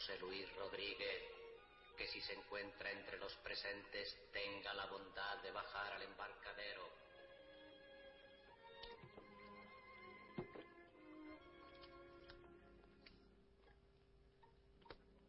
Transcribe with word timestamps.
José 0.00 0.18
Luis 0.20 0.50
Rodríguez 0.56 1.22
que 1.94 2.06
si 2.06 2.22
se 2.22 2.32
encuentra 2.32 2.90
entre 2.90 3.18
los 3.18 3.34
presentes 3.44 4.16
tenga 4.32 4.72
la 4.72 4.86
bondad 4.86 5.42
de 5.42 5.50
bajar 5.50 5.92
al 5.92 6.00
embarcadero. 6.00 6.88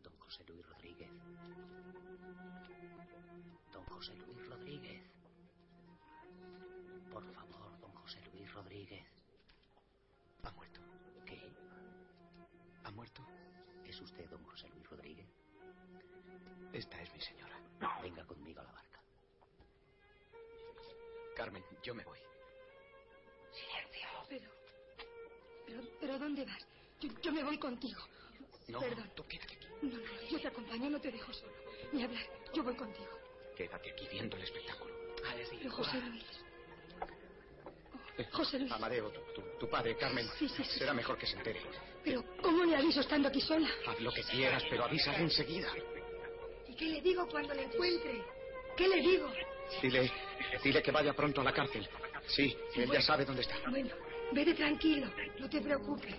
Don 0.04 0.18
José 0.20 0.46
Luis 0.46 0.66
Rodríguez. 0.66 1.12
Don 3.74 3.86
José 3.88 4.16
Luis 4.16 4.48
Rodríguez. 4.48 5.04
Por 7.12 7.26
favor, 7.34 7.78
don 7.82 7.94
José 7.96 8.22
Luis 8.32 8.54
Rodríguez. 8.54 9.06
Ha 10.44 10.52
muerto. 10.52 10.80
¿Qué? 11.26 11.52
¿Ha 12.86 12.92
muerto? 12.92 13.28
¿Es 14.02 14.10
usted 14.10 14.28
don 14.30 14.44
José 14.46 14.68
Luis 14.70 14.90
Rodríguez? 14.90 15.28
Esta 16.74 17.02
es 17.02 17.14
mi 17.14 17.22
señora. 17.22 17.60
Venga 18.02 18.26
conmigo 18.26 18.62
a 18.62 18.64
la 18.64 18.72
barca. 18.72 19.00
Carmen, 21.36 21.64
yo 21.84 21.94
me 21.94 22.04
voy. 22.04 22.18
Silencio. 23.52 24.08
Pero, 24.30 24.50
pero, 25.68 25.82
pero 26.00 26.20
¿dónde 26.20 26.46
vas? 26.46 26.66
Yo, 27.00 27.10
yo 27.22 27.32
me 27.32 27.44
voy 27.44 27.58
contigo. 27.58 28.02
No, 28.68 28.80
Perdón. 28.80 29.12
tú 29.16 29.26
quédate 29.28 29.56
aquí. 29.56 29.68
No, 29.82 29.98
no, 29.98 30.22
yo 30.30 30.40
te 30.40 30.48
acompaño, 30.48 30.90
no 30.90 31.02
te 31.02 31.12
dejo 31.12 31.34
solo. 31.34 31.52
Ni 31.92 32.04
hablar, 32.04 32.24
yo 32.54 32.64
voy 32.64 32.76
contigo. 32.76 33.10
Quédate 33.56 33.92
aquí 33.92 34.08
viendo 34.10 34.38
el 34.38 34.44
espectáculo. 34.44 34.94
Pero 35.62 35.72
José 35.72 36.00
Luis. 36.02 36.26
Oh, 37.00 38.38
José 38.38 38.60
Luis. 38.60 38.72
Amadeo, 38.72 39.10
tu, 39.12 39.22
tu- 39.34 39.58
tu 39.60 39.70
padre, 39.70 39.98
Carmen. 39.98 40.28
Sí, 40.40 40.48
sí, 40.50 40.64
sí. 40.64 40.80
Será 40.80 40.94
mejor 40.94 41.18
que 41.18 41.26
se 41.28 41.36
entere. 41.38 41.62
Pero, 42.04 42.24
¿cómo 42.42 42.64
le 42.64 42.76
aviso 42.76 43.02
estando 43.02 43.28
aquí 43.28 43.42
sola? 43.42 43.70
Haz 43.88 44.00
lo 44.00 44.12
que 44.12 44.24
quieras, 44.24 44.64
pero 44.70 44.86
avísale 44.86 45.20
enseguida. 45.20 45.68
¿Y 46.68 46.76
qué 46.76 46.86
le 46.86 47.02
digo 47.02 47.28
cuando 47.28 47.54
le 47.54 47.64
encuentre? 47.64 48.24
¿Qué 48.76 48.88
le 48.88 49.02
digo? 49.02 49.32
Dile, 49.82 50.12
dile 50.64 50.82
que 50.82 50.92
vaya 50.92 51.14
pronto 51.14 51.42
a 51.42 51.44
la 51.44 51.54
cárcel. 51.54 51.88
Sí, 52.28 52.56
él 52.76 52.90
ya 52.92 53.02
sabe 53.02 53.26
dónde 53.26 53.42
está. 53.42 53.56
Bueno, 53.70 53.94
vete 54.32 54.54
tranquilo, 54.54 55.08
no 55.40 55.50
te 55.50 55.62
preocupes. 55.62 56.16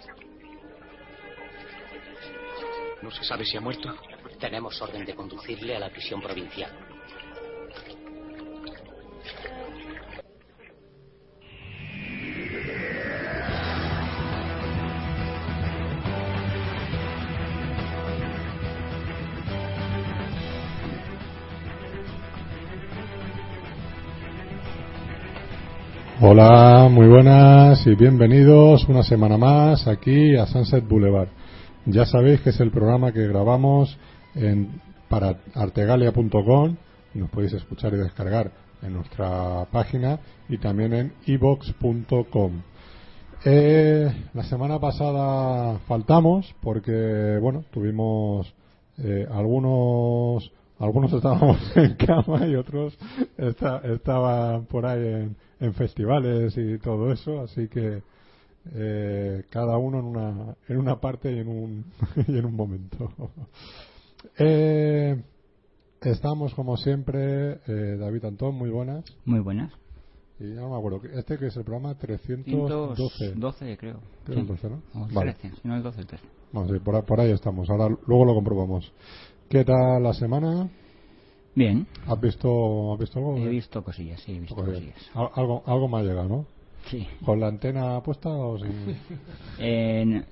¿No 3.03 3.11
se 3.11 3.25
sabe 3.25 3.45
si 3.45 3.57
ha 3.57 3.61
muerto? 3.61 3.95
Tenemos 4.39 4.81
orden 4.81 5.05
de 5.05 5.15
conducirle 5.15 5.77
a 5.77 5.81
la 5.81 5.91
prisión 5.91 6.21
provincial. 6.23 6.82
Hola, 26.25 26.89
muy 26.89 27.09
buenas 27.09 27.85
y 27.85 27.97
bienvenidos 27.97 28.89
una 28.89 29.03
semana 29.03 29.37
más 29.37 29.89
aquí 29.89 30.37
a 30.37 30.47
Sunset 30.47 30.87
Boulevard. 30.87 31.27
Ya 31.85 32.07
sabéis 32.07 32.41
que 32.43 32.51
es 32.51 32.61
el 32.61 32.71
programa 32.71 33.11
que 33.11 33.27
grabamos 33.27 33.99
en, 34.37 34.81
para 35.09 35.41
artegalia.com. 35.53 36.77
Nos 37.15 37.29
podéis 37.29 37.55
escuchar 37.55 37.95
y 37.95 37.97
descargar 37.97 38.53
en 38.83 38.93
nuestra 38.93 39.67
página 39.73 40.21
y 40.49 40.59
también 40.59 40.93
en 40.93 41.13
evox.com. 41.27 42.53
Eh, 43.45 44.29
la 44.33 44.45
semana 44.45 44.79
pasada 44.79 45.81
faltamos 45.89 46.55
porque, 46.63 47.37
bueno, 47.43 47.65
tuvimos 47.73 48.47
eh, 48.99 49.27
algunos 49.29 50.53
algunos 50.83 51.13
estábamos 51.13 51.59
en 51.77 51.95
cama 51.97 52.47
y 52.47 52.55
otros 52.57 52.97
esta- 53.37 53.79
estaban 53.79 54.67
por 54.67 54.85
ahí 54.87 55.05
en, 55.07 55.37
en 55.61 55.75
festivales 55.75 56.57
y 56.57 56.79
todo 56.79 57.13
eso, 57.13 57.41
así 57.41 57.69
que 57.69 58.03
eh, 58.75 59.45
cada 59.51 59.77
uno 59.79 59.99
en 59.99 60.05
una, 60.05 60.57
en 60.69 60.77
una 60.79 61.01
parte 61.01 61.33
y 61.33 61.39
en 61.39 61.49
un, 61.49 61.85
y 62.29 62.39
en 62.39 62.45
un 62.45 62.55
momento. 62.57 63.11
Eh, 64.39 65.21
estamos 66.01 66.55
como 66.55 66.77
siempre, 66.77 67.55
eh, 67.67 67.97
David 67.99 68.25
Antón, 68.25 68.55
muy 68.55 68.71
buenas. 68.71 69.05
Muy 69.25 69.41
buenas. 69.41 69.73
Y 70.39 70.55
ya 70.55 70.61
no 70.61 70.71
me 70.71 70.77
acuerdo, 70.77 71.01
este 71.15 71.39
que 71.39 71.47
es 71.47 71.57
el 71.57 71.65
programa 71.65 71.97
312. 71.99 73.35
12, 73.35 73.77
creo. 73.79 73.99
Creo 74.25 74.39
el 74.39 74.45
Sí. 74.45 74.49
12, 74.49 74.71
¿no? 74.71 74.83
O 74.95 75.07
el 75.09 75.13
Vale. 75.15 75.35
13, 75.35 75.57
si 75.61 75.69
no 75.69 75.75
el 75.77 75.83
12, 75.83 76.01
el 76.03 76.07
13. 76.07 76.25
Vamos, 76.53 76.71
sí, 76.71 76.79
por, 76.79 77.05
por 77.05 77.21
ahí 77.21 77.33
estamos. 77.33 77.69
Ahora 77.69 77.89
luego 78.07 78.25
lo 78.25 78.35
comprobamos. 78.35 78.93
¿Qué 79.53 79.67
tal 79.67 80.03
la 80.03 80.15
semana? 80.15 80.71
Bien. 81.55 81.87
¿Has 82.07 82.19
visto, 82.19 82.95
has 82.95 82.99
visto 82.99 83.19
algo? 83.19 83.37
He 83.37 83.49
visto 83.51 83.85
cosillas, 83.85 84.19
sí, 84.23 84.33
he 84.35 84.41
visto 84.41 84.55
Cosillas. 84.55 84.79
cosillas. 84.81 85.11
Al- 85.15 85.29
Algo, 85.35 85.63
algo 85.67 85.89
me 85.89 85.99
ha 85.99 86.03
llegado, 86.03 86.27
¿no? 86.27 86.47
Sí. 86.87 87.07
¿Con 87.23 87.39
la 87.39 87.49
antena 87.49 88.01
puesta 88.03 88.31
o 88.31 88.59
sin...? 88.59 88.73
En- 89.59 90.25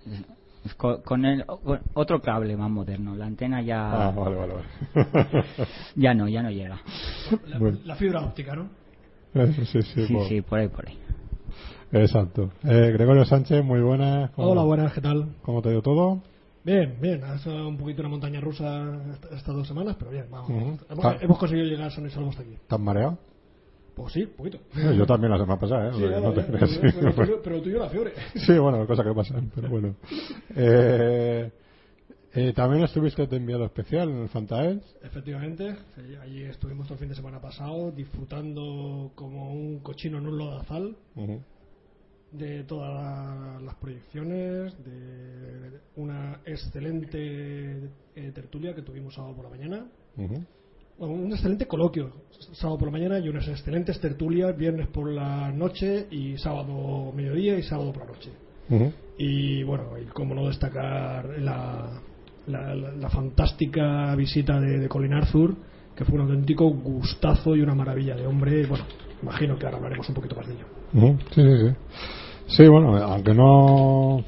con, 0.79 1.03
con 1.03 1.25
el 1.27 1.45
con 1.45 1.81
otro 1.93 2.23
cable 2.23 2.57
más 2.57 2.71
moderno. 2.71 3.15
La 3.15 3.27
antena 3.27 3.61
ya 3.61 4.09
Ah, 4.09 4.11
vale, 4.11 4.37
vale, 4.37 4.55
vale. 4.55 5.45
ya 5.97 6.15
no, 6.15 6.27
ya 6.27 6.43
no 6.43 6.51
llega. 6.51 6.81
La, 7.47 7.59
Bueno. 7.59 7.79
la 7.85 7.97
fibra 7.97 8.23
óptica, 8.23 8.57
¿no? 8.57 8.71
Eso 9.35 9.65
sí, 9.67 9.83
sí, 9.83 10.07
Sí, 10.07 10.15
por- 10.15 10.29
sí, 10.29 10.41
por 10.41 10.59
ahí, 10.61 10.69
por 10.69 10.89
ahí. 10.89 10.99
Exacto. 11.93 12.53
Eh, 12.65 12.91
Gregorio 12.95 13.27
Sánchez, 13.27 13.63
muy 13.63 13.83
buenas. 13.83 14.31
¿Cómo- 14.31 14.49
Hola, 14.49 14.63
buenas, 14.63 14.95
¿qué 14.95 15.03
tal? 15.03 15.35
¿Cómo 15.43 15.61
te 15.61 15.69
dio 15.69 15.83
todo? 15.83 16.23
Bien, 16.71 16.97
bien, 17.01 17.25
ha 17.25 17.37
sido 17.39 17.67
un 17.69 17.77
poquito 17.77 18.01
una 18.03 18.11
montaña 18.11 18.41
rusa 18.41 19.03
esta- 19.13 19.35
estas 19.35 19.57
dos 19.57 19.67
semanas, 19.67 19.97
pero 19.99 20.13
bien, 20.13 20.27
vamos. 20.31 20.79
Hemos, 20.89 21.21
hemos 21.21 21.37
conseguido 21.39 21.67
llegar 21.67 21.91
son 21.91 22.07
y 22.07 22.11
salvo 22.11 22.31
hasta 22.31 22.43
aquí. 22.43 22.53
¿Estás 22.55 22.79
mareado? 22.79 23.19
Pues 23.97 24.13
sí, 24.13 24.23
un 24.23 24.31
poquito. 24.37 24.59
Yo 24.97 25.05
también 25.05 25.33
la 25.33 25.39
semana 25.39 25.59
pasada, 25.59 25.89
¿eh? 25.89 25.93
Sí, 25.95 25.99
te 26.01 26.07
creas, 26.07 26.47
pero, 26.47 26.67
sí. 26.69 26.79
pero, 27.01 27.13
tuyo- 27.15 27.41
pero 27.43 27.61
tuyo 27.63 27.79
la 27.81 27.89
fiebre. 27.89 28.13
Sí, 28.37 28.57
bueno, 28.57 28.87
cosas 28.87 29.05
que 29.05 29.13
pasan, 29.13 29.51
pero 29.53 29.69
bueno. 29.69 29.97
Eh, 30.55 31.51
eh, 32.35 32.53
también 32.55 32.85
estuviste 32.85 33.27
de 33.27 33.37
enviado 33.37 33.65
especial 33.65 34.09
en 34.09 34.19
el 34.23 34.29
Fantael. 34.29 34.81
Efectivamente, 35.03 35.75
allí 36.23 36.43
estuvimos 36.45 36.87
todo 36.87 36.95
el 36.95 37.01
fin 37.01 37.09
de 37.09 37.17
semana 37.17 37.41
pasado 37.41 37.91
disfrutando 37.91 39.11
como 39.17 39.53
un 39.53 39.81
cochino 39.81 40.19
en 40.19 40.29
un 40.29 40.39
lodazal 40.39 40.97
Ujú. 41.17 41.43
De 42.33 42.65
todas 42.65 42.93
la- 42.95 43.61
las 43.61 43.75
proyecciones, 43.77 44.75
de 44.85 45.81
una 45.97 46.41
excelente 46.45 47.91
eh, 48.17 48.33
tertulia 48.35 48.75
que 48.75 48.83
tuvimos 48.83 49.15
sábado 49.15 49.35
por 49.35 49.45
la 49.45 49.51
mañana. 49.51 49.87
Bueno, 50.99 51.15
un 51.15 51.33
excelente 51.33 51.67
coloquio 51.67 52.13
sábado 52.53 52.79
por 52.79 52.89
la 52.89 52.93
mañana 52.93 53.19
y 53.19 53.29
unas 53.29 53.49
excelentes 53.49 53.99
tertulias 54.01 54.57
viernes 54.57 54.87
por 54.89 55.11
la 55.11 55.51
noche 55.51 56.07
y 56.11 56.37
sábado 56.39 57.11
mediodía 57.13 57.59
y 57.59 57.63
sábado 57.63 57.93
por 57.93 58.05
la 58.07 58.13
noche. 58.13 58.31
Y 59.19 59.63
bueno, 59.65 59.99
y 59.99 60.05
cómo 60.07 60.35
no 60.35 60.47
destacar 60.49 61.27
la, 61.39 62.01
la, 62.47 62.75
la- 62.75 62.93
la 62.93 63.09
fantástica 63.11 64.15
visita 64.15 64.61
de, 64.61 64.79
de 64.79 64.89
Colin 64.89 65.15
Arthur, 65.15 65.57
que 65.97 66.05
fue 66.05 66.17
un 66.17 66.23
auténtico 66.23 66.69
gustazo 66.71 67.57
y 67.57 67.63
una 67.63 67.75
maravilla 67.75 68.15
de 68.15 68.27
hombre. 68.27 68.67
Bueno, 68.67 68.85
imagino 69.23 69.59
que 69.59 69.65
ahora 69.67 69.79
hablaremos 69.79 70.09
un 70.09 70.15
poquito 70.15 70.37
más 70.37 70.47
de 70.47 70.55
ello. 70.55 70.67
Sí, 70.93 71.17
sí, 71.35 71.43
sí. 71.43 71.75
Sí, 72.49 72.69
bueno, 72.69 72.97
aunque 72.97 73.35
no. 73.35 74.19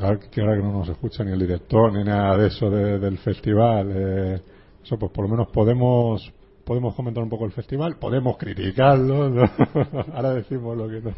A 0.00 0.10
ver, 0.10 0.18
que 0.30 0.40
ahora 0.40 0.56
que 0.56 0.62
no 0.62 0.72
nos 0.72 0.88
escucha 0.88 1.24
ni 1.24 1.32
el 1.32 1.38
director 1.40 1.92
ni 1.92 2.04
nada 2.04 2.36
de 2.36 2.48
eso 2.48 2.70
de- 2.70 2.98
del 2.98 3.18
festival, 3.18 3.90
eh, 3.94 4.40
eso 4.84 4.96
pues 4.98 5.10
por 5.10 5.24
lo 5.24 5.30
menos 5.30 5.48
podemos 5.48 6.32
podemos 6.64 6.94
comentar 6.94 7.22
un 7.22 7.30
poco 7.30 7.44
el 7.46 7.52
festival, 7.52 7.96
podemos 7.96 8.36
criticarlo, 8.36 9.30
¿no? 9.30 9.42
ahora 10.14 10.34
decimos 10.34 10.76
lo 10.76 10.88
que 10.88 11.00
no, 11.00 11.12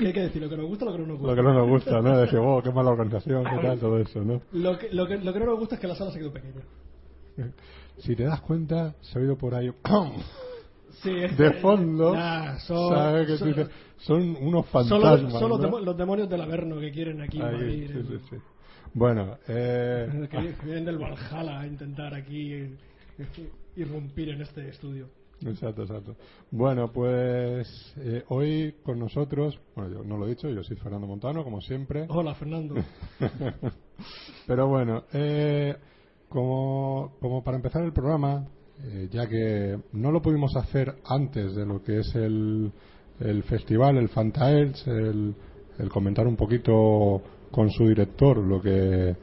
¿Qué 0.00 0.06
hay 0.06 0.12
que 0.12 0.20
decir? 0.22 0.42
¿Lo 0.42 0.48
que 0.48 0.56
nos 0.56 0.66
gusta 0.66 0.86
o 0.86 0.88
lo 0.88 0.94
que 0.96 1.02
no 1.02 1.06
nos 1.06 1.18
gusta? 1.18 1.30
lo 1.30 1.36
que 1.36 1.42
no 1.42 1.54
nos 1.54 1.68
gusta, 1.68 2.00
¿no? 2.00 2.18
Decir, 2.18 2.38
oh, 2.38 2.62
qué 2.62 2.70
mala 2.70 2.90
organización, 2.90 3.44
qué 3.44 3.58
tal, 3.62 3.78
todo 3.78 3.98
eso, 3.98 4.24
¿no? 4.24 4.40
Lo 4.52 4.78
que, 4.78 4.88
lo, 4.90 5.06
que, 5.06 5.18
lo 5.18 5.32
que 5.34 5.38
no 5.40 5.46
nos 5.46 5.58
gusta 5.58 5.74
es 5.74 5.80
que 5.82 5.86
la 5.86 5.94
sala 5.94 6.10
se 6.12 6.18
quedó 6.18 6.32
pequeña. 6.32 6.62
Si 7.98 8.16
te 8.16 8.24
das 8.24 8.40
cuenta, 8.40 8.94
se 9.02 9.18
ha 9.18 9.22
oído 9.22 9.36
por 9.36 9.54
ahí 9.54 9.70
Sí, 11.04 11.10
de 11.12 11.52
fondo, 11.60 12.14
Nah, 12.16 12.58
son. 12.66 13.26
Que 13.26 13.36
son- 13.98 14.36
unos 14.40 14.66
fantasmas, 14.66 15.22
los, 15.22 15.32
son 15.32 15.50
los 15.50 15.60
¿no? 15.60 15.78
los 15.78 15.96
demonios 15.96 16.28
del 16.28 16.40
Averno 16.40 16.80
que 16.80 16.90
quieren 16.90 17.20
aquí 17.20 17.40
Ahí, 17.40 17.86
sí, 17.88 18.18
sí. 18.30 18.36
Bueno, 18.94 19.36
eh, 19.46 20.28
que 20.30 20.54
que 20.54 20.64
vienen 20.64 20.84
del 20.86 20.98
Valhalla 20.98 21.60
a 21.60 21.66
intentar 21.66 22.14
aquí 22.14 22.74
irrumpir 23.76 24.30
en 24.30 24.40
este 24.42 24.68
estudio. 24.68 25.08
Exacto, 25.44 25.82
exacto. 25.82 26.16
Bueno, 26.50 26.90
pues 26.90 27.94
eh, 27.98 28.24
hoy 28.28 28.76
con 28.82 28.98
nosotros, 28.98 29.60
bueno, 29.74 29.92
yo 29.92 30.04
no 30.04 30.16
lo 30.16 30.26
he 30.26 30.30
dicho, 30.30 30.48
yo 30.48 30.62
soy 30.62 30.76
Fernando 30.76 31.06
Montano, 31.06 31.44
como 31.44 31.60
siempre. 31.60 32.06
Hola, 32.08 32.34
Fernando. 32.34 32.76
Pero 34.46 34.68
bueno, 34.68 35.04
eh, 35.12 35.76
como, 36.28 37.16
como 37.20 37.42
para 37.44 37.56
empezar 37.56 37.82
el 37.82 37.92
programa, 37.92 38.46
eh, 38.82 39.08
ya 39.10 39.26
que 39.28 39.78
no 39.92 40.10
lo 40.10 40.20
pudimos 40.20 40.56
hacer 40.56 40.94
antes 41.06 41.54
de 41.54 41.64
lo 41.64 41.82
que 41.82 42.00
es 42.00 42.14
el, 42.14 42.72
el 43.20 43.42
festival, 43.44 43.96
el 43.96 44.08
Fantaels, 44.08 44.86
el, 44.86 45.34
el 45.78 45.88
comentar 45.88 46.26
un 46.26 46.36
poquito 46.36 47.22
con 47.50 47.70
su 47.70 47.86
director 47.86 48.36
lo 48.38 48.60
que 48.60 49.16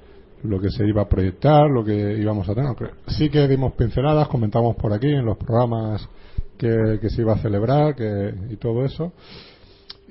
lo 0.43 0.59
que 0.59 0.71
se 0.71 0.87
iba 0.87 1.03
a 1.03 1.09
proyectar, 1.09 1.69
lo 1.69 1.83
que 1.83 2.17
íbamos 2.17 2.49
a 2.49 2.55
tener. 2.55 2.71
Sí 3.07 3.29
que 3.29 3.47
dimos 3.47 3.73
pinceladas, 3.73 4.27
comentamos 4.27 4.75
por 4.75 4.93
aquí 4.93 5.07
en 5.07 5.25
los 5.25 5.37
programas 5.37 6.07
que, 6.57 7.09
se 7.09 7.21
iba 7.21 7.33
a 7.33 7.37
celebrar 7.37 7.95
que, 7.95 8.33
y 8.49 8.55
todo 8.57 8.83
eso. 8.83 9.11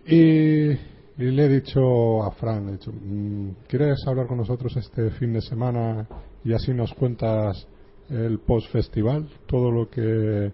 Y, 0.07 0.71
y 0.71 1.31
le 1.31 1.45
he 1.45 1.49
dicho 1.49 2.23
a 2.23 2.31
Fran, 2.33 2.69
he 2.69 2.73
dicho, 2.73 2.93
mm, 2.93 3.51
¿quieres 3.69 3.99
hablar 4.07 4.27
con 4.27 4.39
nosotros 4.39 4.77
este 4.77 5.11
fin 5.11 5.33
de 5.33 5.41
semana 5.41 6.07
y 6.45 6.53
así 6.53 6.73
nos 6.73 6.93
cuentas 6.95 7.67
el 8.11 8.39
post-festival? 8.41 9.29
Todo 9.47 9.71
lo 9.71 9.89
que, 9.89 10.53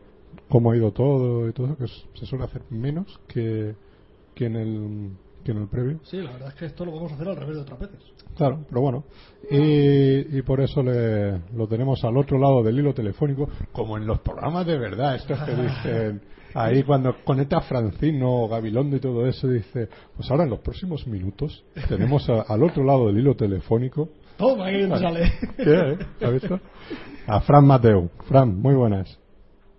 cómo 0.49 0.71
ha 0.73 0.77
ido 0.77 0.93
todo 0.93 1.49
y 1.49 1.53
todo 1.53 1.67
eso, 1.69 1.77
que 1.77 2.19
se 2.19 2.27
suele 2.27 2.45
hacer 2.45 2.63
menos 2.71 3.19
que, 3.29 3.75
que, 4.35 4.47
en 4.47 4.57
el, 4.57 5.11
que 5.45 5.53
en 5.53 5.59
el 5.59 5.69
previo. 5.69 5.99
Sí, 6.05 6.19
la 6.19 6.33
verdad 6.33 6.49
es 6.49 6.55
que 6.55 6.67
esto 6.67 6.85
lo 6.85 6.93
vamos 6.93 7.13
a 7.13 7.15
hacer 7.17 7.29
al 7.29 7.37
revés 7.37 7.57
de 7.57 7.63
otras 7.63 7.79
veces. 7.81 7.99
Claro, 8.37 8.61
pero 8.69 8.81
bueno. 8.83 9.05
Y, 9.51 10.39
y 10.39 10.43
por 10.43 10.61
eso 10.61 10.83
le, 10.83 11.39
lo 11.57 11.67
tenemos 11.69 12.05
al 12.05 12.17
otro 12.19 12.39
lado 12.39 12.63
del 12.63 12.79
hilo 12.79 12.93
telefónico, 12.93 13.49
como 13.73 13.97
en 13.97 14.07
los 14.07 14.21
programas 14.21 14.67
de 14.67 14.77
verdad, 14.79 15.15
estos 15.17 15.39
que 15.41 15.55
dicen, 15.55 16.21
ahí 16.55 16.83
cuando 16.83 17.15
conecta 17.25 17.61
Francino 17.63 18.43
o 18.43 18.49
Gabilondo 18.49 18.97
y 18.97 19.01
todo 19.01 19.27
eso, 19.27 19.49
dice, 19.49 19.89
pues 20.15 20.31
ahora 20.31 20.45
en 20.45 20.51
los 20.51 20.59
próximos 20.61 21.07
minutos 21.07 21.65
tenemos 21.89 22.29
a- 22.29 22.43
al 22.43 22.63
otro 22.63 22.85
lado 22.85 23.07
del 23.07 23.19
hilo 23.19 23.35
telefónico, 23.37 24.11
Toma, 24.37 24.67
que 24.67 24.77
bien 24.77 24.91
sale. 24.99 25.33
¿qué, 25.57 25.65
eh? 25.93 25.99
¿Has 26.21 26.33
visto? 26.33 26.61
A 27.27 27.41
Fran 27.41 27.67
Mateu. 27.67 28.09
Fran, 28.29 28.61
muy 28.61 28.75
buenas. 28.75 29.19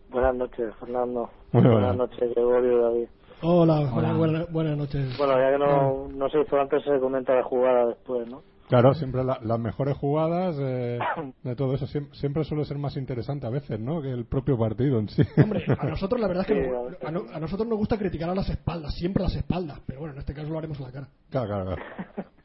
Buenas 0.09 0.35
noches, 0.35 0.73
Fernando. 0.79 1.29
Muy 1.51 1.63
buenas. 1.63 1.71
buenas 1.73 1.97
noches, 1.97 2.29
Gregorio 2.35 2.81
David. 2.81 3.07
Hola, 3.41 3.91
Hola. 3.93 4.13
buena- 4.13 4.45
buenas 4.49 4.77
noches. 4.77 5.15
Bueno, 5.17 5.33
ya 5.39 5.51
que 5.51 5.57
no, 5.59 6.07
no 6.07 6.29
se 6.29 6.41
hizo 6.41 6.59
antes, 6.59 6.83
se 6.83 6.99
comenta 6.99 7.33
de 7.35 7.43
jugada 7.43 7.85
después, 7.87 8.27
¿no? 8.27 8.41
Claro, 8.67 8.93
siempre 8.95 9.23
la- 9.23 9.39
las 9.43 9.59
mejores 9.59 9.95
jugadas 9.95 10.57
eh, 10.59 10.99
de 11.43 11.55
todo 11.55 11.73
eso 11.75 11.85
siem- 11.85 12.11
siempre, 12.13 12.43
suele 12.43 12.65
ser 12.65 12.77
más 12.77 12.97
interesante 12.97 13.45
a 13.47 13.49
veces, 13.49 13.79
¿no? 13.79 14.01
Que 14.01 14.11
el 14.11 14.25
propio 14.25 14.57
partido 14.57 14.99
en 14.99 15.07
sí. 15.07 15.21
Hombre, 15.41 15.63
a 15.77 15.85
nosotros 15.85 16.19
la 16.19 16.27
verdad 16.27 16.45
es 16.45 16.47
que 16.47 16.63
Sí, 16.65 16.69
nos- 16.69 17.03
a, 17.03 17.11
no- 17.11 17.33
a 17.33 17.39
nosotros 17.39 17.67
nos 17.69 17.77
gusta 17.77 17.97
criticar 17.97 18.29
a 18.29 18.35
las 18.35 18.49
espaldas, 18.49 18.93
siempre 18.95 19.23
a 19.23 19.27
las 19.27 19.35
espaldas, 19.35 19.79
pero 19.85 19.99
bueno, 19.99 20.15
en 20.15 20.19
este 20.19 20.33
caso 20.33 20.49
lo 20.49 20.57
haremos 20.57 20.79
a 20.81 20.83
la 20.83 20.91
cara. 20.91 21.07
Claro, 21.29 21.47
claro, 21.47 21.65
claro. 21.65 21.81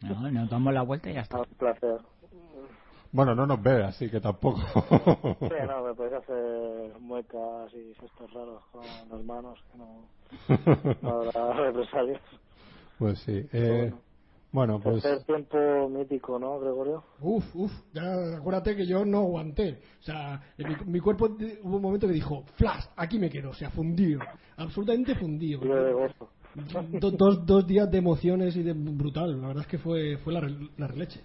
No, 0.03 0.31
nos 0.31 0.51
damos 0.51 0.73
la 0.73 0.83
vuelta 0.83 1.11
y 1.11 1.15
ya 1.15 1.21
está. 1.21 1.39
Un 1.39 1.45
placer. 1.59 2.01
Bueno, 3.13 3.35
no 3.35 3.47
nos 3.47 3.63
ve, 3.63 3.85
así 3.85 4.09
que 4.09 4.21
tampoco. 4.21 4.61
Sí, 5.41 5.55
no, 5.69 5.85
me 5.85 5.95
podéis 5.95 6.15
hacer 6.15 6.99
muecas 6.99 7.75
y 7.75 7.95
gestos 8.01 8.33
raros 8.33 8.65
con 8.73 8.83
las 8.83 9.25
manos, 9.25 9.63
que 9.71 9.79
no, 9.79 10.97
no 11.03 11.11
habrá 11.11 11.53
represalias. 11.65 12.21
Pues 12.99 13.19
sí. 13.19 13.47
Eh, 13.53 13.93
bueno, 14.51 14.81
pues 14.81 15.03
Tercer 15.03 15.25
tiempo 15.25 15.89
mítico, 15.91 16.39
¿no, 16.39 16.59
Gregorio? 16.61 17.05
Uf, 17.21 17.45
uf, 17.55 17.73
ya 17.93 18.37
acuérdate 18.37 18.77
que 18.77 18.87
yo 18.87 19.05
no 19.05 19.19
aguanté. 19.19 19.81
O 20.01 20.03
sea, 20.03 20.41
en 20.57 20.69
mi, 20.69 20.77
mi 20.87 21.01
cuerpo 21.01 21.27
hubo 21.63 21.77
un 21.77 21.83
momento 21.83 22.07
que 22.07 22.15
dijo, 22.15 22.45
flash, 22.57 22.85
aquí 22.97 23.19
me 23.19 23.29
quedo, 23.29 23.51
o 23.51 23.55
sea, 23.55 23.71
fundido, 23.71 24.21
absolutamente 24.57 25.15
fundido. 25.15 25.61
Tiro 25.61 25.85
de 25.85 25.93
gozo. 25.93 26.29
Do- 27.01 27.11
dos, 27.13 27.47
dos 27.47 27.67
días 27.67 27.91
de 27.91 27.99
emociones 27.99 28.57
y 28.57 28.63
de 28.63 28.73
brutal, 28.73 29.41
la 29.41 29.49
verdad 29.49 29.63
es 29.63 29.69
que 29.69 29.79
fue, 29.79 30.19
fue 30.19 30.33
la, 30.33 30.41
re- 30.41 30.69
la 30.77 30.87
releche. 30.87 31.21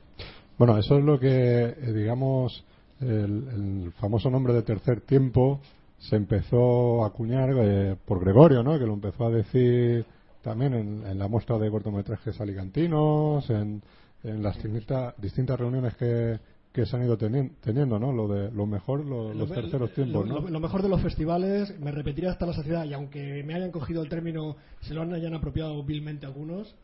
bueno, 0.58 0.78
eso 0.78 0.98
es 0.98 1.04
lo 1.04 1.20
que, 1.20 1.64
eh, 1.66 1.94
digamos, 1.94 2.64
el, 3.02 3.48
el 3.86 3.92
famoso 4.00 4.30
nombre 4.30 4.54
de 4.54 4.64
tercer 4.64 5.02
tiempo 5.02 5.60
se 6.00 6.16
empezó 6.16 7.04
a 7.04 7.08
acuñar 7.08 7.50
eh, 7.58 7.96
por 8.06 8.20
Gregorio, 8.24 8.64
¿no? 8.64 8.78
Que 8.80 8.86
lo 8.86 8.94
empezó 8.94 9.26
a 9.26 9.32
decir 9.32 10.06
también 10.44 10.74
en, 10.74 11.06
en 11.06 11.20
la 11.20 11.28
muestra 11.28 11.58
de 11.58 11.70
cortometrajes 11.70 12.40
alicantinos, 12.40 13.50
en, 13.50 13.82
en 14.24 14.44
las 14.44 14.56
distintas, 14.62 15.14
distintas 15.20 15.60
reuniones 15.60 15.96
que, 15.96 16.40
que 16.78 16.86
se 16.86 16.96
han 16.96 17.04
ido 17.06 17.18
teni- 17.18 17.52
teniendo, 17.62 17.98
¿no? 17.98 18.12
Lo 18.14 18.28
de 18.28 18.52
lo 18.52 18.68
mejor, 18.68 19.04
lo- 19.04 19.34
los 19.34 19.50
Lo- 19.50 19.56
terceros 19.56 19.90
lo- 19.90 19.96
tiempos, 19.96 20.28
lo, 20.30 20.42
¿no? 20.42 20.48
lo 20.50 20.60
mejor 20.60 20.84
de 20.84 20.90
los 20.90 21.02
festivales, 21.02 21.74
me 21.80 21.92
repetiré 21.92 22.28
hasta 22.28 22.46
la 22.46 22.54
saciedad, 22.54 22.86
y 22.86 22.94
aunque 22.94 23.44
me 23.44 23.56
hayan 23.56 23.72
cogido 23.72 24.04
el 24.04 24.10
término, 24.10 24.56
se 24.82 24.94
lo 24.94 25.02
hayan 25.02 25.34
apropiado 25.34 25.84
vilmente 25.84 26.28
algunos, 26.28 26.76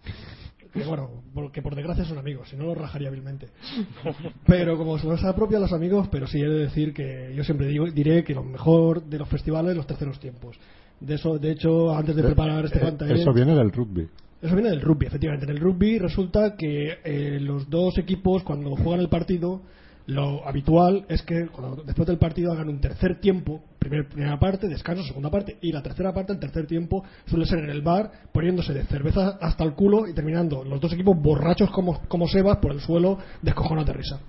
que 0.74 0.84
bueno, 0.84 1.12
porque 1.36 1.62
por 1.62 1.76
desgracia 1.76 2.06
son 2.06 2.18
amigos, 2.18 2.50
si 2.50 2.56
no 2.56 2.64
los 2.66 2.76
rajaría 2.78 3.12
vilmente. 3.12 3.50
Pero 4.48 4.78
como 4.78 4.98
se 4.98 5.06
los 5.08 5.24
apropian 5.24 5.62
los 5.62 5.74
amigos, 5.74 6.08
pero 6.10 6.26
sí 6.26 6.40
he 6.42 6.50
de 6.50 6.60
decir 6.66 6.94
que 6.94 7.32
yo 7.36 7.44
siempre 7.44 7.68
digo, 7.68 7.86
diré 7.92 8.24
que 8.24 8.34
lo 8.34 8.44
mejor 8.44 9.04
de 9.04 9.20
los 9.20 9.30
festivales, 9.30 9.76
los 9.76 9.86
terceros 9.86 10.20
tiempos. 10.20 10.58
De 11.00 11.16
eso, 11.16 11.38
de 11.38 11.52
hecho, 11.52 11.94
antes 11.96 12.16
de 12.16 12.24
preparar 12.24 12.66
este 12.66 12.80
Eh, 12.80 12.82
pantalla, 12.82 13.14
eso 13.14 13.32
viene 13.34 13.54
del 13.56 13.72
rugby. 13.72 14.08
eso 14.42 14.56
viene 14.56 14.70
del 14.72 14.82
rugby, 14.82 15.06
efectivamente. 15.06 15.46
En 15.46 15.52
el 15.52 15.60
rugby 15.60 16.00
resulta 16.00 16.56
que 16.56 16.98
eh, 17.04 17.40
los 17.40 17.70
dos 17.70 17.98
equipos, 17.98 18.44
cuando 18.44 18.76
juegan 18.76 19.02
el 19.02 19.10
partido, 19.10 19.62
lo 20.08 20.46
habitual 20.48 21.06
es 21.08 21.22
que 21.24 21.48
cuando- 21.48 21.84
después 21.84 22.08
del 22.08 22.18
partido 22.18 22.52
hagan 22.52 22.68
un 22.70 22.82
tercer 22.82 23.20
tiempo, 23.20 23.62
primer- 23.80 24.08
primera 24.08 24.38
parte, 24.38 24.68
descanso, 24.68 25.04
segunda 25.04 25.30
parte, 25.30 25.58
y 25.62 25.72
la 25.72 25.82
tercera 25.82 26.14
parte, 26.14 26.34
el 26.34 26.40
tercer 26.40 26.68
tiempo, 26.68 27.04
suele 27.26 27.46
ser 27.46 27.60
en 27.60 27.70
el 27.70 27.82
bar, 27.82 28.12
poniéndose 28.32 28.74
de 28.74 28.84
cerveza 28.84 29.38
hasta 29.40 29.64
el 29.64 29.74
culo 29.74 30.08
y 30.08 30.14
terminando 30.14 30.64
los 30.64 30.82
dos 30.82 30.92
equipos 30.94 31.16
borrachos 31.22 31.72
como, 31.72 32.02
como 32.08 32.28
sebas 32.28 32.58
por 32.58 32.72
el 32.72 32.80
suelo, 32.82 33.18
descojonados 33.42 33.88
de 33.88 33.94
risa. 33.94 34.20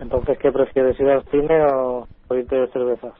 Entonces, 0.00 0.38
¿qué 0.40 0.50
prefieres, 0.50 0.98
ir 0.98 1.08
al 1.08 1.24
cine 1.30 1.62
o, 1.72 2.06
irte 2.34 2.56
de 2.56 2.68
cervezas? 2.72 3.12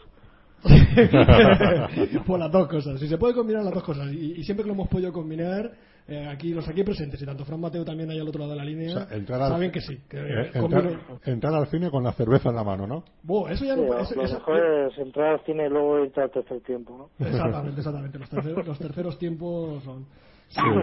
pues 2.26 2.40
las 2.40 2.52
dos 2.52 2.68
cosas. 2.68 3.00
Si 3.00 3.08
se 3.08 3.16
puede 3.18 3.34
combinar 3.34 3.64
las 3.64 3.72
dos 3.72 3.82
cosas. 3.82 4.12
Y, 4.12 4.32
y 4.32 4.42
siempre 4.44 4.64
que 4.64 4.68
lo 4.68 4.74
hemos 4.74 4.88
podido 4.88 5.12
combinar, 5.12 5.70
eh, 6.08 6.26
aquí 6.28 6.52
los 6.52 6.66
aquí 6.68 6.82
presentes, 6.82 7.20
y 7.22 7.26
tanto 7.26 7.44
Fran 7.44 7.60
Mateo 7.60 7.84
también 7.84 8.10
ahí 8.10 8.18
al 8.18 8.28
otro 8.28 8.40
lado 8.40 8.52
de 8.52 8.56
la 8.58 8.64
línea, 8.64 8.96
O 8.96 9.06
sea, 9.06 9.16
entrar 9.16 9.40
al- 9.42 9.50
saben 9.52 9.70
que 9.70 9.80
sí. 9.80 9.98
Que, 10.08 10.18
Eh, 10.18 10.50
entrar, 10.54 10.84
entrar 11.24 11.54
al 11.54 11.66
cine 11.68 11.90
con 11.90 12.02
la 12.04 12.12
cerveza 12.12 12.48
en 12.50 12.56
la 12.56 12.64
mano, 12.64 12.86
¿no? 12.86 13.04
Buh, 13.22 13.48
eso 13.48 13.64
ya 13.64 13.74
Sí, 13.74 13.80
no 13.80 13.86
lo 13.88 13.98
eso- 14.00 14.20
eso- 14.20 14.34
mejor 14.34 14.58
es 14.90 14.98
entrar 14.98 15.34
al 15.34 15.44
cine 15.44 15.66
y 15.66 15.68
luego 15.70 16.04
irte 16.04 16.20
al 16.20 16.30
tercer 16.30 16.60
tiempo, 16.62 16.96
¿no? 17.18 17.26
Exactamente, 17.26 17.78
exactamente. 17.80 18.18
Los 18.18 18.28
terceros, 18.30 18.66
los 18.66 18.78
terceros 18.78 19.18
tiempos 19.18 19.82
son. 19.84 20.06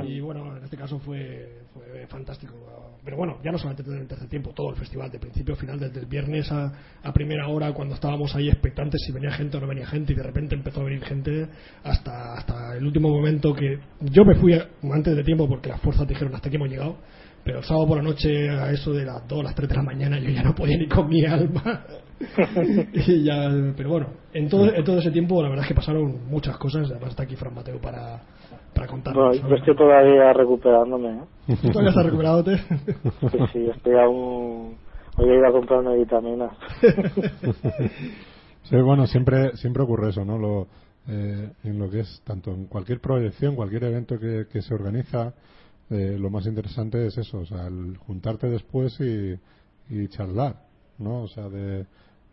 Y 0.06 0.22
bueno, 0.22 0.56
en 0.56 0.64
este 0.64 0.78
caso 0.78 0.98
fue, 1.00 1.64
fue 1.74 2.08
fantástico. 2.08 2.54
Pero 3.04 3.18
bueno, 3.18 3.38
ya 3.44 3.52
no 3.52 3.58
solamente 3.58 3.90
en 3.92 4.00
el 4.00 4.08
tercer 4.08 4.30
tiempo, 4.30 4.52
todo 4.54 4.70
el 4.70 4.78
festival, 4.78 5.12
de 5.12 5.20
principio 5.20 5.56
a 5.56 5.58
final, 5.58 5.80
desde 5.80 6.00
el 6.00 6.06
viernes 6.06 6.50
a, 6.52 6.72
a 7.04 7.14
primera 7.14 7.48
hora, 7.50 7.74
cuando 7.74 7.96
estábamos 7.96 8.34
ahí 8.36 8.50
expectantes 8.50 9.02
si 9.06 9.12
venía 9.12 9.32
gente 9.32 9.58
o 9.58 9.60
no 9.60 9.68
venía 9.68 9.86
gente, 9.86 10.14
y 10.14 10.16
de 10.16 10.24
repente 10.24 10.56
empezó 10.56 10.82
a 10.82 10.86
venir 10.86 11.04
gente 11.04 11.48
hasta, 11.84 12.34
hasta 12.36 12.78
el 12.78 12.86
último 12.86 13.10
momento 13.10 13.54
que 13.54 13.80
yo 14.02 14.24
me 14.24 14.36
fui 14.36 14.54
antes 14.54 15.16
de 15.16 15.24
tiempo 15.24 15.48
porque 15.48 15.70
las 15.70 15.82
fuerzas 15.82 16.08
dijeron 16.08 16.34
hasta 16.34 16.48
aquí 16.48 16.56
hemos 16.56 16.70
llegado. 16.70 16.98
Pero 17.44 17.60
el 17.60 17.64
sábado 17.64 17.88
por 17.88 17.98
la 17.98 18.04
noche, 18.04 18.50
a 18.50 18.72
eso 18.72 18.92
de 18.92 19.06
las 19.06 19.26
2, 19.26 19.42
las 19.42 19.56
3 19.56 19.70
de 19.70 19.76
la 19.76 19.84
mañana, 19.84 20.20
yo 20.20 20.30
ya 20.30 20.44
no 20.44 20.54
podía 20.54 20.78
ni 20.78 20.88
con 20.88 21.08
mi 21.08 21.26
alma. 21.26 21.86
y 22.94 23.24
ya, 23.24 23.50
pero 23.76 23.90
bueno, 23.90 24.08
en 24.34 24.50
todo, 24.50 24.74
en 24.74 24.84
todo 24.84 25.00
ese 25.00 25.12
tiempo 25.12 25.42
la 25.42 25.48
verdad 25.48 25.64
es 25.64 25.70
que 25.70 25.76
pasaron 25.76 26.28
muchas 26.30 26.58
cosas. 26.58 26.90
Además 26.92 27.12
está 27.12 27.24
aquí 27.24 27.38
Fran 27.38 27.54
Mateo 27.54 27.80
para, 27.80 28.22
para 28.78 28.88
contarnos. 28.88 29.42
yo 29.42 29.56
estoy 29.56 29.76
todavía 29.76 30.34
recuperándome, 30.34 31.10
¿eh? 31.10 31.58
¿Tú 31.62 31.70
todavía 31.70 31.90
estás 31.90 32.06
recuperándote? 32.06 32.58
Sí, 33.32 33.38
sí, 33.54 33.70
estoy 33.76 33.96
aún... 33.96 34.78
Hoy 35.18 35.30
he 35.30 35.36
ido 35.36 35.48
a 35.48 35.52
comprarme 35.52 35.98
vitaminas. 35.98 36.52
Sí, 38.70 38.76
bueno, 38.82 39.08
siempre, 39.08 39.56
siempre 39.56 39.82
ocurre 39.84 40.10
eso, 40.10 40.26
¿no? 40.26 40.38
Lo, 40.38 40.68
eh, 41.08 41.54
en 41.64 41.80
lo 41.80 41.90
que 41.90 42.02
es 42.02 42.22
tanto 42.26 42.52
en 42.52 42.66
cualquier 42.66 43.00
proyección, 43.00 43.56
cualquier 43.56 43.86
evento 43.86 44.20
que, 44.20 44.46
que 44.52 44.62
se 44.62 44.74
organiza, 44.74 45.34
eh, 45.90 46.18
lo 46.20 46.30
más 46.30 46.46
interesante 46.48 47.08
es 47.08 47.18
eso, 47.18 47.40
o 47.40 47.46
sea, 47.46 47.68
el 47.68 47.96
juntarte 47.96 48.50
después 48.50 49.00
y, 49.00 49.40
y 49.90 50.08
charlar, 50.10 50.58
¿no? 50.98 51.22
O 51.22 51.28
sea, 51.30 51.48
de, 51.48 51.86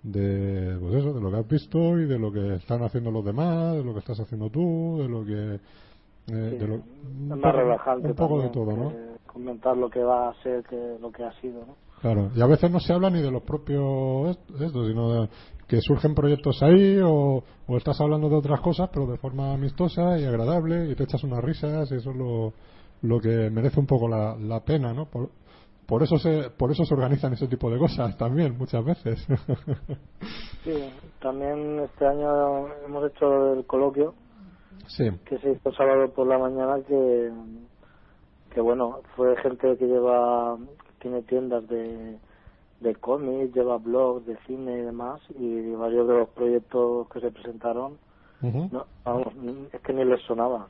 de 0.05 0.77
pues 0.81 0.95
eso 0.97 1.15
de 1.15 1.21
lo 1.21 1.31
que 1.31 1.37
has 1.37 1.49
visto 1.49 1.99
y 1.99 2.07
de 2.07 2.19
lo 2.19 2.31
que 2.31 2.57
están 2.57 2.83
haciendo 2.83 3.11
los 3.11 3.25
demás 3.25 3.75
de 3.75 3.85
lo 3.85 3.95
que 3.95 4.01
estás 4.01 4.21
haciendo 4.21 4.51
tú 4.51 4.99
de 5.01 5.09
lo 5.09 5.25
que 5.25 5.61
eh, 6.29 6.33
de 6.59 6.67
lo, 6.69 6.75
un 6.77 7.41
más 7.41 7.55
relajante 7.55 8.09
un 8.09 8.15
poco 8.15 8.41
de 8.41 8.49
todo 8.51 8.77
no 8.77 8.93
comentar 9.27 9.77
lo 9.77 9.91
que 9.91 10.03
va 10.03 10.29
a 10.31 10.35
ser 10.43 10.63
que 10.65 10.97
lo 11.01 11.11
que 11.11 11.25
ha 11.25 11.33
sido 11.41 11.61
no 11.67 11.77
Claro, 12.01 12.31
y 12.35 12.41
a 12.43 12.47
veces 12.47 12.71
no 12.71 12.81
se 12.81 12.93
habla 12.93 13.09
ni 13.09 13.23
de 13.23 13.31
los 13.31 13.43
propios 13.45 14.29
est- 14.31 14.61
estos, 14.61 14.87
sino 14.89 15.23
de 15.23 15.29
que 15.67 15.81
surgen 15.81 16.15
proyectos 16.15 16.63
ahí 16.63 16.99
o, 17.03 17.43
o 17.67 17.77
estás 17.79 17.99
hablando 18.01 18.29
de 18.29 18.37
otras 18.37 18.61
cosas, 18.61 18.91
pero 18.93 19.07
de 19.07 19.17
forma 19.17 19.55
amistosa 19.55 20.19
y 20.19 20.25
agradable 20.25 20.91
y 20.91 20.95
te 20.95 21.05
echas 21.05 21.25
unas 21.25 21.43
risas 21.43 21.91
y 21.91 21.95
eso 21.95 22.11
es 22.11 22.17
lo, 22.17 22.53
lo 23.03 23.21
que 23.21 23.49
merece 23.51 23.81
un 23.81 23.87
poco 23.87 24.07
la, 24.07 24.37
la 24.37 24.61
pena, 24.61 24.93
¿no? 24.93 25.07
Por, 25.07 25.31
por 25.87 26.03
eso 26.03 26.19
se 26.19 26.51
por 26.51 26.71
eso 26.71 26.85
se 26.85 26.93
organizan 26.95 27.33
ese 27.33 27.49
tipo 27.49 27.71
de 27.71 27.79
cosas 27.79 28.17
también 28.19 28.57
muchas 28.59 28.85
veces. 28.85 29.27
sí 30.65 30.73
también 31.21 31.81
este 31.81 32.07
año 32.07 32.67
hemos 32.85 33.11
hecho 33.11 33.55
el 33.55 33.65
coloquio 33.67 34.15
sí, 34.87 35.11
que 35.25 35.39
se 35.39 35.53
hizo 35.53 35.73
sábado 35.73 36.11
por 36.13 36.27
la 36.27 36.39
mañana 36.39 36.81
que 36.87 37.31
que 38.51 38.61
bueno 38.61 39.01
fue 39.17 39.37
gente 39.39 39.77
que 39.77 39.87
lleva 39.87 40.57
tiene 41.01 41.23
tiendas 41.23 41.67
de 41.69 42.19
de 42.81 42.95
cómics 42.97 43.55
lleva 43.55 43.79
blogs 43.79 44.27
de 44.27 44.37
cine 44.47 44.79
y 44.79 44.83
demás 44.83 45.21
y 45.39 45.71
varios 45.73 46.07
de 46.09 46.15
los 46.19 46.29
proyectos 46.31 47.09
que 47.09 47.21
se 47.21 47.31
presentaron 47.31 47.99
no, 48.43 48.85
vamos, 49.05 49.29
es 49.73 49.81
que 49.81 49.93
ni 49.95 50.05
les 50.05 50.21
sonaba 50.23 50.69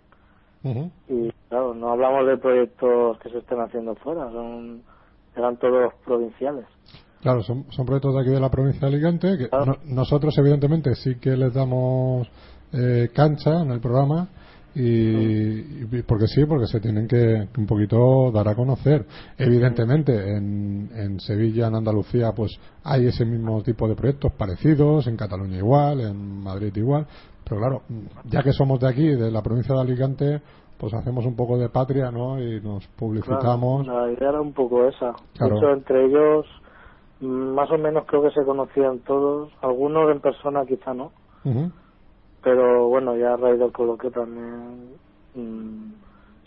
ujú. 0.63 0.91
y 1.09 1.31
claro 1.49 1.75
no 1.75 1.91
hablamos 1.91 2.27
de 2.27 2.37
proyectos 2.39 3.19
que 3.19 3.31
se 3.31 3.39
estén 3.39 3.61
haciendo 3.61 3.95
fuera 3.97 4.31
son 4.31 4.83
eran 5.37 5.57
todos 5.59 5.93
provinciales 6.05 6.67
Claro, 7.21 7.43
son, 7.43 7.65
son 7.73 7.87
proyectos 7.87 8.15
de 8.15 8.21
aquí 8.21 8.29
de 8.31 8.39
la 8.39 8.51
provincia 8.51 8.81
de 8.87 8.95
Alicante 8.95 9.39
que 9.39 9.49
Claro. 9.49 9.65
no- 9.65 9.77
nosotros 9.95 10.37
evidentemente 10.39 10.95
sí 10.95 11.19
que 11.19 11.31
les 11.37 11.55
damos 11.55 12.29
eh, 12.75 13.11
cancha 13.15 13.63
en 13.63 13.71
el 13.71 13.81
programa 13.81 14.29
y, 14.75 15.85
y 15.85 16.03
porque 16.07 16.27
sí, 16.27 16.45
porque 16.47 16.67
se 16.67 16.81
tienen 16.81 17.07
que, 17.07 17.49
que 17.53 17.61
un 17.61 17.67
poquito 17.67 18.33
dar 18.33 18.49
a 18.49 18.57
conocer. 18.57 19.07
Evidentemente 19.39 20.13
en, 20.37 20.91
en 20.95 21.21
Sevilla, 21.21 21.69
en 21.69 21.77
Andalucía, 21.77 22.33
pues 22.33 22.59
hay 22.83 23.07
ese 23.07 23.25
mismo 23.25 23.63
tipo 23.63 23.87
de 23.89 23.95
proyectos 23.95 24.33
parecidos, 24.33 25.07
en 25.07 25.17
Cataluña 25.17 25.59
igual, 25.59 26.01
en 26.01 26.43
Madrid 26.43 26.75
igual, 26.75 27.07
pero 27.49 27.61
claro, 27.61 27.83
ya 28.25 28.43
que 28.43 28.53
somos 28.53 28.81
de 28.81 28.89
aquí, 28.89 29.07
de 29.07 29.31
la 29.31 29.43
provincia 29.43 29.75
de 29.75 29.81
Alicante, 29.81 30.43
pues 30.77 30.93
hacemos 30.93 31.25
un 31.25 31.37
poco 31.37 31.57
de 31.57 31.69
patria, 31.69 32.11
¿no? 32.11 32.43
Y 32.43 32.61
nos 32.61 32.85
publicitamos. 32.89 33.85
Claro, 33.85 34.07
la 34.07 34.13
idea 34.13 34.29
era 34.31 34.41
un 34.41 34.53
poco 34.53 34.87
esa 34.89 35.15
Claro. 35.37 35.55
de 35.55 35.61
hecho 35.61 35.71
entre 35.71 36.05
ellos 36.07 36.47
mm, 37.21 37.55
más 37.55 37.71
o 37.71 37.79
menos 37.79 38.05
creo 38.07 38.23
que 38.23 38.31
se 38.31 38.45
conocían 38.45 38.99
todos 39.01 39.53
algunos 39.63 40.11
en 40.11 40.21
persona 40.21 40.65
quizá 40.67 40.93
no. 40.95 41.13
Pero 42.45 42.89
bueno 42.89 43.17
ya 43.17 43.33
a 43.33 43.37
raíz 43.37 43.59
del 43.59 43.73
coloquio 43.73 44.11
también 44.11 44.97
mm, 45.35 45.93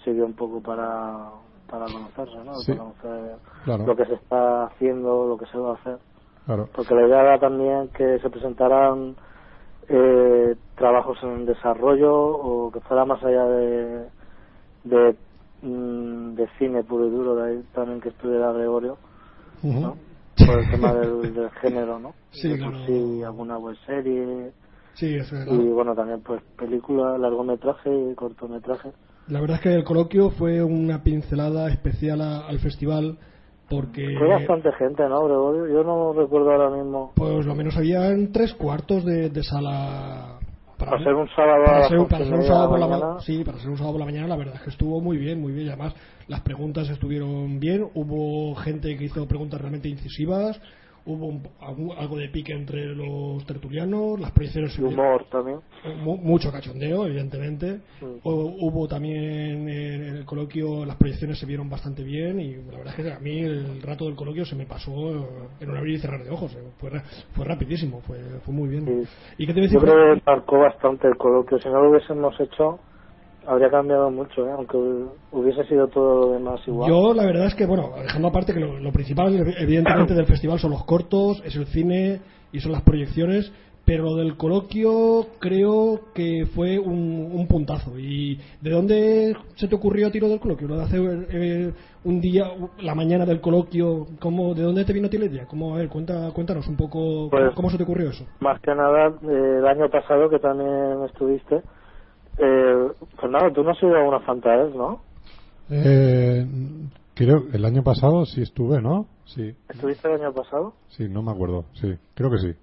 sirvió 0.03 0.25
un 0.25 0.35
poco 0.35 0.61
para 0.61 1.31
para 1.67 1.89
conocerse 1.89 2.37
no 2.45 2.53
Sí. 2.59 2.71
para 2.73 2.83
conocer 2.93 3.37
Claro. 3.65 3.85
lo 3.87 3.95
que 3.95 4.05
se 4.05 4.13
está 4.13 4.65
haciendo 4.67 5.27
lo 5.27 5.37
que 5.37 5.47
se 5.47 5.57
va 5.57 5.71
a 5.71 5.73
hacer 5.73 5.97
Claro. 6.45 6.69
porque 6.73 6.95
la 6.95 7.07
idea 7.07 7.21
era 7.21 7.39
también 7.39 7.89
que 7.89 8.19
se 8.19 8.29
presentaran 8.29 9.15
eh, 9.89 10.55
trabajos 10.75 11.17
en 11.23 11.45
desarrollo 11.45 12.13
o 12.13 12.71
que 12.71 12.79
fuera 12.81 13.03
más 13.05 13.21
allá 13.23 13.45
de 13.45 14.09
de, 14.83 15.15
mm, 15.63 16.35
de 16.35 16.47
cine 16.59 16.83
puro 16.83 17.07
y 17.07 17.09
duro 17.09 17.35
de 17.35 17.49
ahí 17.49 17.63
también 17.73 17.99
que 17.99 18.09
estuviera 18.09 18.51
Gregorio 18.53 18.97
por 20.45 20.59
el 20.59 20.69
tema 20.71 20.93
del, 20.93 21.33
del 21.33 21.49
género 21.61 21.99
no 21.99 22.13
Sí, 22.31 22.55
claro. 22.57 22.77
sí 22.85 23.23
alguna 23.23 23.57
web 23.57 23.75
serie 23.85 24.53
Sí, 24.97 25.13
es 25.15 25.31
verdad. 25.31 25.53
y 25.53 25.57
bueno 25.69 25.93
también 25.95 26.21
pues 26.21 26.41
película 26.57 27.17
largometraje 27.17 27.89
y 28.11 28.15
cortometraje. 28.15 28.91
La 29.27 29.39
verdad 29.41 29.57
es 29.57 29.61
que 29.63 29.73
el 29.75 29.83
coloquio 29.83 30.31
fue 30.31 30.63
una 30.63 31.03
pincelada 31.03 31.69
especial 31.69 32.21
a- 32.21 32.47
al 32.47 32.59
festival 32.59 33.17
porque 33.69 34.15
fue 34.17 34.27
bastante 34.27 34.71
gente 34.73 35.03
no 35.07 35.25
Gregorio 35.25 35.67
yo 35.67 35.83
no 35.83 36.13
recuerdo 36.13 36.51
ahora 36.51 36.69
mismo. 36.71 37.11
Pues 37.15 37.45
lo 37.45 37.53
menos 37.53 37.77
habían 37.77 38.31
tres 38.31 38.53
cuartos 38.53 39.05
de, 39.05 39.29
de 39.29 39.43
sala 39.43 40.39
para 40.79 40.97
ser 41.03 41.13
un 41.13 41.27
sábado 41.29 41.63
para 41.65 41.87
ser, 41.89 42.07
para 42.07 42.25
ser 42.25 42.33
un 42.33 42.43
sábado 42.43 42.69
por 42.69 42.79
la 42.79 42.87
mañana. 42.87 43.13
ma- 43.13 43.19
sí 43.19 43.43
para 43.43 43.57
ser 43.59 43.69
un 43.69 43.77
sábado 43.77 43.93
por 43.93 43.99
la 43.99 44.05
mañana 44.05 44.27
la 44.27 44.35
verdad 44.37 44.55
es 44.55 44.61
que 44.61 44.69
estuvo 44.71 44.99
muy 45.01 45.17
bien 45.17 45.39
muy 45.41 45.51
bien. 45.53 45.67
Y 45.67 45.69
además 45.69 45.93
las 46.27 46.41
preguntas 46.41 46.89
estuvieron 46.89 47.59
bien. 47.59 47.85
Hubo 47.93 48.55
gente 48.55 48.97
que 48.97 49.03
hizo 49.05 49.27
preguntas 49.27 49.59
realmente 49.61 49.89
incisivas 49.89 50.59
hubo 51.07 51.25
un- 51.27 51.43
algo, 51.61 51.93
algo 51.97 52.17
de 52.17 52.29
pique 52.29 52.53
entre 52.53 52.85
los 52.95 53.43
tertulianos 53.45 54.19
las 54.19 54.31
proyecciones 54.31 54.73
se 54.73 54.81
y 54.81 54.85
vieron- 54.85 54.99
humor 55.05 55.25
también 55.31 55.59
Mu- 56.03 56.17
mucho 56.17 56.51
cachondeo, 56.51 57.05
evidentemente. 57.07 57.79
Sí. 57.99 58.05
Hu- 58.23 58.55
Hubo 58.59 58.87
también 58.87 59.67
en 59.69 60.03
el 60.17 60.25
coloquio, 60.25 60.85
las 60.85 60.97
proyecciones 60.97 61.39
se 61.39 61.45
vieron 61.45 61.69
bastante 61.69 62.03
bien 62.03 62.39
y 62.39 62.55
la 62.55 62.77
verdad 62.77 62.93
es 62.97 63.05
que 63.05 63.11
a 63.13 63.19
mí 63.19 63.39
el 63.39 63.81
rato 63.81 64.05
del 64.05 64.15
coloquio 64.15 64.45
se 64.45 64.55
me 64.55 64.65
pasó 64.65 64.91
eh, 64.91 65.25
en 65.61 65.69
un 65.69 65.77
abrir 65.77 65.95
y 65.95 65.99
cerrar 65.99 66.23
de 66.23 66.29
ojos. 66.29 66.53
eh, 66.55 66.59
Fue, 66.77 66.89
fue 67.33 67.45
rapidísimo, 67.45 68.01
fue, 68.01 68.17
fue 68.43 68.53
muy 68.53 68.67
bien. 68.69 68.85
Sí. 68.85 69.09
¿Y 69.37 69.47
qué 69.47 69.53
te? 69.53 69.67
Yo 69.67 69.79
creo 69.79 70.15
que 70.15 70.21
marcó 70.25 70.59
bastante 70.59 71.07
el 71.07 71.15
coloquio. 71.17 71.57
Si 71.59 71.69
no 71.69 71.81
lo 71.81 71.91
hubiésemos 71.91 72.39
hecho, 72.39 72.79
habría 73.47 73.69
cambiado 73.69 74.11
mucho, 74.11 74.45
¿eh? 74.45 74.51
aunque 74.51 74.77
hubiese 75.31 75.63
sido 75.65 75.87
todo 75.87 76.27
lo 76.27 76.33
demás 76.33 76.59
igual. 76.67 76.89
Yo 76.89 77.13
la 77.13 77.25
verdad 77.25 77.47
es 77.47 77.55
que, 77.55 77.65
bueno, 77.65 77.91
dejando 78.01 78.27
aparte 78.27 78.53
que 78.53 78.59
lo, 78.59 78.77
lo 78.79 78.91
principal 78.91 79.33
evidentemente 79.57 80.13
del 80.13 80.25
festival 80.25 80.59
son 80.59 80.71
los 80.71 80.83
cortos, 80.83 81.41
es 81.45 81.55
el 81.55 81.65
cine 81.67 82.19
y 82.51 82.59
son 82.59 82.73
las 82.73 82.81
proyecciones, 82.81 83.51
pero 83.85 84.03
lo 84.03 84.15
del 84.17 84.35
coloquio 84.35 85.27
creo 85.39 86.01
que 86.13 86.45
fue 86.53 86.77
un, 86.77 87.29
un 87.33 87.47
puntazo. 87.47 87.97
¿Y 87.97 88.37
de 88.59 88.69
dónde 88.69 89.33
se 89.55 89.69
te 89.69 89.75
ocurrió 89.75 90.07
a 90.07 90.11
tiro 90.11 90.27
del 90.27 90.41
coloquio? 90.41 90.67
¿Lo 90.67 90.75
de 90.75 90.83
hacer 90.83 91.27
eh, 91.31 91.71
un 92.03 92.19
día, 92.19 92.47
la 92.81 92.95
mañana 92.95 93.25
del 93.25 93.39
coloquio? 93.39 94.07
¿cómo, 94.19 94.53
¿De 94.53 94.63
dónde 94.63 94.83
te 94.83 94.91
vino 94.91 95.07
a 95.07 95.09
ti 95.09 95.17
la 95.17 95.27
idea? 95.27 95.45
¿Cómo, 95.45 95.73
a 95.73 95.77
ver, 95.77 95.87
cuenta, 95.87 96.31
cuéntanos 96.33 96.67
un 96.67 96.75
poco 96.75 97.29
Pues- 97.29 97.43
cómo, 97.43 97.55
cómo 97.55 97.69
se 97.69 97.77
te 97.77 97.83
ocurrió 97.83 98.09
eso. 98.09 98.25
Más 98.41 98.59
que 98.59 98.75
nada, 98.75 99.07
eh, 99.07 99.55
el 99.59 99.65
año 99.65 99.89
pasado 99.89 100.29
que 100.29 100.39
también 100.39 101.03
estuviste, 101.05 101.61
eh, 102.37 102.87
Fernando, 103.19 103.51
tú 103.53 103.63
no 103.63 103.71
has 103.71 103.81
ido 103.83 103.95
a 103.97 104.07
una 104.07 104.19
Fantaes, 104.21 104.73
¿no? 104.75 105.01
Eh, 105.69 106.45
creo 107.13 107.49
que 107.49 107.57
el 107.57 107.65
año 107.65 107.83
pasado 107.83 108.25
sí 108.25 108.41
estuve, 108.41 108.81
¿no? 108.81 109.07
Sí, 109.25 109.53
¿Estuviste 109.69 110.07
el 110.07 110.21
año 110.21 110.33
pasado? 110.33 110.73
sí, 110.89 111.07
no 111.09 111.21
me 111.21 111.31
acuerdo. 111.31 111.65
Sí, 111.73 111.93
creo 112.13 112.31
que 112.31 112.37
sí. 112.37 112.53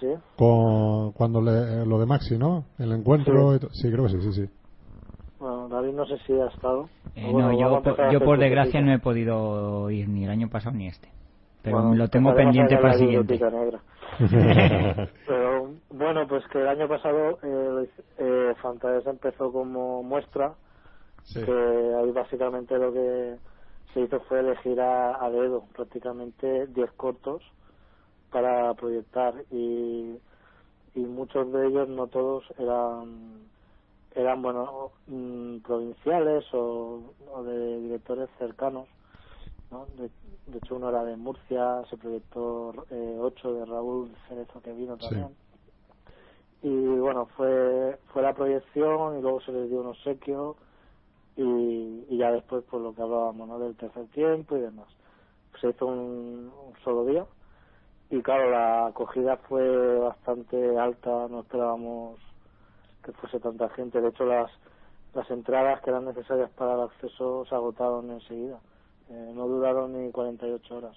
Sí. 0.00 0.08
Con, 0.36 1.12
cuando 1.12 1.40
le- 1.40 1.86
lo 1.86 1.98
de 2.00 2.06
Maxi, 2.06 2.36
¿no? 2.36 2.64
El 2.78 2.90
encuentro. 2.92 3.58
Sí. 3.58 3.66
Sí. 3.72 3.90
creo 3.92 4.04
que 4.04 4.10
sí, 4.10 4.20
sí, 4.20 4.32
sí. 4.32 4.48
Bueno, 5.38 5.68
David 5.68 5.92
no 5.94 6.06
sé 6.06 6.16
si 6.26 6.32
ha 6.32 6.46
estado. 6.46 6.88
Eh, 7.14 7.28
Bueno, 7.30 7.52
no, 7.52 7.58
yo, 7.58 7.82
por- 7.82 8.12
yo 8.12 8.20
por 8.20 8.38
desgracia 8.38 8.80
no 8.80 8.92
he 8.92 8.98
podido 8.98 9.90
ir 9.90 10.08
ni 10.08 10.24
el 10.24 10.30
año 10.30 10.48
pasado 10.48 10.74
ni 10.76 10.88
este. 10.88 11.08
Pero 11.62 11.76
Bueno, 11.76 11.94
lo 11.94 12.08
tengo 12.08 12.34
pendiente 12.34 12.76
para 12.76 12.94
el 12.94 12.98
siguiente. 12.98 13.38
Pero 15.26 15.70
bueno, 15.90 16.26
pues 16.28 16.44
que 16.48 16.60
el 16.60 16.68
año 16.68 16.88
pasado 16.88 17.38
eh, 17.42 17.88
eh, 18.18 18.54
Fantaes 18.60 19.06
empezó 19.06 19.52
como 19.52 20.02
muestra, 20.02 20.54
Sí. 21.24 21.40
que 21.44 21.52
ahí 21.52 22.10
básicamente 22.10 22.76
lo 22.76 22.92
que 22.92 23.36
se 23.94 24.00
hizo 24.00 24.20
fue 24.22 24.40
elegir 24.40 24.80
a, 24.80 25.24
a 25.24 25.30
dedo 25.30 25.64
prácticamente 25.72 26.66
10 26.66 26.90
cortos 26.92 27.42
para 28.30 28.74
proyectar 28.74 29.34
y, 29.50 30.18
y 30.94 31.00
muchos 31.00 31.52
de 31.52 31.68
ellos, 31.68 31.88
no 31.88 32.08
todos, 32.08 32.44
eran 32.58 33.46
eran 34.14 34.42
bueno 34.42 34.90
mm, 35.06 35.58
provinciales 35.58 36.44
o, 36.52 37.14
o 37.32 37.42
de 37.44 37.80
directores 37.80 38.28
cercanos 38.38 38.88
¿no? 39.72 39.86
De, 39.96 40.10
de 40.46 40.58
hecho 40.58 40.76
uno 40.76 40.90
era 40.90 41.04
de 41.04 41.16
Murcia, 41.16 41.82
se 41.90 41.96
proyectó 41.96 42.72
eh, 42.90 43.16
8 43.20 43.54
de 43.54 43.64
Raúl 43.66 44.14
Cerezo 44.28 44.60
que 44.62 44.72
vino 44.72 44.96
Sí. 44.98 45.02
también 45.06 45.36
y 46.62 46.70
bueno 46.98 47.26
fue 47.36 47.98
fue 48.12 48.22
la 48.22 48.34
proyección 48.34 49.18
y 49.18 49.22
luego 49.22 49.40
se 49.40 49.52
les 49.52 49.68
dio 49.68 49.80
un 49.80 49.88
obsequio 49.88 50.56
y, 51.36 52.06
y 52.08 52.18
ya 52.18 52.30
después 52.30 52.62
por 52.64 52.80
lo 52.80 52.94
que 52.94 53.02
hablábamos 53.02 53.48
¿no? 53.48 53.58
del 53.58 53.76
tercer 53.76 54.06
tiempo 54.08 54.56
y 54.56 54.60
demás 54.60 54.86
se 55.60 55.70
hizo 55.70 55.86
un, 55.86 56.52
un 56.68 56.74
solo 56.84 57.04
día 57.04 57.26
y 58.10 58.22
claro 58.22 58.50
la 58.50 58.86
acogida 58.86 59.38
fue 59.48 59.98
bastante 59.98 60.78
alta 60.78 61.26
no 61.28 61.40
esperábamos 61.40 62.20
que 63.02 63.12
fuese 63.12 63.40
tanta 63.40 63.68
gente 63.70 64.00
de 64.00 64.08
hecho 64.10 64.24
las 64.24 64.50
las 65.14 65.28
entradas 65.30 65.80
que 65.82 65.90
eran 65.90 66.04
necesarias 66.04 66.50
para 66.52 66.74
el 66.74 66.80
acceso 66.82 67.44
se 67.46 67.54
agotaron 67.56 68.10
enseguida 68.10 68.60
Eh, 69.10 69.32
no 69.34 69.46
duraron 69.46 69.92
ni 69.92 70.10
48 70.10 70.76
horas. 70.76 70.96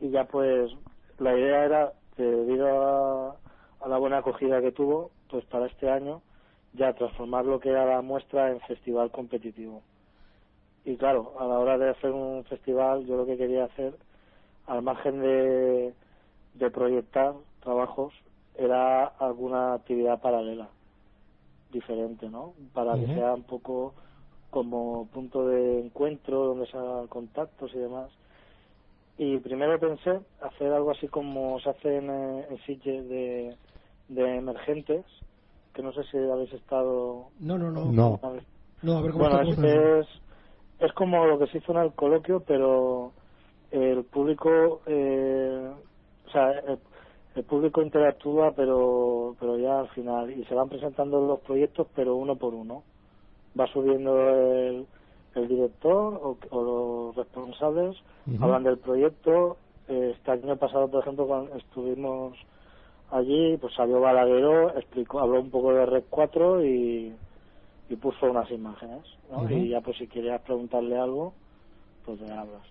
Y 0.00 0.10
ya 0.10 0.24
pues 0.24 0.70
la 1.18 1.36
idea 1.36 1.64
era 1.64 1.92
que 2.16 2.22
debido 2.22 2.66
a, 2.68 3.36
a 3.80 3.88
la 3.88 3.98
buena 3.98 4.18
acogida 4.18 4.60
que 4.60 4.72
tuvo 4.72 5.10
pues 5.30 5.44
para 5.46 5.66
este 5.66 5.90
año 5.90 6.22
ya 6.74 6.92
transformar 6.92 7.44
lo 7.44 7.60
que 7.60 7.70
era 7.70 7.86
la 7.86 8.02
muestra 8.02 8.50
en 8.50 8.60
festival 8.60 9.10
competitivo. 9.10 9.82
Y 10.84 10.96
claro 10.96 11.34
a 11.38 11.46
la 11.46 11.58
hora 11.58 11.78
de 11.78 11.90
hacer 11.90 12.10
un 12.10 12.44
festival 12.44 13.06
yo 13.06 13.16
lo 13.16 13.26
que 13.26 13.36
quería 13.36 13.64
hacer 13.64 13.94
al 14.66 14.82
margen 14.82 15.20
de 15.20 15.94
de 16.54 16.70
proyectar 16.70 17.34
trabajos 17.60 18.14
era 18.56 19.06
alguna 19.06 19.74
actividad 19.74 20.20
paralela, 20.20 20.68
diferente, 21.72 22.28
¿no? 22.28 22.54
Para 22.72 22.94
que 22.94 23.06
sea 23.06 23.34
un 23.34 23.42
poco 23.42 23.94
como 24.54 25.08
punto 25.08 25.48
de 25.48 25.80
encuentro, 25.80 26.44
donde 26.44 26.66
se 26.66 26.78
hagan 26.78 27.08
contactos 27.08 27.74
y 27.74 27.78
demás. 27.78 28.08
Y 29.18 29.38
primero 29.38 29.80
pensé 29.80 30.20
hacer 30.40 30.72
algo 30.72 30.92
así 30.92 31.08
como 31.08 31.58
se 31.58 31.70
hace 31.70 31.96
en, 31.96 32.08
eh, 32.08 32.46
en 32.50 32.58
Sitges 32.58 33.08
de, 33.08 33.56
de 34.06 34.36
emergentes, 34.36 35.04
que 35.72 35.82
no 35.82 35.92
sé 35.92 36.04
si 36.04 36.18
habéis 36.18 36.52
estado 36.52 37.30
No, 37.40 37.58
no, 37.58 37.72
no. 37.72 37.86
No. 37.90 38.20
a 38.22 38.30
ver. 38.30 38.44
No, 38.82 38.98
a 38.98 39.02
ver 39.02 39.10
cómo 39.10 39.24
Bueno, 39.24 39.40
es, 39.42 40.06
es 40.78 40.92
como 40.92 41.26
lo 41.26 41.36
que 41.40 41.48
se 41.48 41.58
hizo 41.58 41.72
en 41.72 41.78
el 41.78 41.92
coloquio, 41.94 42.44
pero 42.46 43.12
el 43.72 44.04
público, 44.04 44.82
eh, 44.86 45.68
o 46.26 46.30
sea, 46.30 46.52
el, 46.52 46.78
el 47.34 47.42
público 47.42 47.82
interactúa, 47.82 48.52
pero, 48.54 49.34
pero 49.40 49.58
ya 49.58 49.80
al 49.80 49.88
final, 49.88 50.30
y 50.30 50.44
se 50.44 50.54
van 50.54 50.68
presentando 50.68 51.20
los 51.20 51.40
proyectos, 51.40 51.88
pero 51.92 52.14
uno 52.14 52.36
por 52.36 52.54
uno. 52.54 52.84
Va 53.58 53.66
subiendo 53.68 54.18
el, 54.30 54.86
el 55.34 55.48
director 55.48 56.14
o, 56.22 56.36
o 56.50 56.62
los 56.62 57.16
responsables, 57.16 57.96
hablan 58.42 58.64
del 58.64 58.78
proyecto. 58.78 59.58
Eh, 59.88 60.14
Este 60.16 60.30
año 60.30 60.56
pasado, 60.56 60.88
por 60.88 61.02
ejemplo, 61.02 61.26
cuando 61.26 61.54
estuvimos 61.56 62.36
allí, 63.10 63.56
pues 63.58 63.74
salió 63.74 64.00
Balagueró, 64.00 64.70
explicó, 64.76 65.20
habló 65.20 65.40
un 65.40 65.50
poco 65.50 65.72
de 65.72 65.86
Red 65.86 66.04
4 66.10 66.64
y, 66.64 67.14
y 67.90 67.96
puso 67.96 68.30
unas 68.30 68.50
imágenes. 68.50 69.02
Y 69.50 69.68
ya 69.70 69.80
pues 69.80 69.98
si 69.98 70.06
querías 70.08 70.40
preguntarle 70.42 70.96
algo, 70.98 71.34
pues 72.04 72.20
le 72.20 72.32
hablas. 72.32 72.62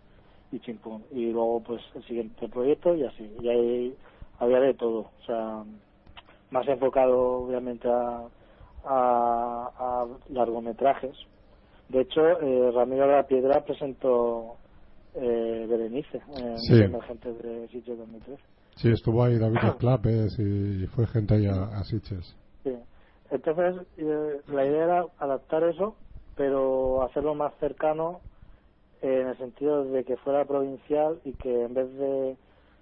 Y 0.52 0.60
chimpum. 0.60 1.02
Y 1.12 1.32
luego 1.32 1.62
pues 1.62 1.82
el 1.96 2.04
siguiente 2.04 2.48
proyecto 2.50 2.96
y 2.96 3.04
así. 3.04 3.32
Y 3.42 3.48
ahí 3.48 3.96
había 4.40 4.60
de 4.60 4.74
todo. 4.74 5.00
O 5.22 5.26
sea, 5.26 5.64
más 6.52 6.68
enfocado 6.68 7.44
obviamente 7.46 7.88
a, 7.88 8.24
a, 8.86 9.70
a 9.78 10.06
largometrajes. 10.30 11.16
De 11.90 12.02
hecho, 12.02 12.22
eh, 12.42 12.72
Ramiro 12.74 13.08
de 13.08 13.14
la 13.14 13.28
Piedra 13.28 13.64
presentó 13.64 14.56
eh, 15.16 15.66
Berenice 15.70 16.22
en 16.38 16.58
Sí. 16.60 16.82
Emergentes 16.82 17.42
de 17.44 17.68
Sitges 17.70 17.98
2013. 17.98 18.42
Sí, 18.76 18.90
estuvo 18.92 19.24
ahí 19.24 19.38
David 19.38 19.60
Esclapes 19.64 20.40
y 20.40 20.88
fue 20.88 21.06
gente 21.08 21.36
ahí 21.36 21.46
a, 21.46 21.64
a 21.78 21.84
Sitges. 21.84 22.36
Sí. 22.64 22.76
Entonces, 23.30 23.86
eh, 23.98 24.42
la 24.48 24.66
idea 24.66 24.84
era 24.84 25.06
adaptar 25.20 25.64
eso, 25.64 25.96
pero 26.36 27.04
hacerlo 27.04 27.36
más 27.36 27.54
cercano 27.60 28.22
eh, 29.02 29.22
en 29.22 29.28
el 29.28 29.38
sentido 29.38 29.84
de 29.84 30.04
que 30.04 30.18
fuera 30.18 30.46
provincial 30.46 31.20
y 31.26 31.34
que 31.34 31.64
en 31.64 31.74
vez 31.74 31.94
de 31.96 32.36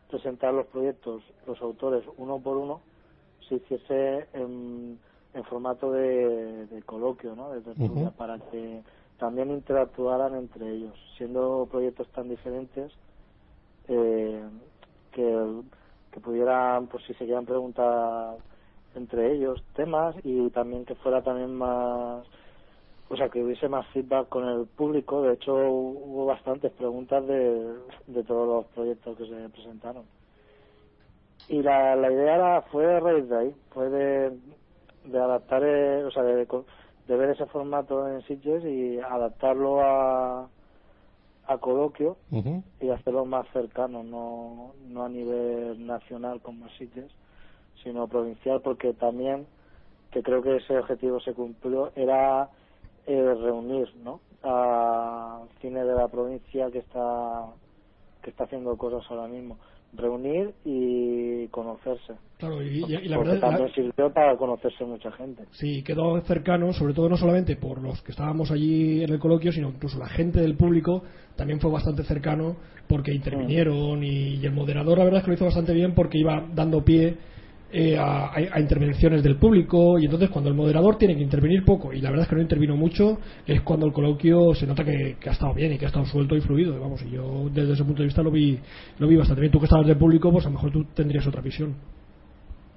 presentar 0.10 0.54
los 0.54 0.68
proyectos, 0.68 1.24
los 1.48 1.62
autores 1.62 2.04
uno 2.18 2.40
por 2.40 2.58
uno, 2.58 2.82
se 3.48 3.56
hiciese 3.56 4.28
en, 4.34 5.00
en 5.34 5.44
formato 5.46 5.92
de, 5.92 6.68
de 6.68 6.82
coloquio, 6.84 7.36
¿no? 7.36 7.52
de 7.52 7.62
tertulia, 7.62 8.12
para 8.12 8.38
que 8.38 8.82
también 9.18 9.52
interactuaran 9.52 10.36
entre 10.36 10.70
ellos, 10.70 10.94
siendo 11.18 11.68
proyectos 11.70 12.08
tan 12.10 12.28
diferentes 12.28 12.92
eh, 13.88 14.44
que, 15.12 15.62
que 16.12 16.20
pudieran, 16.20 16.88
pues 16.88 17.04
si 17.06 17.14
se 17.14 17.26
quieran 17.26 17.46
preguntar 17.46 18.38
entre 18.96 19.34
ellos 19.34 19.64
temas 19.76 20.16
y 20.24 20.50
también 20.50 20.86
que 20.86 20.96
fuera 20.96 21.22
también 21.22 21.54
más 21.56 22.26
o 23.12 23.18
sea 23.18 23.28
que 23.28 23.44
hubiese 23.44 23.68
más 23.68 23.86
feedback 23.88 24.30
con 24.30 24.48
el 24.48 24.66
público. 24.68 25.22
De 25.22 25.34
hecho 25.34 25.54
hubo 25.54 26.26
bastantes 26.26 26.72
preguntas 26.72 27.26
de, 27.28 27.76
de 28.08 28.24
todos 28.24 28.48
los 28.48 28.66
proyectos 28.74 29.18
que 29.18 29.28
se 29.28 29.50
presentaron. 29.50 30.04
Y 31.50 31.62
la, 31.62 31.96
la 31.98 32.12
idea 32.12 32.36
era, 32.36 32.62
fue 32.64 32.86
a 32.86 33.00
raíz 33.02 33.28
de 33.28 33.38
ahí 33.38 33.56
fue 33.74 33.90
de, 33.90 34.32
de 35.06 35.20
adaptar 35.20 35.64
eh, 35.64 36.04
o 36.04 36.12
sea 36.12 36.24
de, 36.24 36.46
de 37.08 37.16
ver 37.18 37.30
ese 37.32 37.46
formato 37.48 38.08
en 38.08 38.22
Sitges 38.24 38.64
y 38.64 39.00
adaptarlo 39.00 39.82
a 39.82 40.48
a 41.48 41.58
coloquio 41.58 42.18
y 42.80 42.90
hacerlo 42.90 43.26
más 43.26 43.48
cercano, 43.52 44.04
no, 44.04 44.74
no 44.88 45.04
a 45.04 45.10
nivel 45.10 45.86
nacional 45.86 46.40
como 46.42 46.70
Sitges, 46.70 47.12
sino 47.84 48.08
provincial, 48.08 48.62
porque 48.62 48.94
también, 48.94 49.48
que 50.12 50.24
creo 50.24 50.42
que 50.42 50.58
ese 50.58 50.78
objetivo 50.78 51.20
se 51.20 51.34
cumplió, 51.34 51.92
era 51.96 52.50
eh, 53.06 53.36
reunir 53.42 53.94
¿no? 53.98 54.22
a 54.44 55.42
cine 55.60 55.84
de 55.84 55.94
la 55.94 56.08
provincia 56.08 56.72
que 56.72 56.80
está 56.80 57.48
que 58.22 58.30
está 58.30 58.44
haciendo 58.44 58.78
cosas 58.78 59.04
ahora 59.10 59.28
mismo 59.28 59.58
reunir 59.94 60.54
y 60.66 61.48
conocerse 61.48 62.14
Claro, 62.38 62.64
y, 62.64 62.68
y- 62.80 62.96
y 63.04 63.08
la 63.08 63.18
porque 63.18 63.34
verdad. 63.34 63.42
la- 63.52 63.58
también 63.58 63.74
sirvió 63.76 64.12
para 64.14 64.36
conocerse 64.38 64.84
mucha 64.86 65.12
gente 65.12 65.44
Sí, 65.52 65.84
quedó 65.84 66.20
cercano, 66.22 66.74
sobre 66.74 66.94
todo 66.94 67.10
no 67.10 67.18
solamente 67.18 67.56
por 67.56 67.82
los 67.82 68.02
que 68.02 68.12
estábamos 68.12 68.52
allí 68.52 69.04
en 69.04 69.12
el 69.12 69.20
coloquio, 69.20 69.52
sino 69.52 69.70
incluso 69.70 70.00
la 70.00 70.08
gente 70.10 70.40
del 70.42 70.56
público 70.56 71.04
también 71.36 71.60
fue 71.60 71.72
bastante 71.72 72.04
cercano 72.04 72.56
porque 72.88 73.14
intervinieron 73.14 74.04
y, 74.04 74.36
y 74.36 74.46
el 74.46 74.52
moderador 74.54 74.98
la 74.98 75.04
verdad 75.04 75.20
es 75.20 75.24
que 75.26 75.32
lo 75.32 75.36
hizo 75.36 75.46
bastante 75.46 75.74
bien 75.74 75.94
porque 75.94 76.18
iba 76.18 76.46
dando 76.54 76.84
pie 76.84 77.18
eh, 77.74 77.98
a, 77.98 78.32
a- 78.34 78.60
intervenciones 78.60 79.24
del 79.24 79.38
público 79.38 79.98
y 80.00 80.06
entonces 80.06 80.30
cuando 80.30 80.50
el 80.50 80.56
moderador 80.56 80.98
tiene 80.98 81.16
que 81.16 81.24
intervenir 81.24 81.64
poco 81.66 81.94
y 81.94 82.02
la 82.02 82.10
verdad 82.10 82.24
es 82.26 82.30
que 82.30 82.36
no 82.36 82.42
intervino 82.42 82.76
mucho 82.76 83.18
es 83.46 83.62
cuando 83.62 83.86
el 83.86 83.94
coloquio 83.94 84.54
se 84.56 84.68
nota 84.68 84.84
que, 84.84 85.18
que 85.20 85.30
ha 85.30 85.34
estado 85.34 85.54
bien 85.54 85.74
y 85.74 85.78
que 85.78 85.86
ha 85.86 85.90
estado 85.90 86.06
suelto 86.06 86.36
y 86.36 86.42
fluido 86.42 86.80
vamos 86.80 87.02
y 87.04 87.12
yo 87.12 87.50
desde 87.54 87.74
ese 87.74 87.84
punto 87.84 88.02
de 88.02 88.08
vista 88.08 88.22
lo 88.24 88.32
vi 88.32 88.60
lo 89.00 89.08
vi 89.08 89.16
bastante 89.16 89.42
bien 89.42 89.52
tú 89.52 89.60
que 89.60 89.66
estabas 89.66 89.88
del 89.88 89.98
público 89.98 90.32
pues 90.32 90.46
a 90.46 90.50
lo 90.50 90.56
mejor 90.56 90.72
tú 90.72 90.86
tendrías 90.96 91.26
otra 91.28 91.42
visión 91.42 91.76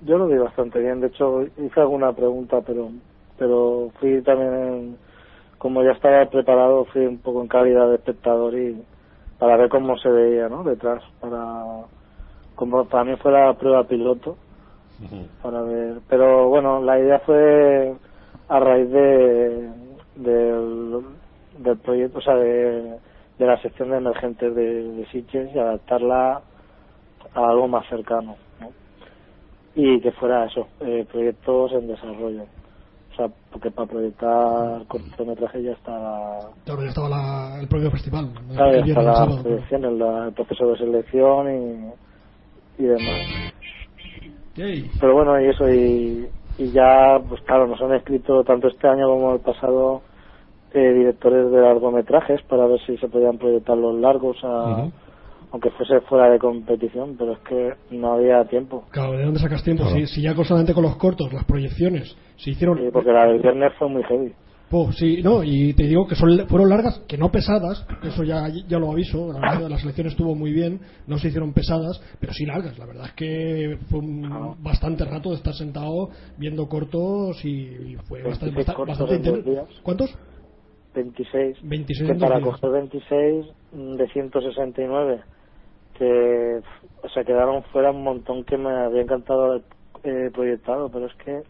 Yo 0.03 0.19
lo 0.19 0.27
vi 0.29 0.37
bastante 0.39 0.79
bien. 0.81 1.01
De 1.01 1.09
hecho, 1.09 1.43
hice 1.43 1.81
alguna 1.81 2.13
pregunta, 2.13 2.61
pero 2.67 2.91
pero 3.39 3.91
fui 4.01 4.23
también, 4.23 4.97
como 5.59 5.83
ya 5.83 5.93
estaba 5.93 6.25
preparado, 6.31 6.85
fui 6.87 7.07
un 7.07 7.19
poco 7.19 7.43
en 7.43 7.49
calidad 7.49 7.89
de 7.89 7.97
espectador 7.97 8.55
y 8.59 8.83
para 9.39 9.57
ver 9.57 9.69
cómo 9.71 9.97
se 9.99 10.09
veía, 10.11 10.49
¿no? 10.49 10.63
Detrás, 10.65 11.03
para 11.21 11.87
como 12.55 12.87
para 12.89 13.05
mí 13.05 13.17
fue 13.17 13.33
la 13.33 13.55
prueba 13.59 13.85
piloto, 13.89 14.37
para 15.43 15.63
ver. 15.63 16.01
Pero 16.09 16.49
bueno, 16.49 16.83
la 16.83 16.99
idea 16.99 17.21
fue 17.21 17.95
a 18.49 18.61
raíz 18.61 18.91
de 18.91 19.71
del, 20.17 21.05
del 21.59 21.79
proyecto, 21.81 22.19
o 22.19 22.23
sea, 22.23 22.37
de, 22.37 22.99
de 23.39 23.47
la 23.47 23.61
sección 23.63 23.91
de 23.91 23.97
emergentes 23.99 24.55
de, 24.55 24.93
de 24.93 25.07
Sitges 25.07 25.55
y 25.55 25.59
adaptarla 25.59 26.43
a 27.35 27.49
algo 27.49 27.69
más 27.69 27.87
cercano, 27.89 28.37
¿no? 28.61 28.73
y 29.75 30.01
que 30.01 30.13
fuera 30.13 30.47
eso, 30.47 30.69
eh, 30.81 31.05
proyectos 31.11 31.73
en 31.73 31.89
desarrollo. 31.89 32.45
O 32.45 33.17
sea, 33.17 33.29
porque 33.51 33.71
para 33.71 33.89
proyectar 33.89 34.87
cortometraje 34.87 35.63
ya 35.63 35.73
está, 35.73 36.51
claro 36.65 36.83
ya 36.83 36.89
estaba 36.89 37.09
la- 37.09 37.61
el 37.61 37.69
propio 37.69 37.91
festival 37.91 38.33
claro, 38.55 38.73
ya 38.73 38.79
el 38.79 39.05
la 39.05 39.43
selección, 39.43 39.85
el, 39.85 40.03
el 40.03 40.33
proceso 40.35 40.67
de 40.69 40.79
selección 40.79 41.97
y, 42.79 42.83
y 42.83 42.87
demás. 42.87 43.23
Yay. 44.57 44.93
Pero 45.01 45.15
bueno, 45.15 45.41
y 45.41 45.49
eso, 45.49 45.69
y, 45.69 46.29
y 46.59 46.71
ya, 46.71 47.19
pues 47.29 47.41
claro, 47.43 47.67
nos 47.67 47.81
han 47.83 47.95
escrito 47.95 48.45
tanto 48.45 48.69
este 48.69 48.87
año 48.87 49.07
como 49.09 49.35
el 49.35 49.41
pasado 49.41 50.03
eh, 50.73 50.93
directores 50.93 51.51
de 51.51 51.61
largometrajes 51.61 52.43
para 52.43 52.67
ver 52.67 52.81
si 52.87 52.97
se 52.99 53.09
podían 53.09 53.39
proyectar 53.39 53.77
los 53.77 53.95
largos, 54.01 54.37
a- 54.43 54.89
aunque 55.51 55.71
fuese 55.71 56.01
fuera 56.03 56.31
de 56.31 56.39
competición, 56.39 57.17
pero 57.17 57.33
es 57.33 57.39
que 57.41 57.75
no 57.91 58.15
había 58.15 58.45
tiempo. 58.47 58.87
Claro, 58.91 59.13
¿de 59.13 59.25
dónde 59.25 59.39
sacas 59.41 59.63
tiempo? 59.63 59.85
Claro. 59.85 59.99
Si, 59.99 60.07
si 60.07 60.23
ya 60.23 60.35
solamente 60.35 60.75
con 60.75 60.83
los 60.83 60.97
cortos, 60.97 61.33
las 61.33 61.45
proyecciones, 61.45 62.17
se 62.37 62.51
hicieron... 62.51 62.79
Sí, 62.79 62.89
porque 62.93 63.13
la 63.13 63.27
del 63.27 63.41
viernes 63.41 63.73
fue 63.79 63.89
muy 63.89 64.03
heavy. 64.03 64.35
Oh, 64.71 64.91
sí, 64.91 65.23
no, 65.23 65.45
y 65.45 65.73
te 65.75 65.85
digo 65.85 66.07
que 66.09 66.17
son, 66.17 66.49
fueron 66.49 66.69
largas, 66.69 66.99
que 67.07 67.17
no 67.17 67.31
pesadas, 67.31 67.87
eso 68.03 68.25
ya, 68.25 68.49
ya 68.67 68.79
lo 68.79 68.91
aviso, 68.91 69.33
la, 69.33 69.53
verdad, 69.53 69.69
la 69.71 69.79
selección 69.79 70.09
estuvo 70.09 70.35
muy 70.35 70.53
bien, 70.53 70.81
no 71.07 71.17
se 71.19 71.29
hicieron 71.29 71.53
pesadas, 71.53 72.03
pero 72.19 72.33
sí 72.33 72.45
largas, 72.45 72.77
la 72.79 72.87
verdad 72.87 73.07
es 73.07 73.13
que 73.13 73.79
fue 73.89 74.01
un- 74.01 74.25
Ah. 74.25 74.55
bastante 74.59 75.05
rato 75.05 75.31
de 75.31 75.37
estar 75.37 75.55
sentado 75.55 76.09
viendo 76.39 76.67
cortos 76.69 77.45
y, 77.45 77.97
fue 78.09 78.23
bastante, 78.23 78.57
26 78.57 78.87
bastante, 78.89 79.15
intenso. 79.17 79.67
¿Cuántos? 79.85 80.19
26. 80.95 81.59
26 81.63 82.11
que 82.11 82.15
para 82.19 82.41
coger 82.41 82.71
26 82.71 83.47
de 83.73 84.09
169 84.13 85.21
que 85.99 86.61
o 87.03 87.09
sea 87.11 87.25
quedaron 87.25 87.63
fuera 87.73 87.91
un 87.91 88.03
montón 88.03 88.45
que 88.45 88.57
me 88.57 88.71
había 88.71 89.03
encantado 89.03 89.45
haber 89.45 89.63
eh, 90.05 90.31
proyectado 90.33 90.89
pero 90.91 91.07
es 91.07 91.15
que 91.25 91.43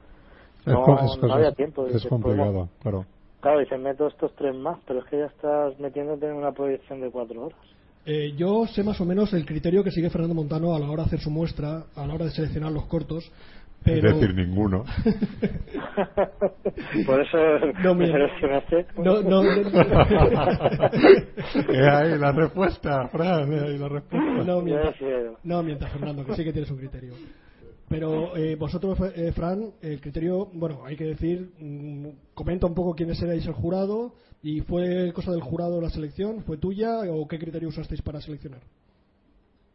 no, 0.66 0.98
es, 1.00 1.12
es 1.16 1.22
no 1.22 1.32
había 1.34 1.52
tiempo 1.52 1.86
es 1.86 1.94
Dices, 1.94 2.08
complicado, 2.08 2.68
claro. 2.82 3.04
claro 3.40 3.60
dices 3.60 3.80
meto 3.80 4.06
estos 4.08 4.34
tres 4.36 4.54
más 4.54 4.78
pero 4.86 5.00
es 5.00 5.06
que 5.06 5.18
ya 5.18 5.26
estás 5.26 5.78
metiéndote 5.78 6.26
en 6.26 6.34
una 6.36 6.52
proyección 6.52 7.00
de 7.00 7.10
cuatro 7.10 7.46
horas 7.46 7.58
Eh, 8.06 8.32
yo 8.36 8.66
sé 8.66 8.82
más 8.84 9.00
o 9.00 9.04
menos 9.06 9.32
el 9.32 9.46
criterio 9.46 9.82
que 9.82 9.90
sigue 9.90 10.10
Fernando 10.10 10.34
Montano 10.34 10.74
a 10.74 10.78
la 10.78 10.90
hora 10.90 11.02
de 11.04 11.08
hacer 11.08 11.20
su 11.20 11.30
muestra, 11.30 11.84
a 11.96 12.06
la 12.06 12.14
hora 12.14 12.26
de 12.26 12.30
seleccionar 12.32 12.70
los 12.72 12.84
cortos, 12.86 13.30
Pero- 13.82 14.08
Es 14.08 14.14
decir, 14.20 14.34
ninguno. 14.34 14.84
Por 17.06 17.20
eso 17.20 17.36
No, 17.82 17.94
me 17.94 18.06
seleccionaste. 18.06 18.86
No, 18.96 19.20
no, 19.22 19.42
He 21.68 21.88
ahí 21.88 22.18
la 22.18 22.32
respuesta, 22.32 23.08
Fran, 23.08 23.52
he 23.52 23.60
ahí 23.60 23.78
la 23.78 23.88
respuesta. 23.88 24.44
no, 24.44 24.60
mientras, 24.62 24.94
no, 25.42 25.62
mientras 25.62 25.92
Fernando, 25.92 26.24
que 26.24 26.34
sí 26.34 26.44
que 26.44 26.52
tienes 26.52 26.70
un 26.70 26.78
criterio. 26.78 27.12
Pero 27.88 28.36
eh, 28.36 28.56
vosotros, 28.56 28.98
eh, 29.14 29.32
Fran, 29.32 29.72
el 29.82 30.00
criterio, 30.00 30.46
bueno, 30.52 30.84
hay 30.84 30.96
que 30.96 31.04
decir, 31.04 31.52
mm, 31.58 32.08
comenta 32.34 32.66
un 32.66 32.74
poco 32.74 32.94
quiénes 32.94 33.20
erais 33.22 33.46
el 33.46 33.52
jurado 33.52 34.14
y 34.42 34.60
fue 34.62 35.12
cosa 35.12 35.30
del 35.32 35.42
jurado 35.42 35.80
la 35.80 35.90
selección, 35.90 36.42
fue 36.44 36.56
tuya 36.56 37.00
o 37.10 37.28
qué 37.28 37.38
criterio 37.38 37.68
usasteis 37.68 38.02
para 38.02 38.20
seleccionar. 38.20 38.60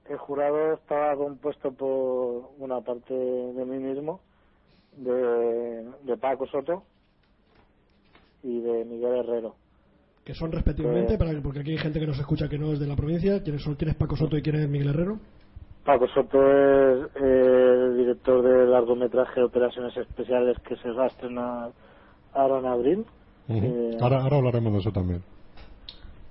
El 0.10 0.18
jurado 0.18 0.74
estaba 0.74 1.16
compuesto 1.16 1.72
por 1.72 2.50
una 2.58 2.82
parte 2.82 3.14
de 3.14 3.66
mí 3.66 3.78
mismo, 3.78 4.22
de, 4.98 5.86
de 6.04 6.18
Paco 6.18 6.48
Soto 6.48 6.84
y 8.44 8.60
de 8.60 8.86
Miguel 8.86 9.18
Herrero. 9.18 9.56
Que 10.26 10.34
son 10.34 10.52
respectivamente, 10.52 11.14
Eh. 11.14 11.18
para, 11.18 11.40
porque 11.42 11.60
aquí 11.60 11.72
hay 11.72 11.78
gente 11.78 12.00
que 12.00 12.08
nos 12.08 12.20
escucha 12.20 12.50
que 12.50 12.58
no 12.58 12.74
es 12.74 12.80
de 12.80 12.88
la 12.88 12.96
provincia, 12.96 13.42
¿quiénes 13.44 13.62
son? 13.64 13.76
¿Quién 13.76 13.92
es 13.92 13.96
Paco 13.98 14.16
Soto 14.16 14.36
y 14.38 14.42
quién 14.42 14.56
es 14.56 14.68
Miguel 14.68 14.90
Herrero? 14.90 15.20
Paco 15.90 16.08
Soto 16.10 16.38
es 16.38 17.10
eh, 17.16 17.74
el 17.74 17.98
director 17.98 18.44
del 18.44 18.70
largometraje 18.70 19.42
Operaciones 19.42 19.98
Especiales 19.98 20.60
que 20.60 20.76
se 20.76 20.92
va 20.92 21.06
a 21.06 21.08
estrenar 21.08 21.72
ahora 22.32 22.60
en 22.60 22.66
abril. 22.68 23.06
Ujú. 23.48 23.66
Eh, 23.66 23.98
ahora, 24.00 24.22
ahora 24.22 24.38
hablaremos 24.38 24.74
de 24.74 24.80
eso 24.82 24.92
también. 24.92 25.24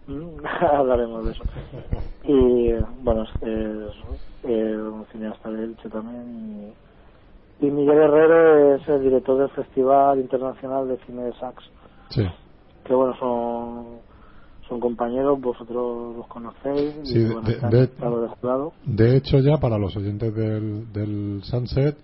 Mm, 0.07 0.47
Hablaremos 0.47 1.25
de 1.25 1.33
eso. 1.33 1.45
Y 2.23 2.73
bueno, 3.03 3.25
es, 3.25 3.31
es, 3.41 3.97
eh, 4.45 4.77
un 4.77 5.05
cineasta 5.11 5.51
de 5.51 5.65
Elche 5.65 5.89
también. 5.89 6.77
Y, 7.61 7.67
y 7.67 7.71
Miguel 7.73 7.99
Herrero 7.99 8.77
es 8.77 8.89
el 8.89 9.03
director 9.03 9.39
del 9.39 9.51
Festival 9.51 10.21
Internacional 10.21 10.87
de 10.87 10.99
Cine 10.99 11.25
de 11.25 11.33
Sax. 11.33 11.65
Sí. 12.11 12.25
Que 12.85 12.95
bueno, 12.95 13.13
son, 13.19 14.03
son 14.69 14.81
compañeros, 14.81 15.41
vosotros 15.41 16.17
los 16.17 16.27
conocéis. 16.29 16.95
Sí, 17.05 17.19
y 17.19 17.23
de- 17.25 17.33
bueno, 17.33 17.43
de- 17.49 17.55
están 17.55 17.71
de- 17.71 17.83
estado 17.85 18.23
de 18.23 18.29
jurado. 18.29 18.73
De 18.85 19.17
hecho, 19.17 19.39
ya 19.39 19.59
para 19.59 19.79
los 19.79 19.97
oyentes 19.97 20.35
del, 20.35 20.93
del 20.93 21.41
Sunset, 21.45 21.97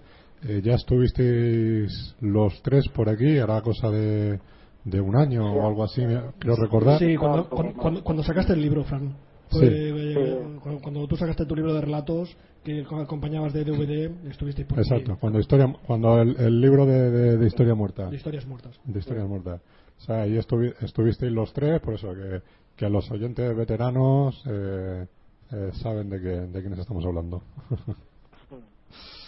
eh, 0.46 0.60
ya 0.64 0.74
estuvisteis 0.74 2.14
los 2.20 2.60
tres 2.62 2.88
por 2.88 3.08
aquí, 3.08 3.38
hará 3.38 3.60
cosa 3.62 3.90
de, 3.90 4.38
de 4.84 5.00
un 5.00 5.16
año 5.16 5.44
o 5.54 5.66
algo 5.66 5.84
así, 5.84 6.02
creo 6.38 6.56
recordar. 6.56 6.98
Sí, 6.98 7.16
cuando, 7.16 7.48
cuando, 7.48 7.72
cuando- 7.74 8.04
cuando 8.04 8.22
sacaste 8.22 8.52
el 8.52 8.60
libro, 8.60 8.84
Fran. 8.84 9.14
Fue, 9.50 9.60
Sí. 9.60 9.66
eh, 9.70 10.42
cuando, 10.62 10.80
cuando 10.80 11.06
tú 11.06 11.16
sacaste 11.16 11.44
tu 11.46 11.54
libro 11.54 11.74
de 11.74 11.80
relatos, 11.82 12.34
que 12.64 12.80
acompañabas 12.90 13.52
de 13.52 13.62
DVD, 13.64 14.10
estuvisteis 14.30 14.66
por 14.66 14.78
aquí, 14.80 14.88
Exacto, 14.88 15.16
cuando 15.20 15.38
historia, 15.38 15.72
cuando 15.86 16.20
el, 16.20 16.34
el 16.40 16.60
libro 16.60 16.86
de, 16.86 17.10
de- 17.10 17.36
de 17.36 17.46
historia 17.46 17.74
muerta, 17.74 18.08
de 18.08 18.16
historias 18.16 18.46
muertas. 18.46 18.80
de 18.84 18.98
historia 18.98 19.24
muerta. 19.26 19.60
O 19.98 20.00
sea, 20.00 20.22
ahí 20.22 20.36
estuvi- 20.36 20.74
estuvisteis 20.80 21.32
los 21.32 21.52
tres, 21.52 21.80
por 21.80 21.94
eso 21.94 22.12
que, 22.14 22.42
que 22.76 22.88
los 22.90 23.10
oyentes 23.10 23.56
veteranos 23.56 24.42
eh, 24.46 25.06
eh, 25.52 25.70
saben 25.82 26.10
de, 26.10 26.20
qué, 26.20 26.28
de 26.28 26.60
quiénes 26.60 26.78
estamos 26.78 27.04
hablando. 27.04 27.42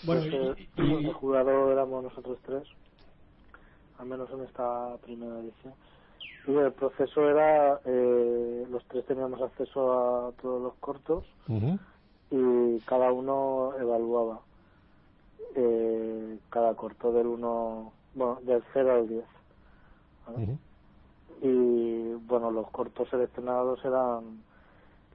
Bueno, 0.02 0.20
Pues, 0.22 0.34
y- 0.76 0.82
y- 0.82 1.06
el 1.06 1.12
jurado 1.14 1.72
éramos 1.72 2.04
nosotros 2.04 2.38
tres, 2.44 2.62
al 3.98 4.06
menos 4.06 4.30
en 4.30 4.42
esta 4.42 4.96
primera 4.98 5.40
edición. 5.40 5.74
Y 6.46 6.54
el 6.54 6.72
proceso 6.74 7.28
era, 7.28 7.80
eh, 7.84 8.66
los 8.70 8.84
tres 8.86 9.04
teníamos 9.06 9.40
acceso 9.42 10.28
a 10.28 10.32
todos 10.40 10.62
los 10.62 10.74
cortos 10.76 11.24
y 12.30 12.78
cada 12.80 13.10
uno 13.12 13.72
evaluaba 13.80 14.42
eh, 15.56 16.38
cada 16.50 16.74
corto 16.74 17.10
del 17.12 17.26
1, 17.26 17.92
bueno, 18.14 18.38
del 18.42 18.62
0 18.74 18.92
al 18.94 19.08
10. 19.08 19.24
¿Vale? 20.26 20.58
Y 21.42 22.14
bueno, 22.14 22.50
los 22.50 22.70
cortos 22.70 23.08
seleccionados 23.08 23.84
eran 23.84 24.42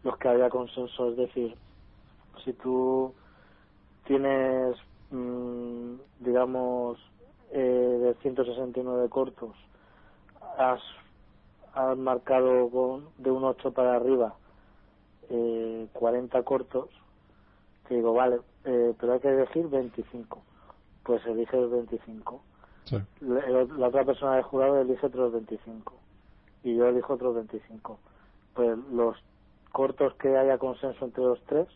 los 0.03 0.17
que 0.17 0.27
había 0.29 0.49
consenso, 0.49 1.09
es 1.09 1.17
decir, 1.17 1.57
si 2.43 2.53
tú 2.53 3.13
tienes, 4.05 4.77
mm, 5.09 5.95
digamos, 6.19 6.97
eh, 7.51 7.59
de 7.59 8.15
169 8.21 9.09
cortos, 9.09 9.55
has, 10.57 10.81
has 11.73 11.97
marcado 11.97 12.69
con, 12.69 13.09
de 13.17 13.31
un 13.31 13.43
8 13.43 13.71
para 13.73 13.95
arriba 13.95 14.35
eh, 15.29 15.87
40 15.93 16.43
cortos, 16.43 16.89
te 17.87 17.95
digo, 17.95 18.13
vale, 18.13 18.41
eh, 18.65 18.93
pero 18.99 19.13
hay 19.13 19.19
que 19.19 19.29
elegir 19.29 19.67
25. 19.67 20.43
Pues 21.03 21.25
eliges 21.25 21.69
25. 21.71 22.43
Sí. 22.85 22.97
La, 23.21 23.63
la 23.63 23.87
otra 23.87 24.03
persona 24.05 24.35
del 24.35 24.43
jurado 24.43 24.81
elige 24.81 25.05
otros 25.05 25.31
25. 25.33 25.93
Y 26.63 26.75
yo 26.75 26.87
elijo 26.87 27.13
otros 27.13 27.35
25. 27.35 27.99
Pues 28.53 28.77
los 28.91 29.17
cortos 29.71 30.13
que 30.15 30.35
haya 30.37 30.57
consenso 30.57 31.05
entre 31.05 31.23
los 31.23 31.43
tres 31.45 31.67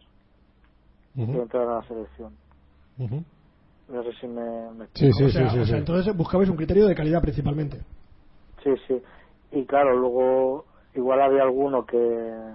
que 1.15 1.21
entran 1.23 1.69
a 1.69 1.75
la 1.75 1.87
selección. 1.87 2.37
Ujú. 2.99 3.23
No 3.87 4.03
sé 4.03 4.11
si 4.19 4.27
me, 4.27 4.71
me 4.71 4.87
Sí, 4.93 5.09
sí, 5.13 5.23
o 5.23 5.29
sea, 5.29 5.49
sí, 5.49 5.59
o 5.59 5.63
sí, 5.63 5.65
sea, 5.69 5.75
sí. 5.75 5.79
entonces 5.79 6.17
buscabais 6.17 6.49
un 6.49 6.57
criterio 6.57 6.87
de 6.87 6.95
calidad 6.95 7.21
principalmente. 7.21 7.79
Sí, 8.63 8.71
sí. 8.87 9.01
Y 9.51 9.65
claro, 9.65 9.95
luego 9.97 10.65
igual 10.93 11.21
había 11.21 11.43
alguno 11.43 11.85
que, 11.85 12.53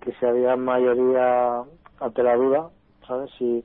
que 0.00 0.12
se 0.14 0.26
había 0.26 0.54
en 0.54 0.60
mayoría 0.64 1.62
ante 2.00 2.22
la 2.22 2.36
duda, 2.36 2.70
¿sabes? 3.06 3.30
Si, 3.38 3.64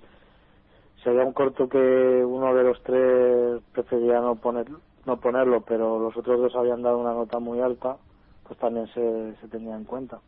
había 1.10 1.26
un 1.26 1.34
corto 1.34 1.68
que 1.70 2.24
uno 2.26 2.54
de 2.54 2.64
los 2.64 2.82
tres 2.84 3.62
prefería 3.72 4.20
no 4.20 4.36
poner 4.36 4.68
no 5.06 5.20
ponerlo, 5.20 5.62
pero 5.62 6.00
los 6.00 6.18
otros 6.18 6.40
dos 6.40 6.56
habían 6.56 6.82
dado 6.82 6.98
una 6.98 7.14
nota 7.14 7.38
muy 7.40 7.62
alta, 7.62 7.98
pues 8.44 8.58
también 8.58 8.88
se, 8.88 9.36
se 9.40 9.48
tenía 9.50 9.76
en 9.76 9.84
cuenta. 9.84 10.20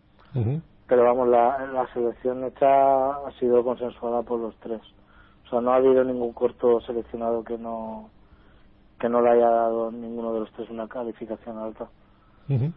Pero 0.87 1.03
vamos, 1.03 1.27
la, 1.27 1.65
la 1.73 1.91
selección 1.93 2.43
hecha 2.43 3.09
ha 3.25 3.31
sido 3.39 3.63
consensuada 3.63 4.21
por 4.21 4.39
los 4.39 4.55
tres. 4.59 4.81
O 5.45 5.49
sea, 5.49 5.61
no 5.61 5.71
ha 5.71 5.77
habido 5.77 6.03
ningún 6.03 6.33
corto 6.33 6.79
seleccionado 6.81 7.43
que 7.43 7.57
no 7.57 8.11
que 8.99 9.09
no 9.09 9.21
le 9.21 9.29
haya 9.29 9.49
dado 9.49 9.91
ninguno 9.91 10.33
de 10.33 10.39
los 10.41 10.51
tres 10.53 10.69
una 10.69 10.87
calificación 10.87 11.57
alta. 11.57 11.89
Ujú. 12.49 12.71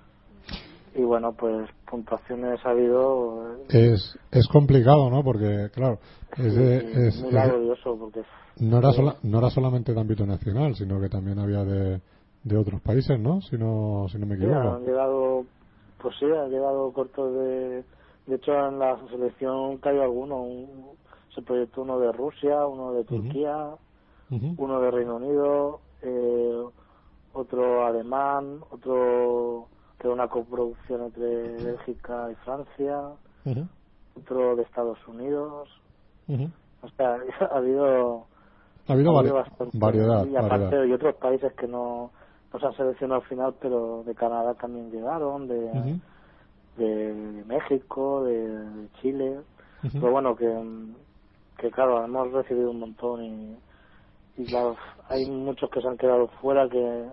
Y 0.95 1.03
bueno, 1.03 1.33
pues 1.33 1.69
puntuaciones 1.89 2.59
ha 2.65 2.71
habido 2.71 3.57
eh, 3.71 3.93
Es, 3.93 4.19
es 4.33 4.49
complicado, 4.49 5.09
¿no? 5.11 5.23
Porque, 5.23 5.69
claro, 5.73 5.99
es 6.37 6.55
sí, 6.55 6.99
es- 6.99 7.23
muy 7.23 7.33
laborioso 7.33 7.97
porque 7.99 8.23
no, 8.61 8.79
era 8.79 8.93
sola- 8.93 9.17
no 9.23 9.39
era 9.39 9.51
solamente 9.51 9.95
de 9.95 10.01
ámbito 10.01 10.27
nacional, 10.27 10.75
sino 10.75 11.01
que 11.01 11.09
también 11.09 11.39
había 11.39 11.65
de, 11.65 12.01
de 12.43 12.57
otros 12.57 12.81
países, 12.83 13.19
¿no? 13.21 13.41
Si 13.43 13.57
no, 13.57 14.07
si 14.11 14.19
no 14.19 14.27
me 14.27 14.35
sí, 14.37 14.43
equivoco. 14.43 14.69
han 14.75 14.85
llegado, 14.85 15.45
pues 15.99 16.17
sí, 16.19 16.27
han 16.27 16.51
llegado 16.51 16.93
cortos 16.93 17.33
de... 17.35 17.85
De 18.27 18.37
hecho, 18.37 18.53
en 18.53 18.79
la 18.79 18.97
selección 19.09 19.79
cayó 19.79 20.03
alguno. 20.03 20.43
Un, 20.43 20.91
se 21.35 21.43
proyectó 21.43 21.83
uno 21.83 21.99
de 21.99 22.13
Rusia, 22.13 22.67
uno 22.67 22.93
de 22.93 23.05
Turquía, 23.05 23.77
uno 24.57 24.81
de 24.81 24.91
Reino 24.91 25.17
Unido, 25.17 25.81
eh, 26.03 26.65
otro 27.33 27.87
alemán, 27.87 28.61
otro 28.71 29.69
que 30.01 30.09
una 30.09 30.29
coproducción 30.29 31.03
entre 31.05 31.53
Bélgica 31.63 32.29
y 32.33 32.35
Francia, 32.37 33.11
otro 34.17 34.57
de 34.57 34.63
Estados 34.63 34.99
Unidos. 35.07 35.69
O 36.83 36.89
sea, 36.97 37.17
ha 37.53 37.57
habido, 37.57 38.27
Ha 38.89 38.93
habido 38.93 39.13
bastante. 39.15 39.79
variedad. 39.79 40.25
Y 40.27 40.37
aparte 40.37 40.65
variedad. 40.65 40.83
hay 40.85 40.93
otros 40.93 41.15
países 41.17 41.53
que 41.55 41.67
no, 41.69 42.11
no 42.53 42.59
se 42.59 42.67
han 42.67 42.73
seleccionado 42.77 43.21
al 43.21 43.29
final, 43.29 43.55
pero 43.61 44.03
de 44.05 44.15
Canadá 44.15 44.55
también 44.55 44.91
llegaron, 44.91 45.47
de, 45.47 46.01
de, 46.79 47.15
de 47.15 47.45
México, 47.45 48.25
de, 48.25 48.49
de 48.49 48.89
Chile. 49.03 49.41
Pero 49.93 50.11
bueno, 50.11 50.35
que, 50.37 50.47
que 51.59 51.71
claro, 51.71 52.05
hemos 52.05 52.33
recibido 52.33 52.71
un 52.71 52.81
montón 52.81 53.25
y, 53.25 53.57
y 54.39 54.45
claro, 54.47 54.77
hay 55.09 55.29
muchos 55.31 55.69
que 55.71 55.81
se 55.81 55.89
han 55.89 55.97
quedado 55.99 56.29
fuera 56.41 56.69
que, 56.69 57.09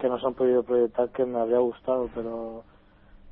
que 0.00 0.08
no 0.08 0.18
se 0.18 0.26
han 0.26 0.34
podido 0.34 0.62
proyectar 0.62 1.10
que 1.10 1.24
me 1.24 1.38
habría 1.38 1.58
gustado, 1.58 2.08
pero 2.14 2.64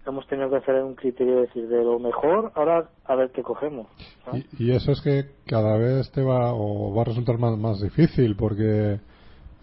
hemos 0.07 0.27
tenido 0.27 0.49
que 0.51 0.57
hacer 0.57 0.83
un 0.83 0.95
criterio 0.95 1.37
de 1.37 1.41
decir 1.43 1.69
de 1.69 1.85
lo 1.85 1.99
mejor, 1.99 2.53
ahora 2.55 2.89
a 3.05 3.15
ver 3.15 3.31
qué 3.31 3.43
cogemos. 3.43 3.87
y 4.59 4.71
eso 4.71 4.93
es 4.93 5.01
que 5.01 5.27
cada 5.47 5.77
vez 5.77 6.11
te 6.13 6.23
va 6.23 6.53
o 6.55 6.95
va 6.95 7.03
a 7.03 7.07
resultar 7.07 7.39
más, 7.39 7.59
más 7.59 7.81
difícil 7.81 8.37
porque 8.37 9.01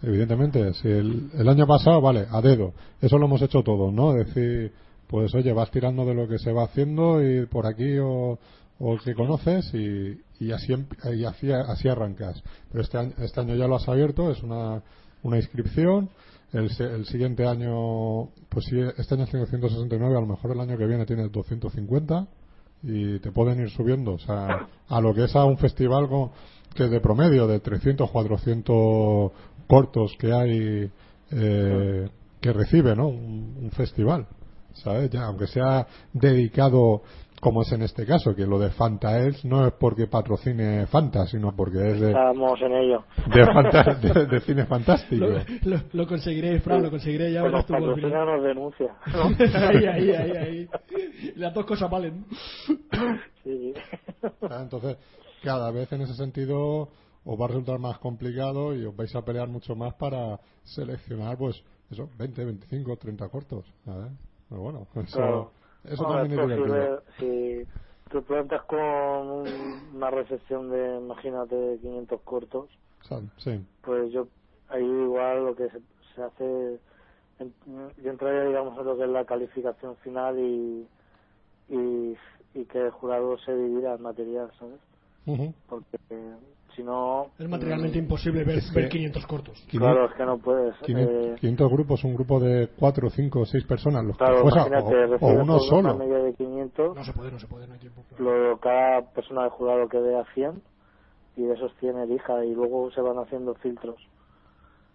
evidentemente 0.02 0.74
si 0.74 0.88
el, 0.88 1.30
el 1.34 1.48
año 1.48 1.66
pasado 1.66 2.00
vale 2.00 2.26
a 2.30 2.40
dedo 2.40 2.72
eso 3.00 3.16
lo 3.18 3.26
hemos 3.26 3.40
hecho 3.42 3.62
todos 3.62 3.92
no 3.92 4.12
decir 4.12 4.72
pues 5.08 5.34
oye 5.34 5.52
vas 5.52 5.70
tirando 5.70 6.04
de 6.04 6.14
lo 6.14 6.28
que 6.28 6.38
se 6.38 6.52
va 6.52 6.64
haciendo 6.64 7.22
y 7.22 7.46
por 7.46 7.66
aquí 7.66 7.96
o, 7.98 8.38
o 8.78 8.92
el 8.92 9.00
que 9.00 9.14
conoces 9.14 9.72
y, 9.74 10.20
y 10.38 10.52
así 10.52 10.72
em- 10.74 10.86
y 11.14 11.24
así, 11.24 11.50
así 11.50 11.88
arrancas 11.88 12.42
pero 12.70 12.82
este 12.82 12.98
año, 12.98 13.12
este 13.18 13.40
año 13.40 13.54
ya 13.54 13.66
lo 13.68 13.76
has 13.76 13.88
abierto 13.88 14.30
es 14.30 14.42
una, 14.42 14.82
una 15.22 15.36
inscripción 15.38 16.10
el, 16.52 16.70
el 16.78 17.06
siguiente 17.06 17.46
año 17.46 18.28
pues 18.48 18.66
si 18.66 18.78
este 18.80 19.14
año 19.14 19.26
tienes 19.26 19.48
169 19.48 20.16
a 20.16 20.20
lo 20.20 20.26
mejor 20.26 20.52
el 20.52 20.60
año 20.60 20.76
que 20.78 20.86
viene 20.86 21.06
tienes 21.06 21.30
250 21.32 22.26
y 22.82 23.18
te 23.18 23.32
pueden 23.32 23.60
ir 23.60 23.70
subiendo 23.70 24.14
o 24.14 24.18
sea 24.18 24.68
a 24.88 25.00
lo 25.00 25.14
que 25.14 25.24
es 25.24 25.34
a 25.34 25.44
un 25.44 25.58
festival 25.58 26.08
como, 26.08 26.32
que 26.74 26.84
de 26.84 27.00
promedio 27.00 27.46
de 27.46 27.60
300 27.60 28.10
400 28.10 29.32
cortos 29.66 30.12
que 30.18 30.32
hay 30.32 30.90
eh, 31.32 32.08
que 32.40 32.52
recibe 32.52 32.94
¿no? 32.94 33.08
un, 33.08 33.56
un 33.62 33.70
festival 33.72 34.26
¿sabes? 34.82 35.10
Ya, 35.10 35.24
aunque 35.24 35.46
sea 35.46 35.86
dedicado 36.12 37.02
como 37.46 37.62
es 37.62 37.70
en 37.70 37.82
este 37.82 38.04
caso, 38.04 38.34
que 38.34 38.44
lo 38.44 38.58
de 38.58 38.70
Fantaels 38.70 39.44
no 39.44 39.64
es 39.68 39.72
porque 39.74 40.08
patrocine 40.08 40.84
Fanta, 40.88 41.26
sino 41.28 41.54
porque 41.54 41.92
es 41.92 42.00
de, 42.00 42.08
Estamos 42.08 42.60
en 42.60 42.72
ello. 42.72 43.04
de, 43.32 43.44
fanta- 43.46 43.94
de- 44.00 44.26
de 44.26 44.40
cine 44.40 44.66
fantástico. 44.66 45.24
Lo, 45.26 45.38
lo- 45.76 45.82
lo 45.92 46.06
conseguiré, 46.08 46.58
Fran, 46.58 46.82
lo 46.82 46.90
conseguiré. 46.90 47.32
Ya 47.32 47.42
Pues 47.42 47.52
verás 47.52 47.66
tú 47.66 47.72
patrocina 47.74 48.24
nos 48.24 48.42
denuncia. 48.42 48.96
ahí, 49.54 49.84
ahí, 49.86 50.10
ahí, 50.10 50.30
ahí. 50.36 50.68
Las 51.36 51.54
dos 51.54 51.64
cosas 51.66 51.88
valen. 51.88 52.24
Sí. 53.44 53.72
Ah, 54.50 54.58
Entonces, 54.62 54.96
cada 55.44 55.70
vez 55.70 55.92
en 55.92 56.00
ese 56.00 56.14
sentido 56.14 56.88
os 57.24 57.40
va 57.40 57.44
a 57.44 57.48
resultar 57.48 57.78
más 57.78 57.98
complicado 57.98 58.74
y 58.74 58.84
os 58.84 58.96
vais 58.96 59.14
a 59.14 59.24
pelear 59.24 59.46
mucho 59.48 59.76
más 59.76 59.94
para 59.94 60.40
seleccionar, 60.64 61.38
pues, 61.38 61.62
eso, 61.92 62.08
20, 62.18 62.44
25, 62.44 62.96
30 62.96 63.28
cortos. 63.28 63.64
Pero 63.84 64.60
bueno, 64.62 64.86
eso, 64.96 65.16
Claro. 65.16 65.52
Eso 65.88 66.02
No, 66.04 66.08
también 66.10 66.38
es 66.40 66.46
posible, 66.56 66.98
si 67.18 67.68
tú 68.10 68.22
plantas 68.24 68.62
con 68.64 68.78
un- 68.80 69.90
una 69.94 70.10
recepción 70.10 70.70
de, 70.70 70.96
imagínate, 70.98 71.78
500 71.80 72.20
cortos, 72.22 72.70
sí. 73.38 73.66
pues 73.82 74.12
yo 74.12 74.28
ahí 74.68 74.84
igual 74.84 75.44
lo 75.46 75.56
que 75.56 75.68
se, 75.70 75.80
se 76.14 76.22
hace 76.22 76.80
en- 77.38 77.54
yo 77.98 78.10
entraría 78.10 78.44
digamos 78.44 78.78
en 78.78 78.84
lo 78.86 78.96
que 78.96 79.04
es 79.04 79.10
la 79.10 79.24
calificación 79.24 79.96
final 79.98 80.38
y 80.38 80.88
y, 81.68 82.16
y 82.54 82.64
que 82.66 82.78
el 82.78 82.90
jurado 82.92 83.38
se 83.38 83.54
divida 83.56 83.94
el 83.94 84.00
material 84.00 84.52
sabes 84.58 84.80
Ujú. 85.26 85.54
porque 85.66 85.98
si 86.76 86.82
no 86.84 87.32
Es 87.38 87.48
materialmente 87.48 87.98
imposible 87.98 88.44
ver, 88.44 88.58
Es 88.58 88.70
que- 88.70 88.80
ver 88.80 88.88
500 88.90 89.26
cortos. 89.26 89.66
claro 89.70 90.04
es 90.06 90.14
que 90.14 90.24
no 90.24 90.38
puedes 90.38 90.76
500, 90.84 91.14
eh, 91.14 91.34
500 91.40 91.70
grupos, 91.72 92.04
un 92.04 92.14
grupo 92.14 92.38
de 92.38 92.68
4, 92.78 93.10
5, 93.10 93.44
6 93.46 93.64
personas, 93.64 94.04
los 94.04 94.16
que 94.16 94.24
claro 94.24 94.42
fuera, 94.42 94.66
imagínate 94.68 95.24
o, 95.24 95.28
o 95.28 95.42
uno 95.42 95.58
solo. 95.60 95.94
una 95.94 96.04
media 96.04 96.18
de 96.18 96.34
500 96.34 96.96
No 96.96 97.04
se 97.04 97.12
puede, 97.12 97.32
no 97.32 97.38
se 97.40 97.46
puede, 97.46 97.66
no 97.66 97.74
hay 97.74 97.80
tiempo. 97.80 98.04
lo, 98.18 98.58
cada 98.60 99.02
persona 99.12 99.42
del 99.42 99.50
jurado 99.50 99.88
que 99.88 99.98
vea 99.98 100.24
100 100.34 100.62
y 101.36 101.42
de 101.42 101.54
esos 101.54 101.72
100 101.80 101.98
elija 101.98 102.44
y 102.44 102.54
luego 102.54 102.90
se 102.92 103.00
van 103.00 103.18
haciendo 103.18 103.54
filtros 103.56 103.96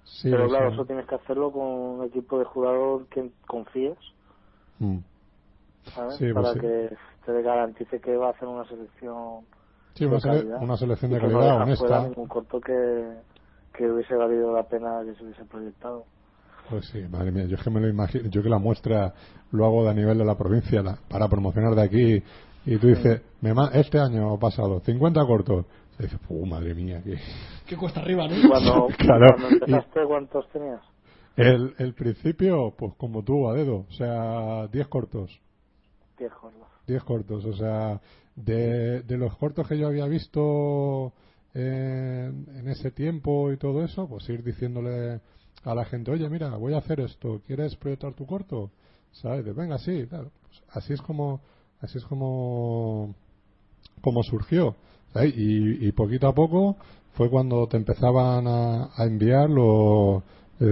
Sí, 0.03 0.29
pero 0.31 0.47
claro 0.47 0.65
sea, 0.65 0.73
eso 0.73 0.85
tienes 0.85 1.05
que 1.07 1.15
hacerlo 1.15 1.51
con 1.51 1.61
un 1.63 2.03
equipo 2.05 2.39
de 2.39 2.45
jugador 2.45 3.07
que 3.07 3.31
confíes 3.47 3.97
mm. 4.79 4.97
¿sabes? 5.93 6.17
Sí, 6.17 6.25
pues 6.33 6.35
para 6.35 6.53
sí. 6.53 6.59
que 6.59 6.97
te 7.25 7.41
garantice 7.41 7.99
que 7.99 8.15
va 8.17 8.27
a 8.27 8.31
hacer 8.31 8.47
una 8.47 8.65
selección 8.67 9.45
Sí, 9.95 10.05
una, 10.05 10.15
de 10.15 10.21
sele- 10.21 10.37
calidad. 10.39 10.61
una 10.63 10.77
selección 10.77 11.11
Y 11.11 11.13
de 11.15 11.19
que 11.21 11.27
no 11.27 11.33
calidad 11.39 11.53
fuera 11.53 11.63
honesta. 11.63 12.07
ningún 12.07 12.27
corto 12.27 12.59
que, 12.61 13.17
que 13.73 13.91
hubiese 13.91 14.15
valido 14.15 14.53
la 14.53 14.63
pena 14.63 15.01
que 15.05 15.15
se 15.15 15.23
hubiese 15.23 15.45
proyectado. 15.45 16.05
Pues 16.69 16.85
sí, 16.89 17.01
madre 17.09 17.31
mía, 17.31 17.45
yo 17.45 17.57
es 17.57 17.63
que 17.63 17.69
me 17.69 17.81
lo 17.81 17.89
imagino, 17.89 18.29
yo 18.29 18.41
que 18.41 18.49
la 18.49 18.59
muestra 18.59 19.13
lo 19.51 19.65
hago 19.65 19.83
de 19.83 19.89
a 19.89 19.93
nivel 19.93 20.17
de 20.17 20.25
la 20.25 20.37
provincia 20.37 20.81
la- 20.81 20.97
para 21.09 21.27
promocionar 21.27 21.75
de 21.75 21.81
aquí 21.81 22.23
y 22.65 22.77
tú 22.77 22.87
dices, 22.87 23.21
me 23.41 23.53
ma- 23.53 23.71
este 23.73 23.99
año 23.99 24.37
pasado, 24.39 24.79
50 24.81 25.25
cortos. 25.25 25.65
Y 25.99 26.03
dices, 26.03 26.19
madre 26.47 26.73
mía, 26.73 27.01
que... 27.03 27.17
Qué 27.67 27.75
cuesta 27.77 27.99
arriba, 27.99 28.27
¿no? 28.27 28.35
Cuando, 28.49 28.87
Claro, 28.97 29.35
cuando 29.37 29.49
empezaste, 29.49 29.99
¿cuántos 30.07 30.47
tenías? 30.49 30.81
El, 31.35 31.73
el 31.77 31.93
principio, 31.93 32.73
pues 32.77 32.93
como 32.97 33.23
tú, 33.23 33.49
a 33.49 33.53
dedo, 33.53 33.85
o 33.89 33.93
sea, 33.93 34.67
10 34.67 34.87
cortos. 34.87 35.39
Diez 36.17 36.31
jornadas. 36.33 36.69
10 36.87 37.03
cortos, 37.03 37.45
o 37.45 37.53
sea, 37.53 37.99
de, 38.35 39.03
los 39.17 39.35
cortos 39.37 39.67
que 39.67 39.77
yo 39.77 39.87
había 39.87 40.05
visto 40.07 41.13
en, 41.53 42.47
en 42.55 42.67
ese 42.69 42.91
tiempo 42.91 43.51
y 43.51 43.57
todo 43.57 43.83
eso, 43.83 44.07
pues 44.07 44.27
ir 44.29 44.43
diciéndole 44.43 45.19
a 45.63 45.75
la 45.75 45.85
gente, 45.85 46.11
oye, 46.11 46.27
mira, 46.29 46.55
voy 46.55 46.73
a 46.73 46.77
hacer 46.77 46.99
esto, 47.01 47.41
¿quieres 47.45 47.75
proyectar 47.75 48.13
tu 48.13 48.25
corto? 48.25 48.71
¿Sabes? 49.11 49.45
De, 49.45 49.53
Venga, 49.53 49.77
sí, 49.77 50.05
claro. 50.07 50.31
Pues 50.47 50.63
así 50.69 50.93
es 50.93 51.01
como, 51.01 51.41
así 51.81 51.97
es 51.97 52.05
como, 52.05 53.13
como 54.01 54.23
surgió. 54.23 54.75
Y, 55.35 55.91
poquito 55.91 56.27
a 56.27 56.33
poco 56.33 56.77
fue 57.13 57.29
cuando 57.29 57.67
te 57.67 57.75
empezaban 57.77 58.47
a, 58.47 58.89
a 58.95 59.03
enviar 59.05 59.49
eh, 60.61 60.63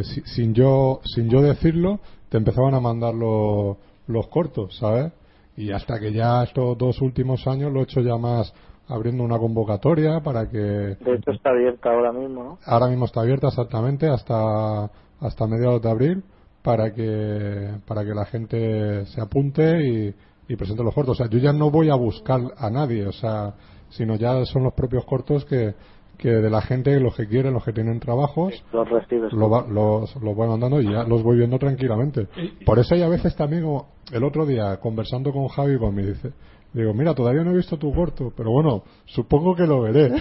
eh, 0.00 0.02
si- 0.04 0.22
sin 0.22 0.52
yo, 0.52 1.00
sin 1.04 1.28
yo 1.30 1.40
decirlo, 1.40 2.00
te 2.28 2.36
empezaban 2.38 2.74
a 2.74 2.80
mandar 2.80 3.14
los, 3.14 3.76
los 4.08 4.26
cortos, 4.28 4.76
¿sabes? 4.78 5.12
Y 5.56 5.70
hasta 5.70 6.00
que 6.00 6.12
ya 6.12 6.42
estos 6.42 6.76
dos 6.76 7.00
últimos 7.00 7.46
años 7.46 7.72
lo 7.72 7.80
he 7.80 7.84
hecho 7.84 8.00
ya 8.00 8.16
más 8.16 8.52
abriendo 8.88 9.22
una 9.24 9.38
convocatoria 9.38 10.20
para 10.20 10.48
que 10.48 10.58
De 10.58 11.14
hecho 11.14 11.30
está 11.30 11.50
abierta 11.50 11.90
ahora 11.90 12.12
mismo, 12.12 12.44
¿no? 12.44 12.58
ahora 12.66 12.88
mismo 12.88 13.06
está 13.06 13.20
abierta 13.20 13.48
exactamente 13.48 14.08
hasta 14.08 14.90
hasta 15.20 15.46
mediados 15.46 15.80
de 15.80 15.90
abril 15.90 16.24
para 16.62 16.92
que 16.92 17.70
para 17.86 18.04
que 18.04 18.14
la 18.14 18.26
gente 18.26 19.06
se 19.06 19.20
apunte 19.20 19.86
y, 19.86 20.14
y 20.48 20.56
presente 20.56 20.82
los 20.82 20.94
cortos. 20.94 21.18
O 21.18 21.22
sea, 21.22 21.30
yo 21.30 21.38
ya 21.38 21.52
no 21.52 21.70
voy 21.70 21.88
a 21.88 21.94
buscar 21.94 22.40
a 22.58 22.68
nadie, 22.68 23.06
o 23.06 23.12
sea, 23.12 23.54
sino 23.90 24.16
ya 24.16 24.44
son 24.44 24.64
los 24.64 24.74
propios 24.74 25.04
cortos 25.04 25.44
que, 25.44 25.74
que 26.18 26.28
de 26.30 26.50
la 26.50 26.60
gente, 26.62 26.98
los 27.00 27.14
que 27.16 27.26
quieren, 27.26 27.52
los 27.52 27.64
que 27.64 27.72
tienen 27.72 28.00
trabajos, 28.00 28.52
Los 28.72 28.88
recibes. 28.88 29.32
lo 29.32 29.48
va- 29.50 29.66
los, 29.68 30.14
los 30.16 30.34
voy 30.34 30.48
mandando 30.48 30.80
y 30.80 30.84
ya 30.90 31.04
los 31.04 31.22
voy 31.22 31.36
viendo 31.38 31.58
tranquilamente. 31.58 32.26
Por 32.64 32.78
eso 32.78 32.94
hay 32.94 33.02
a 33.02 33.08
veces 33.08 33.34
también, 33.36 33.62
como 33.64 33.88
el 34.12 34.24
otro 34.24 34.46
día, 34.46 34.76
conversando 34.80 35.32
con 35.32 35.48
Javi, 35.48 35.76
pues 35.78 35.92
me 35.92 36.02
dice, 36.04 36.32
digo, 36.74 36.92
mira, 36.92 37.14
todavía 37.14 37.42
no 37.44 37.52
he 37.52 37.56
visto 37.56 37.78
tu 37.78 37.92
corto, 37.94 38.32
pero 38.36 38.50
bueno, 38.50 38.82
supongo 39.06 39.54
que 39.56 39.66
lo 39.66 39.80
veré. 39.82 40.10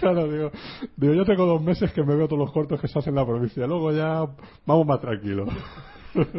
claro, 0.00 0.28
digo, 0.30 0.50
digo, 0.96 1.14
yo 1.14 1.24
tengo 1.24 1.46
dos 1.46 1.62
meses 1.62 1.92
que 1.92 2.02
me 2.02 2.14
veo 2.16 2.26
todos 2.26 2.40
los 2.40 2.52
cortos 2.52 2.80
que 2.80 2.88
se 2.88 2.98
hacen 2.98 3.10
en 3.12 3.16
la 3.16 3.26
provincia, 3.26 3.66
luego 3.66 3.92
ya 3.92 4.26
vamos 4.64 4.86
más 4.86 5.00
tranquilos. 5.00 5.48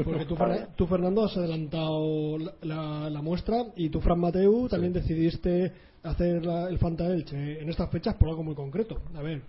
Porque 0.04 0.26
tú, 0.26 0.36
tú, 0.76 0.88
Fernando, 0.88 1.24
has 1.24 1.38
adelantado 1.38 2.38
la, 2.40 2.54
la- 2.62 3.10
la 3.12 3.22
muestra 3.22 3.66
y 3.76 3.90
tú, 3.90 4.02
Fran 4.02 4.20
Mateu, 4.20 4.68
también 4.68 4.92
decidiste 4.92 5.72
hacer 6.04 6.44
la- 6.46 6.68
el 6.70 6.80
Fanta 6.80 7.06
Elche 7.08 7.62
en 7.62 7.70
estas 7.70 7.90
fechas 7.92 8.16
por 8.16 8.30
algo 8.30 8.44
muy 8.44 8.56
concreto. 8.56 8.98
A 9.16 9.22
ver, 9.22 9.42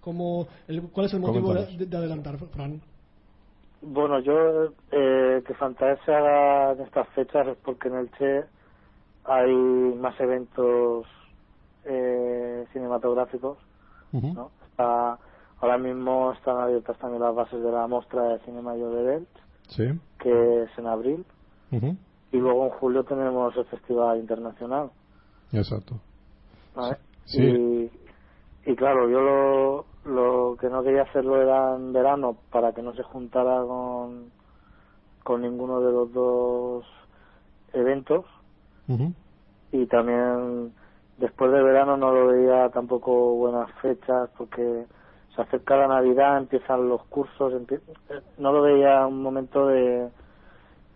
¿cómo, 0.00 0.46
el- 0.68 0.82
¿cuál 0.82 1.06
es 1.06 1.14
el 1.14 1.20
motivo 1.20 1.52
de, 1.54 1.86
de 1.86 1.96
adelantar, 1.96 2.38
Fran? 2.52 2.80
Bueno, 3.86 4.18
yo 4.20 4.72
eh, 4.90 5.42
que 5.46 5.54
Fantasía 5.54 6.02
se 6.04 6.14
haga 6.14 6.72
en 6.72 6.80
estas 6.80 7.06
fechas 7.10 7.46
es 7.48 7.56
porque 7.58 7.88
en 7.88 7.94
el 7.96 8.10
Che 8.12 8.44
hay 9.24 9.54
más 9.54 10.18
eventos 10.20 11.06
eh, 11.84 12.66
cinematográficos. 12.72 13.58
¿no? 14.12 14.52
Está, 14.70 15.18
ahora 15.60 15.76
mismo 15.78 16.32
están 16.32 16.58
abiertas 16.58 16.96
también 16.98 17.22
las 17.22 17.34
bases 17.34 17.62
de 17.62 17.70
la 17.72 17.86
muestra 17.86 18.22
de 18.22 18.38
cine 18.40 18.62
mayor 18.62 18.94
de 18.94 19.26
Sí. 19.68 19.84
que 20.18 20.62
es 20.62 20.78
en 20.78 20.86
abril, 20.86 21.26
Ujú. 21.72 21.96
y 22.30 22.36
luego 22.36 22.64
en 22.66 22.70
julio 22.72 23.04
tenemos 23.04 23.56
el 23.56 23.64
Festival 23.66 24.18
Internacional. 24.18 24.90
Exacto. 25.52 26.00
¿vale? 26.74 26.96
Sí. 27.24 27.42
Y, 27.42 28.70
y 28.70 28.76
claro, 28.76 29.08
yo 29.10 29.20
lo, 29.20 29.86
lo 30.04 30.56
que 30.60 30.68
no 30.68 30.82
quería 30.82 31.02
hacerlo 31.02 31.40
era 31.40 31.74
en 31.76 31.92
verano 31.92 32.36
para 32.50 32.72
que 32.72 32.82
no 32.82 32.94
se 32.94 33.02
juntara 33.02 33.62
con, 33.62 34.32
con 35.22 35.42
ninguno 35.42 35.80
de 35.80 35.92
los 35.92 36.12
dos 36.12 36.84
eventos 37.72 38.24
y 39.72 39.86
también 39.86 40.74
después 41.16 41.50
de 41.52 41.62
verano 41.62 41.96
no 41.96 42.12
lo 42.12 42.26
veía 42.28 42.68
tampoco 42.70 43.34
buenas 43.34 43.70
fechas 43.80 44.30
porque 44.36 44.86
se 45.34 45.42
acerca 45.42 45.76
la 45.76 45.88
Navidad, 45.88 46.38
empiezan 46.38 46.88
los 46.88 47.04
cursos, 47.06 47.52
empie- 47.54 47.82
no 48.38 48.52
lo 48.52 48.62
veía 48.62 49.06
un 49.06 49.22
momento 49.22 49.66
de, 49.66 50.10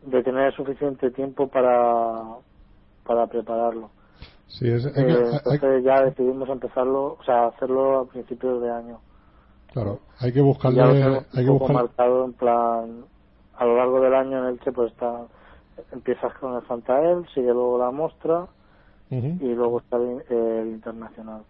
de 0.03 0.23
tener 0.23 0.55
suficiente 0.55 1.11
tiempo 1.11 1.49
para, 1.49 2.37
para 3.05 3.27
prepararlo. 3.27 3.91
Sí, 4.49 4.69
es, 4.71 4.85
Eh, 4.87 4.93
hay- 4.97 5.55
entonces 5.55 5.85
ya 5.85 6.03
decidimos 6.03 6.49
empezarlo, 6.49 7.17
o 7.21 7.23
sea, 7.25 7.47
hacerlo 7.49 8.01
a 8.01 8.07
principios 8.09 8.61
de 8.63 8.71
año. 8.71 9.01
claro, 9.73 10.01
hay 10.21 10.33
que 10.33 10.41
buscarle, 10.41 10.83
hay 11.33 11.45
que 11.45 11.51
un 11.51 11.59
buscar, 11.59 11.77
marcado 11.77 12.25
en 12.25 12.33
plan, 12.35 13.05
a 13.55 13.65
lo 13.67 13.77
largo 13.77 14.01
del 14.01 14.15
año 14.15 14.39
en 14.39 14.45
el 14.55 14.61
que 14.61 14.73
pues 14.73 14.93
está, 14.93 15.29
empiezas 15.93 16.33
con 16.39 16.55
el 16.55 16.63
Fantael, 16.63 17.27
sigue 17.35 17.53
luego 17.53 17.79
la 17.79 17.91
Mostra 17.91 18.49
Ujú. 19.11 19.27
y 19.41 19.55
luego 19.55 19.81
está 19.81 19.97
el, 19.99 20.25
el 20.31 20.69
Internacional. 20.69 21.45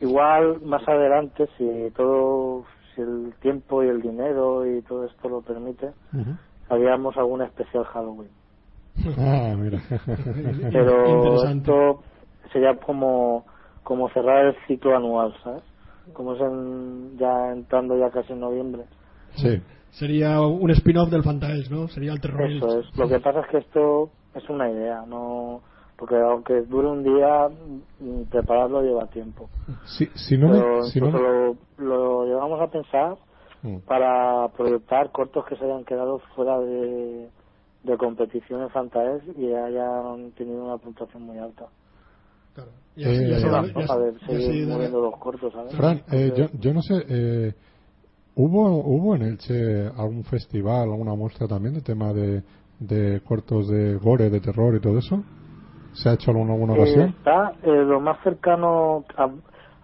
Igual 0.00 0.60
más 0.62 0.86
adelante, 0.88 1.48
si 1.56 1.90
todo, 1.96 2.64
si 2.94 3.00
el 3.02 3.34
tiempo 3.40 3.82
y 3.82 3.88
el 3.88 4.00
dinero 4.02 4.66
y 4.66 4.82
todo 4.82 5.04
esto 5.06 5.28
lo 5.28 5.42
permite, 5.42 5.86
Ujú. 6.12 6.36
haríamos 6.68 7.16
algún 7.16 7.42
especial 7.42 7.84
Halloween. 7.84 8.30
Ah, 9.18 9.54
mira. 9.56 9.78
pero 10.72 11.44
esto 11.44 12.02
sería 12.52 12.76
como 12.78 13.46
como 13.82 14.08
cerrar 14.10 14.46
el 14.46 14.56
ciclo 14.66 14.96
anual 14.96 15.34
sabes 15.42 15.62
como 16.12 16.34
es 16.34 16.40
en, 16.40 17.16
ya 17.18 17.52
entrando 17.52 17.96
ya 17.98 18.10
casi 18.10 18.32
en 18.32 18.40
noviembre 18.40 18.84
sí. 19.36 19.62
Sería 19.90 20.40
un 20.42 20.70
spin-off 20.70 21.08
del 21.10 21.22
Fantaels, 21.22 21.70
¿no? 21.70 21.88
Sería 21.88 22.12
el 22.12 22.20
terror. 22.20 22.50
eso 22.50 22.80
es 22.80 22.96
lo 22.98 23.08
que 23.08 23.20
pasa 23.20 23.40
es 23.40 23.46
que 23.48 23.58
esto 23.58 24.10
es 24.34 24.48
una 24.50 24.70
idea 24.70 25.04
no 25.06 25.62
porque 25.96 26.14
aunque 26.16 26.62
dure 26.62 26.86
un 26.88 27.02
día, 27.02 27.48
mm, 27.48 28.24
prepararlo 28.30 28.82
lleva 28.82 29.06
tiempo. 29.08 29.50
Si, 29.84 30.06
si 30.14 30.38
no 30.38 30.48
me- 30.48 30.58
Pero 30.60 30.82
si 30.84 31.00
no 31.00 31.10
lo, 31.10 31.56
lo 31.78 32.24
llevamos 32.26 32.60
a 32.60 32.68
pensar 32.70 33.16
Mm. 33.62 33.78
para 33.86 34.48
proyectar 34.56 35.10
cortos 35.10 35.44
que 35.46 35.56
se 35.56 35.64
hayan 35.64 35.84
quedado 35.84 36.20
fuera 36.36 36.60
de, 36.60 37.28
de 37.82 37.96
competiciones 37.96 38.72
Fantaes 38.72 39.22
y 39.36 39.52
hayan 39.52 40.32
tenido 40.32 40.64
una 40.64 40.78
puntuación 40.78 41.22
muy 41.22 41.38
alta. 41.38 41.66
Claro. 42.54 42.70
Eh, 42.96 43.02
Ya, 43.02 43.10
ya 43.28 43.38
se 43.38 43.46
Para 43.48 43.62
da- 43.62 43.66
ya 43.68 43.72
se- 44.18 44.32
ya 44.32 44.40
seguir 44.40 44.68
moviendo 44.68 45.00
los 45.00 45.16
cortos, 45.18 45.52
¿sabes? 45.52 45.74
Fran, 45.76 46.02
eh, 46.10 46.32
yo, 46.36 46.46
yo 46.58 46.74
no 46.74 46.82
sé, 46.82 46.94
eh, 47.08 47.54
¿hubo, 48.34 48.68
¿hubo 48.84 49.14
en 49.14 49.22
Elche 49.22 49.86
algún 49.96 50.24
festival, 50.24 50.90
alguna 50.90 51.14
muestra 51.14 51.46
también 51.46 51.74
de 51.74 51.82
tema 51.82 52.12
de, 52.12 52.42
de 52.80 53.20
cortos 53.20 53.68
de 53.68 53.94
gore, 53.96 54.30
de 54.30 54.40
terror 54.40 54.74
y 54.74 54.80
todo 54.80 54.98
eso? 54.98 55.22
¿Se 55.94 56.08
ha 56.08 56.14
hecho 56.14 56.32
alguna, 56.32 56.52
alguna 56.54 56.74
eh, 56.74 56.76
ocasión? 56.80 57.08
está 57.10 57.52
eh, 57.62 57.84
lo 57.84 58.00
más 58.00 58.20
cercano, 58.24 59.04
a- 59.16 59.30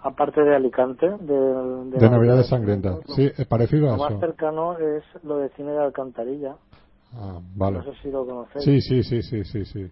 aparte 0.03 0.43
de 0.43 0.57
Alicante, 0.57 1.07
de, 1.09 1.99
De 1.99 2.11
Navidades 2.11 2.49
Sangrientas. 2.49 2.97
lo- 3.09 3.15
Sí, 3.15 3.31
es 3.37 3.47
parecido 3.47 3.89
a 3.89 3.93
Lo 3.97 4.03
más 4.03 4.11
eso. 4.11 4.21
cercano 4.21 4.79
es 4.79 5.05
lo 5.23 5.39
de 5.39 5.49
cine 5.51 5.71
de 5.73 5.79
Alcantarilla. 5.79 6.57
Ah, 7.17 7.41
vale. 7.55 7.79
No 7.79 7.85
sé 7.85 7.93
si 8.03 8.11
lo 8.11 8.27
conocéis. 8.27 8.65
Sí, 8.65 8.81
sí, 8.81 9.03
sí, 9.03 9.23
sí, 9.23 9.45
sí, 9.45 9.65
sí. 9.65 9.91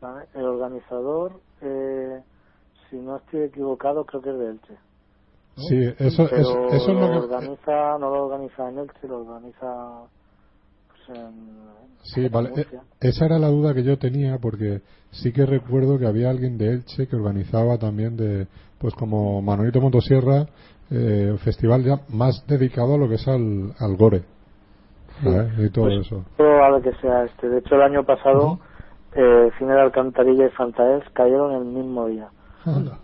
¿vale? 0.00 0.26
El 0.34 0.44
organizador, 0.44 1.40
eh, 1.62 2.20
si 2.88 2.96
no 2.96 3.16
estoy 3.16 3.42
equivocado, 3.42 4.04
creo 4.04 4.22
que 4.22 4.30
es 4.30 4.38
de 4.38 4.50
Elche. 4.50 4.74
Sí, 5.56 5.76
eso, 5.98 6.26
Pero 6.30 6.40
eso, 6.40 6.68
eso 6.68 6.76
es 6.76 6.94
lo 6.94 7.00
lo 7.00 7.10
que... 7.10 7.18
organiza, 7.18 7.98
no 7.98 8.10
lo 8.10 8.26
organiza 8.26 8.68
en 8.68 8.78
Elche, 8.78 9.08
lo 9.08 9.20
organiza 9.22 10.04
pues, 10.88 11.18
en, 11.18 11.58
Sí, 12.02 12.28
vale. 12.28 12.50
Eh, 12.56 12.66
Esa 13.00 13.26
era 13.26 13.38
la 13.38 13.48
duda 13.48 13.74
que 13.74 13.82
yo 13.82 13.98
tenía 13.98 14.38
porque 14.38 14.82
sí 15.10 15.32
que 15.32 15.44
recuerdo 15.46 15.98
que 15.98 16.06
había 16.06 16.30
alguien 16.30 16.58
de 16.58 16.74
Elche 16.74 17.08
que 17.08 17.16
organizaba 17.16 17.76
también 17.78 18.16
de, 18.16 18.46
pues 18.78 18.94
como 18.94 19.42
Manolito 19.42 19.80
Motosierra, 19.80 20.46
eh, 20.90 21.28
un 21.32 21.38
festival 21.38 21.82
ya 21.84 22.00
más 22.08 22.44
dedicado 22.46 22.94
a 22.94 22.98
lo 22.98 23.08
que 23.08 23.16
es 23.16 23.26
al, 23.26 23.74
al 23.78 23.96
gore. 23.96 24.22
¿Sabes? 25.22 25.58
Y 25.58 25.70
todo 25.70 25.84
Pues, 25.86 25.98
eso. 25.98 26.24
probable 26.36 26.82
que 26.82 26.92
sea 27.00 27.24
este. 27.24 27.48
De 27.48 27.58
hecho, 27.58 27.74
el 27.76 27.82
año 27.82 28.04
pasado, 28.04 28.58
eh, 29.14 29.50
Cine 29.58 29.74
de 29.74 29.80
Alcantarilla 29.80 30.46
y 30.46 30.50
Fantaels 30.50 31.08
cayeron 31.10 31.52
el 31.52 31.64
mismo 31.64 32.06
día. 32.06 32.28
Anda. 32.64 32.98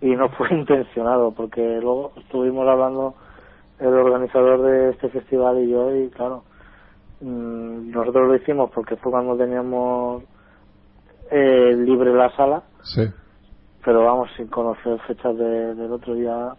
Y 0.00 0.14
no 0.16 0.28
fue 0.30 0.48
intencionado, 0.54 1.32
porque 1.32 1.78
luego 1.80 2.12
estuvimos 2.16 2.66
hablando 2.68 3.14
el 3.78 3.88
organizador 3.94 4.62
de 4.62 4.90
este 4.90 5.08
festival 5.10 5.58
y 5.60 5.70
yo, 5.70 5.94
y 5.94 6.08
claro, 6.10 6.44
mm, 7.20 7.90
nosotros 7.90 8.28
lo 8.28 8.36
hicimos 8.36 8.70
porque 8.74 8.96
fue 8.96 9.10
cuando 9.12 9.36
teníamos 9.36 10.22
eh, 11.30 11.74
libre 11.76 12.12
la 12.14 12.30
sala, 12.36 12.62
Sí. 12.82 13.02
pero 13.84 14.04
vamos, 14.04 14.30
sin 14.36 14.46
conocer 14.48 14.98
fechas 15.00 15.36
de- 15.36 15.74
del 15.74 15.92
otro 15.92 16.14
día. 16.14 16.54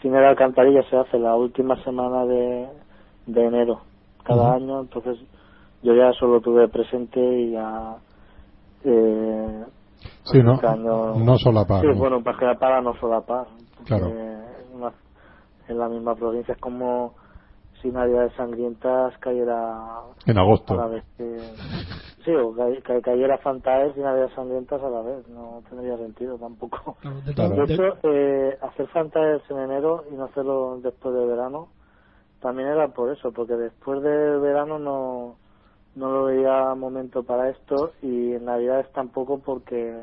Cine 0.00 0.18
de 0.20 0.26
Alcantarilla 0.26 0.82
se 0.88 0.96
hace 0.96 1.18
la 1.18 1.34
última 1.34 1.76
semana 1.82 2.24
de, 2.26 2.68
de 3.26 3.44
enero 3.44 3.82
cada 4.24 4.54
año, 4.54 4.80
entonces 4.80 5.18
yo 5.82 5.94
ya 5.94 6.12
solo 6.14 6.40
tuve 6.40 6.68
presente 6.68 7.20
y 7.20 7.52
ya. 7.52 7.98
Eh, 8.84 9.64
Sí, 10.24 10.42
no, 10.42 10.54
este 10.54 10.66
año- 10.66 11.14
no 11.16 11.36
solapar. 11.38 11.82
Sí, 11.82 11.86
¿no? 11.88 11.96
bueno, 11.96 12.22
para 12.22 12.38
que 12.38 12.58
para 12.58 12.80
no 12.80 12.94
solapar. 12.96 13.46
porque 13.76 13.84
Claro. 13.88 14.06
En, 14.08 14.74
una- 14.74 14.94
en 15.68 15.78
la 15.78 15.88
misma 15.88 16.14
provincia 16.14 16.54
es 16.54 16.60
como 16.60 17.14
si 17.82 17.90
Navidades 17.90 18.32
Sangrientas 18.34 19.16
cayera 19.18 19.74
En 20.26 20.38
a 20.38 20.40
la 20.40 20.40
agosto. 20.40 20.88
vez 20.88 21.04
que. 21.16 21.54
Sí, 22.24 22.30
o 22.34 22.54
que, 22.54 22.82
que 22.82 23.02
cayera 23.02 23.36
Fantaes 23.38 23.94
y 23.96 24.00
Navidades 24.00 24.32
Sangrientas 24.34 24.82
a 24.82 24.88
la 24.88 25.02
vez. 25.02 25.28
No 25.28 25.62
tendría 25.68 25.98
sentido 25.98 26.38
tampoco. 26.38 26.96
Claro, 27.34 27.54
de 27.54 27.56
De 27.60 27.66
de- 27.66 27.74
hecho, 27.74 27.98
eh, 28.04 28.58
hacer 28.62 28.86
Fantaes 28.88 29.42
en 29.50 29.58
enero 29.58 30.04
y 30.10 30.14
no 30.14 30.24
hacerlo 30.24 30.78
después 30.80 31.14
del 31.14 31.26
verano 31.28 31.68
también 32.44 32.68
era 32.68 32.88
por 32.88 33.10
eso, 33.10 33.32
porque 33.32 33.54
después 33.54 34.02
del 34.02 34.38
verano 34.38 34.78
no, 34.78 35.36
no 35.94 36.10
lo 36.12 36.24
veía 36.26 36.74
momento 36.74 37.22
para 37.22 37.48
esto 37.48 37.92
y 38.02 38.34
en 38.34 38.44
Navidades 38.44 38.92
tampoco 38.92 39.38
porque 39.38 39.98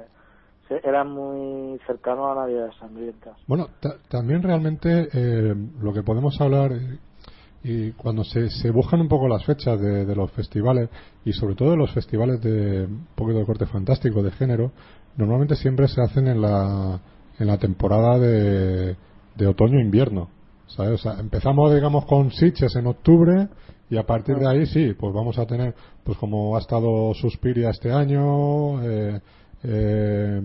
era 0.84 1.04
muy 1.04 1.78
cercano 1.86 2.32
a 2.32 2.36
Navidades 2.36 2.74
Sangrientas. 2.80 3.38
Bueno, 3.46 3.68
ta- 3.80 3.98
también 4.10 4.42
realmente 4.42 5.08
eh, 5.14 5.54
lo 5.84 5.94
que 5.94 6.02
podemos 6.02 6.42
hablar 6.42 6.72
y 7.64 7.92
cuando 7.92 8.24
se, 8.24 8.50
se 8.50 8.72
buscan 8.72 9.02
un 9.02 9.08
poco 9.08 9.28
las 9.28 9.46
fechas 9.46 9.80
de, 9.80 10.04
de 10.04 10.16
los 10.16 10.32
festivales 10.32 10.90
y 11.24 11.34
sobre 11.34 11.54
todo 11.54 11.70
de 11.70 11.78
los 11.78 11.94
festivales 11.94 12.42
de 12.42 12.86
un 12.86 13.06
poquito 13.16 13.38
de 13.38 13.46
corte 13.46 13.68
fantástico 13.68 14.24
de 14.24 14.32
género, 14.32 14.72
normalmente 15.16 15.56
siempre 15.56 15.88
se 15.88 16.02
hacen 16.02 16.28
en 16.28 16.42
la 16.42 17.00
en 17.38 17.46
la 17.48 17.58
temporada 17.60 18.18
de, 18.18 18.96
de 19.36 19.48
otoño-invierno. 19.48 20.30
¿Sabes? 20.76 20.94
O 20.94 20.98
sea, 20.98 21.20
empezamos, 21.20 21.74
digamos, 21.74 22.06
con 22.06 22.32
Sitges 22.32 22.76
en 22.76 22.88
octubre 22.88 23.48
y 23.90 23.98
a 23.98 24.04
partir 24.04 24.38
de 24.38 24.48
ahí 24.48 24.66
sí, 24.66 24.94
pues 24.98 25.14
vamos 25.14 25.38
a 25.38 25.46
tener, 25.46 25.76
pues 26.04 26.18
como 26.18 26.56
ha 26.56 26.60
estado 26.60 27.14
Suspiria 27.14 27.70
este 27.70 27.92
año, 27.92 28.82
eh, 28.84 29.20
eh, 29.64 30.42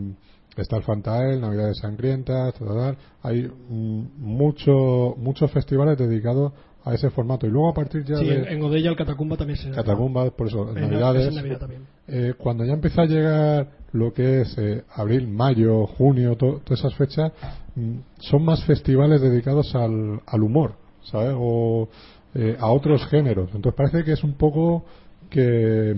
está 0.57 0.77
el 0.77 0.83
Fantael, 0.83 1.41
Navidades 1.41 1.79
Sangrientas, 1.81 2.55
tal, 2.55 2.69
tal, 2.69 2.77
tal. 2.77 2.99
hay 3.23 3.43
mm, 3.47 4.03
mucho, 4.19 5.15
muchos 5.19 5.51
festivales 5.51 5.97
dedicados 5.99 6.53
a 6.85 6.95
ese 6.95 7.11
formato. 7.11 7.47
Y 7.47 7.51
luego 7.51 7.71
a 7.71 7.75
partir 7.75 8.05
ya 8.05 8.17
sí, 8.17 8.27
de 8.27 8.53
en, 8.53 8.61
Godella 8.61 8.91
el 8.91 8.97
Catacumba 8.97 9.37
también 9.37 9.59
se 9.59 9.71
Catacumbas, 9.71 10.31
por 10.33 10.47
eso, 10.47 10.69
en- 10.71 10.83
Navidades, 10.83 11.23
es 11.23 11.29
en 11.29 11.35
Navidad 11.37 11.59
también. 11.59 11.83
Eh, 12.09 12.35
cuando 12.38 12.64
ya 12.64 12.73
empieza 12.75 13.03
a 13.03 13.07
llegar 13.07 13.69
lo 13.92 14.12
que 14.12 14.42
es 14.42 14.57
eh, 14.59 14.85
abril, 14.95 15.27
mayo, 15.29 15.87
junio, 15.87 16.37
to- 16.37 16.61
todas 16.64 16.81
esas 16.81 16.95
fechas, 16.95 17.33
mm, 17.75 17.97
son 18.19 18.45
más 18.45 18.64
festivales 18.64 19.21
dedicados 19.21 19.75
al, 19.75 20.21
al 20.27 20.42
humor, 20.42 20.75
¿sabes? 21.05 21.35
O 21.37 21.88
eh, 22.35 22.57
a 22.61 22.71
otros 22.71 23.07
géneros. 23.07 23.49
Entonces 23.55 23.75
parece 23.77 24.05
que 24.05 24.12
es 24.12 24.23
un 24.25 24.35
poco 24.35 24.85
que, 25.31 25.95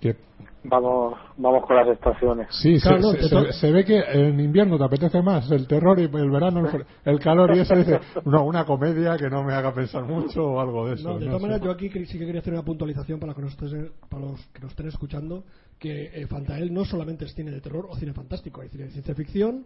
que 0.00 0.16
Vamos, 0.64 1.18
vamos 1.38 1.66
con 1.66 1.74
las 1.74 1.88
estaciones. 1.88 2.46
sí, 2.50 2.78
se- 2.78 2.88
Claro, 2.88 3.02
no, 3.02 3.10
se, 3.10 3.16
te 3.18 3.22
se- 3.24 3.30
to- 3.34 3.52
se 3.52 3.72
ve 3.72 3.84
que 3.84 3.98
en 3.98 4.38
invierno 4.38 4.78
te 4.78 4.84
apetece 4.84 5.20
más 5.20 5.50
el 5.50 5.66
terror 5.66 5.98
y 5.98 6.04
el 6.04 6.30
verano 6.30 6.68
el, 7.04 7.18
calor 7.18 7.56
y 7.56 7.60
eso 7.60 7.74
dice, 7.74 7.98
no, 8.24 8.44
una 8.44 8.64
comedia 8.64 9.16
que 9.16 9.28
no 9.28 9.42
me 9.42 9.54
haga 9.54 9.74
pensar 9.74 10.04
mucho 10.04 10.44
o 10.44 10.60
algo 10.60 10.86
de 10.86 10.94
eso. 10.94 11.08
No, 11.08 11.18
de 11.18 11.24
no 11.26 11.30
todas 11.32 11.42
maneras, 11.42 11.62
yo 11.62 11.70
aquí 11.72 11.88
sí 12.06 12.16
que 12.18 12.26
quería 12.26 12.40
hacer 12.40 12.52
una 12.52 12.62
puntualización 12.62 13.18
para, 13.18 13.34
que 13.34 13.42
nos 13.42 13.58
estés- 13.58 13.90
para 14.08 14.24
los 14.24 14.40
que 14.52 14.60
nos 14.60 14.70
estén 14.70 14.86
escuchando, 14.86 15.42
que 15.80 16.04
eh, 16.14 16.26
Fantael 16.28 16.72
no 16.72 16.84
solamente 16.84 17.24
es 17.24 17.34
cine 17.34 17.50
de 17.50 17.60
terror 17.60 17.86
o 17.90 17.96
cine 17.96 18.12
fantástico, 18.12 18.60
hay 18.60 18.68
cine 18.68 18.84
de 18.84 18.90
ciencia 18.90 19.14
ficción 19.16 19.64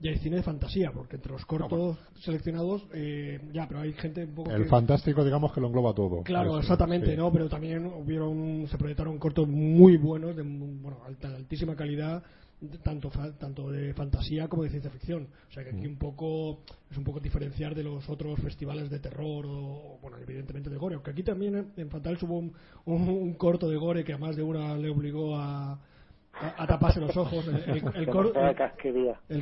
y 0.00 0.08
hay 0.08 0.18
cine 0.18 0.36
de 0.36 0.42
fantasía, 0.42 0.92
porque 0.92 1.16
entre 1.16 1.32
los 1.32 1.44
cortos 1.44 1.98
seleccionados, 2.20 2.86
eh, 2.94 3.40
ya, 3.52 3.66
pero 3.66 3.80
hay 3.80 3.92
gente 3.94 4.24
un 4.24 4.34
poco 4.34 4.50
El 4.52 4.62
que- 4.62 4.68
fantástico, 4.68 5.24
digamos 5.24 5.52
que 5.52 5.60
lo 5.60 5.66
engloba 5.66 5.92
todo. 5.92 6.22
Claro, 6.22 6.50
Eso, 6.50 6.60
exactamente, 6.60 7.10
sí. 7.10 7.16
¿no? 7.16 7.32
Pero 7.32 7.48
también 7.48 7.84
hubieron, 7.86 8.66
se 8.68 8.78
proyectaron 8.78 9.18
cortos 9.18 9.48
muy 9.48 9.96
buenos, 9.96 10.36
de 10.36 10.42
bueno, 10.42 10.98
alta, 11.04 11.28
altísima 11.34 11.74
calidad, 11.74 12.22
de- 12.60 12.78
tanto 12.78 13.10
fa- 13.10 13.32
tanto 13.38 13.70
de 13.70 13.92
fantasía 13.94 14.46
como 14.48 14.62
de 14.64 14.70
ciencia 14.70 14.90
ficción. 14.90 15.28
O 15.48 15.52
sea 15.52 15.64
que 15.64 15.70
aquí 15.70 15.86
Mm. 15.88 15.90
un 15.92 15.96
poco 15.98 16.60
es 16.90 16.96
un 16.96 17.04
poco 17.04 17.18
diferenciar 17.20 17.74
de 17.74 17.82
los 17.82 18.08
otros 18.08 18.38
festivales 18.40 18.90
de 18.90 19.00
terror 19.00 19.46
o, 19.46 19.94
o, 19.94 19.98
bueno, 20.00 20.16
evidentemente 20.18 20.70
de 20.70 20.76
gore. 20.76 20.94
Aunque 20.94 21.10
aquí 21.10 21.22
también 21.24 21.54
en, 21.56 21.72
en 21.76 21.90
Fantaels 21.90 22.22
hubo 22.22 22.38
un, 22.38 22.52
un, 22.84 23.08
un 23.08 23.34
corto 23.34 23.68
de 23.68 23.76
gore 23.76 24.04
que 24.04 24.12
a 24.12 24.18
más 24.18 24.36
de 24.36 24.42
una 24.44 24.76
le 24.76 24.90
obligó 24.90 25.36
a, 25.36 25.80
a, 26.40 26.62
a 26.62 26.66
taparse 26.66 27.00
los 27.00 27.16
ojos. 27.16 27.46
El, 27.66 27.82
cor- 28.08 28.32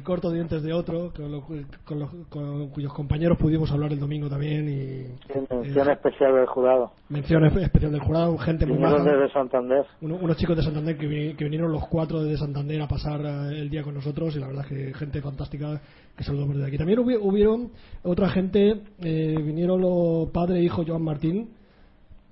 corto 0.02 0.30
dientes 0.30 0.62
de 0.62 0.72
otro, 0.72 1.12
con, 1.14 1.30
lo- 1.30 1.42
con 1.85 1.98
los- 1.98 2.11
con 2.28 2.68
cuyos 2.70 2.92
compañeros 2.92 3.37
pudimos 3.38 3.70
hablar 3.70 3.92
el 3.92 4.00
domingo 4.00 4.28
también 4.28 4.68
y 4.68 5.35
Mención 5.50 5.88
eh, 5.88 5.92
especial 5.92 6.35
del 6.35 6.46
jurado. 6.46 6.92
mención 7.09 7.44
especial 7.44 7.92
del 7.92 8.00
jurado, 8.00 8.37
gente 8.38 8.66
muy 8.66 8.78
maja. 8.78 9.02
desde 9.02 9.32
Santander. 9.32 9.85
Uno- 10.00 10.16
unos 10.16 10.37
chicos 10.37 10.56
de 10.56 10.62
Santander 10.62 10.96
que, 10.96 11.35
que 11.37 11.44
vinieron 11.44 11.70
los 11.72 11.87
cuatro 11.88 12.22
de 12.22 12.37
Santander 12.37 12.80
a 12.82 12.88
pasar 12.88 13.20
eh, 13.20 13.61
el 13.61 13.68
día 13.70 13.82
con 13.82 13.94
nosotros 13.94 14.35
y 14.37 14.40
la 14.40 14.46
verdad 14.48 14.64
es 14.64 14.68
que 14.68 14.94
gente 14.94 15.20
fantástica 15.20 15.80
que 16.16 16.24
saludamos 16.24 16.54
desde 16.56 16.68
aquí. 16.68 16.78
También 16.78 16.98
hubi- 17.00 17.18
hubieron 17.20 17.70
otra 18.02 18.28
gente, 18.30 18.80
eh, 19.00 19.35
vinieron 19.38 19.80
los 19.80 20.30
padre 20.30 20.61
e 20.61 20.62
hijo 20.62 20.82
Joan 20.87 21.02
Martín, 21.02 21.50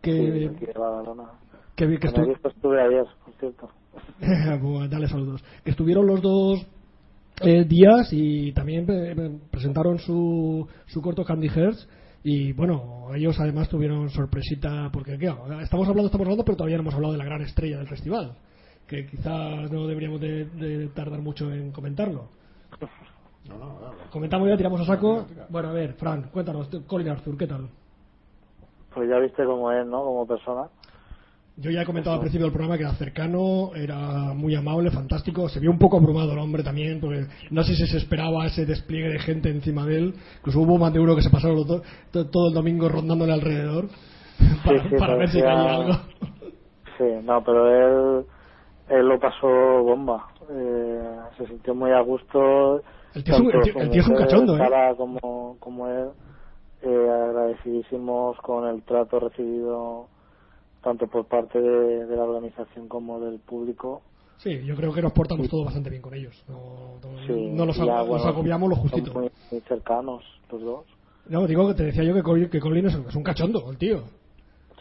que, 0.01 0.51
de 1.77 1.87
Badalona. 1.99 2.35
que, 2.35 2.41
estu- 2.43 2.51
estuve 2.55 2.81
ayer, 2.83 3.07
por 3.25 3.35
cierto. 3.35 3.69
Bueno, 4.63 4.89
dale 4.89 5.09
saludos. 5.09 5.45
Que 5.65 5.71
estuvieron 5.71 6.07
los 6.07 6.21
dos 6.23 6.67
eh, 7.41 7.65
días 7.65 8.09
y 8.13 8.53
también 8.53 8.87
eh, 8.89 9.39
presentaron 9.51 9.99
su, 9.99 10.67
su 10.87 11.03
corto 11.03 11.25
Candy 11.25 11.49
Hearts. 11.49 11.89
Y 12.23 12.53
bueno, 12.55 13.09
ellos 13.15 13.39
además 13.39 13.69
tuvieron 13.69 14.09
sorpresita, 14.09 14.89
porque 14.93 15.19
claro, 15.19 15.61
estamos 15.61 15.87
hablando, 15.89 16.07
estamos 16.07 16.25
hablando, 16.27 16.45
pero 16.45 16.57
todavía 16.57 16.77
no 16.79 16.83
hemos 16.83 16.95
hablado 16.95 17.13
de 17.13 17.19
la 17.19 17.25
gran 17.27 17.43
estrella 17.43 17.77
del 17.79 17.87
festival, 17.87 18.35
que 18.87 19.05
quizás 19.07 19.71
no 19.71 19.87
deberíamos 19.87 20.21
de, 20.23 20.47
de 20.47 20.89
tardar 20.89 21.21
mucho 21.21 21.53
en 21.53 21.71
comentarlo. 21.71 22.29
Comentamos 24.11 24.49
ya, 24.49 24.57
tiramos 24.57 24.81
a 24.81 24.85
saco. 24.87 25.27
Bueno, 25.51 25.69
a 25.69 25.73
ver, 25.73 25.93
Fran, 25.95 26.31
cuéntanos, 26.33 26.69
Colin 26.87 27.09
Arthur, 27.11 27.37
¿qué 27.37 27.47
tal? 27.47 27.69
Pues 28.95 29.09
ya 29.09 29.19
viste 29.19 29.45
cómo 29.45 29.71
es, 29.71 29.87
¿no? 29.87 30.03
Como 30.03 30.27
persona. 30.27 30.69
Yo 31.57 31.71
ya 31.71 31.83
he 31.83 31.87
comentado 31.87 32.15
al 32.17 32.21
principio 32.21 32.47
del 32.47 32.53
programa 32.53 32.77
que 32.77 32.83
era 32.83 32.95
cercano, 32.95 33.71
era 33.77 34.35
muy 34.35 34.57
amable, 34.57 34.91
fantástico. 34.91 35.49
Se 35.49 35.61
vio 35.61 35.71
un 35.71 35.79
poco 35.79 35.97
abrumado 35.99 36.33
el 36.33 36.39
hombre 36.41 36.65
también, 36.65 37.01
porque 37.01 37.27
no 37.51 37.63
sé 37.63 37.77
si 37.77 37.87
se 37.87 37.99
esperaba 37.99 38.45
ese 38.47 38.67
despliegue 38.67 39.09
de 39.09 39.21
gente 39.21 39.51
encima 39.51 39.87
de 39.87 39.99
él. 39.99 40.15
Incluso 40.39 40.61
hubo 40.61 40.79
más 40.79 40.93
de 40.93 40.99
uno 40.99 41.15
que 41.15 41.23
se 41.23 41.31
pasaron 41.31 41.65
to- 41.65 41.83
to- 42.11 42.27
todo 42.29 42.49
el 42.49 42.55
domingo 42.55 42.89
rondándole 42.89 43.33
alrededor 43.33 43.87
para, 44.65 44.83
sí, 44.89 44.97
para 44.99 45.15
ver 45.15 45.29
si 45.29 45.41
caía 45.41 45.75
algo. 45.77 45.93
Sí, 46.99 47.05
no, 47.23 47.45
pero 47.45 48.19
él, 48.19 48.25
él 48.89 49.07
lo 49.09 49.21
pasó 49.21 49.47
bomba. 49.47 50.27
Eh, 50.51 51.09
se 51.39 51.47
sintió 51.47 51.73
muy 51.73 51.93
a 51.93 52.01
gusto. 52.01 52.83
El 53.15 53.23
tío 53.23 53.35
es 53.35 53.41
un- 53.41 53.47
Tanto 53.53 53.59
el 53.59 53.63
tío- 53.65 53.73
su 53.75 53.79
el 53.79 53.91
tío 53.91 54.01
es 54.01 54.07
un 54.09 54.13
mujer, 54.15 54.27
cachondo, 54.29 54.57
¿eh? 54.59 54.95
Como, 54.97 55.57
como 55.61 55.89
él, 55.89 56.09
eh, 56.83 57.09
agradecidísimos 57.29 58.37
con 58.39 58.67
el 58.69 58.83
trato 58.83 59.21
recibido 59.21 60.09
tanto 60.85 61.07
por 61.09 61.27
parte 61.27 61.59
de, 61.61 62.07
de 62.07 62.17
la 62.17 62.23
organización 62.25 62.87
como 62.89 63.19
del 63.21 63.41
público. 63.41 64.03
Sí, 64.37 64.63
yo 64.65 64.77
creo 64.77 64.93
que 64.93 65.01
nos 65.01 65.13
portamos 65.13 65.49
todos 65.49 65.65
bastante 65.65 65.89
bien 65.91 66.03
con 66.03 66.13
ellos. 66.15 66.45
No, 66.49 66.99
no- 67.03 67.27
Sí, 67.27 67.33
no 67.53 67.65
los, 67.65 67.77
ya, 67.77 67.85
los 67.99 68.09
bueno, 68.09 68.25
agobiamos 68.27 68.69
lo 68.69 68.77
justito. 68.77 69.15
Muy, 69.15 69.31
muy 69.51 69.61
cercanos 69.63 70.23
los 70.53 70.61
dos. 70.63 70.85
No, 71.29 71.47
digo 71.47 71.67
que 71.69 71.75
te 71.75 71.85
decía 71.85 72.03
yo 72.05 72.13
que, 72.15 72.23
Col- 72.23 72.51
que 72.51 72.61
Colin 72.61 72.87
es, 72.87 72.95
es 72.95 73.15
un 73.15 73.23
cachondo, 73.23 73.71
el 73.71 73.79
tío. 73.79 74.03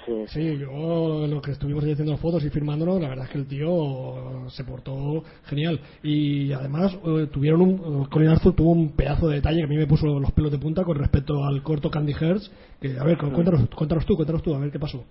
Sí, 0.06 0.12
Sí, 0.28 0.58
yo 0.58 1.26
lo 1.28 1.42
que 1.42 1.52
estuvimos 1.52 1.82
haciendo 1.86 2.18
fotos 2.18 2.44
y 2.44 2.50
firmándonos, 2.50 3.00
la 3.02 3.08
verdad 3.08 3.24
es 3.26 3.32
que 3.32 3.38
el 3.38 3.48
tío 3.48 4.50
se 4.50 4.66
portó 4.66 5.24
genial. 5.46 5.80
Y 6.02 6.52
además 6.52 6.98
eh, 7.06 7.28
tuvieron 7.32 7.62
un, 7.62 8.06
Colin 8.08 8.28
Arthur 8.28 8.54
tuvo 8.54 8.72
un 8.72 8.90
pedazo 8.98 9.30
de 9.30 9.36
detalle 9.36 9.60
que 9.60 9.64
a 9.64 9.68
mí 9.68 9.78
me 9.78 9.88
puso 9.88 10.08
los 10.20 10.32
pelos 10.34 10.52
de 10.52 10.58
punta 10.58 10.84
con 10.84 10.98
respecto 10.98 11.42
al 11.46 11.64
corto 11.64 11.90
Candy 11.90 12.12
Hearts. 12.14 12.52
Que, 12.82 13.00
a 13.00 13.04
ver, 13.06 13.18
cuéntanos, 13.18 13.70
cuéntanos 13.74 14.06
tú, 14.06 14.16
cuéntanos 14.18 14.44
tú, 14.44 14.54
a 14.54 14.60
ver 14.60 14.72
qué 14.72 14.80
pasó. 14.80 15.06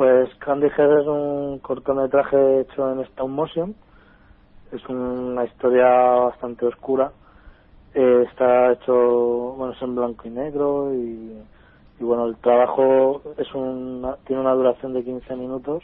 Pues 0.00 0.34
Candy 0.36 0.68
Head 0.68 1.00
es 1.00 1.06
un 1.06 1.58
cortometraje 1.58 2.60
hecho 2.60 2.90
en 2.90 3.00
stop 3.00 3.28
motion. 3.28 3.74
Es 4.72 4.82
una 4.88 5.44
historia 5.44 5.84
bastante 5.88 6.64
oscura. 6.64 7.12
Eh, 7.92 8.24
está 8.26 8.72
hecho, 8.72 8.94
bueno, 9.58 9.74
es 9.74 9.82
en 9.82 9.94
blanco 9.94 10.26
y 10.26 10.30
negro 10.30 10.94
y, 10.94 11.42
y 12.00 12.02
bueno, 12.02 12.28
el 12.28 12.36
trabajo 12.36 13.20
es 13.36 13.54
una, 13.54 14.16
tiene 14.24 14.40
una 14.40 14.54
duración 14.54 14.94
de 14.94 15.04
15 15.04 15.36
minutos 15.36 15.82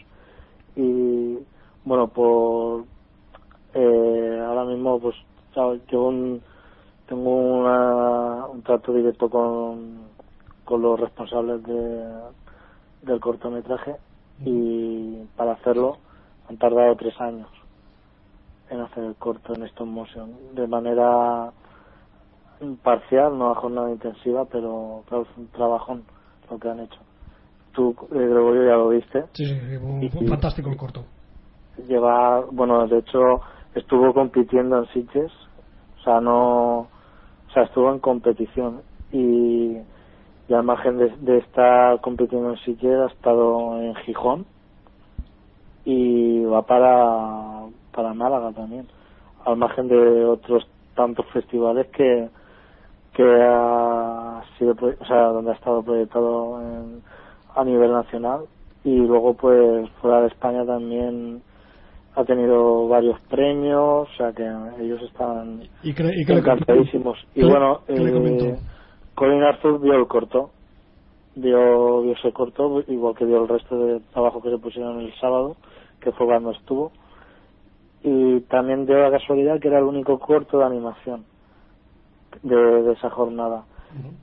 y 0.77 1.39
bueno, 1.85 2.09
por 2.09 2.85
eh, 3.75 4.45
ahora 4.47 4.65
mismo 4.65 4.99
pues 4.99 5.15
llevo 5.91 6.09
un, 6.09 6.41
tengo 7.07 7.37
una, 7.37 8.47
un 8.47 8.63
trato 8.63 8.95
directo 8.95 9.29
con 9.29 10.07
los 10.71 11.01
responsables 11.01 11.63
de, 11.65 12.03
del 13.07 13.21
cortometraje 13.21 13.97
y 14.39 15.25
para 15.37 15.53
hacerlo 15.53 15.99
han 16.49 16.59
tardado 16.59 16.95
tres 16.97 17.19
años 17.21 17.49
en 18.69 18.81
hacer 18.81 19.05
el 19.05 19.17
corto 19.17 19.55
en 19.55 19.63
stop 19.63 19.87
motion 19.87 20.55
de 20.55 20.67
manera 20.67 21.53
parcial, 22.83 23.39
no 23.39 23.51
a 23.51 23.55
jornada 23.55 23.91
intensiva, 23.91 24.45
pero 24.47 25.05
claro, 25.07 25.27
es 25.31 25.37
un 25.37 25.49
trabajón 25.49 26.07
lo 26.51 26.59
que 26.59 26.69
han 26.69 26.81
hecho. 26.81 26.99
Tú, 27.73 27.95
eh, 28.13 28.15
Gregorio, 28.15 28.65
ya 28.65 28.77
lo 28.77 28.89
viste. 28.89 29.25
Sí, 29.35 29.45
sí, 29.47 29.77
un- 29.77 30.03
Y- 30.03 30.11
un 30.17 30.29
fantástico 30.29 30.71
el 30.71 30.77
corto. 30.77 31.05
Lleva, 31.87 32.41
bueno, 32.51 32.87
de 32.87 32.99
hecho, 32.99 33.41
estuvo 33.75 34.15
compitiendo 34.15 34.79
en 34.79 34.87
Sitges, 34.87 35.33
o 35.99 36.03
sea, 36.03 36.21
no, 36.21 36.79
o 36.79 36.91
sea, 37.53 37.65
estuvo 37.65 37.91
en 37.93 38.01
competición 38.01 38.83
y, 39.11 39.77
y 40.49 40.55
al 40.55 40.63
margen 40.63 40.99
de, 40.99 41.09
de 41.19 41.39
estar 41.39 42.01
compitiendo 42.01 42.51
en 42.51 42.57
Sitges 42.59 42.99
ha 43.01 43.07
estado 43.07 43.81
en 43.81 43.95
Gijón 43.97 44.47
y 45.85 46.45
va 46.45 46.63
para, 46.63 47.67
para 47.93 48.15
Málaga 48.15 48.53
también, 48.53 48.89
al 49.45 49.57
margen 49.57 49.89
de 49.89 50.25
otros 50.25 50.67
tantos 50.95 51.27
festivales 51.27 51.87
que, 51.89 52.29
que 53.13 53.23
ha 53.25 54.43
sido, 54.59 54.73
o 55.01 55.05
sea, 55.05 55.23
donde 55.29 55.53
ha 55.53 55.55
estado 55.55 55.83
proyectado 55.83 56.61
en- 56.61 57.03
a 57.55 57.65
nivel 57.65 57.91
nacional 57.93 58.47
y 58.85 58.97
luego 58.97 59.35
pues 59.35 59.89
fuera 60.03 60.21
de 60.21 60.29
España 60.29 60.65
también 60.67 61.43
ha 62.15 62.25
tenido 62.25 62.89
varios 62.89 63.19
premios, 63.29 64.09
o 64.09 64.17
sea 64.17 64.33
que 64.33 64.43
ellos 64.81 65.03
están 65.03 65.63
¿Y 65.83 65.95
qué, 65.95 66.03
y 66.05 66.25
qué 66.25 66.33
le- 66.35 66.39
encantadísimos. 66.41 67.19
Y 67.35 67.45
bueno, 67.45 67.81
eh? 67.89 68.59
Colin 69.17 69.43
Arthur 69.43 69.81
vio 69.81 69.95
el 69.95 70.07
corto, 70.07 70.51
vio, 71.37 72.03
vio 72.03 72.13
ese 72.13 72.33
corto, 72.33 72.83
igual 72.87 73.15
que 73.15 73.25
vio 73.25 73.43
el 73.43 73.49
resto 73.49 73.79
de 73.79 74.01
trabajo 74.13 74.43
que 74.43 74.51
se 74.51 74.59
pusieron 74.59 75.01
el 75.01 75.13
sábado, 75.19 75.57
que 76.01 76.13
fue 76.13 76.27
cuando 76.27 76.51
estuvo. 76.51 76.93
Y 78.03 78.41
también 78.43 78.85
dio 78.85 79.01
la 79.01 79.11
casualidad 79.11 79.59
que 79.59 79.69
era 79.69 79.79
el 79.79 79.85
único 79.85 80.19
corto 80.19 80.59
de 80.59 80.67
animación 80.67 81.25
de, 82.43 82.57
de 82.83 82.93
esa 82.93 83.09
jornada. 83.09 83.65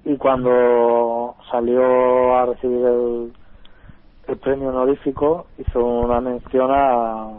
Y 0.06 0.16
cuando 0.18 1.36
salió 1.50 2.36
a 2.36 2.46
recibir 2.46 2.86
el, 2.86 3.34
el 4.28 4.38
premio 4.38 4.70
honorífico, 4.70 5.48
hizo 5.58 5.84
una 5.84 6.22
mención 6.22 6.70
a, 6.72 7.30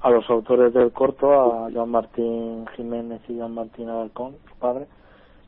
a 0.00 0.10
los 0.10 0.30
autores 0.30 0.72
del 0.72 0.92
corto, 0.92 1.32
a 1.32 1.70
Joan 1.72 1.90
Martín 1.90 2.66
Jiménez 2.76 3.20
y 3.28 3.36
Joan 3.36 3.54
Martín 3.54 3.88
Alarcón, 3.88 4.36
su 4.48 4.54
padre, 4.60 4.86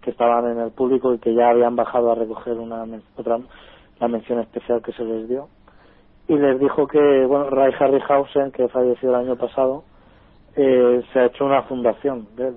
que 0.02 0.10
estaban 0.10 0.46
en 0.50 0.58
el 0.58 0.70
público 0.70 1.12
y 1.14 1.18
que 1.18 1.34
ya 1.34 1.50
habían 1.50 1.76
bajado 1.76 2.10
a 2.10 2.14
recoger 2.14 2.58
una 2.58 2.84
otra 3.16 3.38
la 4.00 4.08
mención 4.08 4.40
especial 4.40 4.82
que 4.82 4.92
se 4.92 5.04
les 5.04 5.28
dio. 5.28 5.48
Y 6.26 6.36
les 6.36 6.58
dijo 6.58 6.86
que, 6.86 7.26
bueno, 7.26 7.50
Ray 7.50 7.72
Harryhausen, 7.78 8.50
que 8.52 8.68
falleció 8.68 9.10
el 9.10 9.16
año 9.16 9.36
pasado, 9.36 9.84
eh, 10.56 11.02
se 11.12 11.18
ha 11.18 11.26
hecho 11.26 11.44
una 11.44 11.62
fundación 11.64 12.26
de 12.36 12.48
él 12.48 12.54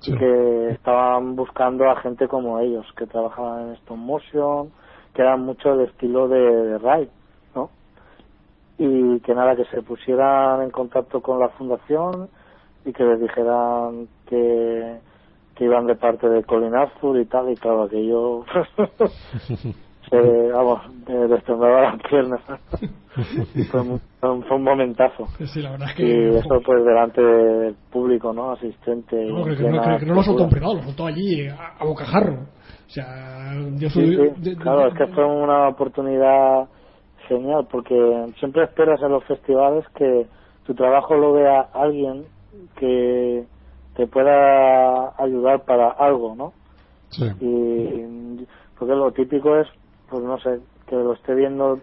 Sí. 0.00 0.12
y 0.12 0.16
que 0.16 0.68
estaban 0.70 1.36
buscando 1.36 1.88
a 1.90 1.96
gente 1.96 2.26
como 2.26 2.58
ellos, 2.58 2.86
que 2.96 3.06
trabajaban 3.06 3.68
en 3.68 3.74
stop 3.74 3.98
motion, 3.98 4.70
que 5.12 5.20
eran 5.20 5.42
mucho 5.42 5.76
del 5.76 5.88
estilo 5.88 6.26
de, 6.28 6.40
de 6.40 6.78
Ray, 6.78 7.10
¿no? 7.54 7.68
Y 8.78 9.20
que 9.20 9.34
nada, 9.34 9.56
que 9.56 9.66
se 9.66 9.82
pusieran 9.82 10.62
en 10.62 10.70
contacto 10.70 11.20
con 11.20 11.38
la 11.38 11.50
fundación 11.50 12.30
y 12.86 12.92
que 12.94 13.04
les 13.04 13.20
dijeran 13.20 14.08
que, 14.26 15.00
que 15.60 15.66
iban 15.66 15.86
de 15.86 15.94
parte 15.94 16.26
de 16.26 16.42
Colin 16.44 16.74
Arthur 16.74 17.20
y 17.20 17.26
tal, 17.26 17.50
y 17.50 17.56
claro, 17.56 17.82
aquello 17.82 18.46
se, 20.08 20.48
vamos, 20.52 20.80
me 21.06 21.14
destrozaba 21.28 21.82
las 21.82 22.02
piernas. 22.08 22.40
fue, 23.70 23.80
un, 23.82 24.42
fue 24.44 24.56
un- 24.56 24.62
momentazo. 24.64 25.26
Sí, 25.44 25.60
la 25.60 25.72
verdad 25.72 25.88
es 25.90 25.98
Y 25.98 26.02
que... 26.02 26.38
eso 26.38 26.60
pues 26.64 26.82
delante 26.82 27.20
del 27.22 27.76
público, 27.92 28.32
¿no? 28.32 28.52
Asistente. 28.52 29.16
No, 29.26 29.46
en 29.46 29.54
que, 29.54 29.64
no, 29.64 29.98
que- 29.98 30.06
no 30.06 30.14
lo 30.14 30.22
soltó 30.22 30.44
en 30.44 30.48
privado, 30.50 30.74
lo 30.76 30.82
soltó 30.82 31.06
allí 31.06 31.46
a, 31.48 31.74
a 31.78 31.84
bocajarro. 31.84 32.32
O 32.86 32.88
sea. 32.90 33.52
Sí, 33.78 33.88
sí, 33.90 34.16
de- 34.16 34.30
de- 34.38 34.56
claro, 34.56 34.88
es 34.88 34.94
que 34.94 35.08
fue 35.08 35.26
una 35.26 35.68
oportunidad 35.68 36.70
genial 37.28 37.68
porque 37.70 38.32
siempre 38.38 38.64
esperas 38.64 39.02
en 39.02 39.10
los 39.12 39.24
festivales 39.24 39.84
que 39.94 40.26
tu 40.64 40.74
trabajo 40.74 41.14
lo 41.16 41.34
vea 41.34 41.68
alguien 41.74 42.24
que 42.76 43.44
te 44.00 44.06
pueda 44.06 45.12
ayudar 45.22 45.66
para 45.66 45.90
algo, 45.90 46.34
¿no? 46.34 46.54
Sí. 47.10 47.26
Y 47.38 48.46
porque 48.78 48.94
lo 48.94 49.12
típico 49.12 49.58
es, 49.58 49.68
pues 50.08 50.24
no 50.24 50.38
sé, 50.38 50.58
que 50.86 50.96
lo 50.96 51.12
esté 51.12 51.34
viendo, 51.34 51.78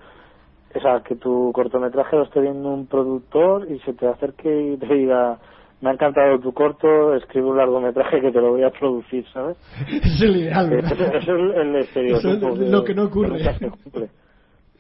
o 0.73 0.79
sea, 0.81 1.01
que 1.01 1.15
tu 1.15 1.51
cortometraje 1.53 2.15
lo 2.15 2.23
esté 2.23 2.41
viendo 2.41 2.69
un 2.69 2.87
productor 2.87 3.71
y 3.71 3.77
se 3.81 3.93
te 3.93 4.07
acerque 4.07 4.73
y 4.73 4.77
te 4.77 4.91
diga, 4.91 5.37
me 5.79 5.91
ha 5.91 5.93
encantado 5.93 6.39
tu 6.39 6.53
corto, 6.53 7.13
escribe 7.13 7.51
un 7.51 7.57
largometraje 7.57 8.19
que 8.19 8.31
te 8.31 8.41
lo 8.41 8.53
voy 8.53 8.63
a 8.63 8.71
producir, 8.71 9.23
¿sabes? 9.31 9.55
es 9.87 10.19
el 10.19 10.37
ideal, 10.37 10.73
Eso 10.73 10.95
¿verdad? 10.95 11.15
es 11.17 11.27
el, 11.27 11.75
estereotipo. 11.75 12.47
Eso 12.47 12.63
es 12.63 12.71
lo 12.71 12.83
que 12.83 12.95
no 12.95 13.03
ocurre. 13.03 13.39
cumple. 13.83 14.09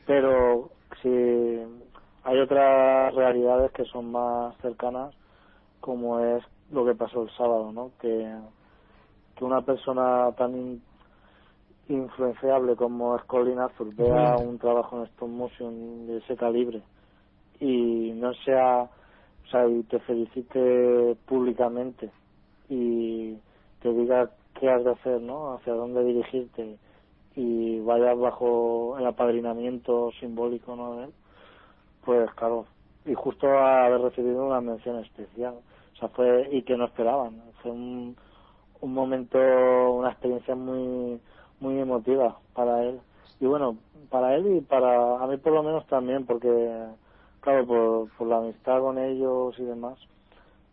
Pero 0.07 0.69
si 1.03 1.09
hay 2.23 2.39
otras 2.39 3.13
realidades 3.13 3.71
que 3.73 3.85
son 3.85 4.11
más 4.11 4.57
cercanas, 4.57 5.13
como 5.79 6.19
es 6.19 6.43
lo 6.71 6.85
que 6.85 6.95
pasó 6.95 7.23
el 7.23 7.31
sábado, 7.31 7.71
¿no? 7.71 7.93
Que, 7.99 8.37
que 9.35 9.45
una 9.45 9.61
persona 9.63 10.31
tan 10.37 10.55
in- 10.55 10.83
influenciable 11.89 12.75
como 12.75 13.15
es 13.17 13.23
Colin 13.25 13.59
Arthur 13.59 13.93
vea 13.95 14.37
un 14.37 14.59
trabajo 14.59 14.97
en 14.99 15.05
stop 15.05 15.29
motion 15.29 16.07
de 16.07 16.17
ese 16.19 16.35
calibre 16.37 16.83
y 17.59 18.13
no 18.13 18.33
sea, 18.45 18.83
o 18.83 19.47
sea, 19.51 19.67
y 19.67 19.83
te 19.83 19.99
felicite 20.01 21.17
públicamente 21.27 22.11
y 22.69 23.35
te 23.81 23.93
diga 23.93 24.31
qué 24.55 24.69
has 24.69 24.83
de 24.83 24.91
hacer, 24.91 25.21
¿no? 25.21 25.53
Hacia 25.55 25.73
dónde 25.73 26.03
dirigirte 26.03 26.79
y 27.35 27.79
vayas 27.81 28.17
bajo 28.19 28.97
el 28.99 29.05
apadrinamiento 29.07 30.11
simbólico, 30.19 30.75
¿no? 30.75 30.97
de 30.97 31.05
él, 31.05 31.13
pues 32.05 32.31
claro, 32.35 32.67
y 33.05 33.13
justo 33.15 33.47
haber 33.47 34.01
recibido 34.01 34.45
una 34.45 34.61
mención 34.61 34.99
especial, 35.05 35.61
o 35.97 35.99
sea, 35.99 36.09
fue 36.09 36.49
y 36.53 36.63
que 36.63 36.77
no 36.77 36.85
esperaban, 36.85 37.41
fue 37.63 37.71
un, 37.71 38.15
un 38.81 38.93
momento, 38.93 39.37
una 39.39 40.11
experiencia 40.11 40.55
muy 40.55 41.19
muy 41.59 41.79
emotiva 41.79 42.37
para 42.53 42.83
él 42.83 43.01
y 43.39 43.47
bueno, 43.47 43.77
para 44.09 44.35
él 44.35 44.57
y 44.57 44.61
para 44.61 45.23
a 45.23 45.27
mí 45.27 45.37
por 45.37 45.53
lo 45.53 45.63
menos 45.63 45.87
también, 45.87 46.25
porque 46.27 46.49
claro, 47.41 47.65
por, 47.67 48.09
por 48.17 48.27
la 48.27 48.37
amistad 48.37 48.79
con 48.79 48.99
ellos 48.99 49.55
y 49.59 49.63
demás, 49.63 49.97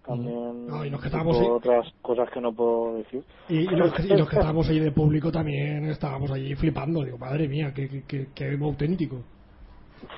también 0.07 0.67
No, 0.69 0.85
y 0.85 0.91
los 0.91 1.01
que 1.01 1.07
estábamos 1.09 1.41
ahí- 1.41 1.49
otras 1.49 1.93
cosas 2.03 2.31
que 2.31 2.41
no 2.41 2.53
puedo 2.55 2.97
decir. 2.97 3.25
Y, 3.49 3.61
y 3.61 3.67
los, 3.67 3.93
que- 3.95 4.03
y 4.07 4.17
los 4.17 4.29
que 4.29 4.37
estábamos 4.37 4.69
ahí 4.69 4.81
de 4.81 4.93
público 4.93 5.33
también 5.33 5.87
estábamos 5.87 6.31
allí 6.31 6.55
flipando. 6.55 7.03
Digo, 7.05 7.19
madre 7.19 7.49
mía, 7.49 7.73
qué, 7.75 7.89
qué, 7.89 8.03
qué, 8.07 8.27
qué 8.35 8.59
auténtico. 8.63 9.17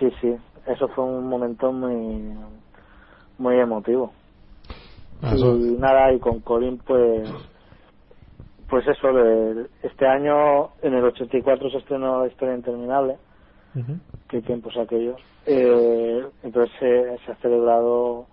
Sí, 0.01 0.11
sí, 0.21 0.35
eso 0.67 0.89
fue 0.89 1.05
un 1.05 1.29
momento 1.29 1.73
muy 1.73 2.35
muy 3.39 3.59
emotivo. 3.61 4.13
Ah, 5.23 5.35
y 5.35 5.77
nada, 5.79 6.13
y 6.13 6.19
con 6.21 6.41
Colin 6.41 6.79
pues 6.87 7.29
pues 8.69 8.87
eso, 8.89 9.13
de- 9.13 9.67
este 9.83 10.07
año 10.07 10.71
en 10.83 10.95
el 10.95 11.05
84 11.05 11.71
se 11.71 11.79
estrenó 11.79 12.21
La 12.23 12.27
historia 12.29 12.55
interminable, 12.55 13.19
Ujú. 13.75 13.99
qué 14.29 14.43
tiempos 14.43 14.77
aquellos. 14.77 15.21
Eh, 15.47 16.27
entonces 16.43 16.75
se, 16.81 17.19
se 17.25 17.33
ha 17.33 17.37
celebrado, 17.37 18.27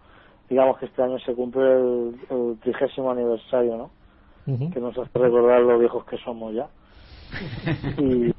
digamos 0.49 0.77
que 0.79 0.85
este 0.87 1.03
año 1.03 1.19
se 1.19 1.35
cumple 1.35 1.61
el, 1.71 2.15
el 2.29 2.59
trigésimo 2.61 3.11
aniversario, 3.11 3.77
¿no? 3.77 3.91
Que 4.73 4.79
nos 4.79 4.97
hace 4.97 5.09
recordar 5.19 5.61
lo 5.61 5.77
viejos 5.77 6.03
que 6.05 6.17
somos 6.17 6.53
ya. 6.53 6.67
y, 7.97 8.31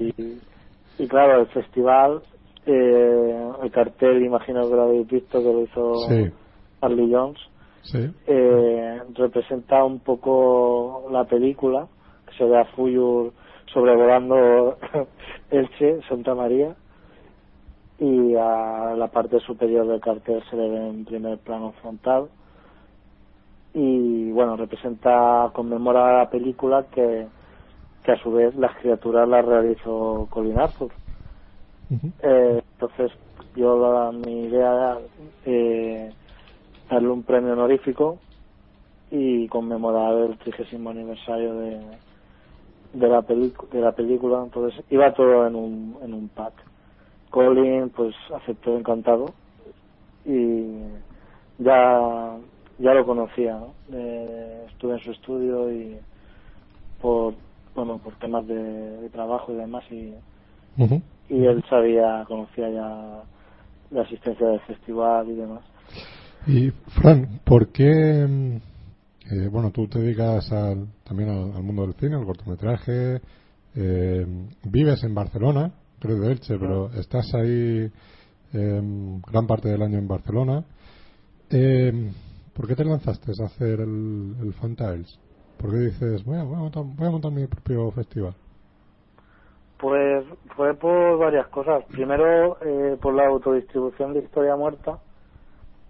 y 0.97 1.07
claro, 1.07 1.41
el 1.41 1.47
festival, 1.47 2.23
eh, 2.65 3.49
el 3.63 3.71
cartel, 3.71 4.23
imagino 4.23 4.67
que 4.69 4.75
lo 4.75 4.81
habéis 4.83 5.07
visto, 5.07 5.39
que 5.39 5.53
lo 5.53 5.61
hizo 5.61 6.07
Sí. 6.09 6.31
Harley 6.81 7.11
Jones, 7.11 7.39
Sí. 7.91 8.11
eh, 8.27 9.01
representa 9.13 9.83
un 9.83 9.99
poco 9.99 11.07
la 11.11 11.25
película, 11.25 11.87
que 12.27 12.33
se 12.35 12.45
ve 12.45 12.57
a 12.57 12.65
Fuyur 12.65 13.33
sobrevolando 13.73 14.77
Elche, 15.49 16.01
Santa 16.07 16.33
María, 16.35 16.75
y 17.97 18.35
a 18.35 18.93
la 18.97 19.07
parte 19.09 19.39
superior 19.39 19.87
del 19.87 20.01
cartel 20.01 20.43
se 20.49 20.55
le 20.57 20.69
ve 20.69 20.87
en 20.89 21.05
primer 21.05 21.39
plano 21.39 21.73
frontal. 21.81 22.29
Y 23.73 24.31
bueno, 24.31 24.55
representa, 24.55 25.51
conmemora 25.53 26.17
la 26.19 26.29
película 26.29 26.87
que, 26.91 27.27
que 28.03 28.11
a 28.11 28.17
su 28.17 28.31
vez 28.31 28.55
las 28.55 28.75
criaturas 28.77 29.27
las 29.27 29.45
realizó 29.45 30.27
Colin 30.29 30.57
Arthur. 30.59 30.91
Eh, 32.19 32.61
entonces, 32.73 33.11
yo 33.55 33.77
la- 33.77 34.11
mi 34.11 34.45
idea 34.45 34.97
eh, 35.45 36.13
darle 36.89 37.09
un 37.09 37.23
premio 37.23 37.53
honorífico 37.53 38.19
y 39.11 39.47
conmemorar 39.47 40.15
el 40.17 40.37
trigésimo 40.37 40.89
aniversario 40.89 41.55
de, 41.55 41.79
de 42.93 43.07
la 43.07 43.21
de 43.21 43.81
la 43.81 43.91
película. 43.91 44.41
Entonces, 44.43 44.83
iba 44.89 45.13
todo 45.13 45.47
en 45.47 45.55
un, 45.55 45.97
en 46.03 46.13
un 46.13 46.29
pack. 46.29 46.53
Colin, 47.29 47.89
pues, 47.89 48.15
aceptó 48.33 48.77
encantado 48.77 49.25
y 50.25 50.77
ya, 51.59 52.37
ya 52.79 52.93
lo 52.93 53.05
conocía, 53.05 53.55
¿no? 53.55 53.73
Eh, 53.91 54.65
estuve 54.69 54.93
en 54.93 54.99
su 54.99 55.11
estudio 55.11 55.71
y 55.71 55.97
por, 57.01 57.33
bueno, 57.75 57.97
por 57.97 58.13
temas 58.15 58.47
de, 58.47 58.55
de 58.55 59.09
trabajo 59.09 59.51
y 59.51 59.55
demás 59.55 59.83
y 59.91 60.13
y 61.29 61.45
él 61.45 61.63
sabía, 61.69 62.25
conocía 62.27 62.69
ya 62.69 63.23
la 63.91 64.01
asistencia 64.01 64.47
del 64.47 64.59
festival 64.61 65.29
y 65.29 65.35
demás. 65.35 65.61
Y, 66.47 66.69
Fran, 67.01 67.39
¿por 67.43 67.69
qué, 67.71 68.25
mm, 68.27 68.55
eh, 69.31 69.47
bueno, 69.51 69.71
tú 69.71 69.87
te 69.87 69.99
dedicas 69.99 70.51
al- 70.51 70.87
también 71.03 71.29
al, 71.29 71.53
al 71.55 71.63
mundo 71.63 71.83
del 71.83 71.95
cine, 71.95 72.15
al 72.15 72.25
cortometraje, 72.25 73.19
eh, 73.75 74.25
vives 74.63 75.03
en 75.03 75.15
Barcelona, 75.15 75.71
creo 75.99 76.17
de 76.19 76.31
Elche, 76.31 76.57
pero 76.59 76.91
estás 76.93 77.33
ahí 77.33 77.91
eh, 78.53 78.81
gran 79.31 79.47
parte 79.47 79.69
del 79.69 79.81
año 79.81 79.97
en 79.97 80.07
Barcelona. 80.07 80.63
Eh, 81.49 82.11
¿Por 82.53 82.67
qué 82.67 82.75
te 82.75 82.85
lanzaste 82.85 83.31
a 83.41 83.45
hacer 83.45 83.81
el, 83.81 84.35
el 84.41 84.53
Fantiles? 84.53 85.19
¿Por 85.57 85.71
qué 85.71 85.77
dices, 85.77 86.23
voy 86.23 86.37
a, 86.37 86.43
voy 86.43 86.55
a 86.55 86.59
montar, 86.59 86.83
voy 86.85 87.07
a 87.07 87.11
montar 87.11 87.31
mi 87.31 87.47
propio 87.47 87.89
festival? 87.91 88.33
Pues 89.79 90.23
fue 90.55 90.73
por 90.75 91.17
varias 91.17 91.47
cosas. 91.47 91.83
Primero, 91.91 92.57
eh, 92.61 92.97
por 93.01 93.13
la 93.13 93.27
autodistribución 93.27 94.13
de 94.13 94.19
Historia 94.19 94.55
Muerta, 94.55 94.99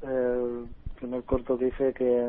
el 0.08 0.68
primer 1.00 1.24
corto 1.24 1.58
que 1.58 1.68
hice 1.68 1.94
que, 1.94 2.28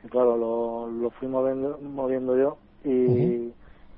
que 0.00 0.08
claro, 0.08 0.36
lo, 0.36 0.88
lo 0.88 1.10
fui 1.10 1.28
moviendo, 1.28 1.78
moviendo 1.78 2.36
yo 2.36 2.58
y 2.84 3.52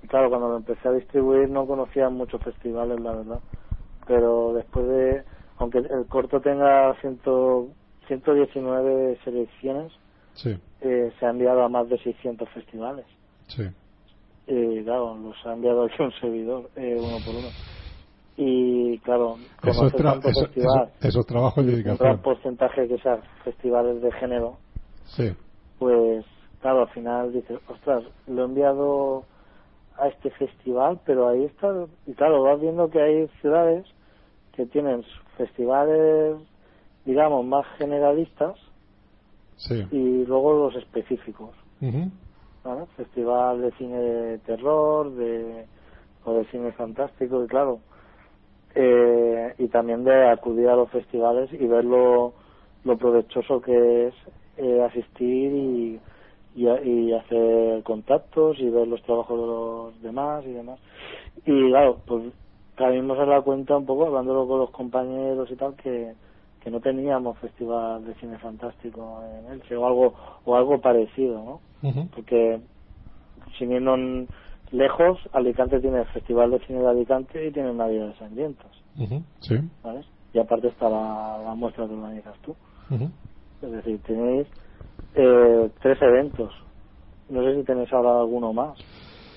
claro, 0.08 0.28
cuando 0.28 0.48
lo 0.48 0.56
empecé 0.56 0.88
a 0.88 0.92
distribuir 0.92 1.48
no 1.48 1.66
conocía 1.66 2.08
muchos 2.10 2.42
festivales, 2.42 3.00
la 3.00 3.12
verdad. 3.12 3.40
Pero 4.06 4.52
después 4.54 4.86
de, 4.86 5.24
aunque 5.58 5.78
el 5.78 6.06
corto 6.08 6.40
tenga 6.40 6.94
ciento, 7.00 7.68
119 8.06 9.18
selecciones, 9.24 9.92
Sí, 10.34 10.58
eh, 10.80 11.12
se 11.18 11.26
ha 11.26 11.30
enviado 11.30 11.62
a 11.62 11.68
más 11.68 11.88
de 11.88 11.96
600 11.98 12.48
festivales. 12.50 13.06
sí. 13.46 13.62
Y 14.46 14.82
claro, 14.84 15.16
los 15.16 15.46
ha 15.46 15.52
enviado 15.54 15.84
aquí 15.84 16.02
un 16.02 16.12
servidor, 16.12 16.70
eh, 16.76 16.98
uno 17.00 17.20
por 17.20 17.36
uno. 17.36 17.54
Y 18.36 18.98
claro, 19.00 19.38
Eso 19.62 19.86
es, 19.86 19.92
tanto 19.96 20.28
eso, 20.28 20.40
festival, 20.40 20.90
eso- 20.98 21.08
eso 21.08 21.20
es 21.20 21.26
trabajo 21.26 21.60
y 21.60 21.64
un 21.64 21.70
gran 21.70 21.84
dedicación. 21.84 22.18
porcentaje 22.22 22.88
que 22.88 22.98
sean 22.98 23.22
festivales 23.44 24.02
de 24.02 24.12
género, 24.12 24.58
Sí, 25.06 25.30
pues 25.78 26.24
claro, 26.60 26.80
al 26.82 26.88
final 26.88 27.32
dices, 27.32 27.60
ostras, 27.68 28.02
lo 28.26 28.42
he 28.42 28.44
enviado 28.46 29.24
a 29.98 30.08
este 30.08 30.30
festival, 30.32 31.00
pero 31.04 31.28
ahí 31.28 31.44
está, 31.44 31.86
y 32.06 32.14
claro, 32.14 32.42
vas 32.42 32.60
viendo 32.60 32.90
que 32.90 33.00
hay 33.00 33.28
ciudades 33.40 33.86
que 34.52 34.66
tienen 34.66 35.04
festivales, 35.36 36.36
digamos, 37.04 37.44
más 37.44 37.66
generalistas 37.78 38.56
sí. 39.56 39.86
y 39.92 40.24
luego 40.24 40.54
los 40.66 40.76
específicos. 40.76 41.54
¿vale? 42.64 42.86
Festival 42.96 43.60
de 43.60 43.70
cine 43.72 43.98
de 44.00 44.38
terror, 44.38 45.12
de, 45.14 45.66
o 46.24 46.32
de 46.34 46.44
cine 46.46 46.72
fantástico, 46.72 47.44
y 47.44 47.46
claro, 47.46 47.80
eh, 48.74 49.54
y 49.58 49.68
también 49.68 50.04
de 50.04 50.28
acudir 50.28 50.68
a 50.68 50.76
los 50.76 50.90
festivales 50.90 51.52
y 51.52 51.66
ver 51.66 51.84
lo, 51.84 52.34
lo 52.84 52.96
provechoso 52.98 53.60
que 53.60 54.08
es 54.08 54.14
eh, 54.56 54.82
asistir 54.82 55.52
y, 55.52 56.00
y, 56.54 57.12
hacer 57.12 57.82
contactos 57.82 58.58
y 58.58 58.68
ver 58.68 58.86
los 58.86 59.02
trabajos 59.02 59.40
de 59.40 59.46
los 59.46 60.02
demás 60.02 60.44
y 60.44 60.52
demás. 60.52 60.80
Y 61.44 61.68
claro, 61.70 62.00
pues 62.06 62.32
caímos 62.76 63.18
en 63.18 63.30
la 63.30 63.42
cuenta 63.42 63.76
un 63.76 63.86
poco, 63.86 64.06
hablándolo 64.06 64.46
con 64.46 64.58
los 64.60 64.70
compañeros 64.70 65.50
y 65.50 65.56
tal, 65.56 65.74
que, 65.76 66.14
que 66.60 66.70
no 66.70 66.80
teníamos 66.80 67.38
festival 67.38 68.04
de 68.04 68.14
cine 68.14 68.38
fantástico 68.38 69.22
en 69.24 69.52
Elche 69.52 69.76
o 69.76 69.86
algo, 69.86 70.14
o 70.44 70.56
algo 70.56 70.80
parecido, 70.80 71.42
¿no? 71.42 71.60
Ujú. 71.88 72.08
porque 72.14 72.60
sin 73.58 73.72
irnos 73.72 74.28
lejos, 74.74 75.18
Alicante 75.32 75.80
tiene 75.80 76.00
el 76.00 76.06
Festival 76.06 76.50
de 76.50 76.58
Cine 76.66 76.80
de 76.80 76.88
Alicante 76.88 77.46
y 77.46 77.52
tiene 77.52 77.72
Navidad 77.72 78.08
de 78.08 78.18
Sangrientas, 78.18 78.72
Ujú. 78.98 79.22
Sí. 79.40 79.56
¿sabes? 79.82 80.06
Y 80.32 80.38
aparte 80.38 80.68
está 80.68 80.88
la, 80.88 81.40
la 81.44 81.54
muestra 81.54 81.86
que 81.86 81.94
organizas 81.94 82.36
tú. 82.40 82.56
Es 83.62 83.70
decir, 83.70 84.00
tenéis 84.02 84.46
eh, 85.14 85.70
tres 85.80 85.98
eventos. 86.02 86.52
No 87.28 87.42
sé 87.42 87.56
si 87.56 87.64
tenéis 87.64 87.92
ahora 87.92 88.20
alguno 88.20 88.52
más. 88.52 88.78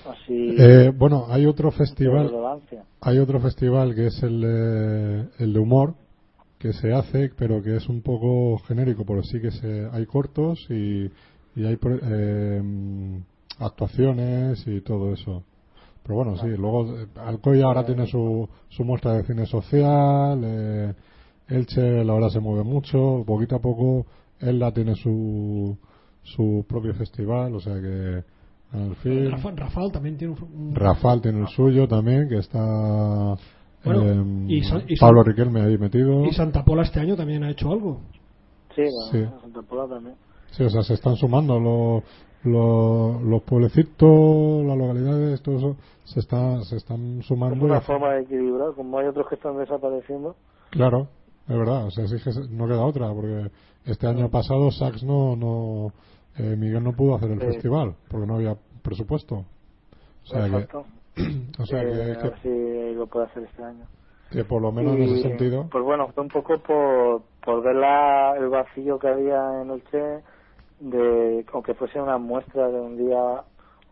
Así 0.06 0.56
Eh, 0.58 0.92
bueno, 0.94 1.26
hay 1.28 1.46
otro 1.46 1.70
festival, 1.70 2.30
hay 3.00 3.18
otro 3.18 3.40
festival 3.40 3.94
que 3.94 4.06
es 4.06 4.22
el 4.22 4.40
de, 4.40 5.28
el 5.38 5.52
de 5.52 5.58
humor 5.58 5.94
que 6.58 6.72
se 6.72 6.92
hace, 6.92 7.30
pero 7.36 7.62
que 7.62 7.76
es 7.76 7.88
un 7.88 8.02
poco 8.02 8.58
genérico, 8.66 9.04
porque 9.04 9.22
sí 9.24 9.40
que 9.40 9.50
se, 9.52 9.88
hay 9.92 10.06
cortos 10.06 10.58
y, 10.70 11.10
y 11.54 11.64
hay 11.64 11.78
eh, 12.02 12.62
actuaciones 13.58 14.64
y 14.66 14.80
todo 14.80 15.12
eso. 15.12 15.42
Pero 16.02 16.14
bueno, 16.16 16.36
sí, 16.38 16.46
luego 16.56 16.96
eh, 16.98 17.06
Alcoy 17.16 17.60
ahora 17.62 17.84
tiene 17.84 18.06
su, 18.06 18.48
su 18.68 18.84
muestra 18.84 19.14
de 19.14 19.24
cine 19.24 19.46
social, 19.46 20.40
eh, 20.44 20.94
Elche 21.48 22.04
la 22.04 22.14
verdad 22.14 22.28
se 22.30 22.40
mueve 22.40 22.64
mucho, 22.64 23.24
poquito 23.26 23.56
a 23.56 23.60
poco 23.60 24.06
Elda 24.40 24.72
tiene 24.72 24.94
su, 24.94 25.76
su 26.22 26.64
propio 26.68 26.94
festival, 26.94 27.54
o 27.54 27.60
sea 27.60 27.74
que 27.74 28.22
al 28.72 28.94
fin... 28.96 29.30
Rafa, 29.30 29.50
Rafal 29.52 29.90
también 29.92 30.16
tiene 30.18 30.34
un. 30.34 30.74
Rafal 30.74 31.20
tiene 31.22 31.40
el 31.40 31.48
suyo 31.48 31.88
también, 31.88 32.28
que 32.28 32.36
está 32.38 32.58
Bueno, 33.84 34.02
em, 34.08 34.50
y 34.50 34.62
San- 34.62 34.84
y 34.86 34.96
San- 34.96 35.08
Pablo 35.08 35.22
Riquelme 35.22 35.60
ahí 35.62 35.78
metido. 35.78 36.24
Y 36.26 36.32
Santa 36.32 36.64
Pola 36.64 36.82
este 36.82 37.00
año 37.00 37.16
también 37.16 37.42
ha 37.44 37.50
hecho 37.50 37.70
algo. 37.72 38.00
Sí, 38.76 38.82
Santa 39.10 39.62
Pola 39.62 39.88
también. 39.88 40.14
Sí, 40.50 40.62
o 40.64 40.70
sea, 40.70 40.82
se 40.82 40.94
están 40.94 41.16
sumando 41.16 41.58
los, 41.58 42.02
los, 42.44 43.22
los 43.22 43.42
pueblecitos, 43.42 44.64
las 44.64 44.76
localidades, 44.76 45.42
todo 45.42 45.56
eso, 45.58 45.76
se, 46.04 46.20
está, 46.20 46.60
se 46.62 46.76
están 46.76 47.18
Es 47.20 47.26
sumando. 47.26 47.64
una 47.64 47.78
y- 47.78 47.80
forma 47.82 48.12
de 48.14 48.22
equilibrar, 48.22 48.72
como 48.74 48.98
hay 48.98 49.06
otros 49.06 49.28
que 49.28 49.34
están 49.34 49.56
desapareciendo. 49.58 50.36
Claro, 50.70 51.08
es 51.48 51.56
verdad, 51.58 51.86
o 51.86 51.90
sea, 51.90 52.06
sí 52.06 52.16
que 52.22 52.30
no 52.50 52.66
queda 52.66 52.84
otra, 52.84 53.12
porque 53.12 53.50
este 53.86 54.06
año 54.06 54.28
pasado 54.30 54.70
Sax 54.70 55.02
no, 55.02 55.34
no 55.36 55.92
eh, 56.38 56.56
Miguel 56.56 56.84
no 56.84 56.92
pudo 56.92 57.16
hacer 57.16 57.30
el 57.30 57.40
Sí. 57.40 57.46
festival, 57.46 57.94
porque 58.08 58.26
no 58.26 58.36
había 58.36 58.56
presupuesto. 58.82 59.44
O 60.24 60.26
sea 60.26 60.42
que, 60.48 60.56
Exacto. 60.56 60.84
o 61.58 61.66
sea, 61.66 61.82
Eh, 61.82 61.86
que, 61.86 61.92
a 62.02 62.22
ver 62.22 62.32
que, 62.34 62.90
si 62.90 62.94
lo 62.94 63.06
puedo 63.06 63.26
hacer 63.26 63.42
este 63.44 63.62
año. 63.62 63.84
que 64.30 64.44
por 64.44 64.60
lo 64.62 64.70
menos 64.72 64.94
en 64.94 65.02
ese 65.02 65.22
sentido. 65.22 65.68
Pues 65.70 65.82
bueno, 65.82 66.08
fue 66.14 66.22
un 66.22 66.28
poco 66.28 66.58
por, 66.58 67.22
por 67.44 67.62
ver 67.64 67.76
la, 67.76 68.36
el 68.38 68.48
vacío 68.50 68.98
que 68.98 69.08
había 69.08 69.62
en 69.62 69.70
Elche, 69.70 70.22
de, 70.78 71.44
aunque 71.52 71.74
fuese 71.74 72.00
una 72.00 72.18
muestra 72.18 72.68
de 72.68 72.80
un 72.80 72.96
día 72.96 73.18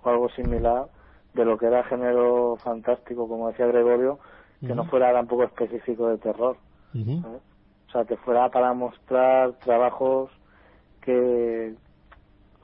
o 0.02 0.08
algo 0.08 0.28
similar, 0.30 0.90
de 1.34 1.44
lo 1.44 1.58
que 1.58 1.66
era 1.66 1.84
género 1.84 2.58
fantástico, 2.64 3.28
como 3.28 3.48
decía 3.48 3.66
Gregorio, 3.66 4.18
que 4.64 4.74
no 4.74 4.84
fuera 4.84 5.12
tampoco 5.12 5.44
específico 5.44 6.08
de 6.08 6.18
terror. 6.18 6.58
O 7.88 7.92
sea, 7.92 8.04
que 8.04 8.16
fuera 8.18 8.50
para 8.50 8.72
mostrar 8.74 9.54
trabajos 9.60 10.30
que. 11.00 11.76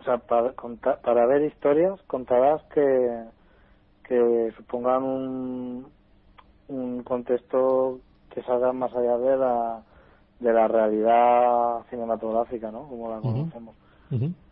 O 0.00 0.02
sea, 0.04 0.18
para, 0.18 0.52
conta- 0.54 1.00
para 1.02 1.26
ver 1.26 1.42
historias 1.42 2.00
contadas 2.04 2.62
que, 2.74 3.24
que 4.04 4.52
supongan 4.56 5.02
un, 5.04 5.92
un 6.68 7.02
contexto 7.04 8.00
que 8.30 8.42
salga 8.42 8.72
más 8.72 8.94
allá 8.94 9.18
de 9.18 9.36
la, 9.36 9.84
de 10.40 10.52
la 10.52 10.68
realidad 10.68 11.84
cinematográfica, 11.90 12.70
¿no? 12.72 12.88
Como 12.88 13.10
la 13.10 13.20
conocemos. 13.20 13.76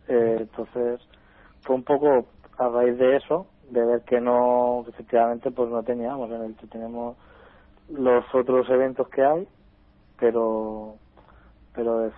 Eh, 0.07 0.37
entonces, 0.39 1.01
fue 1.61 1.75
un 1.75 1.83
poco 1.83 2.25
a 2.57 2.67
raíz 2.67 2.97
de 2.97 3.17
eso, 3.17 3.47
de 3.69 3.85
ver 3.85 4.01
que 4.01 4.19
no, 4.19 4.85
efectivamente, 4.87 5.51
pues 5.51 5.69
no 5.69 5.83
teníamos, 5.83 6.29
en 6.31 6.41
el 6.43 6.55
que 6.55 6.67
tenemos 6.67 7.15
los 7.89 8.23
otros 8.33 8.69
eventos 8.69 9.07
que 9.09 9.23
hay, 9.23 9.47
pero, 10.19 10.95
pero 11.73 11.99
de, 11.99 12.11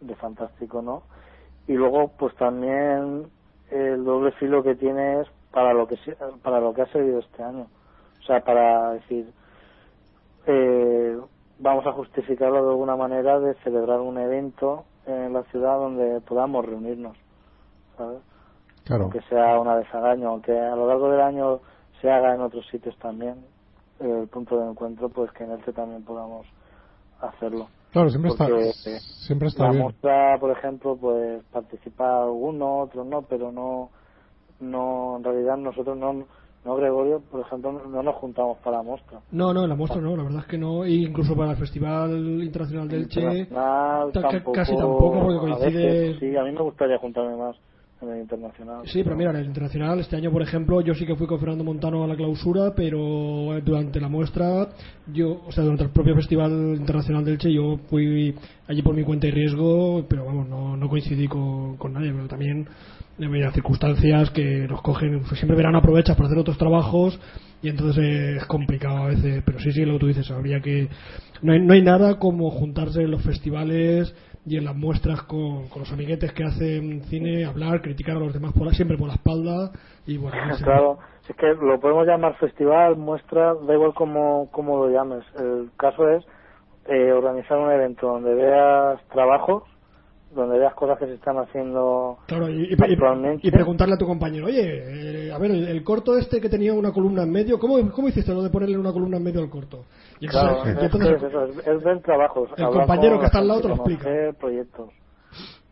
de 0.00 0.14
fantástico 0.16 0.82
no. 0.82 1.02
Y 1.66 1.74
luego, 1.74 2.12
pues 2.18 2.34
también 2.36 3.30
el 3.70 4.04
doble 4.04 4.32
filo 4.32 4.62
que 4.62 4.74
tiene 4.74 5.20
es 5.20 5.28
para 5.50 5.72
lo 5.72 5.86
que 5.86 5.96
para 6.42 6.60
lo 6.60 6.72
que 6.72 6.82
ha 6.82 6.86
servido 6.86 7.18
este 7.18 7.42
año. 7.42 7.66
O 8.20 8.22
sea, 8.24 8.40
para 8.40 8.92
decir, 8.92 9.30
eh, 10.46 11.18
vamos 11.58 11.86
a 11.86 11.92
justificarlo 11.92 12.64
de 12.64 12.70
alguna 12.70 12.96
manera 12.96 13.38
de 13.40 13.54
celebrar 13.62 14.00
un 14.00 14.18
evento 14.18 14.84
en 15.08 15.32
la 15.32 15.42
ciudad 15.44 15.78
donde 15.78 16.20
podamos 16.20 16.64
reunirnos, 16.64 17.16
¿sabes? 17.96 18.20
Claro. 18.84 19.04
Aunque 19.04 19.20
sea 19.22 19.58
una 19.60 19.76
vez 19.76 19.86
al 19.94 20.06
año, 20.06 20.28
aunque 20.28 20.58
a 20.58 20.74
lo 20.76 20.86
largo 20.86 21.10
del 21.10 21.20
año 21.20 21.60
se 22.00 22.10
haga 22.10 22.34
en 22.34 22.40
otros 22.40 22.66
sitios 22.68 22.96
también, 22.98 23.44
el 24.00 24.28
punto 24.28 24.58
de 24.58 24.70
encuentro, 24.70 25.08
pues 25.08 25.30
que 25.32 25.44
en 25.44 25.52
este 25.52 25.72
también 25.72 26.04
podamos 26.04 26.46
hacerlo. 27.20 27.68
Claro, 27.92 28.10
siempre 28.10 28.30
está, 28.30 28.46
Porque 28.46 28.72
siempre 28.72 29.48
está 29.48 29.64
la 29.64 29.70
bien. 29.70 29.82
muestra, 29.84 30.36
por 30.38 30.50
ejemplo, 30.50 30.96
pues 30.96 31.42
participa 31.50 32.22
alguno, 32.22 32.80
otro 32.80 33.04
no, 33.04 33.22
pero 33.22 33.50
no, 33.50 33.90
no, 34.60 35.16
en 35.16 35.24
realidad 35.24 35.56
nosotros 35.56 35.96
no, 35.96 36.24
no 36.64 36.76
Gregorio, 36.76 37.20
por 37.30 37.40
ejemplo, 37.40 37.72
no, 37.72 37.86
no 37.86 38.02
nos 38.02 38.14
juntamos 38.16 38.58
para 38.58 38.78
la 38.78 38.82
muestra. 38.82 39.20
No, 39.30 39.54
no, 39.54 39.62
en 39.62 39.68
la 39.68 39.76
muestra 39.76 40.00
no, 40.00 40.16
la 40.16 40.24
verdad 40.24 40.40
es 40.40 40.46
que 40.46 40.58
no. 40.58 40.84
E 40.84 40.92
incluso 40.92 41.36
para 41.36 41.52
el 41.52 41.56
Festival 41.56 42.10
Internacional 42.42 42.88
del 42.88 43.08
Che, 43.08 43.20
Internacional, 43.20 44.12
tampoco, 44.12 44.52
casi 44.52 44.76
tampoco, 44.76 45.20
porque 45.20 45.38
coincide. 45.38 45.84
veces, 45.84 46.18
sí, 46.20 46.36
a 46.36 46.42
mí 46.42 46.52
me 46.52 46.62
gustaría 46.62 46.98
juntarme 46.98 47.36
más 47.36 47.56
en 48.00 48.08
el 48.10 48.20
internacional. 48.20 48.86
Sí, 48.86 49.02
pero 49.02 49.16
mira, 49.16 49.30
en 49.30 49.36
el 49.36 49.46
internacional 49.46 49.98
este 50.00 50.16
año, 50.16 50.30
por 50.30 50.42
ejemplo, 50.42 50.80
yo 50.80 50.94
sí 50.94 51.06
que 51.06 51.16
fui 51.16 51.26
con 51.26 51.40
Fernando 51.40 51.64
Montano 51.64 52.04
a 52.04 52.06
la 52.06 52.16
clausura, 52.16 52.72
pero 52.74 53.56
eh, 53.56 53.60
durante 53.64 54.00
la 54.00 54.08
muestra, 54.08 54.68
yo, 55.12 55.40
o 55.46 55.52
sea, 55.52 55.64
durante 55.64 55.84
el 55.84 55.90
propio 55.90 56.14
Festival 56.14 56.76
Internacional 56.76 57.24
del 57.24 57.38
Che, 57.38 57.52
yo 57.52 57.78
fui 57.88 58.34
allí 58.68 58.82
por 58.82 58.94
mi 58.94 59.02
cuenta 59.04 59.26
y 59.26 59.30
riesgo, 59.30 60.04
pero 60.08 60.24
vamos, 60.24 60.48
no, 60.48 60.76
no 60.76 60.88
coincidí 60.88 61.26
con, 61.26 61.76
con 61.76 61.92
nadie, 61.92 62.12
pero 62.12 62.28
también 62.28 62.68
eh, 63.18 63.28
mira, 63.28 63.50
circunstancias 63.52 64.30
que 64.30 64.66
nos 64.68 64.80
cogen, 64.82 65.20
pues 65.20 65.38
siempre 65.38 65.56
verano 65.56 65.78
aprovechas 65.78 66.16
para 66.16 66.26
hacer 66.28 66.38
otros 66.38 66.58
trabajos 66.58 67.18
y 67.62 67.68
entonces 67.68 68.36
es 68.36 68.46
complicado 68.46 68.98
a 68.98 69.06
veces, 69.08 69.42
pero 69.44 69.58
sí, 69.58 69.72
sí, 69.72 69.84
lo 69.84 69.94
que 69.94 69.98
tú 69.98 70.06
dices, 70.06 70.30
habría 70.30 70.60
que, 70.60 70.88
no 71.42 71.52
hay, 71.52 71.60
no 71.60 71.72
hay 71.74 71.82
nada 71.82 72.18
como 72.18 72.50
juntarse 72.50 73.02
en 73.02 73.10
los 73.10 73.22
festivales 73.24 74.14
y 74.46 74.56
en 74.56 74.64
las 74.64 74.76
muestras 74.76 75.22
con, 75.22 75.68
con 75.68 75.80
los 75.80 75.92
amiguetes 75.92 76.32
que 76.32 76.44
hacen 76.44 77.02
cine, 77.04 77.44
hablar, 77.44 77.82
criticar 77.82 78.16
a 78.16 78.20
los 78.20 78.32
demás 78.32 78.52
por 78.52 78.66
la- 78.66 78.72
siempre 78.72 78.96
por 78.96 79.08
la 79.08 79.14
espalda 79.14 79.72
y 80.06 80.16
bueno. 80.16 80.36
Claro, 80.62 80.98
si 81.22 81.32
es 81.32 81.38
que 81.38 81.46
lo 81.54 81.78
podemos 81.80 82.06
llamar 82.06 82.36
festival, 82.36 82.96
muestra, 82.96 83.54
da 83.54 83.74
igual 83.74 83.92
cómo, 83.94 84.48
cómo 84.52 84.86
lo 84.86 84.90
llames. 84.90 85.24
El 85.38 85.70
caso 85.76 86.08
es 86.08 86.24
eh, 86.86 87.12
organizar 87.12 87.58
un 87.58 87.70
evento 87.70 88.06
donde 88.06 88.34
veas 88.34 89.00
trabajos, 89.08 89.64
donde 90.30 90.58
veas 90.58 90.74
cosas 90.74 90.98
que 90.98 91.06
se 91.06 91.14
están 91.14 91.38
haciendo 91.38 92.18
Claro, 92.26 92.48
y, 92.50 92.72
actualmente. 92.78 93.46
y 93.46 93.50
preguntarle 93.50 93.94
a 93.94 93.98
tu 93.98 94.06
compañero, 94.06 94.46
oye, 94.46 95.26
eh, 95.28 95.32
a 95.32 95.38
ver, 95.38 95.50
el, 95.50 95.68
el 95.68 95.82
corto 95.84 96.16
este 96.16 96.40
que 96.40 96.48
tenía 96.48 96.74
una 96.74 96.92
columna 96.92 97.22
en 97.22 97.30
medio, 97.32 97.58
¿cómo, 97.58 97.76
cómo 97.90 98.08
hiciste 98.08 98.32
lo 98.34 98.42
de 98.42 98.50
ponerle 98.50 98.76
una 98.76 98.92
columna 98.92 99.16
en 99.16 99.24
medio 99.24 99.40
al 99.40 99.48
corto? 99.50 99.84
Y 100.20 100.26
entonces, 100.26 100.30
Claro, 100.30 100.68
y 100.68 100.70
es, 100.70 100.82
entonces- 100.84 101.16
es 101.16 101.22
eso, 101.22 101.44
es, 101.44 101.66
es 101.66 101.82
ver 101.84 102.02
trabajos. 102.02 102.50
El 102.56 102.66
compañero 102.68 103.12
con 103.12 103.20
que 103.20 103.26
está 103.26 103.38
al 103.38 103.48
la 103.48 103.54
lado 103.54 103.62
te 103.62 103.68
lo 103.68 103.74
explica. 103.74 104.02
Conocer 104.04 104.34
proyectos. 104.36 104.90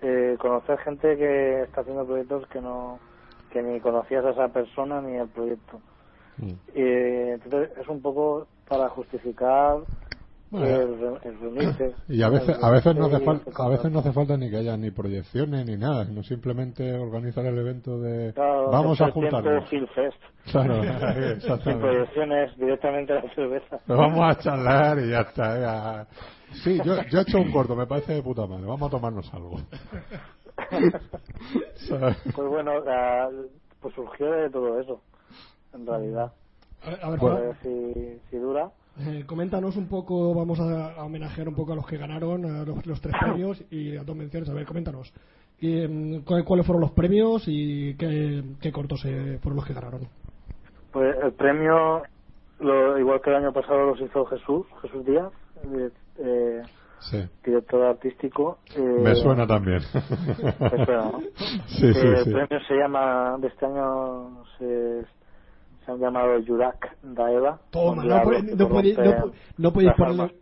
Eh, 0.03 0.37
conocer 0.39 0.79
gente 0.79 1.17
que 1.17 1.63
está 1.63 1.81
haciendo 1.81 2.05
proyectos 2.07 2.47
que 2.49 2.61
no 2.61 2.99
que 3.51 3.63
ni 3.63 3.81
conocías 3.81 4.25
a 4.25 4.31
esa 4.31 4.49
persona 4.49 5.01
ni 5.01 5.17
el 5.17 5.29
proyecto. 5.29 5.81
Mm. 6.39 6.53
Y 6.75 6.83
entonces 7.33 7.71
es 7.81 7.89
un 7.89 8.03
poco 8.03 8.49
para 8.69 8.89
justificar 8.91 9.79
Bueno, 10.51 10.67
el, 10.67 10.99
re- 11.01 11.29
el 11.29 11.41
reunirse. 11.41 11.95
Y 12.09 12.23
a 12.23 12.29
veces, 12.29 12.57
a 12.63 12.71
veces 12.71 12.95
no 12.97 13.07
hace 13.07 13.21
falta, 13.21 13.51
el 13.51 13.57
a 13.59 13.69
veces 13.69 13.91
no 13.93 13.99
hace 13.99 14.13
falta 14.13 14.37
ni 14.37 14.49
que 14.51 14.57
haya 14.59 14.77
ni 14.77 14.91
proyecciones 14.91 15.67
ni 15.67 15.77
nada, 15.77 16.07
sino 16.07 16.23
simplemente 16.23 16.93
organizar 16.95 17.45
el 17.47 17.59
evento 17.59 17.99
de 18.01 18.33
Claro, 18.33 18.71
vamos 18.71 19.01
a 19.01 19.11
juntarnos. 19.11 19.69
Claro, 20.51 20.83
Sin 21.65 21.79
proyecciones, 21.81 22.57
directamente 22.57 23.13
a 23.13 23.23
la 23.23 23.35
cerveza. 23.35 23.81
Nos 23.87 23.99
vamos 23.99 24.21
a 24.31 24.39
charlar 24.39 24.99
y 25.01 25.11
ya 25.11 25.21
está. 25.23 25.55
venga. 25.55 26.07
Sí, 26.63 26.81
yo, 26.85 27.03
yo 27.11 27.19
he 27.19 27.23
hecho 27.23 27.39
un 27.39 27.51
corto, 27.51 27.75
me 27.75 27.87
parece 27.87 28.15
de 28.15 28.23
puta 28.23 28.47
madre. 28.47 28.67
Vamos 28.67 28.89
a 28.89 28.91
tomarnos 28.91 29.33
algo. 29.35 29.57
Pues 32.35 32.49
bueno, 32.49 32.73
pues 33.81 33.95
surgió 33.95 34.31
de 34.33 34.51
todo 34.51 34.81
eso, 34.81 35.03
en 35.75 35.87
realidad. 35.87 36.33
a 36.83 36.91
ver, 36.91 36.99
a 37.05 37.11
ver, 37.11 37.19
Pues 37.21 37.33
Juan, 37.35 37.59
si, 37.63 38.21
si 38.31 38.37
dura. 38.39 38.71
Eh, 38.99 39.25
coméntanos 39.27 39.77
un 39.77 39.89
poco, 39.89 40.35
vamos 40.35 40.59
a, 40.61 40.93
a 40.93 41.05
homenajear 41.05 41.49
un 41.49 41.55
poco 41.55 41.73
a 41.73 41.77
los 41.77 41.87
que 41.87 41.97
ganaron 41.99 42.45
a 42.47 42.65
los, 42.65 42.87
los 42.87 43.01
tres 43.01 43.15
premios 43.21 43.63
y 43.71 43.97
a 43.97 44.05
dos 44.05 44.17
menciones. 44.17 44.49
A 44.49 44.55
ver, 44.55 44.67
coméntanos. 44.67 45.13
¿qué, 45.59 45.89
mm, 45.89 46.25
cuál- 46.25 46.45
¿Cuáles 46.45 46.67
fueron 46.67 46.81
los 46.83 46.93
premios 46.93 47.45
y 47.47 47.95
qué, 47.97 48.43
qué 48.61 48.73
cortos 48.73 49.05
eh, 49.05 49.39
fueron 49.43 49.57
los 49.57 49.67
que 49.67 49.75
ganaron? 49.75 50.09
Pues 50.93 51.15
el 51.23 51.33
premio, 51.35 52.03
lo, 52.61 52.99
igual 52.99 53.21
que 53.23 53.31
el 53.31 53.37
año 53.37 53.53
pasado, 53.53 53.87
los 53.87 54.01
hizo 54.01 54.25
Jesús, 54.27 54.67
Jesús 54.83 55.05
Díaz, 55.05 55.33
eh, 55.65 55.91
eh, 56.19 56.63
Sí. 57.01 57.19
director 57.45 57.83
artístico. 57.85 58.59
eh, 58.75 58.81
Me 58.81 59.15
suena 59.15 59.47
también. 59.47 59.81
te 60.71 60.85
suena, 60.85 61.11
¿no? 61.13 61.21
Sí, 61.69 61.87
Eh, 61.87 61.93
sí, 61.95 62.07
el 62.07 62.25
sí. 62.25 62.31
premio 62.31 62.61
se 62.67 62.75
llama, 62.75 63.37
de 63.39 63.49
este 63.49 63.67
año 63.67 64.45
se, 64.59 65.05
se 65.87 65.93
han 65.93 65.99
llamado 66.01 66.39
Yurak 66.41 66.99
Daeva. 67.03 67.61
Toma, 67.71 68.05
no, 68.05 68.21
que 68.31 68.43
no 68.57 68.69
podéis- 68.69 69.01
no 69.57 69.73
podéis 69.73 69.93
ponerle-. 69.95 70.35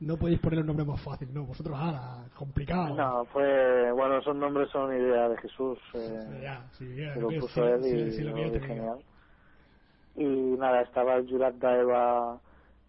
No 0.00 0.16
podéis 0.16 0.40
poner 0.40 0.58
el 0.58 0.66
nombre 0.66 0.84
más 0.84 1.00
fácil, 1.02 1.32
no, 1.32 1.44
vosotros, 1.44 1.76
ah, 1.80 2.24
complicado. 2.36 2.94
No, 2.94 3.24
fue, 3.26 3.92
bueno, 3.92 4.18
esos 4.18 4.34
nombres 4.36 4.68
son 4.70 4.92
idea 4.94 5.28
de 5.28 5.36
Jesús. 5.38 5.78
Eh, 5.94 6.40
Ya, 6.42 6.66
sí, 6.72 6.96
ya, 6.96 7.14
que 7.14 7.20
lo 7.20 7.28
puso 7.28 7.48
sí, 7.48 7.60
él 7.60 7.82
sí, 7.84 7.90
y 7.96 8.12
sí, 8.12 8.22
lo 8.24 8.34
que 8.34 8.50
yo 8.52 8.60
genial. 8.60 8.98
Y 10.16 10.24
nada, 10.24 10.82
estaba 10.82 11.14
el 11.14 11.30
Jurat 11.30 11.54
Daeva 11.54 12.40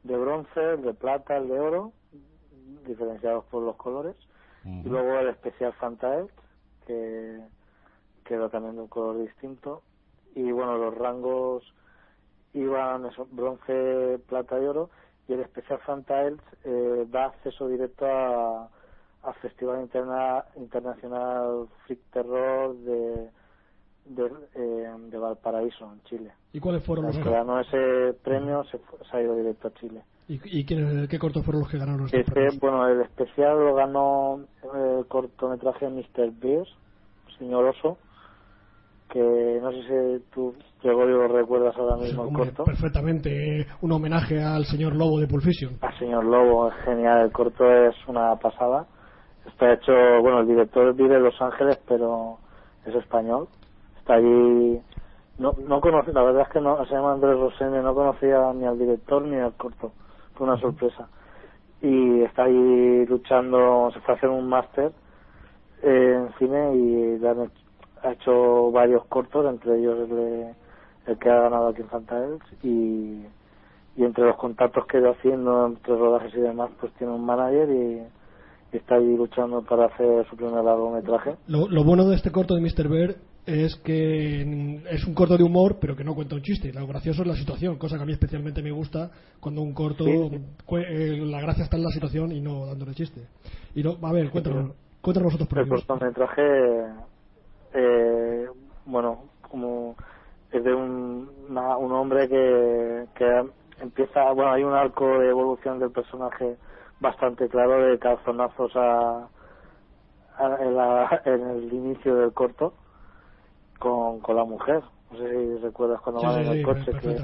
de 0.03 0.18
bronce, 0.18 0.60
el 0.74 0.82
de 0.82 0.93
plata, 0.95 1.38
el 1.38 1.47
de 1.47 1.60
oro, 1.60 1.93
diferenciados 2.88 3.45
por 3.45 3.64
los 3.64 3.76
colores. 3.76 4.16
Y 4.66 4.89
luego 4.89 5.20
el 5.20 5.30
especial 5.30 5.74
Fantaelt, 5.74 6.32
que 6.86 7.39
quedó 8.26 8.49
también 8.49 8.76
de 8.76 8.82
un 8.82 8.88
color 8.88 9.20
distinto. 9.20 9.84
Y 10.36 10.51
bueno, 10.51 10.78
los 10.78 10.95
rangos 10.95 11.64
iban 12.53 13.05
eso, 13.05 13.27
bronce, 13.31 14.19
plata 14.27 14.59
y 14.61 14.65
oro. 14.65 14.89
Y 15.27 15.33
el 15.33 15.41
especial 15.41 15.79
Fantaelt 15.85 16.41
eh, 16.63 17.05
da 17.09 17.25
acceso 17.25 17.67
directo 17.67 18.05
a, 18.05 18.67
al 19.23 19.33
Festival 19.41 19.81
Interna- 19.81 20.45
Internacional 20.55 21.67
Freak 21.85 21.99
Terror 22.11 22.75
de, 22.77 23.29
de, 24.05 24.25
eh, 24.55 24.91
de 24.97 25.17
Valparaíso, 25.17 25.91
en 25.91 26.01
Chile. 26.03 26.31
¿Y 26.53 26.59
cuáles 26.59 26.83
fueron 26.83 27.05
los 27.05 27.15
Los 27.15 27.23
que 27.23 27.31
ganó 27.31 27.59
ese 27.59 28.13
premio 28.23 28.63
se, 28.65 28.79
se 29.09 29.17
ha 29.17 29.21
ido 29.21 29.35
directo 29.35 29.67
a 29.67 29.73
Chile. 29.75 30.01
¿Y, 30.27 30.59
y 30.59 30.63
qué 30.65 31.19
cortos 31.19 31.43
fueron 31.43 31.61
los 31.61 31.71
que 31.71 31.77
ganaron 31.79 32.05
estos 32.05 32.19
Este, 32.19 32.47
bueno, 32.59 32.87
el 32.87 33.01
especial 33.01 33.57
lo 33.59 33.73
ganó 33.75 34.41
el 34.75 35.05
cortometraje 35.07 35.89
Mr. 35.89 36.31
Beers, 36.39 36.69
Señor 37.37 37.65
Oso, 37.65 37.97
que 39.10 39.60
no 39.62 39.72
sé 39.72 39.82
si 39.82 40.24
tú, 40.32 40.53
Gregorio, 40.84 41.18
lo 41.18 41.28
recuerdas 41.28 41.76
ahora 41.78 41.97
mismo 41.97 42.28
el 42.28 42.34
corto. 42.34 42.64
perfectamente, 42.64 43.62
eh, 43.62 43.68
un 43.82 43.91
homenaje 43.91 44.41
al 44.41 44.66
señor 44.66 44.95
Lobo 44.95 45.20
de 45.20 45.28
Pulp 45.28 45.43
Fiction. 45.43 45.78
A 45.82 45.91
Señor 45.97 46.24
Lobo, 46.26 46.70
es 46.70 46.76
genial, 46.86 47.26
el 47.26 47.32
corto 47.32 47.70
es 47.70 47.95
una 48.07 48.36
pasada. 48.36 48.86
Está 49.47 49.74
hecho, 49.74 49.91
bueno, 50.22 50.41
el 50.41 50.47
director 50.47 50.93
vive 50.95 51.16
en 51.16 51.24
Los 51.24 51.41
Ángeles, 51.41 51.80
pero 51.88 52.38
es 52.86 52.93
español. 52.95 53.47
Está 53.97 54.16
allí, 54.16 54.80
no, 55.39 55.53
no, 55.53 55.68
no 55.68 55.82
conocí, 55.82 56.12
la 56.12 56.24
verdad 56.24 56.43
es 56.43 56.49
que 56.49 56.62
no, 56.62 56.86
se 56.86 56.93
llama 56.93 57.14
Andrés 57.14 57.38
Rosene, 57.38 57.82
no 57.82 57.95
conocía 57.95 58.53
ni 58.53 58.66
al 58.66 58.78
director 58.78 59.24
ni 59.24 59.38
al 59.38 59.53
corto, 59.53 59.91
fue 60.36 60.47
una 60.47 60.60
sorpresa. 60.60 61.07
Y 61.82 62.22
está 62.22 62.43
ahí 62.43 63.05
luchando, 63.07 63.89
se 63.91 64.01
fue 64.01 64.14
a 64.14 64.18
hacer 64.18 64.30
un 64.30 64.47
máster 64.47 64.91
eh, 65.82 66.16
en 66.16 66.34
cine 66.38 66.76
y 66.76 67.18
le 67.18 67.30
han 67.30 67.49
ha 68.03 68.11
hecho 68.13 68.71
varios 68.71 69.05
cortos, 69.05 69.45
entre 69.53 69.79
ellos 69.79 69.99
el, 70.09 70.15
de- 70.15 70.53
el 71.07 71.17
que 71.17 71.29
ha 71.29 71.41
ganado 71.41 71.69
aquí 71.69 71.81
en 71.81 71.89
Fantaels 71.89 72.41
y, 72.63 73.23
y 73.97 74.03
entre 74.03 74.25
los 74.25 74.35
contactos 74.37 74.85
que 74.87 74.99
ido 74.99 75.11
haciendo 75.11 75.67
entre 75.67 75.95
rodajes 75.95 76.33
y 76.35 76.41
demás, 76.41 76.69
pues 76.79 76.93
tiene 76.93 77.13
un 77.13 77.25
manager 77.25 77.69
y, 77.69 78.01
y 78.73 78.77
está 78.77 78.95
ahí 78.95 79.15
luchando 79.17 79.61
para 79.63 79.85
hacer 79.85 80.27
su 80.29 80.35
primer 80.35 80.63
largometraje. 80.63 81.35
Lo, 81.47 81.67
lo 81.67 81.83
bueno 81.83 82.05
de 82.07 82.15
este 82.15 82.31
corto 82.31 82.55
de 82.55 82.61
Mr. 82.61 82.87
Bear 82.87 83.15
es 83.45 83.75
que 83.77 84.81
es 84.91 85.05
un 85.07 85.15
corto 85.15 85.35
de 85.35 85.43
humor, 85.43 85.77
pero 85.81 85.95
que 85.95 86.03
no 86.03 86.13
cuenta 86.13 86.35
un 86.35 86.41
chiste. 86.43 86.71
Lo 86.71 86.85
gracioso 86.85 87.23
es 87.23 87.27
la 87.27 87.33
situación, 87.35 87.77
cosa 87.79 87.97
que 87.97 88.03
a 88.03 88.05
mí 88.05 88.11
especialmente 88.11 88.61
me 88.61 88.69
gusta 88.71 89.09
cuando 89.39 89.61
un 89.61 89.73
corto, 89.73 90.03
Sí. 90.03 90.11
eh, 90.77 91.17
la 91.25 91.41
gracia 91.41 91.63
está 91.63 91.77
en 91.77 91.83
la 91.83 91.89
situación 91.89 92.31
y 92.31 92.41
no 92.41 92.67
dándole 92.67 92.93
chiste. 92.93 93.21
Y 93.73 93.81
no, 93.81 93.95
a 94.03 94.13
ver, 94.13 94.29
cuéntanos, 94.29 94.73
cuéntanos 95.01 95.33
vosotros 95.33 95.49
El 95.49 95.55
premios. 95.67 95.83
cortometraje, 95.85 96.41
eh, 97.74 98.47
bueno, 98.86 99.32
como 99.49 99.97
es 100.51 100.63
de 100.63 100.74
un, 100.74 101.47
una- 101.49 101.78
un 101.78 101.91
hombre 101.93 102.30
que, 102.30 103.09
que 103.15 103.51
empieza, 103.80 104.32
bueno, 104.34 104.51
hay 104.53 104.63
un 104.63 104.74
arco 104.74 105.05
de 105.20 105.30
evolución 105.30 105.80
del 105.80 105.91
personaje 105.91 106.59
bastante 106.99 107.49
claro 107.49 107.84
de 107.88 107.99
calzonazos 107.99 108.76
a, 108.76 109.32
a- 110.38 110.57
en, 110.61 110.76
la- 110.78 111.22
en 111.26 111.41
el 111.49 111.74
inicio 111.74 112.15
del 112.15 112.34
corto 112.34 112.76
con, 113.80 114.22
con 114.22 114.36
la 114.38 114.45
mujer. 114.45 114.84
No 115.11 115.17
sé 115.17 115.30
si 115.30 115.57
recuerdas 115.63 116.01
cuando 116.01 116.22
Sí, 116.22 116.28
van 116.28 116.36
sí, 116.36 116.45
en 116.45 116.49
el 116.49 116.61
sí, 116.61 116.61
coche 116.61 116.95
que, 116.95 117.20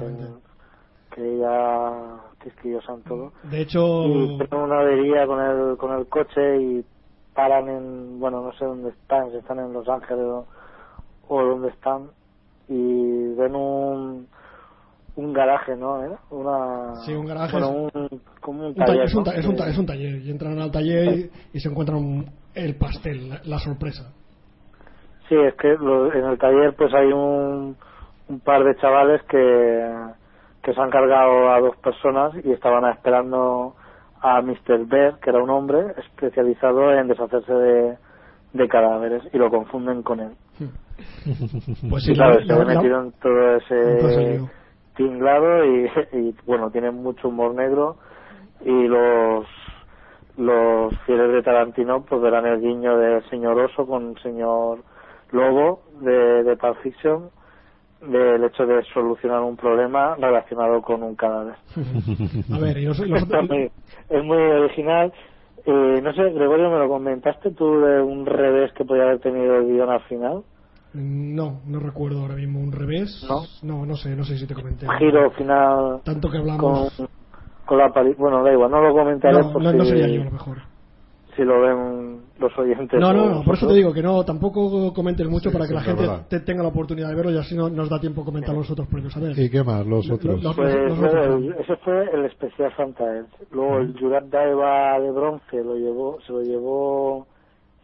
que 1.10 1.22
ella 1.36 2.22
quisquillosan 2.42 3.04
todo 3.04 3.32
De 3.42 3.62
hecho, 3.62 3.80
y 4.00 4.38
una 4.52 4.80
avería 4.80 5.26
con 5.26 5.40
el 5.40 5.76
con 5.78 5.92
el 5.98 6.08
coche 6.08 6.58
y 6.62 6.86
paran 7.36 7.68
en 7.68 8.18
bueno 8.18 8.40
no 8.42 8.52
sé 8.54 8.64
dónde 8.64 8.90
están 8.90 9.30
si 9.30 9.36
están 9.36 9.60
en 9.60 9.72
Los 9.72 9.88
Ángeles 9.88 10.24
o, 10.24 10.48
o 11.28 11.42
dónde 11.44 11.68
están 11.68 12.10
y 12.68 13.34
ven 13.34 13.54
un 13.54 14.28
un 15.16 15.32
garaje 15.32 15.76
no 15.76 16.02
¿Era? 16.02 16.18
una 16.30 16.94
Sí, 17.06 17.14
un 17.14 17.26
garaje 17.26 17.52
bueno, 17.52 17.70
un 17.70 18.22
como 18.40 18.60
un 18.62 18.66
un 18.68 18.74
ta- 18.74 18.86
taller, 18.86 19.04
es, 19.04 19.14
un 19.14 19.28
es 19.28 19.46
un 19.46 19.56
ta- 19.56 19.68
es 19.68 19.78
un 19.78 19.86
taller 19.86 20.16
y 20.22 20.30
entran 20.30 20.58
al 20.58 20.72
taller 20.72 21.18
y, 21.18 21.30
y 21.54 21.60
se 21.60 21.68
encuentran 21.68 21.98
un- 21.98 22.26
el 22.54 22.76
pastel, 22.78 23.28
la, 23.28 23.40
la 23.44 23.58
sorpresa. 23.58 24.12
Sí, 25.28 25.34
es 25.36 25.54
que 25.56 25.68
lo- 25.74 26.12
en 26.12 26.24
el 26.24 26.38
taller 26.38 26.74
pues 26.76 26.92
hay 26.94 27.12
un, 27.12 27.76
un 28.28 28.40
par 28.40 28.64
de 28.64 28.76
chavales 28.76 29.22
que, 29.24 29.94
que 30.62 30.72
se 30.72 30.80
han 30.80 30.90
cargado 30.90 31.50
a 31.50 31.60
dos 31.60 31.76
personas 31.78 32.32
y 32.44 32.52
estaban 32.52 32.84
esperando 32.92 33.76
a 34.20 34.40
Mr. 34.42 34.86
Bear, 34.86 35.18
que 35.20 35.30
era 35.30 35.42
un 35.42 35.50
hombre 35.50 35.94
especializado 35.98 36.92
en 36.92 37.08
deshacerse 37.08 37.52
de, 37.52 37.98
de 38.52 38.68
cadáveres 38.68 39.22
y 39.32 39.38
lo 39.38 39.50
confunden 39.50 40.02
con 40.02 40.20
él. 40.20 40.32
Pues 41.90 42.04
sí, 42.04 42.14
se 42.14 42.64
metido 42.64 43.02
en 43.02 43.12
todo 43.20 43.56
ese 43.56 44.40
tinglado 44.96 45.62
y, 45.66 45.90
y 46.12 46.34
bueno, 46.46 46.70
tiene 46.70 46.90
mucho 46.90 47.28
humor 47.28 47.54
negro 47.54 47.96
y 48.64 48.88
los 48.88 49.46
los 50.38 50.94
fieles 51.06 51.32
de 51.32 51.42
Tarantino 51.42 52.02
pues 52.04 52.20
verán 52.20 52.46
el 52.46 52.60
guiño 52.60 52.98
del 52.98 53.22
señor 53.30 53.58
oso 53.58 53.86
con 53.86 54.10
el 54.10 54.22
señor 54.22 54.80
lobo 55.32 55.82
de, 56.00 56.42
de 56.44 56.56
Pulp 56.56 56.76
Fiction 56.82 57.30
del 58.00 58.44
hecho 58.44 58.66
de 58.66 58.82
solucionar 58.94 59.42
un 59.42 59.56
problema 59.56 60.14
relacionado 60.16 60.82
con 60.82 61.02
un 61.02 61.16
cadáver. 61.16 61.56
A 62.52 62.58
ver, 62.58 62.78
y 62.78 62.84
los- 62.86 62.98
los- 62.98 63.28
muy- 63.48 63.70
es 64.08 64.24
muy 64.24 64.36
original. 64.36 65.12
Eh, 65.64 66.00
no 66.02 66.12
sé, 66.12 66.30
Gregorio, 66.30 66.70
¿me 66.70 66.78
lo 66.78 66.88
comentaste 66.88 67.50
tú 67.52 67.80
de 67.80 68.00
un 68.02 68.26
revés 68.26 68.72
que 68.74 68.84
podía 68.84 69.04
haber 69.04 69.20
tenido 69.20 69.56
el 69.56 69.66
guion 69.66 69.90
al 69.90 70.02
final? 70.02 70.44
no, 70.92 71.60
no 71.66 71.80
recuerdo 71.80 72.20
ahora 72.20 72.36
mismo 72.36 72.60
un 72.60 72.72
revés. 72.72 73.22
¿No? 73.28 73.42
No, 73.62 73.84
no 73.86 73.96
sé, 73.96 74.14
no 74.16 74.24
sé 74.24 74.38
si 74.38 74.46
te 74.46 74.54
comenté. 74.54 74.86
Un 74.86 74.96
giro 74.98 75.30
final 75.32 76.00
Tanto 76.04 76.30
que 76.30 76.38
con, 76.38 76.50
hablamos. 76.50 76.94
con 77.66 77.78
la 77.78 77.88
pali- 77.90 78.14
Bueno, 78.16 78.42
da 78.42 78.52
igual, 78.52 78.70
no 78.70 78.80
lo 78.80 78.92
comentaré 78.94 79.34
No, 79.42 79.52
por 79.52 79.62
no, 79.62 79.70
si, 79.72 79.76
no 79.76 79.84
sería 79.84 80.08
yo 80.08 80.22
a 80.22 80.24
lo 80.24 80.30
mejor. 80.30 80.58
si 81.34 81.42
lo 81.42 81.60
ven 81.60 82.25
los 82.38 82.56
oyentes. 82.58 83.00
No, 83.00 83.12
no, 83.12 83.30
no, 83.30 83.42
por 83.42 83.54
eso 83.54 83.66
te 83.66 83.74
digo 83.74 83.92
que 83.92 84.02
no, 84.02 84.24
tampoco 84.24 84.92
comentes 84.92 85.26
mucho 85.28 85.48
Sí, 85.50 85.52
para 85.56 85.64
que 85.64 85.68
sí, 85.70 85.74
la 85.74 85.80
gente 85.82 86.06
te- 86.28 86.40
tenga 86.40 86.62
la 86.62 86.68
oportunidad 86.68 87.08
de 87.08 87.14
verlo 87.14 87.30
y 87.32 87.38
así 87.38 87.54
no, 87.56 87.68
nos 87.70 87.88
da 87.88 87.98
tiempo 88.00 88.22
a 88.22 88.24
comentar 88.24 88.54
los 88.54 88.70
otros 88.70 88.86
premios. 88.88 89.16
A 89.16 89.20
ver, 89.20 89.38
¿Y 89.38 89.50
qué 89.50 89.62
más? 89.64 89.86
Los 89.86 90.06
Lo- 90.06 90.14
otros. 90.16 90.42
los- 90.42 90.56
Pues, 90.56 90.74
los 90.74 90.98
luego 90.98 91.06
otros 91.18 91.42
el- 91.42 91.52
ese 91.60 91.76
fue 91.76 92.10
el 92.12 92.24
especial 92.26 92.74
Santa. 92.76 93.04
Luego 93.50 93.78
el 93.78 93.98
Jurat 93.98 94.24
Daeva 94.24 95.00
de 95.00 95.10
bronce 95.10 95.56
lo 95.64 95.76
llevó, 95.76 96.18
se 96.26 96.32
lo 96.32 96.42
llevó, 96.42 97.26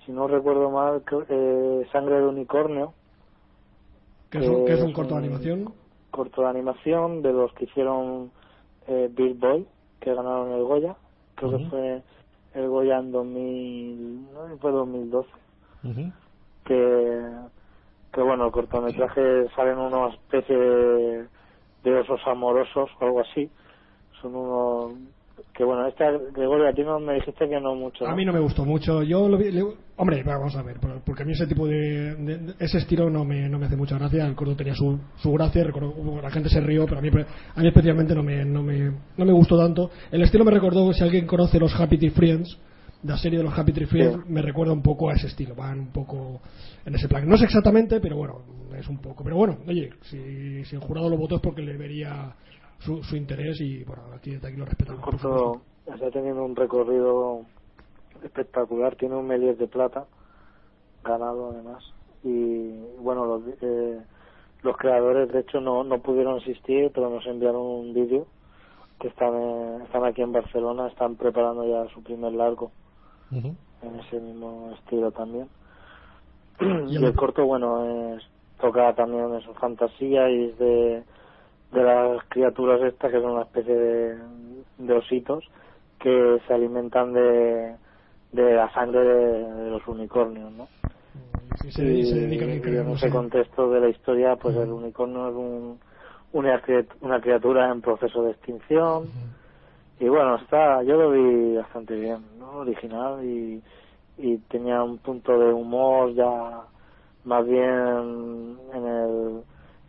si 0.05 0.13
no 0.13 0.27
recuerdo 0.29 0.71
mal, 0.71 1.03
que, 1.09 1.87
Sangre 1.93 2.17
de 2.21 2.27
Unicornio, 2.27 2.93
que 4.31 4.39
es 4.39 4.49
un, 4.49 4.65
que 4.67 4.73
es 4.75 4.83
un 4.83 4.89
es 4.91 4.95
corto 4.95 5.15
de 5.15 5.21
un- 5.21 5.25
animación. 5.25 5.73
corto 6.11 6.43
de 6.43 6.49
animación 6.49 7.23
de 7.23 7.33
los 7.33 7.53
que 7.55 7.65
hicieron 7.65 8.31
eh, 8.87 9.09
Bill 9.15 9.35
Boy, 9.35 9.67
que 10.01 10.13
ganaron 10.15 10.51
el 10.53 10.63
Goya. 10.65 10.97
Creo 11.37 11.57
que 11.57 11.65
fue 11.71 12.03
el 12.55 12.69
Goya 12.69 12.99
en 12.99 13.13
2000, 13.13 14.33
no 14.33 14.59
fue 14.59 14.71
2012. 14.71 15.29
Ujú. 15.85 16.13
que, 16.65 17.31
que 18.13 18.21
bueno, 18.23 18.47
el 18.47 18.53
cortometraje 18.53 19.49
salen 19.57 19.79
una 19.79 20.09
especie 20.09 20.57
de, 20.57 21.29
de 21.83 21.95
osos 21.99 22.21
amorosos 22.27 22.91
o 23.01 23.05
algo 23.05 23.21
así. 23.21 23.51
Son 24.21 24.35
unos 24.37 24.93
que 25.55 25.65
bueno, 25.65 25.87
esta 25.87 26.11
Gregorio, 26.35 26.69
a 26.69 26.73
ti 26.73 26.83
no 26.83 26.99
me 26.99 27.15
dijiste 27.15 27.49
que 27.49 27.61
no 27.61 27.75
mucho. 27.75 28.07
A 28.07 28.15
mí 28.15 28.25
no 28.25 28.33
me 28.33 28.41
gustó 28.41 28.65
mucho. 28.65 29.03
Yo 29.03 29.29
lo 29.29 29.37
vi, 29.37 29.51
le- 29.51 29.65
hombre, 29.97 30.23
vamos 30.23 30.55
a 30.57 30.63
ver, 30.63 30.79
por- 30.81 31.01
porque 31.03 31.23
a 31.23 31.27
mí 31.27 31.33
ese 31.33 31.47
tipo 31.47 31.67
de, 31.67 32.15
de- 32.17 32.39
de- 32.39 32.55
ese 32.59 32.79
estilo 32.79 33.11
no 33.11 33.25
me, 33.25 33.49
no 33.49 33.59
me 33.59 33.67
hace 33.67 33.77
mucha 33.77 33.99
gracia. 33.99 34.27
El 34.27 34.35
corto 34.35 34.57
tenía 34.57 34.75
su, 34.75 34.99
su 35.17 35.33
gracia, 35.33 35.65
recuerdo, 35.65 35.95
la 36.23 36.31
gente 36.31 36.49
se 36.49 36.61
rió, 36.61 36.85
pero 36.87 36.99
a 36.99 37.03
mí, 37.03 37.09
a 37.11 37.61
mí 37.61 37.67
especialmente 37.69 38.15
no 38.15 38.23
me, 38.23 38.45
no 38.45 38.63
me, 38.63 38.91
no 39.17 39.25
me 39.25 39.33
gustó 39.33 39.59
tanto. 39.59 39.91
El 40.11 40.23
estilo 40.23 40.45
me 40.45 40.51
recordó, 40.53 40.93
si 40.93 41.03
alguien 41.03 41.27
conoce 41.27 41.59
los 41.59 41.79
Happy 41.79 41.99
Tree 41.99 42.11
Friends, 42.11 42.59
la 43.05 43.19
serie 43.19 43.39
de 43.39 43.45
los 43.45 43.59
Happy 43.59 43.73
Tree 43.73 43.87
Friends, 43.87 44.27
me 44.29 44.43
recuerda 44.43 44.73
un 44.73 44.83
poco 44.83 45.11
a 45.11 45.15
ese 45.15 45.27
estilo, 45.27 45.55
van 45.55 45.81
un 45.81 45.93
poco 45.93 46.41
en 46.87 46.95
ese 46.95 47.09
plan. 47.09 47.29
No 47.29 47.35
es 47.35 47.43
exactamente, 47.43 48.01
pero 48.01 48.17
bueno, 48.17 48.43
es 48.79 48.87
un 48.89 48.99
poco. 48.99 49.25
Pero 49.25 49.37
bueno, 49.37 49.59
oye, 49.67 49.91
si, 50.03 50.65
si 50.65 50.77
el 50.77 50.81
jurado 50.83 51.09
lo 51.11 51.17
votó 51.19 51.37
es 51.37 51.41
porque 51.43 51.63
le 51.63 51.77
vería 51.77 52.33
su, 52.85 53.03
su 53.03 53.17
interés 53.17 53.61
y 53.61 53.85
bueno, 53.85 54.03
aquí, 54.15 54.33
desde 54.33 54.49
aquí 54.49 54.57
lo 54.57 54.65
respetamos. 54.65 55.03
Corto 55.03 55.63
está 55.87 56.11
teniendo 56.11 56.45
un 56.45 56.57
recorrido 56.57 57.45
espectacular, 58.23 58.97
tiene 58.97 59.17
un 59.17 59.27
Melies 59.27 59.59
de 59.59 59.67
plata, 59.67 60.07
ganado 61.03 61.51
además. 61.51 61.83
Y 62.23 62.71
bueno, 62.99 63.25
los, 63.27 63.43
eh, 63.61 64.01
los 64.63 64.77
creadores 64.77 65.33
de 65.33 65.41
hecho 65.41 65.61
no, 65.61 65.83
no 65.85 65.99
pudieron 66.01 66.39
asistir, 66.39 66.91
pero 66.95 67.11
nos 67.11 67.27
enviaron 67.27 67.63
un 67.63 67.95
vídeo 67.95 68.27
que 69.01 69.09
están, 69.09 69.35
eh, 69.35 69.79
están 69.85 70.05
aquí 70.05 70.23
en 70.23 70.33
Barcelona, 70.33 70.89
están 70.89 71.17
preparando 71.17 71.67
ya 71.67 71.93
su 71.93 72.03
primer 72.03 72.33
largo 72.33 72.71
en 73.31 73.99
ese 74.01 74.21
mismo 74.21 74.73
estilo 74.79 75.11
también. 75.11 75.49
Y 76.89 76.97
el 76.97 77.15
corto, 77.15 77.47
bueno, 77.47 78.15
es, 78.15 78.23
toca 78.61 78.95
también 78.95 79.35
en 79.35 79.41
su 79.41 79.55
fantasía 79.55 80.31
y 80.31 80.51
es 80.51 80.59
de, 80.59 81.03
de 81.73 81.83
las 81.83 82.23
criaturas 82.29 82.81
estas 82.83 83.11
que 83.11 83.21
son 83.21 83.33
una 83.33 83.43
especie 83.43 83.75
de, 83.75 84.19
de 84.79 84.93
ositos 84.95 85.45
que 85.99 86.39
se 86.47 86.55
alimentan 86.55 87.13
de, 87.13 87.77
de 88.33 88.55
la 88.55 88.73
sangre 88.73 89.01
de, 89.05 89.53
de 89.65 89.71
los 89.71 89.87
unicornios, 89.87 90.53
¿no? 90.53 90.69
Sí, 91.57 91.83
y 91.83 92.05
se 92.05 92.21
dedican 92.21 92.51
a 92.51 92.55
y 92.55 92.61
crear, 92.61 92.87
en 92.87 92.93
ese 92.93 93.11
contexto 93.11 93.71
de 93.71 93.81
la 93.81 93.89
historia, 93.89 94.37
pues 94.37 94.57
el 94.57 94.71
unicornio 94.71 95.29
es 95.29 95.35
un, 95.35 95.79
una, 96.33 96.63
una 97.01 97.21
criatura 97.21 97.71
en 97.71 97.81
proceso 97.81 98.23
de 98.23 98.33
extinción. 98.33 99.09
Y 100.01 100.09
bueno, 100.09 100.37
está, 100.37 100.83
yo 100.83 100.97
lo 100.97 101.11
vi 101.11 101.57
bastante 101.57 101.95
bien, 101.95 102.23
¿no? 102.39 102.59
Original 102.59 103.25
y, 103.25 103.63
y 104.19 104.39
tenía 104.49 104.83
un 104.83 104.99
punto 104.99 105.39
de 105.39 105.53
humor 105.53 106.13
ya 106.15 106.63
más 107.25 107.47
bien 107.47 108.59
en 108.75 108.87
el, 108.87 109.43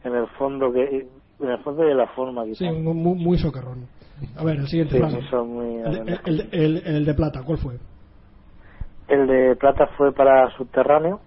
en 0.04 0.16
el 0.16 0.28
fondo 0.38 0.72
que 0.72 1.08
en 1.40 1.50
el 1.50 1.58
fondo 1.64 1.88
y 1.88 1.92
en 1.92 1.98
la 1.98 2.08
forma 2.08 2.44
Sí, 2.46 2.52
quizás. 2.56 2.74
muy, 2.74 2.94
muy- 2.94 3.16
muy 3.24 3.38
socarrón. 3.38 3.88
A 4.38 4.44
ver, 4.44 4.58
el 4.58 4.68
siguiente 4.68 4.96
Sí, 4.96 5.36
muy 5.36 5.78
El, 5.80 6.06
de- 6.06 6.20
el, 6.26 6.38
de- 6.38 6.66
el- 6.66 6.78
el 6.86 7.06
de 7.06 7.14
plata, 7.14 7.44
¿cuál 7.44 7.58
fue? 7.58 7.76
El 9.08 9.28
de 9.28 9.56
plata 9.56 9.88
fue 9.98 10.14
para 10.14 10.50
Subterráneo, 10.52 11.22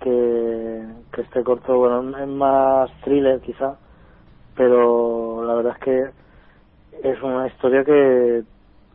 que, 0.00 0.86
que 1.12 1.22
este 1.22 1.42
corto, 1.42 1.76
bueno, 1.76 2.16
es 2.18 2.28
más 2.28 2.90
thriller 3.04 3.40
quizá, 3.40 3.78
pero 4.54 5.44
la 5.44 5.54
verdad 5.54 5.76
es 5.78 5.84
que 5.84 7.08
es 7.08 7.22
una 7.22 7.46
historia 7.48 7.84
que 7.84 8.44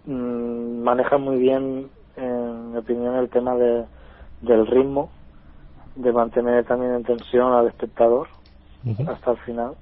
mm, 0.05 0.81
maneja 0.83 1.17
muy 1.17 1.37
bien, 1.37 1.91
en 2.15 2.71
mi 2.71 2.77
opinión, 2.77 3.15
el 3.15 3.29
tema 3.29 3.55
de, 3.55 3.85
del 4.41 4.67
ritmo, 4.67 5.11
de 5.95 6.11
mantener 6.11 6.65
también 6.65 6.93
en 6.93 7.03
tensión 7.03 7.53
al 7.53 7.67
espectador 7.67 8.27
hasta 9.07 9.31
el 9.31 9.37
final. 9.39 9.75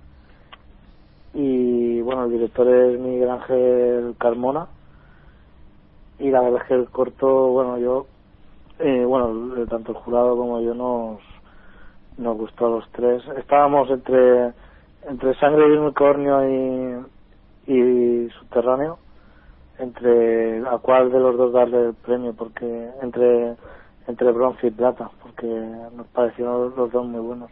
Y 1.34 2.02
bueno, 2.02 2.26
el 2.26 2.32
director 2.32 2.68
es 2.70 3.00
Miguel 3.00 3.30
Ángel 3.30 4.16
Carmona. 4.20 4.70
Y 6.20 6.32
la 6.32 6.42
verdad 6.42 6.62
es 6.64 6.68
que 6.68 6.74
el 6.76 6.90
corto, 6.92 7.28
bueno, 7.50 7.78
yo, 7.80 8.08
eh, 8.80 9.06
bueno, 9.06 9.56
el- 9.58 9.70
tanto 9.70 9.92
el 9.94 10.00
jurado 10.00 10.38
como 10.38 10.62
yo 10.62 10.74
nos, 10.76 11.22
nos 12.18 12.38
gustó 12.38 12.68
a 12.68 12.72
los 12.72 12.92
tres. 12.92 13.24
Estábamos 13.38 13.90
entre, 13.92 14.54
entre 15.04 15.36
Sangre 15.36 15.70
de 15.70 15.80
Unicornio 15.80 17.08
y, 17.68 17.74
y 17.74 18.30
Subterráneo, 18.40 19.00
entre 19.80 20.60
a 20.68 20.80
cuál 20.80 21.12
de 21.12 21.20
los 21.20 21.38
dos 21.38 21.54
darle 21.54 21.88
el 21.90 21.96
premio, 21.96 22.36
porque 22.36 22.66
entre, 23.02 23.58
entre 24.08 24.32
bronce 24.34 24.68
y 24.68 24.72
plata, 24.72 25.12
porque 25.24 25.48
nos 25.48 26.08
parecieron 26.10 26.76
los 26.76 26.92
dos 26.92 27.06
muy 27.08 27.22
buenos. 27.22 27.52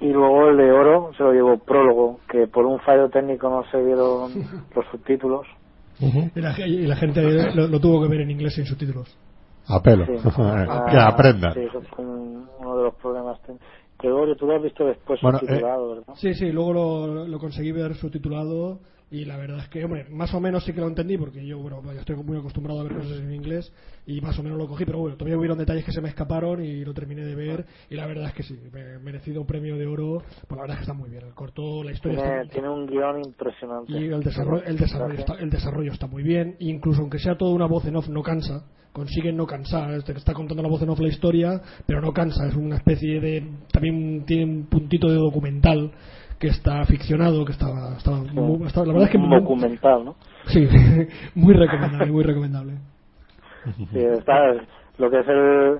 Y 0.00 0.08
luego 0.12 0.48
el 0.48 0.56
de 0.56 0.72
oro 0.72 1.12
se 1.16 1.22
lo 1.22 1.32
llevó 1.32 1.58
prólogo, 1.58 2.20
que 2.28 2.46
por 2.46 2.66
un 2.66 2.78
fallo 2.80 3.08
técnico 3.08 3.48
no 3.48 3.64
se 3.70 3.82
vieron 3.82 4.32
los 4.74 4.84
subtítulos. 4.90 5.46
Y 6.00 6.40
la, 6.40 6.54
y 6.66 6.86
la 6.86 6.96
gente 6.96 7.22
lo, 7.54 7.68
lo 7.68 7.80
tuvo 7.80 8.02
que 8.02 8.08
ver 8.08 8.22
en 8.22 8.30
inglés 8.30 8.54
sin 8.54 8.66
subtítulos. 8.66 9.16
A 9.68 9.80
pelo. 9.80 10.04
Sí. 10.06 10.12
que 10.90 10.98
aprendan. 10.98 11.54
Sí, 11.54 11.60
eso 11.60 11.80
fue 11.94 12.04
un- 12.04 12.48
uno 12.58 12.76
de 12.76 12.84
los 12.84 12.94
problemas. 12.96 13.38
Que 13.98 14.08
luego 14.08 14.34
tú 14.36 14.46
lo 14.46 14.56
has 14.56 14.62
visto 14.62 14.84
después 14.84 15.20
Bueno, 15.22 15.38
subtitulado, 15.38 15.88
¿verdad? 15.90 16.14
Sí, 16.16 16.34
sí, 16.34 16.50
luego 16.50 16.72
lo, 16.72 17.28
lo 17.28 17.38
conseguí 17.38 17.72
ver 17.72 17.94
subtitulado 17.94 18.80
y 19.10 19.24
la 19.26 19.36
verdad 19.36 19.58
es 19.60 19.68
que, 19.68 19.84
hombre, 19.84 20.06
más 20.10 20.34
o 20.34 20.40
menos 20.40 20.64
sí 20.64 20.72
que 20.72 20.80
lo 20.80 20.88
entendí 20.88 21.16
porque 21.16 21.44
yo, 21.46 21.58
bueno, 21.58 21.80
yo 21.84 21.92
estoy 22.00 22.16
muy 22.16 22.36
acostumbrado 22.38 22.80
a 22.80 22.84
ver 22.84 22.94
cosas 22.96 23.18
en 23.18 23.32
inglés 23.32 23.72
y 24.06 24.20
más 24.20 24.38
o 24.38 24.42
menos 24.42 24.58
lo 24.58 24.66
cogí, 24.66 24.84
pero 24.84 24.98
bueno, 24.98 25.16
todavía 25.16 25.38
hubieron 25.38 25.58
detalles 25.58 25.84
que 25.84 25.92
se 25.92 26.00
me 26.00 26.08
escaparon 26.08 26.64
y 26.64 26.84
lo 26.84 26.94
terminé 26.94 27.24
de 27.24 27.34
ver 27.34 27.64
y 27.90 27.94
la 27.94 28.06
verdad 28.06 28.26
es 28.28 28.34
que 28.34 28.42
sí, 28.42 28.58
me- 28.72 28.98
merecido 28.98 29.44
premio 29.46 29.76
de 29.76 29.86
oro, 29.86 30.22
pues 30.48 30.56
la 30.56 30.62
verdad 30.62 30.74
es 30.74 30.78
que 30.78 30.82
está 30.82 30.94
muy 30.94 31.10
bien, 31.10 31.24
el 31.26 31.34
corto, 31.34 31.84
la 31.84 31.92
historia 31.92 32.18
Tiene, 32.18 32.40
está... 32.42 32.52
tiene 32.52 32.68
un 32.70 32.86
guion 32.86 33.24
impresionante. 33.24 33.92
Y 33.92 34.06
el 34.06 34.22
desarrollo, 34.22 34.64
el, 34.64 34.76
desarrollo 34.76 35.18
está, 35.18 35.34
el 35.34 35.50
desarrollo 35.50 35.92
está 35.92 36.06
muy 36.06 36.22
bien, 36.22 36.56
incluso 36.58 37.00
aunque 37.02 37.18
sea 37.18 37.36
toda 37.36 37.52
una 37.54 37.66
voz 37.66 37.84
en 37.84 37.96
off, 37.96 38.08
no 38.08 38.22
cansa. 38.22 38.64
Consiguen 38.92 39.36
no 39.36 39.44
cansar. 39.44 39.90
Este 39.90 40.12
que 40.12 40.20
está 40.20 40.32
contando 40.34 40.62
la 40.62 40.68
voz 40.68 40.80
en 40.82 40.88
off 40.88 41.00
la 41.00 41.08
historia, 41.08 41.60
pero 41.84 42.00
no 42.00 42.12
cansa. 42.12 42.46
Es 42.46 42.54
una 42.54 42.76
especie 42.76 43.18
de. 43.18 43.44
También 43.72 44.24
tiene 44.24 44.44
un 44.44 44.66
puntito 44.66 45.08
de 45.08 45.16
documental 45.16 45.90
que 46.38 46.48
está 46.48 46.84
ficcionado, 46.86 47.44
que 47.44 47.52
está. 47.52 47.66
está, 47.96 48.10
muy- 48.10 48.58
la 48.58 48.82
verdad 48.84 49.02
es 49.04 49.10
que. 49.10 49.18
muy- 49.18 49.38
documental, 49.40 50.04
¿no? 50.04 50.14
Sí, 50.46 50.68
muy 51.34 51.54
recomendable, 51.54 52.12
muy 52.12 52.22
recomendable. 52.24 52.72
Sí, 53.92 53.98
está, 53.98 54.52
lo 54.98 55.10
que 55.10 55.20
es 55.20 55.28
el, 55.28 55.78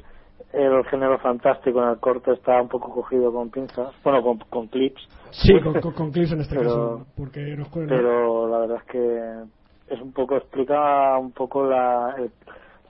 el 0.54 0.84
género 0.86 1.18
fantástico 1.18 1.82
en 1.82 1.90
el 1.90 1.98
corto 1.98 2.32
está 2.32 2.60
un 2.62 2.68
poco 2.68 2.90
cogido 2.92 3.30
con 3.32 3.50
pinzas, 3.50 3.92
bueno, 4.02 4.22
con, 4.22 4.38
con 4.38 4.68
clips. 4.68 5.06
Sí, 5.32 5.52
con, 5.60 5.74
con, 5.80 5.92
con 5.92 6.10
clips 6.12 6.32
en 6.32 6.40
este 6.40 6.56
Pero- 6.56 6.70
caso. 6.98 7.06
Porque 7.16 7.40
nos 7.56 7.68
pero 7.68 8.48
la 8.48 8.58
verdad 8.60 8.78
es 8.78 8.84
que 8.90 9.94
es 9.94 10.00
un 10.00 10.12
poco 10.12 10.36
explica 10.36 11.18
un 11.18 11.32
poco 11.32 11.66
la 11.66 12.14
el- 12.18 12.30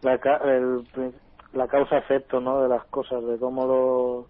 la, 0.03 0.15
el 0.45 1.13
la 1.55 1.67
causa 1.69 1.99
efecto 1.99 2.41
no 2.41 2.63
de 2.63 2.69
las 2.69 2.85
cosas 2.87 3.25
de 3.25 3.39
cómo 3.39 3.67
lo- 3.67 4.27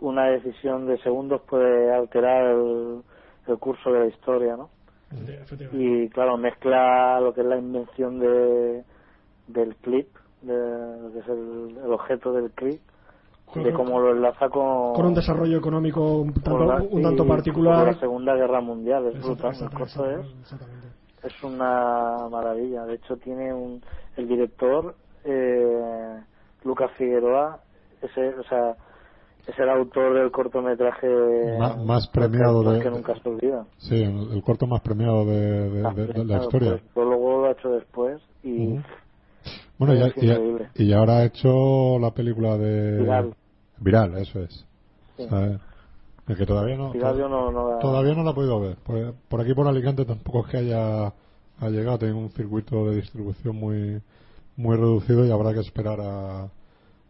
una 0.00 0.26
decisión 0.26 0.86
de 0.86 0.98
segundos 0.98 1.42
puede 1.42 1.92
alterar 1.92 2.44
el, 2.46 3.02
el 3.46 3.58
curso 3.58 3.90
de 3.92 4.00
la 4.00 4.06
historia 4.06 4.56
no 4.56 4.70
Efectivamente. 5.10 5.76
y 6.04 6.08
claro 6.10 6.36
mezcla 6.36 7.20
lo 7.20 7.32
que 7.32 7.40
es 7.42 7.46
la 7.46 7.56
invención 7.56 8.18
de 8.18 8.84
del 9.46 9.76
clip 9.76 10.08
de 10.42 10.54
lo 11.00 11.12
que 11.12 11.18
es 11.20 11.28
el, 11.28 11.78
el 11.84 11.92
objeto 11.92 12.32
del 12.32 12.50
clip 12.50 12.80
Con- 13.46 13.62
de 13.62 13.72
cómo 13.72 14.00
lo 14.00 14.10
enlaza 14.12 14.48
con 14.48 14.94
Con 14.94 15.06
un 15.06 15.14
desarrollo 15.14 15.58
económico 15.58 16.18
un 16.18 16.34
tanto, 16.34 16.64
la- 16.66 16.82
un 16.82 17.02
tanto 17.02 17.26
particular. 17.26 17.84
con 17.84 17.86
la 17.94 18.00
segunda 18.00 18.34
guerra 18.34 18.60
mundial 18.60 19.06
es 19.06 19.22
brutal 19.22 19.52
es 19.52 19.62
es 21.22 21.42
una 21.42 22.28
maravilla. 22.30 22.84
De 22.84 22.94
hecho, 22.94 23.16
tiene 23.16 23.52
un 23.52 23.82
el 24.16 24.28
director 24.28 24.94
eh, 25.24 26.20
Lucas 26.62 26.90
Figueroa, 26.92 27.60
ese, 28.00 28.28
o 28.34 28.42
sea, 28.44 28.76
es 29.46 29.58
el 29.58 29.68
autor 29.68 30.14
del 30.14 30.30
cortometraje 30.30 31.06
más 31.84 32.08
premiado 32.08 32.62
de- 32.72 32.80
que 32.80 32.90
nunca 32.90 33.14
se 33.20 33.28
olvidan. 33.28 33.66
Sí, 33.78 34.02
el, 34.02 34.32
el 34.32 34.42
corto 34.42 34.66
más 34.66 34.80
premiado 34.80 35.24
de, 35.24 35.70
de- 35.70 35.82
Más 35.82 35.94
de- 35.96 36.06
de 36.06 36.24
la 36.24 36.38
historia. 36.42 36.80
pues, 36.92 37.06
luego 37.06 37.42
lo 37.42 37.46
ha 37.46 37.52
hecho 37.52 37.70
después 37.70 38.20
y. 38.42 38.78
Bueno, 39.78 39.94
y, 39.94 40.76
y, 40.76 40.84
y 40.86 40.92
ahora 40.94 41.18
ha 41.18 41.24
hecho 41.24 41.98
la 42.00 42.10
película 42.12 42.56
de... 42.56 42.98
Viral. 43.00 43.34
Viral, 43.78 44.18
eso 44.18 44.40
es. 44.40 44.66
Sí. 45.16 45.26
El 46.28 46.36
que 46.36 46.46
todavía 46.46 46.76
no... 46.76 46.92
Yo 46.94 47.28
no, 47.28 47.52
no 47.52 47.70
la- 47.72 47.78
Todavía 47.78 48.14
no 48.14 48.24
la 48.24 48.30
he 48.30 48.34
podido 48.34 48.58
ver. 48.60 48.76
Por, 48.76 49.14
por 49.28 49.40
aquí 49.42 49.54
por 49.54 49.68
Alicante 49.68 50.04
tampoco 50.06 50.40
es 50.40 50.46
que 50.50 50.56
haya 50.56 51.06
ha 51.60 51.68
llegado. 51.70 51.98
Tiene 51.98 52.14
un 52.14 52.30
circuito 52.30 52.88
de 52.90 52.96
distribución 52.96 53.56
muy 53.56 54.00
muy 54.56 54.76
reducido 54.76 55.24
y 55.26 55.30
habrá 55.30 55.52
que 55.52 55.60
esperar 55.60 56.00
a, 56.00 56.48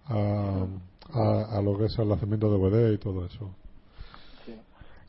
a, 0.09 0.67
a, 1.15 1.59
a 1.59 1.63
lo 1.63 1.77
que 1.79 1.87
es 1.87 1.99
el 1.99 2.09
lanzamiento 2.09 2.51
de 2.51 2.59
DVD 2.59 2.93
y 2.95 2.99
todo 2.99 3.25
eso. 3.27 3.51
Sí. 4.45 4.55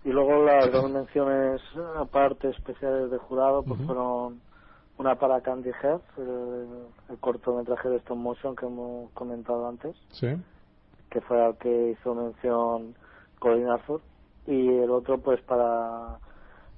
Y 0.06 0.10
luego 0.10 0.44
las 0.46 0.72
dos 0.72 0.90
menciones 0.90 1.62
aparte 1.98 2.50
especiales 2.50 3.12
de 3.12 3.18
jurado 3.18 3.64
pues 3.64 3.80
fueron 3.86 4.42
una 4.98 5.16
para 5.16 5.42
Candy 5.42 5.70
Head, 5.70 6.02
el, 6.18 6.68
el 7.10 7.18
cortometraje 7.20 7.90
de 7.90 7.98
stop 7.98 8.18
motion 8.18 8.56
que 8.56 8.66
hemos 8.66 9.12
comentado 9.12 9.68
antes, 9.68 9.96
¿Sí? 10.12 10.28
que 11.10 11.22
fue 11.22 11.44
al 11.44 11.56
que 11.58 11.92
hizo 11.92 12.16
mención 12.16 12.96
Colin 13.40 13.68
Arthur, 13.70 14.02
y 14.48 14.68
el 14.70 14.90
otro 14.90 15.20
pues 15.20 15.40
para 15.42 16.18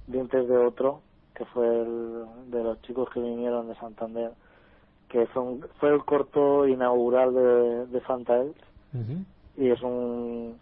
Dientes 0.06 0.46
de 0.48 0.56
Otro, 0.56 1.00
que 1.34 1.44
fue 1.46 1.66
el 1.66 2.24
de 2.50 2.62
los 2.62 2.82
chicos 2.82 3.08
que 3.10 3.20
vinieron 3.20 3.68
de 3.68 3.74
Santander, 3.76 4.32
que 5.08 5.26
fue, 5.28 5.42
un- 5.42 5.66
fue 5.78 5.88
el 5.88 6.04
corto 6.04 6.66
inaugural 6.68 7.32
de, 7.34 7.86
de 7.86 8.00
Y 9.56 9.70
es 9.70 9.82
un, 9.82 10.58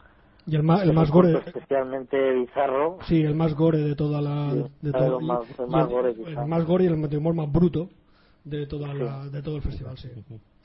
Y 0.47 0.57
el 0.57 0.61
el 0.61 0.93
más 0.93 1.11
gore. 1.11 1.39
especialmente 1.47 2.33
bizarro, 2.33 2.99
Sí, 3.07 3.23
el 3.23 3.35
más 3.35 3.55
gore 3.55 3.79
de 3.79 3.95
toda 3.95 4.21
la. 4.21 4.53
Sí, 4.53 4.65
de 4.83 4.93
todo- 4.93 5.11
lo 5.11 5.21
más- 5.21 5.59
el 5.59 5.67
y 5.67 5.71
más 5.71 5.89
gore, 5.89 6.15
el 6.27 6.47
más 6.47 6.65
gore 6.67 6.85
y 6.85 6.87
el 6.89 6.95
humor 7.19 7.35
más 7.35 7.53
bruto 7.53 7.89
de 8.45 8.67
toda 8.67 8.95
la, 8.95 9.27
de 9.29 9.43
todo 9.43 9.57
el 9.57 9.63
festival, 9.63 9.97
sí. 9.99 10.09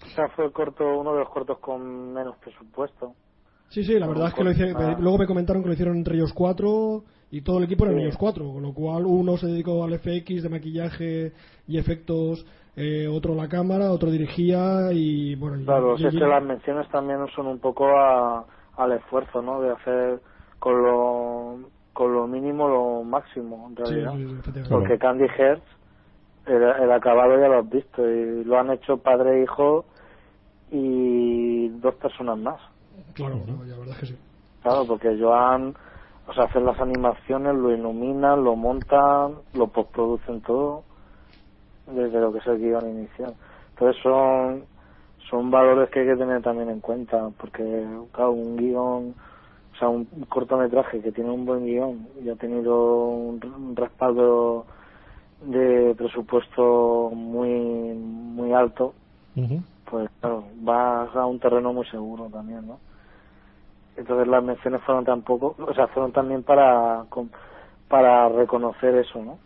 O 0.04 0.10
sea, 0.16 0.30
fue 0.30 0.46
el 0.46 0.52
corto, 0.52 0.84
uno 1.00 1.14
de 1.14 1.20
los 1.20 1.30
cortos 1.30 1.60
con 1.60 2.14
menos 2.14 2.38
presupuesto. 2.38 3.14
Sí, 3.70 3.84
sí, 3.84 3.98
la 3.98 4.08
verdad 4.08 4.28
es 4.28 4.34
que 4.36 4.44
lo 4.44 4.52
hice, 4.52 4.74
luego 5.00 5.18
me 5.18 5.26
comentaron 5.26 5.64
que 5.64 5.68
lo 5.68 5.74
hicieron 5.74 5.98
entre 5.98 6.16
ellos 6.16 6.32
cuatro 6.34 7.04
y 7.34 7.42
todo 7.42 7.58
el 7.58 7.64
equipo 7.64 7.86
eran 7.86 7.98
Sí. 7.98 8.04
ellos 8.04 8.18
cuatro, 8.18 8.54
con 8.54 8.62
lo 8.62 8.74
cual 8.76 9.08
uno 9.08 9.38
se 9.38 9.48
dedicó 9.48 9.84
al 9.84 9.94
FX 9.98 10.44
de 10.44 10.50
maquillaje 10.50 11.32
y 11.68 11.80
efectos, 11.80 12.46
eh, 12.76 13.08
otro 13.08 13.34
la 13.34 13.50
cámara, 13.50 13.92
otro 13.92 14.12
dirigía 14.12 14.92
y 14.94 15.34
bueno. 15.34 15.60
y- 15.60 15.66
Claro, 15.66 15.96
y- 15.96 15.98
si 15.98 16.08
es 16.10 16.14
y- 16.14 16.20
que 16.20 16.26
las 16.28 16.44
menciones 16.44 16.88
también 16.90 17.26
son 17.36 17.48
un 17.48 17.58
poco 17.58 17.88
a- 17.88 18.46
al 18.78 18.92
esfuerzo, 18.92 19.42
¿no? 19.42 19.62
De 19.62 19.72
hacer 19.72 20.22
con 20.60 20.84
lo, 20.84 21.70
con 21.92 22.14
lo 22.14 22.28
mínimo 22.28 22.68
lo 22.68 23.04
máximo, 23.04 23.68
en 23.70 23.76
realidad. 23.78 24.14
sí, 24.14 24.28
sí, 24.28 24.34
efectivamente. 24.40 24.70
Porque 24.70 25.00
Candy 25.00 25.26
Hertz, 25.36 25.66
el, 26.46 26.62
el 26.62 26.92
acabado 26.92 27.40
ya 27.40 27.48
lo 27.48 27.60
has 27.62 27.70
visto, 27.70 28.08
y 28.08 28.44
lo 28.44 28.60
han 28.60 28.70
hecho 28.70 28.98
padre 28.98 29.40
e 29.40 29.44
hijo 29.44 29.86
y 30.70 31.70
dos 31.80 31.96
personas 31.96 32.38
más. 32.38 32.62
Claro, 33.16 33.38
no, 33.48 33.64
la 33.64 33.76
verdad 33.78 33.96
es 33.96 34.00
que 34.02 34.06
sí. 34.06 34.18
Claro, 34.62 34.86
porque 34.86 35.18
Joan, 35.20 35.76
o 36.34 36.36
sea, 36.36 36.46
hacen 36.46 36.66
las 36.66 36.82
animaciones, 36.82 37.54
lo 37.54 37.72
iluminan, 37.72 38.44
lo 38.44 38.56
montan, 38.56 39.36
lo 39.54 39.68
postproducen 39.68 40.42
todo, 40.42 40.84
desde 41.86 42.20
lo 42.20 42.34
que 42.34 42.40
es 42.40 42.48
el 42.48 42.58
guion 42.58 42.90
inicial. 42.90 43.36
Entonces 43.70 44.02
son, 44.02 44.66
son 45.30 45.52
valores 45.52 45.92
que 45.92 46.00
hay 46.00 46.08
que 46.08 46.16
tener 46.16 46.42
también 46.42 46.72
en 46.72 46.80
cuenta, 46.80 47.30
porque, 47.38 47.86
claro, 48.12 48.32
un 48.32 48.58
guion, 48.58 49.14
o 49.74 49.78
sea, 49.78 49.90
un 49.90 50.06
cortometraje 50.28 51.02
que 51.02 51.12
tiene 51.12 51.30
un 51.30 51.46
buen 51.46 51.66
guion 51.66 52.08
y 52.24 52.30
ha 52.30 52.36
tenido 52.36 53.10
un, 53.10 53.40
un 53.46 53.76
respaldo 53.76 54.66
de 55.42 55.94
presupuesto 55.96 57.12
muy, 57.14 57.94
muy 57.94 58.54
alto, 58.54 58.96
pues 59.86 60.10
claro, 60.20 60.46
va 60.68 61.04
a 61.04 61.26
un 61.28 61.40
terreno 61.40 61.74
muy 61.74 61.86
seguro 61.86 62.28
también, 62.32 62.66
¿no? 62.66 62.80
Entonces 63.96 64.28
las 64.28 64.44
menciones 64.44 64.82
fueron 64.84 65.06
tampoco, 65.06 65.56
o 65.60 65.74
sea, 65.74 65.88
fueron 65.88 66.12
también 66.12 66.44
para 66.44 67.06
para 67.88 68.28
reconocer 68.30 68.96
eso, 68.96 69.22
¿no? 69.22 69.40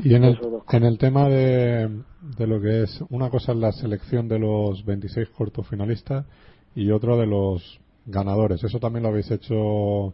Y 0.00 0.14
en 0.14 0.24
el, 0.24 0.38
en 0.72 0.82
el 0.84 0.98
tema 0.98 1.28
de, 1.28 2.02
de 2.20 2.46
lo 2.48 2.60
que 2.60 2.82
es, 2.82 3.00
una 3.10 3.30
cosa 3.30 3.52
es 3.52 3.58
la 3.58 3.70
selección 3.70 4.26
de 4.28 4.40
los 4.40 4.84
26 4.84 5.28
cortos 5.30 5.68
finalistas 5.68 6.26
y 6.74 6.90
otro 6.90 7.16
de 7.16 7.26
los 7.26 7.78
ganadores. 8.06 8.64
¿Eso 8.64 8.80
también 8.80 9.04
lo 9.04 9.10
habéis 9.10 9.30
hecho 9.30 10.12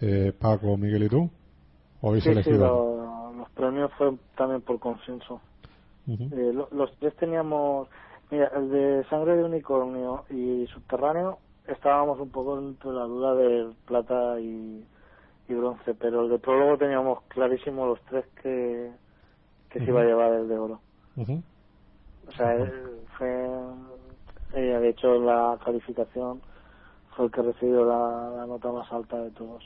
eh, 0.00 0.32
Paco, 0.38 0.76
Miguel 0.76 1.02
y 1.04 1.08
tú? 1.08 1.28
¿O 2.00 2.10
habéis 2.10 2.22
Sí, 2.22 2.30
sí, 2.30 2.32
elegido? 2.32 2.58
lo- 2.58 3.32
los 3.36 3.50
premios 3.50 3.90
fueron 3.94 4.20
también 4.36 4.62
por 4.62 4.78
consenso. 4.78 5.40
Eh, 6.06 6.52
lo- 6.54 6.68
los 6.70 6.96
tres 6.98 7.16
teníamos, 7.16 7.88
mira, 8.30 8.52
el 8.54 8.70
de 8.70 9.04
Sangre 9.10 9.36
de 9.36 9.42
Unicornio 9.44 10.24
y 10.30 10.66
Subterráneo 10.68 11.38
estábamos 11.68 12.20
un 12.20 12.30
poco 12.30 12.58
entre 12.58 12.90
la 12.90 13.04
duda 13.04 13.34
de 13.34 13.72
plata 13.86 14.40
y, 14.40 14.84
y 15.48 15.54
bronce, 15.54 15.94
pero 15.94 16.24
el 16.24 16.30
de 16.30 16.38
prólogo 16.38 16.78
teníamos 16.78 17.22
clarísimo 17.28 17.86
los 17.86 18.00
tres 18.02 18.26
que, 18.42 18.92
que 19.70 19.78
se 19.78 19.84
iba 19.84 20.00
a 20.00 20.04
llevar 20.04 20.32
el 20.32 20.48
de 20.48 20.58
oro. 20.58 20.80
Ujú. 21.16 21.42
O 22.28 22.32
sea, 22.32 22.54
él 22.54 23.00
fue, 23.16 23.48
eh, 24.54 24.78
de 24.80 24.88
hecho, 24.88 25.18
la 25.20 25.58
calificación 25.64 26.42
fue 27.14 27.26
el 27.26 27.30
que 27.30 27.42
recibió 27.42 27.84
la, 27.84 28.30
la 28.36 28.46
nota 28.46 28.72
más 28.72 28.90
alta 28.92 29.18
de 29.22 29.30
todos. 29.30 29.64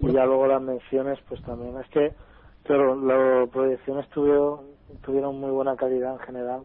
Y 0.00 0.12
ya 0.12 0.24
luego 0.24 0.46
las 0.46 0.62
menciones, 0.62 1.18
pues 1.28 1.40
también. 1.42 1.76
Es 1.78 1.88
que, 1.88 2.14
claro, 2.62 2.96
las 2.96 3.48
proyecciones 3.50 4.08
tuvieron, 4.10 4.60
tuvieron 5.02 5.38
muy 5.38 5.50
buena 5.50 5.76
calidad 5.76 6.14
en 6.14 6.18
general 6.20 6.64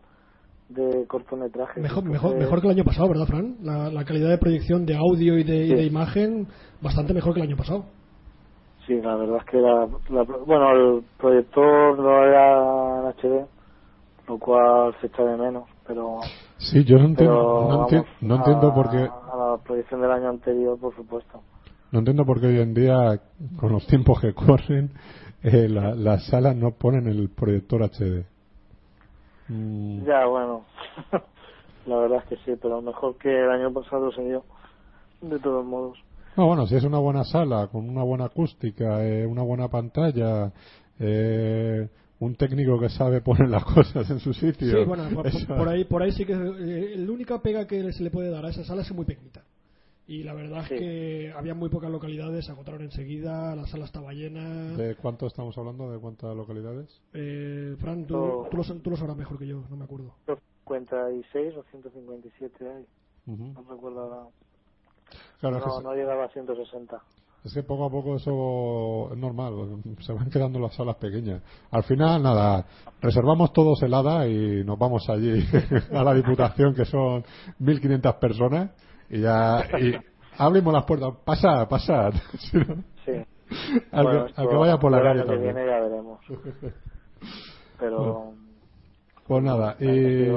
de 0.70 1.06
cortometrajes. 1.08 1.82
Mejor, 1.82 2.04
Entonces, 2.04 2.12
mejor, 2.24 2.40
mejor 2.40 2.62
que 2.62 2.68
el 2.68 2.74
año 2.74 2.84
pasado, 2.86 3.10
¿verdad, 3.10 3.26
Fran? 3.26 3.58
La, 3.64 3.90
la 3.90 4.06
calidad 4.06 4.30
de 4.30 4.38
proyección 4.38 4.86
de 4.86 4.96
audio 4.96 5.38
y 5.38 5.44
de, 5.44 5.66
y 5.66 5.74
de 5.74 5.86
imagen, 5.86 6.48
bastante 6.82 7.14
mejor 7.14 7.34
que 7.34 7.42
el 7.42 7.48
año 7.48 7.58
pasado. 7.58 7.86
Sí, 8.86 9.00
la 9.02 9.16
verdad 9.16 9.38
es 9.38 9.46
que 9.46 9.58
la, 9.58 9.88
la- 10.10 10.24
bueno, 10.24 10.72
el 10.72 11.04
proyector 11.18 12.00
no 12.00 12.24
era 12.24 13.02
en 13.02 13.06
HD, 13.08 13.46
lo 14.28 14.38
cual 14.40 14.96
se 15.02 15.08
echa 15.08 15.24
de 15.24 15.38
menos, 15.38 15.66
pero, 15.88 16.20
Sí, 16.58 16.84
yo 16.84 16.98
no 16.98 17.06
entiendo, 17.06 17.68
no, 17.70 17.88
enti- 17.88 17.92
vamos, 17.94 18.08
no 18.22 18.36
entiendo 18.36 18.74
por 18.74 18.90
qué, 18.90 18.98
a 18.98 19.38
la 19.52 19.58
proyección 19.64 20.02
del 20.02 20.12
año 20.12 20.30
anterior, 20.30 20.78
por 20.80 20.96
supuesto. 20.96 21.42
no 21.92 22.00
entiendo 22.00 22.26
por 22.26 22.40
qué 22.42 22.48
hoy 22.48 22.60
en 22.60 22.74
día, 22.74 23.20
con 23.58 23.72
los 23.72 23.86
tiempos 23.88 24.20
que 24.22 24.34
corren, 24.36 24.92
eh, 25.44 25.68
la- 25.70 25.96
las 25.96 26.26
salas 26.28 26.56
no 26.56 26.72
ponen 26.72 27.08
el 27.08 27.30
proyector 27.30 27.82
HD. 27.84 28.26
Mm, 29.50 30.06
Ya, 30.06 30.26
bueno, 30.26 30.66
la 31.86 31.98
verdad 31.98 32.20
es 32.24 32.30
que 32.30 32.36
sí, 32.46 32.58
pero 32.62 32.82
mejor 32.82 33.18
que 33.18 33.30
el 33.30 33.50
año 33.50 33.74
pasado 33.74 34.12
se 34.12 34.24
dio, 34.24 34.44
de 35.22 35.40
todos 35.40 35.66
modos. 35.66 35.98
No, 36.38 36.48
bueno, 36.48 36.68
si 36.68 36.76
es 36.76 36.84
una 36.84 37.00
buena 37.00 37.24
sala, 37.24 37.68
con 37.68 37.90
una 37.90 38.04
buena 38.04 38.26
acústica, 38.26 39.04
eh, 39.06 39.26
una 39.26 39.42
buena 39.42 39.68
pantalla, 39.68 40.52
eh, 41.00 41.90
un 42.20 42.36
técnico 42.36 42.80
que 42.80 42.90
sabe 42.90 43.22
poner 43.22 43.50
las 43.50 43.66
cosas 43.76 44.10
en 44.10 44.20
su 44.20 44.34
sitio. 44.34 44.78
Sí, 44.78 44.86
bueno, 44.86 45.04
por, 45.14 45.26
por 45.48 45.68
ahí, 45.68 45.84
por 45.86 46.04
ahí 46.04 46.12
sí 46.12 46.26
que 46.26 46.34
eh, 46.34 46.96
la 46.98 47.12
única 47.12 47.42
pega 47.42 47.66
que 47.66 47.92
se 47.92 48.04
le 48.04 48.12
puede 48.12 48.30
dar 48.30 48.46
a 48.46 48.50
esa 48.50 48.64
sala 48.64 48.84
es 48.84 48.92
muy 48.94 49.06
pequeñita. 49.06 49.42
Y 50.10 50.24
la 50.24 50.34
verdad 50.34 50.66
Sí. 50.68 50.74
es 50.74 50.80
que 50.80 51.34
había 51.38 51.54
muy 51.54 51.70
pocas 51.70 51.92
localidades, 51.92 52.44
se 52.46 52.52
agotaron 52.52 52.82
enseguida, 52.82 53.56
la 53.56 53.68
sala 53.68 53.86
estaba 53.86 54.12
llena. 54.12 54.76
¿De 54.76 54.96
cuánto 54.96 55.28
estamos 55.28 55.56
hablando? 55.56 55.92
¿De 55.92 56.00
cuántas 56.00 56.36
localidades? 56.36 57.00
Eh, 57.14 57.76
Fran, 57.80 58.08
tú, 58.08 58.18
Oh. 58.18 58.48
tú, 58.50 58.58
lo, 58.58 58.64
tú 58.82 58.90
lo 58.90 58.98
sabrás 58.98 59.16
mejor 59.16 59.38
que 59.38 59.46
yo, 59.46 59.62
no 59.70 59.76
me 59.76 59.84
acuerdo. 59.86 60.16
156 60.66 61.56
o 61.58 61.64
157 61.70 62.68
hay, 62.68 62.86
Ujú. 63.32 63.54
no 63.54 63.64
recuerdo 63.70 64.02
ahora. 64.02 64.30
Claro, 65.40 65.58
es 65.58 65.64
que 65.64 65.70
No, 65.70 65.78
se- 65.78 65.84
no 65.84 65.94
llegaba 65.94 66.26
a 66.26 66.30
160. 66.30 67.00
Es 67.46 67.54
que 67.54 67.62
poco 67.64 67.86
a 67.86 67.90
poco 67.92 68.16
eso 68.16 69.14
es 69.14 69.18
normal, 69.18 69.54
se 70.02 70.12
van 70.12 70.30
quedando 70.32 70.60
las 70.60 70.74
salas 70.76 70.96
pequeñas. 70.98 71.42
Al 71.72 71.84
final, 71.84 72.22
nada, 72.24 72.66
reservamos 73.00 73.54
todos 73.54 73.82
el 73.84 73.94
ADA 73.94 74.28
y 74.28 74.64
nos 74.66 74.78
vamos 74.78 75.08
allí 75.08 75.32
a 75.94 76.04
la 76.04 76.14
Diputación, 76.16 76.74
que 76.74 76.84
son 76.86 77.24
1.500 77.60 78.16
personas, 78.20 78.72
y 79.10 79.22
ya 79.22 79.64
y 79.80 79.96
abrimos 80.38 80.74
las 80.74 80.84
puertas. 80.86 81.14
Pasad, 81.26 81.68
pasad. 81.68 82.14
Sí. 83.06 83.12
al, 83.92 84.04
Bueno, 84.04 84.26
que, 84.26 84.30
esto 84.30 84.42
al 84.42 84.50
que 84.50 84.56
vaya 84.56 84.78
por 84.78 84.92
la 84.92 85.02
calle 85.02 85.24
también. 85.24 85.56
viene 85.56 85.66
ya 85.66 85.80
veremos. 85.80 86.20
Pero. 87.80 88.34
Pues 89.26 89.44
nada, 89.44 89.76
y, 89.80 90.28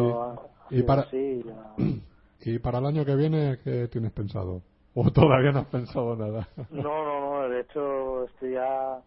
y 0.70 0.82
para, 0.82 1.02
así 1.02 1.44
y 2.40 2.58
para 2.58 2.78
el 2.78 2.86
año 2.86 3.04
que 3.04 3.16
viene, 3.16 3.58
¿qué 3.64 3.88
tienes 3.88 4.12
pensado? 4.12 4.62
¿O 4.94 5.10
todavía 5.10 5.52
no 5.52 5.60
has 5.60 5.66
pensado 5.66 6.16
nada? 6.16 6.48
No, 6.70 6.82
no, 7.04 7.42
no. 7.42 7.48
De 7.48 7.60
hecho, 7.60 8.24
estoy 8.24 8.52
ya 8.52 8.98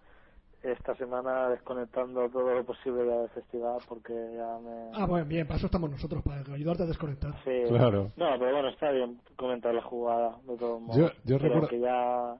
esta 0.71 0.95
semana 0.95 1.49
desconectando 1.49 2.29
todo 2.29 2.53
lo 2.55 2.65
posible 2.65 3.05
ya 3.05 3.15
del 3.21 3.29
festival 3.29 3.81
porque 3.87 4.13
ya 4.13 4.57
me. 4.59 4.91
Ah, 4.93 5.05
bueno, 5.05 5.25
bien, 5.25 5.45
para 5.47 5.57
eso 5.57 5.67
estamos 5.67 5.89
nosotros, 5.91 6.23
para 6.23 6.41
ayudarte 6.53 6.83
a 6.83 6.87
desconectar. 6.87 7.33
Sí. 7.43 7.61
Claro. 7.67 8.11
No, 8.15 8.25
pero 8.39 8.51
bueno, 8.51 8.69
está 8.69 8.91
bien 8.91 9.21
comentar 9.35 9.73
la 9.73 9.81
jugada, 9.83 10.39
de 10.43 10.57
todos 10.57 10.81
modos. 10.81 10.97
Yo- 10.97 11.21
yo 11.25 11.37
recuerdo- 11.37 11.67
que 11.67 11.79
ya, 11.79 12.35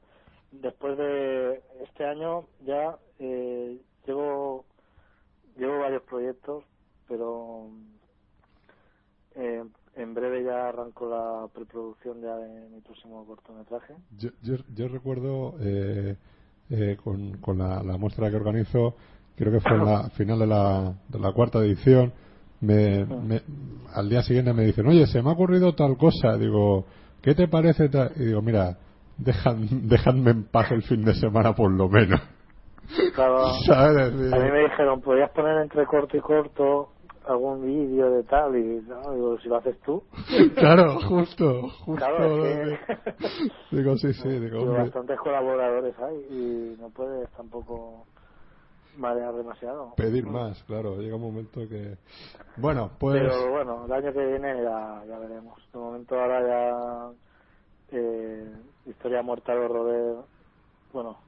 después 0.51 0.97
de 0.97 1.63
este 1.83 2.05
año, 2.05 2.47
ya 2.61 2.97
eh, 3.19 3.81
llevo, 4.05 4.65
llevo 5.57 5.79
varios 5.79 6.03
proyectos, 6.03 6.63
pero 7.07 7.69
eh, 9.35 9.63
en 9.95 10.13
breve 10.13 10.43
ya 10.43 10.69
arranco 10.69 11.07
la 11.09 11.47
preproducción 11.53 12.21
ya 12.21 12.35
de 12.37 12.69
mi 12.69 12.81
próximo 12.81 13.25
cortometraje. 13.25 13.95
Yo, 14.17 14.29
yo, 14.41 14.55
yo 14.73 14.87
recuerdo 14.87 15.55
eh, 15.59 16.17
eh, 16.69 16.97
con, 17.03 17.37
con 17.37 17.57
la, 17.57 17.83
la 17.83 17.97
muestra 17.97 18.29
que 18.29 18.35
organizo, 18.35 18.95
creo 19.35 19.51
que 19.51 19.59
fue 19.59 19.77
en 19.77 19.85
la 19.85 20.09
final 20.11 20.39
de 20.39 20.47
la, 20.47 20.93
de 21.09 21.19
la 21.19 21.31
cuarta 21.31 21.59
edición, 21.59 22.13
me, 22.61 23.05
me- 23.05 23.41
al 23.93 24.09
día 24.09 24.21
siguiente 24.23 24.53
me 24.53 24.63
dicen, 24.63 24.87
oye, 24.87 25.05
se 25.07 25.21
me 25.21 25.29
ha 25.29 25.33
ocurrido 25.33 25.75
tal 25.75 25.97
cosa. 25.97 26.37
Digo, 26.37 26.85
¿qué 27.21 27.35
te 27.35 27.47
parece? 27.47 27.89
tal?". 27.89 28.11
Y 28.15 28.25
digo, 28.25 28.41
mira, 28.41 28.77
dejan, 29.17 29.67
dejadme 29.87 30.31
en 30.31 30.43
paz 30.45 30.71
el 30.71 30.83
fin 30.83 31.03
de 31.03 31.13
semana 31.15 31.53
por 31.53 31.71
lo 31.71 31.87
menos. 31.89 32.19
Claro, 33.13 33.45
¿Sabes? 33.65 34.13
a 34.13 34.37
mí 34.37 34.51
me 34.51 34.59
dijeron, 34.61 35.01
podrías 35.01 35.31
poner 35.31 35.57
entre 35.61 35.85
corto 35.85 36.17
y 36.17 36.21
corto 36.21 36.89
algún 37.27 37.65
vídeo 37.65 38.11
de 38.11 38.23
tal, 38.23 38.55
y 38.55 38.81
no, 38.81 39.13
digo, 39.13 39.39
si 39.39 39.49
lo 39.49 39.57
haces 39.57 39.79
tú. 39.81 40.03
Claro, 40.55 40.99
justo, 41.01 41.69
justo. 41.85 41.95
Claro, 42.05 42.25
es 42.25 42.77
que- 42.79 43.75
Digo, 43.75 43.97
sí, 43.97 44.13
sí, 44.13 44.29
digo, 44.29 44.59
Digo, 44.59 44.73
bastantes 44.73 45.19
colaboradores 45.19 45.95
hay 45.99 46.17
y 46.29 46.75
no 46.79 46.89
puedes 46.89 47.29
tampoco 47.31 48.05
marear 48.97 49.33
demasiado. 49.35 49.93
Pedir 49.95 50.25
más, 50.25 50.63
claro, 50.63 50.97
llega 51.01 51.15
un 51.15 51.21
momento 51.21 51.67
que... 51.67 51.97
Bueno, 52.57 52.91
pues... 52.99 53.21
Pero 53.21 53.51
bueno, 53.51 53.85
el 53.85 53.91
año 53.91 54.13
que 54.13 54.25
viene 54.25 54.63
ya, 54.63 55.03
ya 55.07 55.19
veremos. 55.19 55.57
De 55.73 55.79
momento 55.79 56.15
ahora 56.19 56.47
ya 56.47 57.11
eh, 57.97 58.61
Historia 58.85 59.21
Muerta 59.21 59.53
de 59.53 59.67
Roder, 59.67 60.25
bueno, 60.93 61.19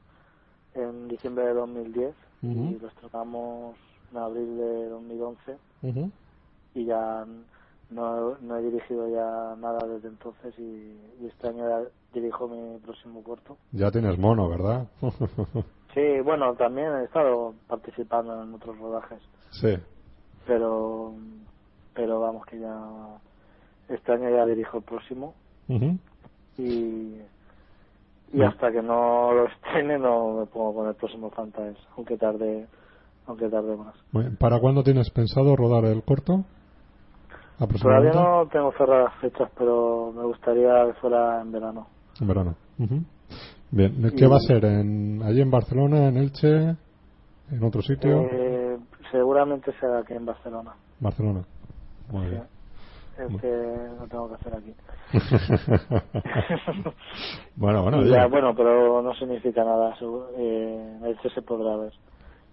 en 0.73 1.07
diciembre 1.07 1.45
de 1.45 1.53
2010 1.53 2.15
y 2.41 2.47
Ujú. 2.47 2.79
lo 2.81 2.87
estrenamos 2.87 3.77
en 4.11 4.17
abril 4.17 4.57
de 4.57 4.89
2011 4.89 5.57
Ujú. 5.83 6.11
y 6.73 6.85
ya 6.85 7.25
no, 7.89 8.37
no 8.37 8.57
he 8.57 8.61
dirigido 8.63 9.07
ya 9.09 9.55
nada 9.57 9.87
desde 9.87 10.09
entonces 10.09 10.53
y, 10.57 10.99
y 11.21 11.27
este 11.27 11.47
año 11.49 11.67
ya 11.67 11.89
dirijo 12.13 12.47
mi 12.47 12.79
próximo 12.79 13.23
corto. 13.23 13.57
Ya 13.71 13.91
tienes 13.91 14.17
mono, 14.17 14.49
¿verdad? 14.49 14.87
Sí, 15.93 16.19
bueno, 16.23 16.53
también 16.53 16.93
he 16.97 17.05
estado 17.05 17.55
participando 17.65 18.43
en 18.43 18.53
otros 18.53 18.77
rodajes, 18.77 19.19
sí. 19.49 19.75
pero 20.45 21.15
pero 21.95 22.19
vamos 22.19 22.45
que 22.45 22.59
ya 22.59 23.19
este 23.89 24.11
año 24.11 24.29
ya 24.29 24.45
dirijo 24.45 24.77
el 24.77 24.83
próximo 24.83 25.33
y 26.57 27.19
y 28.33 28.41
hasta 28.43 28.71
que 28.71 28.81
no 28.83 29.31
lo 29.33 29.47
estrene 29.47 29.97
no 29.97 30.33
me 30.33 30.45
pongo 30.45 30.75
con 30.75 30.87
el 30.89 30.95
próximo 30.95 31.31
Fantasy, 31.31 31.79
aunque 31.95 32.17
tarde 32.17 32.67
aunque 33.27 33.49
tarde 33.49 33.75
más. 33.75 33.95
Bien. 34.11 34.35
¿Para 34.37 34.59
cuándo 34.59 34.83
tienes 34.83 35.09
pensado 35.11 35.55
rodar 35.55 35.85
el 35.85 36.03
corto? 36.03 36.45
Todavía 37.81 38.13
no 38.13 38.47
tengo 38.51 38.71
cerradas 38.73 39.13
fechas, 39.19 39.49
pero 39.57 40.13
me 40.15 40.23
gustaría 40.23 40.85
que 40.87 40.93
fuera 41.01 41.41
en 41.41 41.51
verano. 41.51 41.87
En 42.21 42.27
verano. 42.27 42.55
Ujú. 42.77 43.01
Bien. 43.71 44.11
¿Qué 44.15 44.27
va 44.27 44.37
a 44.37 44.39
ser? 44.39 44.63
¿En, 44.63 45.21
¿Allí 45.23 45.41
en 45.41 45.49
Barcelona, 45.49 46.07
en 46.07 46.17
Elche? 46.17 46.75
¿En 47.49 47.63
otro 47.63 47.81
sitio? 47.81 48.21
Eh, 48.21 48.77
seguramente 49.11 49.73
será 49.79 49.99
aquí 49.99 50.13
en 50.13 50.25
Barcelona. 50.25 50.75
Barcelona. 50.99 51.43
Muy 52.11 52.27
bien. 52.27 52.43
Es 53.17 53.41
que 53.41 53.47
lo 53.47 54.07
tengo 54.07 54.29
que 54.29 54.35
hacer 54.35 54.53
aquí. 54.53 54.75
bueno, 57.55 57.81
bueno. 57.81 58.01
Y 58.05 58.09
ya, 58.11 58.27
bueno, 58.27 58.53
pero 58.55 59.01
no 59.01 59.15
significa 59.15 59.63
nada. 59.63 59.95
Eh, 60.37 60.97
en 60.99 61.05
Elche 61.05 61.29
se 61.31 61.41
podrá 61.41 61.75
ver. 61.77 61.93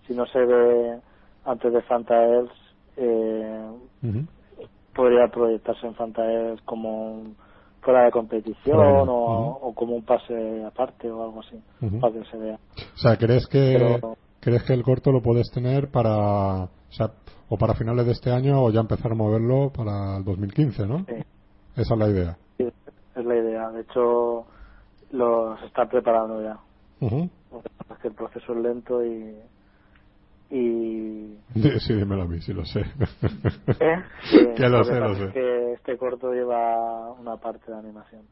Si 0.06 0.14
no 0.14 0.26
se 0.26 0.38
ve 0.44 0.98
antes 1.44 1.72
de 1.72 1.82
Fantaels, 1.82 2.50
eh, 2.96 3.70
podría 4.94 5.28
proyectarse 5.28 5.86
en 5.86 5.94
Fantaels 5.94 6.60
como 6.62 7.32
fuera 7.80 8.04
de 8.04 8.10
competición 8.12 9.06
o, 9.10 9.72
como 9.74 9.94
un 9.96 10.04
pase 10.04 10.64
aparte 10.64 11.10
o 11.10 11.22
algo 11.22 11.40
así, 11.40 11.60
para 12.00 12.12
que 12.14 12.24
se 12.30 12.36
vea. 12.38 12.58
O 12.94 12.96
sea, 12.98 13.16
¿crees 13.16 13.46
que, 13.46 13.74
Pero- 14.00 14.16
¿crees 14.40 14.62
que 14.64 14.72
el 14.72 14.82
corto 14.82 15.12
lo 15.12 15.22
puedes 15.22 15.50
tener 15.50 15.90
para... 15.90 16.64
O 16.64 16.96
sea, 16.96 17.10
o 17.48 17.58
para 17.58 17.74
finales 17.74 18.06
de 18.06 18.12
este 18.12 18.30
año 18.30 18.62
o 18.62 18.70
ya 18.70 18.80
empezar 18.80 19.12
a 19.12 19.14
moverlo 19.14 19.70
para 19.70 20.16
el 20.16 20.24
2015, 20.24 20.86
¿no? 20.86 20.98
Sí. 21.06 21.14
Esa 21.76 21.94
es 21.94 21.98
la 22.00 22.08
idea. 22.08 22.36
Sí, 22.56 22.64
es 23.16 23.24
la 23.24 23.36
idea. 23.36 23.68
De 23.70 23.80
hecho, 23.82 24.46
lo 25.10 25.58
se 25.58 25.66
está 25.66 25.86
preparando 25.86 26.40
ya. 26.42 26.58
Es 27.00 27.98
que 28.00 28.08
el 28.08 28.14
proceso 28.14 28.52
es 28.54 28.58
lento 28.58 29.04
y. 29.04 29.36
y 30.56 31.38
Sí, 31.80 31.94
dímelo 31.94 32.22
a 32.22 32.26
mí, 32.26 32.40
sí 32.40 32.52
lo 32.52 32.64
sé. 32.64 32.80
¿Eh? 32.80 32.84
Sí, 34.30 34.38
que 34.56 34.68
lo 34.68 34.84
sé, 34.84 34.98
lo 35.00 35.12
es 35.14 35.18
sé. 35.18 35.32
que 35.32 35.72
este 35.74 35.96
corto 35.98 36.32
lleva 36.32 37.12
una 37.12 37.36
parte 37.36 37.70
de 37.70 37.78
animación. 37.78 38.22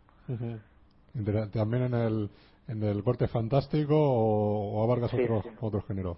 ¿También 1.53 1.85
en 1.85 1.95
el, 1.95 2.31
en 2.69 2.83
el 2.83 3.03
corte 3.05 3.29
fantástico 3.29 3.95
o, 3.97 4.81
o 4.81 4.85
abarcas 4.85 5.11
Sí, 5.13 5.23
otro, 5.23 5.43
sí. 5.43 5.49
otro 5.61 5.83
género? 5.83 6.17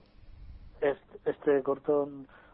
Este, 0.80 1.30
este 1.30 1.62
corto 1.62 2.08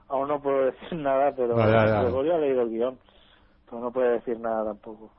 aún 0.09 0.28
no 0.28 0.40
puedo 0.40 0.64
decir 0.72 0.98
nada, 0.98 1.32
pero 1.36 1.57
No, 1.57 1.68
ya, 1.70 1.86
ya. 1.86 2.03
Gregorio 2.03 2.34
ha 2.34 2.38
leído 2.38 2.62
el 2.62 2.70
guion. 2.70 2.98
Pero 3.66 3.80
no 3.82 3.92
puede 3.92 4.12
decir 4.12 4.38
nada 4.40 4.64
tampoco. 4.64 5.12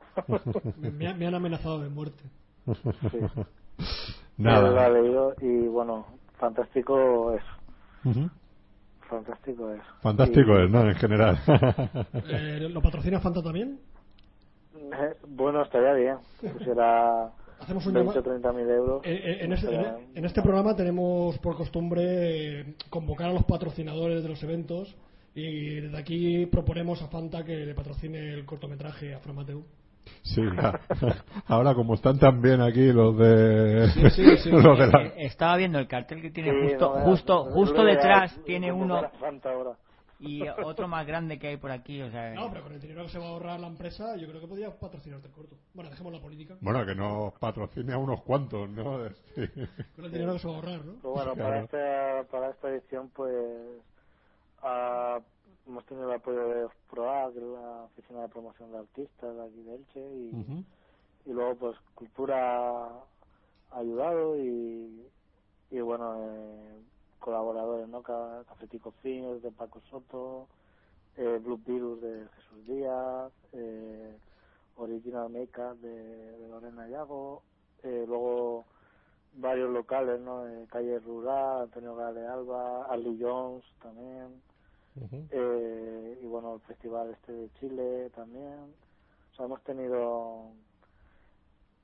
Me, 0.80 0.90
me 0.98 1.08
ha- 1.08 1.14
me 1.14 1.26
han 1.26 1.34
amenazado 1.34 1.80
de 1.80 1.88
muerte. 1.88 2.22
Él 2.66 2.76
lo 4.74 4.80
ha 4.80 4.84
Nada. 4.84 4.88
leído 4.90 5.34
y 5.40 5.68
bueno, 5.68 6.06
fantástico 6.38 7.32
es. 7.34 7.42
Fantástico 9.08 9.72
es. 9.72 9.80
Fantástico 10.00 10.58
Y- 10.58 10.64
es, 10.64 10.70
¿no? 10.70 10.88
En 10.88 10.94
general. 10.94 11.38
Eh, 12.28 12.68
¿Lo 12.70 12.80
patrocina 12.80 13.20
Fanta 13.20 13.42
también? 13.42 13.78
Eh, 14.74 15.14
Bueno, 15.28 15.62
estaría 15.62 15.92
bien. 15.94 16.16
Hacemos 17.60 17.86
un 17.86 17.92
20 17.94 18.10
llama- 18.10 18.20
o 18.20 18.22
30 18.22 18.52
mil 18.52 18.68
euros. 18.68 19.02
Eh, 19.04 19.20
eh, 19.24 19.44
en, 19.44 19.52
este, 19.52 19.74
en- 19.74 20.16
en 20.16 20.24
este 20.24 20.42
programa 20.42 20.74
tenemos 20.74 21.38
por 21.38 21.56
costumbre 21.56 22.74
convocar 22.90 23.28
a 23.30 23.32
los 23.32 23.44
patrocinadores 23.44 24.22
de 24.22 24.28
los 24.28 24.42
eventos 24.42 24.96
y 25.34 25.76
desde 25.80 25.96
aquí 25.96 26.46
proponemos 26.46 27.02
a 27.02 27.08
Fanta 27.08 27.44
que 27.44 27.54
le 27.64 27.74
patrocine 27.74 28.34
el 28.34 28.44
cortometraje 28.44 29.14
a 29.14 29.20
Fran 29.20 29.36
Mateu. 29.36 29.64
Sí, 30.22 30.42
ya. 30.56 30.80
ahora 31.46 31.74
como 31.74 31.94
están 31.94 32.18
tan 32.18 32.40
bien 32.40 32.60
aquí 32.60 32.92
los 32.92 33.16
de, 33.18 33.88
Sí, 33.94 34.10
sí, 34.10 34.36
sí. 34.38 34.50
los 34.50 34.78
de 34.78 34.86
la- 34.86 35.02
Eh, 35.02 35.14
Estaba 35.18 35.56
viendo 35.56 35.78
el 35.78 35.88
cartel 35.88 36.20
que 36.22 36.30
tiene 36.30 36.50
Sí, 36.50 36.56
justo 36.70 36.94
no 36.98 37.04
justo 37.04 37.44
no 37.46 37.52
justo 37.52 37.84
detrás 37.84 38.36
no 38.36 38.44
tiene 38.44 38.72
uno 38.72 39.02
y 40.22 40.46
otro 40.48 40.86
más 40.86 41.04
grande 41.04 41.36
que 41.38 41.48
hay 41.48 41.56
por 41.56 41.72
aquí, 41.72 42.00
o 42.00 42.08
sea, 42.10 42.32
No, 42.34 42.48
pero 42.50 42.62
con 42.62 42.72
el 42.72 42.80
dinero 42.80 43.02
que 43.02 43.08
se 43.08 43.18
va 43.18 43.24
a 43.26 43.28
ahorrar 43.30 43.58
la 43.58 43.66
empresa, 43.66 44.16
yo 44.16 44.28
creo 44.28 44.40
que 44.40 44.46
podría 44.46 44.70
patrocinarte 44.70 45.26
el 45.26 45.32
corto. 45.34 45.56
Bueno, 45.74 45.90
dejemos 45.90 46.12
la 46.12 46.20
política. 46.20 46.54
Bueno, 46.60 46.86
que 46.86 46.94
nos 46.94 47.32
patrocine 47.40 47.92
a 47.92 47.98
unos 47.98 48.22
cuantos, 48.22 48.70
¿no? 48.70 49.08
Sí. 49.34 49.48
Con 49.96 50.04
el 50.04 50.12
dinero 50.12 50.34
que 50.34 50.38
se 50.38 50.46
va 50.46 50.52
a 50.52 50.56
ahorrar, 50.58 50.84
¿no? 50.84 50.94
Pero 51.02 51.12
bueno, 51.12 51.34
Claro. 51.34 51.36
para, 51.36 51.60
esta, 51.64 52.30
para 52.30 52.50
esta 52.50 52.68
edición, 52.68 53.10
pues 53.10 53.34
ah, 54.62 55.18
hemos 55.66 55.86
tenido 55.86 56.08
el 56.10 56.16
apoyo 56.16 56.48
de 56.48 56.68
PROA, 56.88 57.32
que 57.32 57.38
es 57.40 57.44
la 57.44 57.84
oficina 57.84 58.22
de 58.22 58.28
promoción 58.30 58.72
de 58.72 58.78
artistas 58.78 59.36
de 59.36 59.44
aquí 59.44 59.62
de 59.62 59.74
Elche, 59.76 60.00
y, 60.00 60.50
y 61.26 61.32
luego, 61.32 61.58
pues, 61.58 61.76
Cultura 61.94 63.00
ha 63.70 63.78
ayudado 63.80 64.36
y, 64.38 65.12
y 65.70 65.80
bueno, 65.82 66.14
eh, 66.20 66.84
colaboradores, 67.20 67.88
¿no? 67.88 68.02
Ca- 68.02 68.44
Cafetico 68.48 68.92
Films 69.02 69.42
de 69.42 69.52
Paco 69.52 69.80
Soto, 69.90 70.50
eh, 71.16 71.38
Blue 71.40 71.58
Virus 71.58 72.00
de 72.02 72.28
Jesús 72.30 72.66
Díaz, 72.66 73.32
eh, 73.52 74.20
Original 74.76 75.30
Makeup 75.30 75.78
de, 75.80 75.90
de 76.38 76.48
Lorena 76.48 76.88
Llago, 76.88 77.44
eh, 77.82 78.04
luego 78.06 78.68
varios 79.32 79.70
locales, 79.70 80.20
¿no? 80.20 80.48
Eh, 80.48 80.66
Calle 80.70 80.98
Rural, 81.00 81.62
Antonio 81.64 81.94
Gale 81.96 82.26
Alba, 82.26 82.86
Arlie 82.86 83.18
Jones 83.20 83.64
también, 83.80 84.42
Eh, 85.30 86.20
y 86.22 86.26
bueno, 86.26 86.56
el 86.56 86.60
festival 86.62 87.10
este 87.12 87.32
de 87.32 87.50
Chile 87.54 88.10
también. 88.10 88.76
O 89.32 89.34
sea, 89.36 89.46
hemos 89.46 89.62
tenido, 89.64 90.54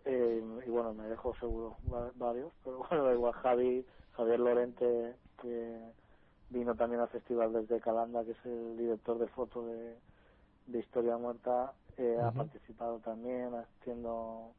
eh, 0.05 0.43
y 0.67 0.71
bueno, 0.71 0.95
me 0.95 1.09
dejo 1.09 1.35
seguro 1.37 1.79
va- 1.93 2.13
varios, 2.17 2.53
pero 2.65 2.79
bueno, 2.79 3.05
da 3.05 3.15
igual 3.15 3.35
Javi, 3.35 3.87
Javier 4.13 4.41
Lorente, 4.41 5.19
que 5.43 5.95
vino 6.51 6.77
también 6.77 7.03
al 7.03 7.11
festival 7.11 7.53
desde 7.53 7.81
Calanda, 7.81 8.25
que 8.25 8.33
es 8.33 8.47
el 8.47 8.79
director 8.79 9.19
de 9.19 9.29
foto 9.29 9.67
de, 9.67 10.01
de 10.67 10.79
Historia 10.81 11.19
Muerta, 11.19 11.77
eh, 11.99 12.19
ha 12.27 12.33
participado 12.33 13.01
también 13.01 13.55
haciendo 13.55 14.57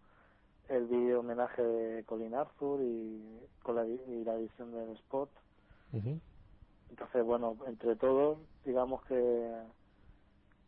el 0.69 0.87
vídeo 0.87 1.21
homenaje 1.21 1.63
de 1.63 2.05
Colin 2.05 2.35
Arthur 2.35 2.81
y, 2.83 3.47
con 3.63 3.75
la, 3.75 3.87
y 3.87 4.23
la 4.25 4.35
edición 4.35 4.71
del 4.73 4.91
spot. 4.97 5.31
Entonces, 6.89 7.23
bueno, 7.23 7.55
entre 7.67 7.95
todos, 7.95 8.39
digamos 8.65 9.01
que 9.03 9.51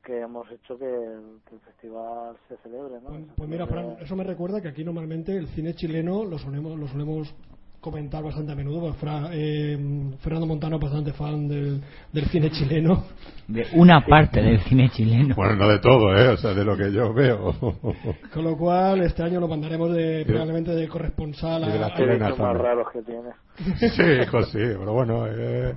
que 0.04 0.20
hemos 0.20 0.50
hecho 0.52 0.80
que 0.80 0.86
el, 0.86 1.42
que 1.48 1.54
el 1.56 1.62
festival 1.62 2.36
se 2.48 2.58
celebre, 2.58 2.96
¿no? 3.04 3.10
Pues, 3.10 3.24
pues 3.38 3.50
mira, 3.50 3.68
Fran, 3.68 3.98
eso 4.02 4.16
me 4.16 4.24
recuerda 4.24 4.60
que 4.60 4.68
aquí 4.70 4.84
normalmente 4.84 5.38
el 5.38 5.46
cine 5.50 5.76
chileno 5.76 6.26
lo 6.26 6.40
solemos, 6.40 6.76
lo 6.80 6.88
solemos 6.88 7.36
comentar 7.80 8.24
bastante 8.24 8.52
a 8.52 8.56
menudo. 8.56 8.92
Fra- 8.94 9.30
eh, 9.32 9.78
Fernando 10.22 10.48
Montano 10.48 10.78
es 10.78 10.82
bastante 10.82 11.14
fan 11.14 11.48
del, 11.48 11.82
del 12.12 12.26
cine 12.30 12.50
chileno. 12.50 13.04
de 13.48 13.68
una 13.76 14.04
parte 14.04 14.42
del 14.42 14.60
cine 14.70 14.90
chileno. 14.90 15.36
Bueno, 15.36 15.56
no 15.56 15.68
de 15.70 15.78
todo, 15.80 16.16
¿eh? 16.16 16.30
O 16.30 16.38
sea, 16.38 16.56
de 16.56 16.64
lo 16.66 16.76
que 16.76 16.92
yo 16.92 17.14
veo. 17.14 17.54
Con 18.34 18.44
lo 18.44 18.58
cual, 18.58 19.04
este 19.04 19.22
año 19.22 19.40
lo 19.40 19.48
mandaremos 19.48 19.94
de, 19.94 20.26
probablemente 20.26 20.72
de 20.72 20.88
corresponsal 20.88 21.62
y 21.62 21.66
de 21.72 21.78
a, 21.78 21.82
las 21.82 21.92
a- 22.00 22.36
más 22.42 22.58
raros 22.58 22.88
que 22.92 23.04
tiene. 23.04 23.30
Sí, 23.78 24.02
hijo, 24.24 24.42
sí, 24.46 24.58
pero 24.60 24.94
bueno, 24.94 25.28
eh, 25.28 25.76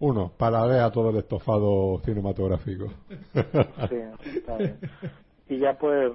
uno, 0.00 0.32
paladea 0.36 0.90
todo 0.90 1.10
el 1.10 1.16
estofado 1.16 2.00
cinematográfico. 2.04 2.86
Sí, 3.88 3.96
está 4.36 4.56
bien. 4.56 4.78
Y 5.48 5.58
ya 5.58 5.76
pues 5.78 6.12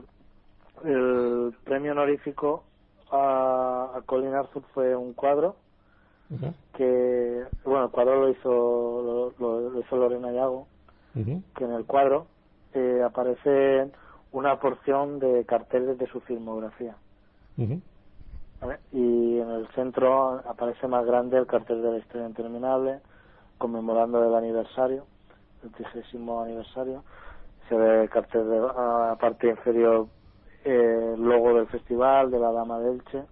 el 0.83 1.53
premio 1.63 1.91
honorífico 1.91 2.63
a, 3.11 3.91
a 3.95 4.01
Colin 4.05 4.33
Arthur 4.33 4.63
fue 4.73 4.95
un 4.95 5.13
cuadro 5.13 5.55
que, 6.73 7.43
bueno, 7.65 7.85
el 7.85 7.91
cuadro 7.91 8.21
lo 8.21 8.29
hizo, 8.29 9.33
lo, 9.39 9.69
lo 9.69 9.79
hizo 9.79 9.97
Lorena 9.97 10.29
Ujú. 11.15 11.41
que 11.55 11.63
en 11.63 11.73
el 11.73 11.85
cuadro 11.85 12.27
eh, 12.73 13.01
aparece 13.03 13.91
una 14.31 14.59
porción 14.59 15.19
de 15.19 15.45
carteles 15.45 15.97
de 15.97 16.07
su 16.07 16.21
filmografía. 16.21 16.95
Y 18.91 19.39
en 19.39 19.49
el 19.49 19.67
centro 19.69 20.39
aparece 20.47 20.87
más 20.87 21.05
grande 21.05 21.37
el 21.37 21.47
cartel 21.47 21.81
de 21.81 21.91
la 21.91 21.97
historia 21.97 22.27
interminable, 22.27 23.01
conmemorando 23.59 24.27
el 24.27 24.33
aniversario, 24.33 25.05
el 25.63 25.71
trigésimo 25.71 26.41
aniversario. 26.41 27.03
Se 27.67 27.75
ve 27.75 28.03
el 28.03 28.09
cartel 28.09 28.49
de 28.49 28.59
la 28.59 29.15
parte 29.21 29.47
inferior, 29.47 30.07
eh, 30.63 31.15
logo 31.19 31.53
del 31.53 31.67
festival, 31.67 32.31
de 32.31 32.39
la 32.39 32.51
Dama 32.51 32.79
de 32.79 32.91
Elche, 32.91 33.23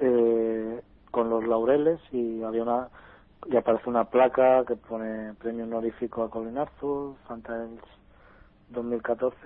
eh, 0.00 0.82
con 1.10 1.30
los 1.30 1.46
laureles 1.46 1.98
y 2.12 2.42
había 2.42 2.62
una 2.62 2.88
y 3.46 3.56
aparece 3.56 3.88
una 3.88 4.04
placa 4.04 4.64
que 4.66 4.76
pone 4.76 5.32
premio 5.34 5.64
honorífico 5.64 6.24
a 6.24 6.30
Colin 6.30 6.58
Arthur, 6.58 7.14
Fantaels 7.26 7.80
2014 8.70 9.36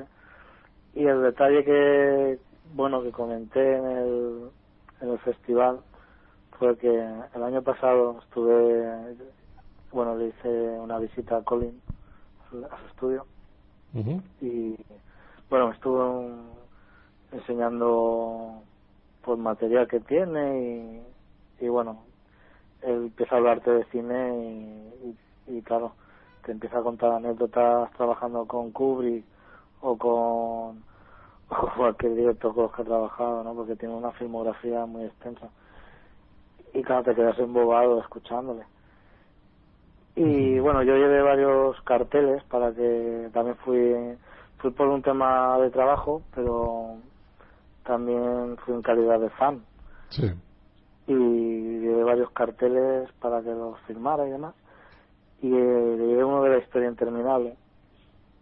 y 0.95 1.07
el 1.07 1.22
detalle 1.22 1.64
que 1.64 2.38
bueno 2.74 3.03
que 3.03 3.12
comenté 3.12 3.76
en 3.76 3.86
el 3.86 4.51
en 5.03 5.11
el 5.11 5.18
festival 5.20 5.80
fue 6.59 6.76
que 6.78 6.90
el 7.34 7.43
año 7.43 7.62
pasado 7.62 8.18
estuve 8.22 9.16
bueno 9.93 10.16
le 10.16 10.28
hice 10.28 10.49
una 10.49 10.99
visita 10.99 11.36
a 11.36 11.43
Colin 11.43 11.80
a 12.49 12.78
su, 12.78 12.86
estudio 12.88 13.26
y 14.40 14.76
bueno 15.51 15.68
me 15.68 15.74
estuvo 15.74 16.28
enseñando 17.30 18.62
pues 19.22 19.38
material 19.38 19.86
que 19.86 20.01
tiene 20.01 21.03
y, 21.61 21.64
y 21.64 21.68
bueno 21.68 22.03
él 22.82 23.05
empieza 23.05 23.35
a 23.35 23.39
hablarte 23.39 23.70
de 23.70 23.85
cine 23.86 24.36
y, 24.36 25.51
y, 25.52 25.59
y, 25.59 25.62
claro 25.62 25.93
te 26.44 26.52
empieza 26.52 26.78
a 26.78 26.82
contar 26.82 27.12
anécdotas 27.12 27.90
trabajando 27.93 28.47
con 28.47 28.73
Kubrick 28.73 29.24
o 29.82 29.97
con, 29.97 30.10
o 31.48 31.55
con 31.55 31.70
cualquier 31.77 32.14
director 32.14 32.55
con 32.55 32.64
los 32.64 32.73
que 32.73 32.82
ha 32.82 32.86
trabajado 32.86 33.44
no 33.44 33.55
porque 33.55 33.77
tiene 33.77 33.94
una 33.94 34.12
filmografía 34.12 34.86
muy 34.86 35.05
extensa. 35.05 35.48
Y 36.74 36.82
claro 36.82 37.05
te 37.05 37.14
quedas 37.14 37.39
embobado 37.39 38.01
escuchándole 38.01 38.64
y 40.16 40.59
bueno 40.60 40.82
yo 40.82 40.94
llevé 40.97 41.22
varios 41.22 41.80
carteles 41.82 42.43
para 42.44 42.72
que 42.72 43.28
también 43.32 43.56
fui 43.64 43.94
fui 44.59 44.70
por 44.72 44.89
un 44.89 45.02
tema 45.02 45.59
de 45.59 45.70
trabajo 45.70 46.22
pero 46.34 46.97
también 47.84 48.56
fui 48.59 48.74
en 48.74 48.82
calidad 48.82 49.18
de 49.20 49.30
fan. 49.30 49.64
Sí. 50.10 50.30
y 51.06 51.14
llevé 51.14 52.05
varios 52.05 52.30
carteles 52.30 53.10
para 53.20 53.43
que 53.43 53.48
los 53.51 53.78
firmara 53.86 54.26
y 54.28 54.30
demás. 54.30 54.55
Y 55.40 55.48
eh, 55.52 55.97
le 55.98 56.06
llevé 56.06 56.22
uno 56.24 56.43
de 56.44 56.51
la 56.51 56.59
historia 56.59 56.89
interminable. 56.89 57.56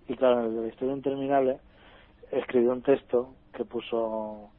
Y 0.09 0.17
claro 0.17 0.41
en 0.41 0.47
el 0.47 0.57
de 0.57 0.63
la 0.63 0.69
historia 0.69 0.95
interminable 0.95 1.61
escribí 2.33 2.67
un 2.67 2.83
texto 2.83 3.31
que 3.55 3.65
puso 3.65 4.51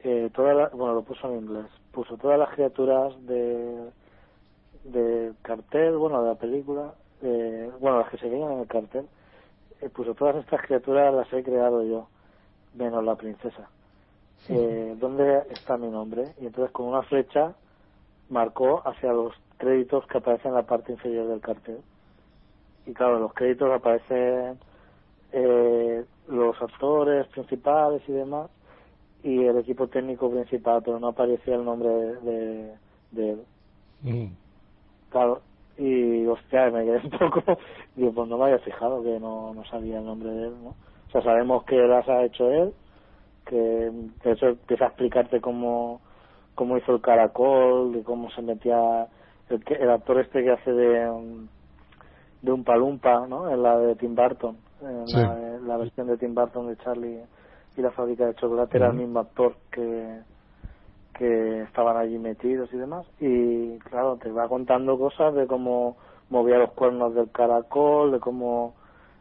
eh, 0.00 0.30
toda 0.34 0.54
la- 0.54 0.68
bueno 0.68 0.94
lo 0.94 1.02
puso 1.02 1.28
en 1.30 1.40
inglés. 1.40 1.66
Puso 1.92 2.16
todas 2.16 2.38
las 2.38 2.50
criaturas 2.54 3.12
de 3.26 3.90
del 4.84 5.34
cartel 5.42 5.96
bueno 5.96 6.22
de 6.22 6.28
la 6.28 6.34
película 6.34 6.94
eh, 7.22 7.70
bueno 7.80 7.98
las 7.98 8.10
que 8.10 8.18
se 8.18 8.28
veían 8.28 8.52
en 8.52 8.60
el 8.60 8.66
cartel 8.66 9.06
eh, 9.80 9.88
puso 9.88 10.14
todas 10.14 10.36
estas 10.36 10.62
criaturas 10.62 11.14
las 11.14 11.32
he 11.32 11.42
creado 11.42 11.82
yo 11.84 12.08
menos 12.74 13.04
la 13.04 13.16
princesa 13.16 13.68
eh, 14.48 14.96
¿dónde 14.98 15.42
está 15.50 15.76
mi 15.76 15.88
nombre? 15.88 16.32
Y 16.40 16.46
entonces 16.46 16.72
con 16.72 16.86
una 16.86 17.02
flecha 17.02 17.54
marcó 18.28 18.82
hacia 18.84 19.12
los 19.12 19.34
créditos 19.58 20.06
que 20.06 20.18
aparecen 20.18 20.50
en 20.50 20.56
la 20.56 20.62
parte 20.62 20.92
inferior 20.92 21.28
del 21.28 21.40
cartel. 21.40 21.78
Y 22.86 22.92
claro, 22.92 23.16
en 23.16 23.22
los 23.22 23.34
créditos 23.34 23.70
aparecen 23.70 24.58
eh, 25.32 26.04
los 26.28 26.60
actores 26.60 27.26
principales 27.28 28.02
y 28.08 28.12
demás, 28.12 28.50
y 29.22 29.44
el 29.44 29.56
equipo 29.58 29.86
técnico 29.86 30.30
principal, 30.30 30.82
pero 30.84 30.98
no 30.98 31.08
aparecía 31.08 31.54
el 31.54 31.64
nombre 31.64 31.88
de, 31.88 32.72
de 33.12 33.30
él. 33.30 33.42
Mm. 34.02 34.41
Claro, 35.12 35.42
y 35.78 36.26
hostia, 36.26 36.70
me 36.70 36.84
quedé 36.84 37.00
un 37.04 37.10
poco, 37.10 37.58
digo, 37.94 38.12
pues 38.12 38.28
no 38.28 38.38
me 38.38 38.44
había 38.44 38.58
fijado 38.60 39.02
que 39.02 39.20
no, 39.20 39.54
no 39.54 39.64
sabía 39.66 39.98
el 39.98 40.06
nombre 40.06 40.30
de 40.30 40.46
él, 40.48 40.54
¿no? 40.64 40.70
O 40.70 41.10
sea, 41.12 41.22
sabemos 41.22 41.64
que 41.64 41.76
las 41.76 42.08
ha 42.08 42.24
hecho 42.24 42.50
él, 42.50 42.72
que, 43.44 43.92
que 44.22 44.30
eso 44.32 44.46
empieza 44.48 44.86
a 44.86 44.88
explicarte 44.88 45.40
cómo, 45.40 46.00
cómo 46.54 46.78
hizo 46.78 46.94
el 46.94 47.02
caracol, 47.02 47.92
de 47.92 48.02
cómo 48.02 48.30
se 48.30 48.40
metía 48.40 49.06
el, 49.50 49.62
el 49.68 49.90
actor 49.90 50.20
este 50.20 50.42
que 50.42 50.50
hace 50.52 50.72
de, 50.72 51.46
de 52.40 52.52
un 52.52 52.64
palumpa, 52.64 53.26
¿no? 53.26 53.50
En 53.50 53.62
la 53.62 53.78
de 53.78 53.94
Tim 53.96 54.14
Burton, 54.14 54.56
en 54.80 55.06
Sí. 55.06 55.16
la, 55.16 55.76
versión 55.76 56.06
de 56.06 56.16
Tim 56.16 56.34
Burton 56.34 56.68
de 56.68 56.76
Charlie 56.78 57.22
y 57.76 57.82
la 57.82 57.90
fábrica 57.90 58.26
de 58.26 58.34
chocolate 58.34 58.78
era 58.78 58.88
el 58.88 58.94
mismo 58.94 59.20
actor 59.20 59.54
que 59.70 60.20
que 61.12 61.62
estaban 61.62 61.96
allí 61.96 62.18
metidos 62.18 62.72
y 62.72 62.76
demás. 62.76 63.06
Y 63.20 63.78
claro 63.78 64.16
te 64.16 64.30
va 64.30 64.48
contando 64.48 64.98
cosas 64.98 65.34
de 65.34 65.46
cómo 65.46 65.96
movía 66.30 66.58
los 66.58 66.72
cuernos 66.72 67.14
del 67.14 67.30
caracol 67.30 68.12
de 68.12 68.20
cómo 68.20 68.74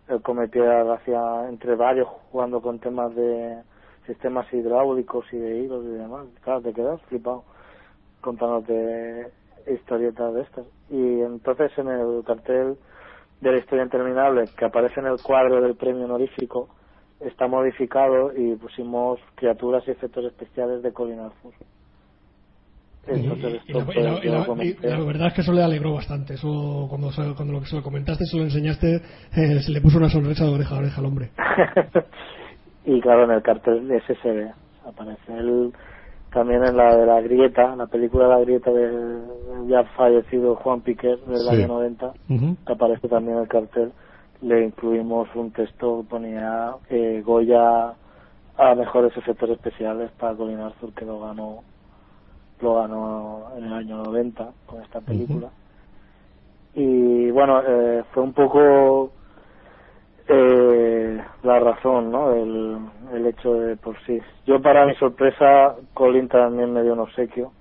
él 0.08 0.22
cometía 0.22 0.82
hacia 0.94 1.50
entre 1.50 1.76
varios 1.76 2.08
jugando 2.32 2.62
con 2.62 2.80
temas 2.80 3.14
de 3.16 3.62
sistemas 4.06 4.52
hidráulicos 4.54 5.26
y 5.32 5.38
de 5.38 5.60
hilos 5.60 5.86
y 5.86 5.90
demás. 5.90 6.28
Claro 6.44 6.62
te 6.62 6.74
quedas 6.74 7.02
flipado 7.04 7.44
contándote 8.22 9.32
historietas 9.68 10.34
de 10.34 10.42
estas. 10.42 10.66
Y 10.90 11.22
entonces 11.22 11.72
en 11.78 11.88
el 11.88 12.24
cartel 12.26 12.78
de 13.42 13.52
la 13.52 13.58
historia 13.58 13.84
interminable 13.84 14.46
que 14.58 14.66
aparece 14.66 15.00
en 15.00 15.08
el 15.08 15.22
cuadro 15.22 15.62
del 15.62 15.76
premio 15.76 16.06
honorífico 16.06 16.70
está 17.20 17.48
modificado 17.48 18.32
y 18.36 18.56
pusimos 18.56 19.20
criaturas 19.36 19.84
y 19.88 19.92
efectos 19.92 20.26
especiales 20.26 20.82
de 20.82 20.92
Colin 20.92 21.20
Arthur. 21.20 21.54
Entonces 23.08 23.62
Y 23.68 23.74
la, 23.74 23.80
esto, 23.80 23.92
y 24.00 24.04
la- 24.04 24.20
y 24.20 24.22
yo 24.22 24.32
la- 24.32 24.40
lo 24.40 24.46
comenté. 24.46 24.88
y 24.88 24.90
la 24.92 25.00
verdad 25.04 25.28
es 25.28 25.34
que 25.34 25.42
eso 25.42 25.54
le 25.54 25.64
alegró 25.64 25.94
bastante. 25.96 26.36
Eso 26.36 26.86
cuando, 26.90 27.12
se- 27.12 27.34
cuando 27.36 27.54
lo, 27.54 27.66
se 27.66 27.76
lo 27.76 27.84
comentaste, 27.84 28.26
se 28.26 28.38
lo 28.38 28.44
enseñaste, 28.44 28.96
eh, 29.36 29.60
se 29.62 29.72
le 29.72 29.82
puso 29.82 29.98
una 29.98 30.10
sonrisa 30.10 30.46
de 30.46 30.52
oreja 30.54 30.76
a 30.76 30.80
oreja 30.80 31.00
al 31.00 31.06
hombre. 31.08 31.32
y 32.86 33.00
claro, 33.02 33.26
en 33.26 33.32
el 33.32 33.42
cartel 33.42 33.88
de 33.88 33.98
ese 33.98 34.16
se 34.16 34.32
ve. 34.32 34.52
Aparece 34.86 35.38
él 35.38 35.74
también 36.32 36.64
en 36.64 36.78
la 36.78 36.96
de 36.96 37.06
la 37.06 37.22
grieta, 37.22 37.76
la 37.76 37.88
película 37.88 38.28
La 38.28 38.40
grieta 38.40 38.72
del 38.72 39.22
ya 39.68 39.84
fallecido 39.96 40.56
Juan 40.56 40.82
Piquer 40.82 41.20
del 41.26 41.38
Sí. 41.38 41.50
año 41.56 41.68
90, 41.68 42.14
Ujú. 42.30 42.56
que 42.66 42.74
aparece 42.74 43.08
también 43.08 43.38
en 43.38 43.44
el 43.44 43.50
cartel. 43.50 43.92
Le 44.42 44.66
incluimos 44.66 45.28
un 45.36 45.52
texto 45.52 46.02
que 46.02 46.08
ponía 46.10 46.72
eh, 46.90 47.22
Goya 47.24 47.94
a 48.58 48.76
mejores 48.76 49.16
efectos 49.18 49.50
especiales 49.52 50.10
para 50.20 50.36
Colin 50.36 50.60
Arthur, 50.60 50.94
que 50.94 51.06
lo 51.06 51.20
ganó 51.20 51.64
lo 52.62 52.76
ganó 52.76 53.52
en 53.58 53.66
el 53.66 53.74
año 53.74 53.98
90 53.98 54.50
con 54.66 54.82
esta 54.82 55.02
película. 55.02 55.50
Y 56.74 57.30
bueno, 57.32 57.62
eh, 57.68 58.04
fue 58.14 58.24
un 58.24 58.34
poco 58.34 59.12
eh, 60.28 61.22
la 61.44 61.60
razón, 61.60 62.12
¿no? 62.12 62.34
El, 62.34 62.78
el 63.14 63.28
hecho 63.28 63.54
de 63.54 63.76
por 63.76 63.96
sí. 64.06 64.20
Yo, 64.46 64.62
para 64.62 64.86
mi 64.86 64.96
sorpresa, 64.96 65.76
Colin 65.94 66.28
también 66.30 66.72
me 66.74 66.84
dio 66.84 66.94
un 66.94 67.00
obsequio 67.00 67.52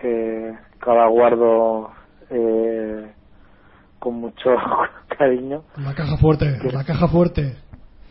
que 0.00 0.52
cada 0.78 1.06
guardo 1.06 1.90
eh, 2.30 3.12
con 3.98 4.14
mucho 4.14 4.50
cariño. 5.18 5.62
La 5.76 5.94
caja 5.94 6.16
fuerte, 6.16 6.58
la 6.72 6.84
caja 6.84 7.06
fuerte. 7.06 7.56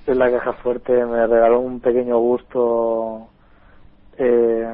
En 0.07 0.17
la 0.17 0.31
caja 0.31 0.53
fuerte 0.53 0.93
me 1.05 1.27
regaló 1.27 1.59
un 1.59 1.79
pequeño 1.81 2.17
gusto. 2.17 3.27
Eh, 4.17 4.65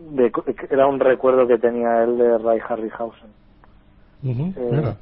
de, 0.00 0.32
era 0.70 0.86
un 0.86 0.98
recuerdo 0.98 1.46
que 1.46 1.58
tenía 1.58 2.02
él 2.02 2.18
de 2.18 2.38
Ray 2.38 2.60
Harryhausen. 2.66 3.30
Eh, 4.22 4.94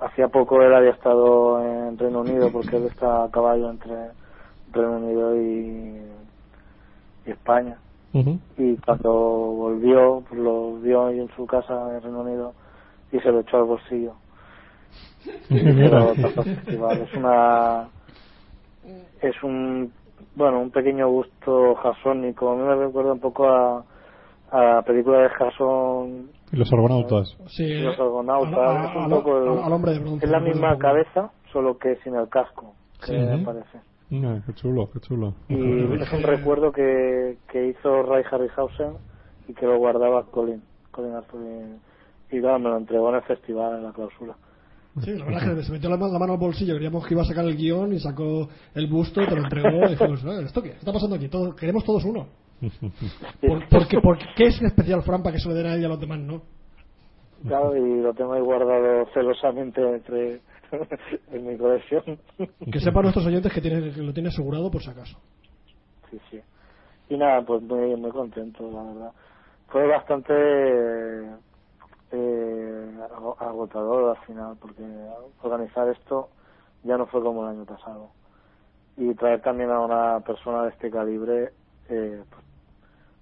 hacía 0.00 0.28
poco 0.28 0.62
él 0.62 0.74
había 0.74 0.90
estado 0.90 1.62
en 1.62 1.98
Reino 1.98 2.20
Unido 2.20 2.50
porque 2.50 2.76
él 2.76 2.86
está 2.86 3.24
a 3.24 3.30
caballo 3.30 3.70
entre 3.70 3.94
Reino 4.72 4.96
Unido 4.96 5.36
y, 5.36 6.02
y 7.26 7.30
España. 7.30 7.78
Y 8.56 8.76
cuando 8.76 9.12
volvió 9.12 10.22
pues 10.28 10.40
lo 10.40 10.78
vio 10.78 11.06
ahí 11.06 11.18
en 11.18 11.28
su 11.34 11.46
casa 11.46 11.96
en 11.96 12.02
Reino 12.02 12.20
Unido 12.20 12.54
y 13.10 13.18
se 13.18 13.32
lo 13.32 13.40
echó 13.40 13.56
al 13.56 13.64
bolsillo. 13.64 14.14
Es 15.50 17.14
una 17.14 17.88
es 19.20 19.42
un 19.42 19.92
bueno 20.36 20.60
un 20.60 20.70
pequeño 20.70 21.08
gusto 21.08 21.74
jasónico. 21.76 22.52
A 22.52 22.56
mí 22.56 22.62
me 22.62 22.76
recuerda 22.76 23.12
un 23.12 23.20
poco 23.20 23.48
a 23.48 23.84
a 24.54 24.74
la 24.76 24.82
película 24.82 25.18
de 25.22 25.28
Jason 25.30 26.30
Y 26.52 26.56
los 26.56 26.72
argonautas. 26.72 27.36
Sí, 27.48 27.64
y 27.64 27.80
los 27.80 27.98
argonautas 27.98 28.90
es 28.90 28.96
un 28.96 29.10
poco 29.10 29.38
el- 29.38 29.48
al- 29.58 29.64
al 29.64 29.72
hombre 29.72 29.92
de 29.92 29.98
bronce, 29.98 30.24
es 30.26 30.30
la 30.30 30.40
misma 30.40 30.78
cabeza 30.78 31.30
solo 31.52 31.76
que 31.78 31.96
sin 32.04 32.14
el 32.14 32.28
casco 32.28 32.74
que 33.00 33.06
Sí. 33.06 33.12
me 33.16 33.38
parece 33.44 33.78
Mira, 34.10 34.40
qué 34.46 34.52
chulo, 34.54 34.88
qué 34.92 35.00
chulo. 35.00 35.34
y 35.48 35.54
es 36.00 36.12
un 36.12 36.22
recuerdo 36.22 36.70
que, 36.72 37.38
que 37.50 37.68
hizo 37.68 38.02
Ray 38.02 38.22
Harryhausen 38.30 38.92
y 39.48 39.54
que 39.54 39.66
lo 39.66 39.78
guardaba 39.78 40.24
Colin 40.30 40.62
Colin 40.92 41.14
Arthur 41.14 41.40
y, 42.30 42.36
y 42.36 42.40
claro, 42.40 42.58
me 42.60 42.68
lo 42.70 42.76
entregó 42.76 43.08
en 43.08 43.16
el 43.16 43.22
festival 43.22 43.76
en 43.78 43.82
la 43.84 43.92
clausura 43.92 44.34
Sí, 45.00 45.10
la 45.18 45.24
verdad 45.24 45.42
es 45.42 45.56
que 45.58 45.62
se 45.64 45.72
metió 45.72 45.90
la, 45.90 45.96
ma- 45.96 46.06
la 46.06 46.20
mano 46.20 46.34
al 46.34 46.38
bolsillo, 46.38 46.76
creíamos 46.76 47.04
que 47.04 47.14
iba 47.14 47.22
a 47.22 47.26
sacar 47.26 47.44
el 47.44 47.56
guion 47.56 47.92
y 47.92 47.98
sacó 47.98 48.46
el 48.76 48.86
busto, 48.86 49.26
te 49.26 49.34
lo 49.34 49.42
entregó 49.42 49.86
y 49.86 49.88
dijimos, 49.90 50.22
"Eh, 50.24 50.42
¿esto 50.44 50.62
qué? 50.62 50.70
¿Qué 50.70 50.78
está 50.78 50.92
pasando 50.92 51.16
aquí? 51.16 51.26
Todo- 51.28 51.56
queremos 51.56 51.82
todos 51.82 52.04
uno. 52.04 52.26
¿Por, 53.46 53.68
por 53.68 53.88
qué, 53.88 54.00
por 54.00 54.18
qué 54.36 54.46
es 54.46 54.62
especial 54.62 55.02
Fran 55.02 55.22
para 55.22 55.34
que 55.34 55.40
se 55.40 55.48
lo 55.48 55.54
den 55.54 55.66
a 55.66 55.74
él 55.74 55.82
y 55.82 55.84
a 55.84 55.88
los 55.88 56.00
demás 56.00 56.18
no? 56.20 56.42
claro 57.46 57.76
y 57.76 58.00
lo 58.00 58.14
tengo 58.14 58.32
ahí 58.34 58.40
guardado 58.40 59.06
celosamente 59.12 59.80
entre 59.82 60.40
en 61.32 61.46
mi 61.46 61.56
colección 61.58 62.02
Que 62.72 62.80
sepan 62.80 63.02
nuestros 63.02 63.26
oyentes 63.26 63.52
que, 63.52 63.60
tiene, 63.60 63.92
que 63.92 64.00
lo 64.02 64.12
tiene 64.14 64.28
asegurado 64.30 64.70
por 64.70 64.82
si 64.82 64.90
acaso. 64.90 65.18
sí 66.10 66.18
sí 66.30 66.40
y 67.08 67.16
nada 67.18 67.42
pues 67.44 67.62
muy 67.62 67.96
muy 67.96 68.10
contento 68.12 68.70
la 68.70 68.82
verdad 68.82 69.12
fue 69.68 69.86
bastante 69.88 70.32
eh, 72.12 72.98
ago- 73.10 73.36
agotador 73.38 74.16
al 74.16 74.24
final 74.26 74.56
porque 74.60 74.82
organizar 75.42 75.88
esto 75.88 76.30
ya 76.82 76.96
no 76.96 77.06
fue 77.06 77.22
como 77.22 77.42
el 77.44 77.56
año 77.56 77.64
pasado 77.66 78.12
y 78.96 79.12
traer 79.14 79.42
también 79.42 79.70
a 79.70 79.80
una 79.80 80.20
persona 80.20 80.62
de 80.64 80.70
este 80.70 80.90
calibre 80.90 81.52
eh, 81.88 82.22
pues, 82.30 82.44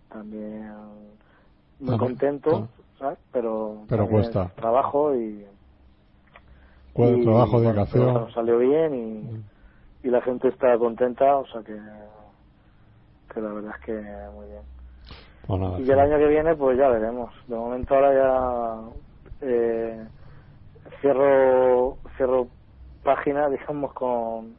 también 0.09 0.73
muy 1.81 1.99
contento 1.99 2.69
pero 3.33 3.79
Pero 3.89 4.07
cuesta. 4.09 4.45
es 4.45 4.55
trabajo 4.55 5.15
y, 5.17 5.45
y, 6.95 7.25
trabajo, 7.25 7.61
dedicación. 7.61 8.05
bueno, 8.13 8.31
salió 8.33 8.59
bien 8.59 8.95
y, 8.95 10.07
y 10.07 10.11
la 10.11 10.21
gente 10.23 10.49
está 10.49 10.77
contenta 10.79 11.37
o 11.37 11.47
sea 11.49 11.63
que 11.63 11.77
que 13.33 13.41
la 13.41 13.53
verdad 13.53 13.73
es 13.79 13.85
que 13.87 13.93
muy 14.35 14.47
bien. 14.47 14.63
Pues 15.47 15.61
nada, 15.61 15.81
y 15.81 15.91
el 15.91 15.99
año 15.99 16.19
que 16.19 16.27
viene 16.29 16.55
pues 16.55 16.79
ya 16.79 16.89
veremos. 16.89 17.33
De 17.49 17.57
momento 17.57 17.95
ahora 17.95 18.13
ya 18.15 18.81
eh, 19.41 20.07
cierro 21.01 21.97
cierro 22.17 22.47
página 23.03 23.49
digamos 23.51 23.93
con 23.95 24.55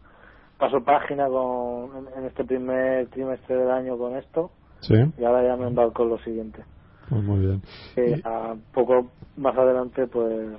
paso 0.58 0.82
página 0.84 1.28
con 1.28 1.92
en, 1.98 2.20
en 2.20 2.26
este 2.26 2.44
primer 2.44 3.08
trimestre 3.08 3.58
del 3.58 3.72
año 3.72 3.98
con 3.98 4.16
esto 4.16 4.52
Sí, 4.82 4.96
y 5.18 5.24
ahora 5.24 5.44
ya 5.48 5.56
me 5.56 5.68
embarco 5.68 6.04
en 6.04 6.10
lo 6.10 6.18
siguiente 6.20 6.64
pues 7.10 7.24
muy 7.24 7.40
bien. 7.40 7.62
que 7.96 8.22
a 8.24 8.56
poco 8.74 9.08
más 9.38 9.58
adelante 9.58 10.08
pues 10.08 10.58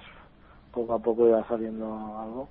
poco 0.73 0.95
a 0.95 0.99
poco 0.99 1.29
irá 1.29 1.47
saliendo 1.49 1.87
algo 2.19 2.49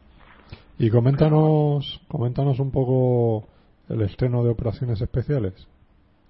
Y 0.77 0.89
coméntanos, 0.89 2.01
coméntanos 2.09 2.59
un 2.59 2.71
poco 2.71 3.47
el 3.89 4.01
estreno 4.01 4.43
de 4.43 4.49
operaciones 4.51 5.01
especiales 5.01 5.53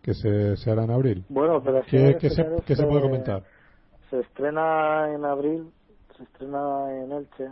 que 0.02 0.14
se, 0.14 0.57
se 0.57 0.72
hará 0.72 0.84
en 0.84 0.91
abril. 0.91 1.23
bueno 1.30 1.61
pero 1.64 1.81
¿Qué, 1.90 2.18
qué 2.19 2.30
se, 2.30 2.45
qué 2.65 2.76
se 2.76 2.85
puede 2.85 3.02
comentar? 3.02 3.44
se 4.10 4.19
estrena 4.19 5.14
en 5.14 5.23
abril 5.26 5.72
se 6.18 6.23
estrena 6.23 6.91
en 7.03 7.11
Elche 7.11 7.49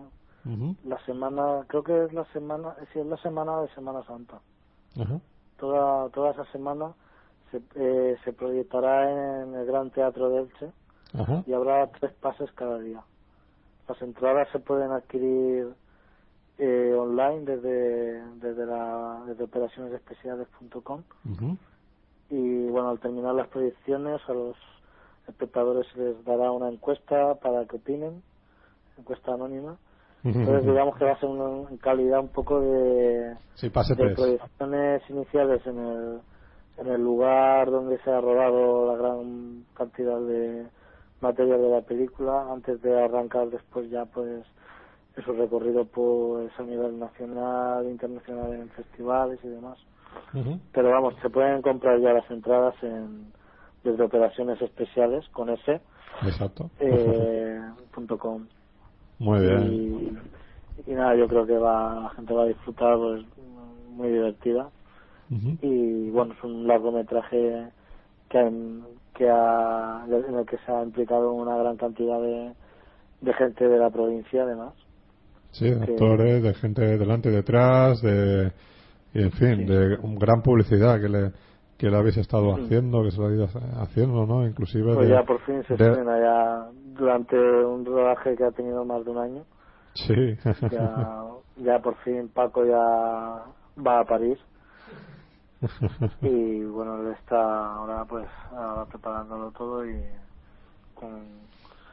La 0.85 0.97
semana 1.05 1.65
creo 1.67 1.83
que 1.83 2.05
es 2.05 2.13
la 2.13 2.25
semana 2.33 2.75
sí, 2.91 2.99
es 2.99 3.05
la 3.05 3.17
semana 3.17 3.61
de 3.61 3.69
Semana 3.75 4.03
Santa. 4.03 4.39
Toda 5.59 6.09
toda 6.09 6.31
esa 6.31 6.45
semana 6.51 6.93
se, 7.51 7.61
eh, 7.75 8.17
se 8.23 8.33
proyectará 8.33 9.43
en 9.43 9.53
el 9.53 9.65
Gran 9.65 9.91
Teatro 9.91 10.29
de 10.29 10.39
Elche 10.41 10.71
y 11.45 11.53
habrá 11.53 11.87
tres 11.91 12.13
pases 12.13 12.51
cada 12.53 12.79
día. 12.79 13.01
Las 13.87 14.01
entradas 14.01 14.47
se 14.51 14.59
pueden 14.59 14.91
adquirir 14.91 15.75
eh, 16.57 16.95
online 16.97 17.41
desde 17.45 18.23
desde 18.37 18.65
la 18.65 19.23
desde 19.27 19.43
operacionesespeciales.com 19.43 21.03
y 22.29 22.67
bueno 22.69 22.89
al 22.89 22.99
terminar 22.99 23.35
las 23.35 23.47
proyecciones 23.49 24.21
a 24.27 24.33
los 24.33 24.55
espectadores 25.27 25.85
se 25.93 25.99
les 25.99 26.25
dará 26.25 26.51
una 26.51 26.69
encuesta 26.69 27.35
para 27.35 27.65
que 27.65 27.75
opinen 27.75 28.23
encuesta 28.97 29.33
anónima 29.33 29.77
Entonces 30.23 30.65
digamos 30.65 30.95
que 30.97 31.05
va 31.05 31.13
a 31.13 31.19
ser 31.19 31.29
una 31.29 31.69
en 31.69 31.77
calidad 31.77 32.19
un 32.19 32.29
poco 32.29 32.61
de, 32.61 33.35
Sí, 33.55 33.69
pase 33.69 33.95
de 33.95 34.03
3. 34.03 34.15
proyecciones 34.15 35.09
iniciales 35.09 35.65
en 35.65 35.79
el, 35.79 36.19
en 36.77 36.87
el 36.87 37.01
lugar 37.03 37.71
donde 37.71 37.97
se 38.03 38.11
ha 38.11 38.21
rodado 38.21 38.87
la 38.95 38.97
gran 39.01 39.65
cantidad 39.73 40.19
de 40.19 40.67
material 41.21 41.61
de 41.61 41.69
la 41.69 41.81
película 41.81 42.51
antes 42.51 42.81
de 42.81 43.03
arrancar 43.03 43.49
después 43.49 43.89
ya 43.89 44.05
pues 44.05 44.45
su 45.25 45.33
recorrido 45.33 45.85
pues 45.85 46.51
a 46.59 46.63
nivel 46.63 46.97
nacional, 46.99 47.85
internacional 47.89 48.53
en 48.53 48.69
festivales 48.69 49.39
y 49.43 49.47
demás. 49.47 49.77
Pero 50.71 50.89
vamos, 50.89 51.15
se 51.21 51.29
pueden 51.29 51.61
comprar 51.61 51.99
ya 51.99 52.13
las 52.13 52.29
entradas 52.29 52.75
en 52.83 53.31
desde 53.83 54.03
operaciones 54.03 54.61
especiales 54.61 55.27
con 55.29 55.49
ese 55.49 55.81
Exacto. 56.23 56.69
eh, 56.79 57.59
punto 57.93 58.17
com. 58.17 58.45
Muy 59.21 59.39
bien. 59.39 59.73
Y, 59.73 60.91
y 60.91 60.93
nada, 60.95 61.15
yo 61.15 61.27
creo 61.27 61.45
que 61.45 61.57
va, 61.57 61.99
la 62.01 62.09
gente 62.09 62.33
va 62.33 62.43
a 62.43 62.47
disfrutar, 62.47 62.97
pues 62.97 63.23
muy 63.89 64.09
divertida. 64.09 64.69
Y 65.61 66.09
bueno, 66.09 66.33
es 66.33 66.43
un 66.43 66.67
largometraje 66.67 67.69
que, 68.29 68.51
que 69.13 69.29
ha, 69.29 70.03
en 70.09 70.35
el 70.35 70.45
que 70.45 70.57
se 70.65 70.71
ha 70.71 70.83
implicado 70.83 71.31
una 71.33 71.55
gran 71.55 71.77
cantidad 71.77 72.19
de, 72.19 72.53
de 73.21 73.33
gente 73.35 73.67
de 73.67 73.77
la 73.77 73.89
provincia, 73.91 74.43
además. 74.43 74.73
Sí, 75.51 75.69
de 75.69 75.85
que- 75.85 75.91
actores, 75.93 76.43
de 76.43 76.53
gente 76.55 76.97
delante 76.97 77.29
y 77.29 77.33
detrás, 77.33 78.01
de, 78.01 78.51
y 79.13 79.21
en 79.21 79.31
fin, 79.31 79.65
de 79.65 79.97
un 80.01 80.15
gran 80.15 80.41
publicidad 80.41 80.99
que 80.99 81.07
le, 81.09 81.31
que 81.77 81.89
le 81.89 81.97
habéis 81.97 82.17
estado 82.17 82.57
Mm. 82.57 82.65
haciendo, 82.65 83.03
que 83.03 83.11
se 83.11 83.19
lo 83.21 83.27
habéis 83.27 83.55
haciendo, 83.77 84.25
¿no? 84.25 84.45
Inclusive 84.45 84.93
Pues 84.95 85.07
de- 85.07 85.13
ya 85.15 85.23
por 85.23 85.39
fin 85.45 85.63
se 85.67 85.75
de- 85.75 85.89
estrena 85.91 86.19
ya 86.19 86.69
durante 87.01 87.35
un 87.37 87.83
rodaje 87.85 88.35
que 88.35 88.45
ha 88.45 88.51
tenido 88.51 88.85
más 88.85 89.03
de 89.03 89.11
un 89.11 89.17
año. 89.17 89.45
Sí. 89.95 90.37
Ya, 90.69 91.25
ya 91.57 91.79
por 91.79 91.95
fin 92.03 92.29
Paco 92.29 92.63
ya 92.65 92.77
va 93.85 93.99
a 93.99 94.05
París 94.05 94.39
y 96.21 96.63
bueno, 96.65 97.01
él 97.01 97.13
está 97.19 97.73
ahora 97.75 98.05
pues 98.05 98.27
ahora 98.51 98.85
preparándolo 98.85 99.51
todo 99.51 99.85
y 99.85 99.95
con 100.95 101.27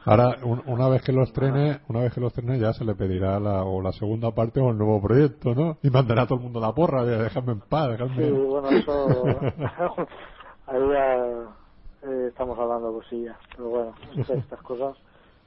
Ahora, 0.05 0.37
un- 0.43 0.63
una 0.67 0.87
vez 0.87 1.03
que 1.03 1.11
lo 1.11 1.23
estrene, 1.23 1.81
una 1.89 2.01
vez 2.01 2.13
que 2.13 2.21
lo 2.21 2.27
estrene 2.27 2.57
ya 2.57 2.73
se 2.73 2.85
le 2.85 2.95
pedirá 2.95 3.39
la, 3.39 3.63
o 3.63 3.81
la 3.81 3.91
segunda 3.91 4.31
parte 4.33 4.59
o 4.61 4.69
el 4.71 4.77
nuevo 4.77 5.01
proyecto, 5.01 5.53
¿no? 5.53 5.77
Y 5.83 5.89
mandará 5.89 6.23
a 6.23 6.27
todo 6.27 6.37
el 6.39 6.43
mundo 6.45 6.59
la 6.61 6.73
porra, 6.73 7.03
de 7.03 7.17
dejarme 7.17 7.51
en 7.53 7.59
paz, 7.61 7.89
Sí, 7.89 7.91
dejarme... 7.91 8.31
bueno, 8.31 8.71
eso. 8.75 9.41
ahí 10.67 10.89
ya 10.89 11.58
eh, 12.03 12.27
estamos 12.29 12.57
hablando 12.59 12.91
cosillas. 12.93 13.37
Pero 13.55 13.69
bueno, 13.69 13.93
estas 14.17 14.61
cosas, 14.61 14.97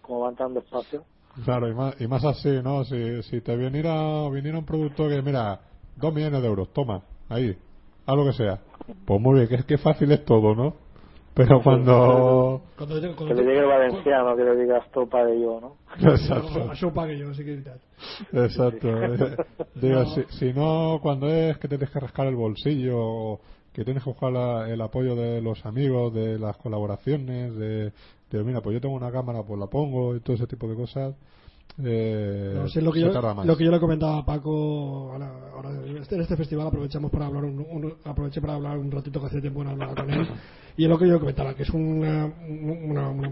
como 0.01 0.21
van 0.21 0.37
tan 0.37 0.55
despacio. 0.55 1.05
Claro, 1.45 1.69
y 1.69 1.75
más, 1.75 1.99
y 2.01 2.07
más 2.07 2.25
así, 2.25 2.61
¿no? 2.63 2.85
Si, 2.85 3.23
si 3.23 3.41
te 3.41 3.57
viniera, 3.57 4.29
viniera 4.29 4.59
un 4.59 4.67
producto 4.67 5.09
que, 5.09 5.23
mira, 5.23 5.61
dos 5.97 6.13
millones 6.13 6.43
de 6.43 6.49
euros, 6.49 6.69
toma, 6.75 7.03
ahí, 7.31 7.57
haz 8.07 8.17
lo 8.17 8.25
que 8.27 8.33
sea. 8.35 8.61
Pues 9.07 9.21
muy 9.21 9.37
bien, 9.37 9.49
que, 9.49 9.65
que 9.65 9.79
fácil 9.79 10.13
es 10.13 10.25
todo, 10.27 10.55
¿no? 10.55 10.75
Pero 11.35 11.63
cuando... 11.63 12.61
Cuando, 12.77 13.01
te- 13.01 13.15
Que 13.15 13.25
le 13.25 13.35
te- 13.35 13.43
llegue 13.43 13.61
el 13.61 13.67
valenciano, 13.67 14.37
que 14.37 14.45
le 14.45 14.57
digas 14.57 14.85
topa 14.93 15.25
de 15.25 15.41
yo, 15.41 15.59
¿no? 15.59 15.77
Exacto. 16.11 16.71
Ho 16.87 16.93
pague 16.93 17.25
jo, 17.25 17.33
sí 17.33 17.43
que. 17.45 17.63
Exacto. 18.33 18.89
Digo, 19.75 20.05
si, 20.07 20.23
si 20.37 20.53
no, 20.53 20.99
cuando 21.01 21.29
es 21.29 21.57
que 21.57 21.69
tienes 21.69 21.89
que 21.89 21.99
rascar 22.01 22.27
el 22.27 22.37
bolsillo, 22.37 22.99
o 22.99 23.41
que 23.73 23.85
tienes 23.85 24.03
que 24.05 24.11
buscar 24.11 24.33
la- 24.33 24.69
el 24.71 24.81
apoyo 24.81 25.15
de 25.17 25.41
los 25.41 25.65
amigos, 25.65 26.13
de 26.15 26.39
las 26.39 26.57
colaboraciones, 26.59 27.55
de, 27.57 27.93
de, 28.31 28.45
mira, 28.45 28.61
pues 28.61 28.75
yo 28.75 28.81
tengo 28.81 28.95
una 28.95 29.11
cámara, 29.11 29.43
pues 29.43 29.59
la 29.59 29.67
pongo 29.67 30.15
y 30.17 30.21
todo 30.21 30.37
ese 30.37 30.47
tipo 30.47 30.69
de 30.69 30.75
cosas, 30.77 31.15
eh, 31.83 32.53
No, 32.55 32.83
lo, 32.83 32.93
que 32.93 33.01
yo, 33.01 33.11
tarda 33.11 33.33
más. 33.33 33.47
lo 33.47 33.57
que 33.57 33.65
yo 33.65 33.71
le 33.71 33.81
comentaba 33.81 34.19
a 34.19 34.25
Paco 34.27 35.11
ahora, 35.13 35.31
ahora 35.55 35.71
en 35.87 35.97
este, 35.97 36.17
en 36.17 36.21
este 36.21 36.37
festival 36.37 36.67
aprovechamos 36.67 37.11
para 37.11 37.27
hablar 37.27 37.45
un, 37.45 37.61
un- 37.61 37.95
aproveché 38.05 38.43
para 38.43 38.55
hablar 38.55 38.77
un 38.77 38.91
ratito 38.91 39.21
que 39.21 39.27
hace 39.27 39.41
tiempo 39.41 39.65
no 39.65 39.71
hablaba 39.71 39.95
con 39.95 40.11
él 40.11 40.27
y 40.77 40.85
es 40.85 40.91
lo 40.91 40.99
que 40.99 41.09
yo 41.09 41.19
comentaba 41.19 41.55
que 41.55 41.63
es 41.63 41.71
una, 41.71 42.27
una, 42.47 43.09
una, 43.09 43.31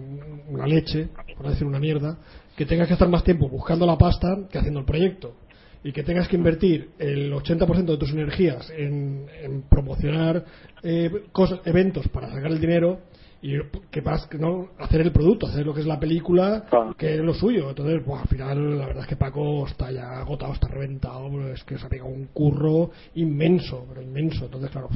una 0.49 0.67
leche 0.67 1.09
por 1.37 1.49
decir 1.51 1.67
una 1.67 1.79
mierda 1.79 2.17
que 2.57 2.65
tengas 2.65 2.87
que 2.89 2.95
estar 2.95 3.09
más 3.11 3.25
tiempo 3.25 3.47
buscando 3.47 3.85
la 3.85 3.99
pasta 3.99 4.29
que 4.51 4.57
haciendo 4.59 4.81
el 4.81 4.87
proyecto 4.87 5.35
y 5.83 5.93
que 5.93 6.03
tengas 6.03 6.29
que 6.29 6.37
invertir 6.37 6.91
el 6.99 7.33
80% 7.33 7.85
de 7.85 7.97
tus 7.97 8.13
energías 8.13 8.71
en, 8.71 9.27
en 9.43 9.63
promocionar 9.63 10.45
eh, 10.83 11.25
cosas, 11.33 11.61
eventos 11.65 12.07
para 12.09 12.29
sacar 12.31 12.51
el 12.51 12.61
dinero 12.61 12.99
y 13.43 13.55
que 13.91 14.03
vas 14.03 14.27
que 14.27 14.37
no 14.37 14.69
hacer 14.79 15.01
el 15.01 15.13
producto 15.13 15.47
hacer 15.47 15.65
lo 15.65 15.73
que 15.73 15.81
es 15.81 15.87
la 15.87 15.99
película 15.99 16.65
Claro. 16.69 16.93
que 16.95 17.15
es 17.15 17.21
lo 17.21 17.33
suyo 17.33 17.71
entonces 17.71 18.03
pues, 18.05 18.21
al 18.21 18.29
final 18.29 18.79
la 18.79 18.87
verdad 18.87 19.05
es 19.05 19.09
que 19.09 19.17
Paco 19.17 19.67
está 19.67 19.91
ya 19.91 20.21
agotado 20.21 20.53
está 20.53 20.69
reventado 20.69 21.49
es 21.51 21.65
que 21.65 21.79
se 21.79 21.87
ha 21.87 21.89
pegado 21.89 22.11
un 22.11 22.27
curro 22.27 22.91
inmenso 23.15 23.87
pero 23.89 24.03
inmenso 24.03 24.45
entonces 24.45 24.71
claro 24.71 24.91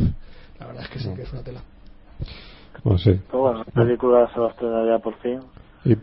la 0.61 0.66
verdad 0.66 0.82
es 0.85 0.90
que 0.90 0.98
sí 0.98 1.09
que 1.16 1.23
es 1.23 1.32
una 1.32 1.43
tela 1.43 1.62
Pues 2.82 3.02
sí. 3.02 3.19
Pero 3.28 3.39
bueno, 3.40 3.59
la 3.65 3.82
película 3.85 4.31
se 4.35 4.40
va 4.40 4.48
a 4.48 4.51
estrenar 4.51 4.86
ya 4.86 4.98
por 4.98 5.15
fin, 5.20 5.40
Y, 5.86 5.93
y, 5.93 5.97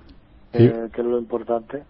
eh, 0.53 0.89
que 0.93 1.01
es 1.01 1.07
lo 1.07 1.19
importante. 1.19 1.83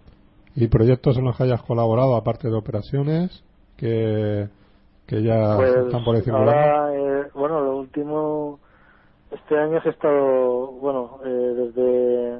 Y 0.55 0.67
proyectos 0.67 1.17
en 1.17 1.25
los 1.25 1.37
que 1.37 1.43
hayas 1.43 1.61
colaborado, 1.63 2.15
aparte 2.15 2.49
de 2.49 2.55
operaciones, 2.55 3.43
que, 3.77 4.47
que 5.07 5.23
ya 5.23 5.55
Pues 5.55 5.75
están 5.75 6.03
por 6.03 6.15
encima 6.15 6.39
de 6.39 6.43
ahora, 6.43 6.95
eh, 6.95 7.27
bueno, 7.33 7.61
lo 7.61 7.77
último, 7.77 8.59
este 9.31 9.57
año 9.57 9.81
he 9.83 9.89
estado, 9.89 10.71
bueno, 10.73 11.19
eh, 11.25 11.29
desde, 11.29 12.39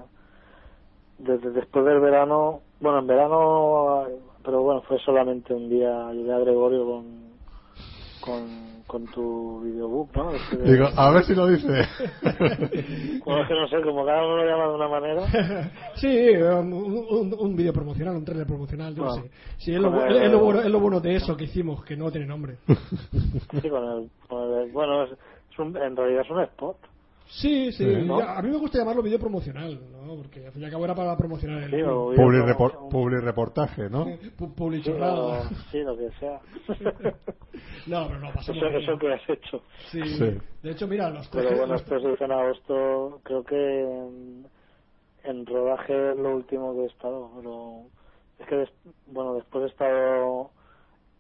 desde 1.20 1.52
después 1.52 1.86
del 1.86 2.00
verano, 2.00 2.62
bueno, 2.80 3.00
en 3.00 3.08
verano, 3.08 4.06
pero 4.44 4.62
bueno, 4.62 4.82
fue 4.82 5.00
solamente 5.00 5.54
un 5.54 5.70
día, 5.70 6.08
ayudé 6.08 6.34
a 6.34 6.40
Gregorio 6.40 6.86
con, 6.86 7.06
con, 8.22 8.71
con 8.92 9.06
tu 9.06 9.62
videobook, 9.62 10.14
¿no? 10.18 10.32
Este 10.36 10.58
de- 10.58 10.72
Digo, 10.74 10.86
a 10.98 11.12
ver 11.12 11.24
si 11.24 11.34
lo 11.34 11.48
dice. 11.48 11.68
Bueno, 13.24 13.44
es 13.44 13.48
que 13.48 13.54
no 13.54 13.68
sé, 13.70 13.82
como 13.84 14.06
cada 14.06 14.26
uno 14.26 14.36
lo 14.38 14.46
llama 14.46 14.68
de 14.68 14.76
una 14.76 14.88
manera. 14.90 15.72
sí 15.96 16.30
un, 16.36 16.74
un, 16.74 17.36
un 17.40 17.56
vídeo 17.56 17.72
promocional 17.72 18.18
un 18.18 18.26
trailer 18.26 18.46
promocional 18.48 18.94
yo 18.94 19.04
no 19.06 19.12
sé 19.12 19.30
sí, 19.60 19.74
es, 19.74 19.80
lo, 19.80 20.06
el- 20.06 20.18
es 20.18 20.32
lo 20.32 20.40
bueno, 20.40 20.60
es 20.62 20.70
lo 20.70 20.80
bueno 20.82 21.00
de 21.00 21.16
eso 21.16 21.38
que 21.38 21.46
hicimos 21.46 21.86
que 21.86 21.96
no 21.96 22.12
tiene 22.12 22.28
nombre 22.28 22.58
Sí, 22.68 23.70
con 23.70 23.84
el, 23.86 24.10
con 24.28 24.54
el- 24.60 24.72
bueno, 24.72 25.04
es, 25.04 25.12
es 25.12 25.60
un, 25.60 25.78
en 25.78 25.96
realidad 25.96 26.24
es 26.26 26.30
un 26.32 26.42
spot. 26.42 26.78
Sí, 27.32 27.72
sí, 27.72 27.96
Sí, 27.96 28.04
¿no? 28.06 28.20
ya, 28.20 28.38
a 28.38 28.42
mí 28.42 28.50
me 28.50 28.58
gusta 28.58 28.78
llamarlo 28.80 29.02
vídeo 29.02 29.20
promocional 29.20 29.80
¿no? 30.06 30.16
porque 30.18 30.46
al 30.46 30.52
fin 30.52 30.62
y 30.62 30.66
al 30.66 30.72
cabo 30.72 30.86
era 30.86 30.96
para 30.96 31.16
promocionar 31.18 31.64
el 31.64 31.70
Sí, 31.70 31.76
film. 31.78 31.90
o 31.90 32.06
Publi, 32.14 32.40
como- 32.40 32.48
repor- 32.54 32.90
publi 32.90 33.20
reportaje, 33.20 33.90
¿no? 33.90 34.06
Pu- 34.06 34.20
sí, 34.20 34.30
publichorrada. 34.56 35.14
o- 35.42 35.44
sí, 35.72 35.80
lo 35.80 35.98
que 35.98 36.10
sea. 36.20 36.40
no 37.88 38.08
pero 38.08 38.20
no 38.20 38.34
pasamos 38.34 38.58
eso, 38.58 38.70
bien. 38.70 38.82
eso 38.82 38.98
que 38.98 39.14
has 39.14 39.30
hecho. 39.30 39.64
Sí. 39.92 40.02
Sí. 40.04 40.38
De 40.62 40.72
hecho, 40.72 40.88
mira, 40.88 41.10
los 41.10 41.28
Pero 41.30 41.56
bueno, 41.58 41.76
esto 41.76 42.00
se 42.00 42.12
hizo 42.12 42.26
en 42.26 42.32
agosto, 42.32 43.20
creo 43.24 43.44
que 43.44 43.82
en, 43.82 44.48
en 45.24 45.46
rodaje 45.46 46.12
es 46.12 46.18
lo 46.18 46.36
último 46.36 46.74
que 46.76 46.82
he 46.84 46.88
estado, 46.88 47.32
pero 47.38 47.86
es 48.40 48.48
que, 48.48 48.56
des- 48.58 48.94
bueno, 49.08 49.36
después 49.36 49.64
he 49.64 49.68
estado 49.68 50.52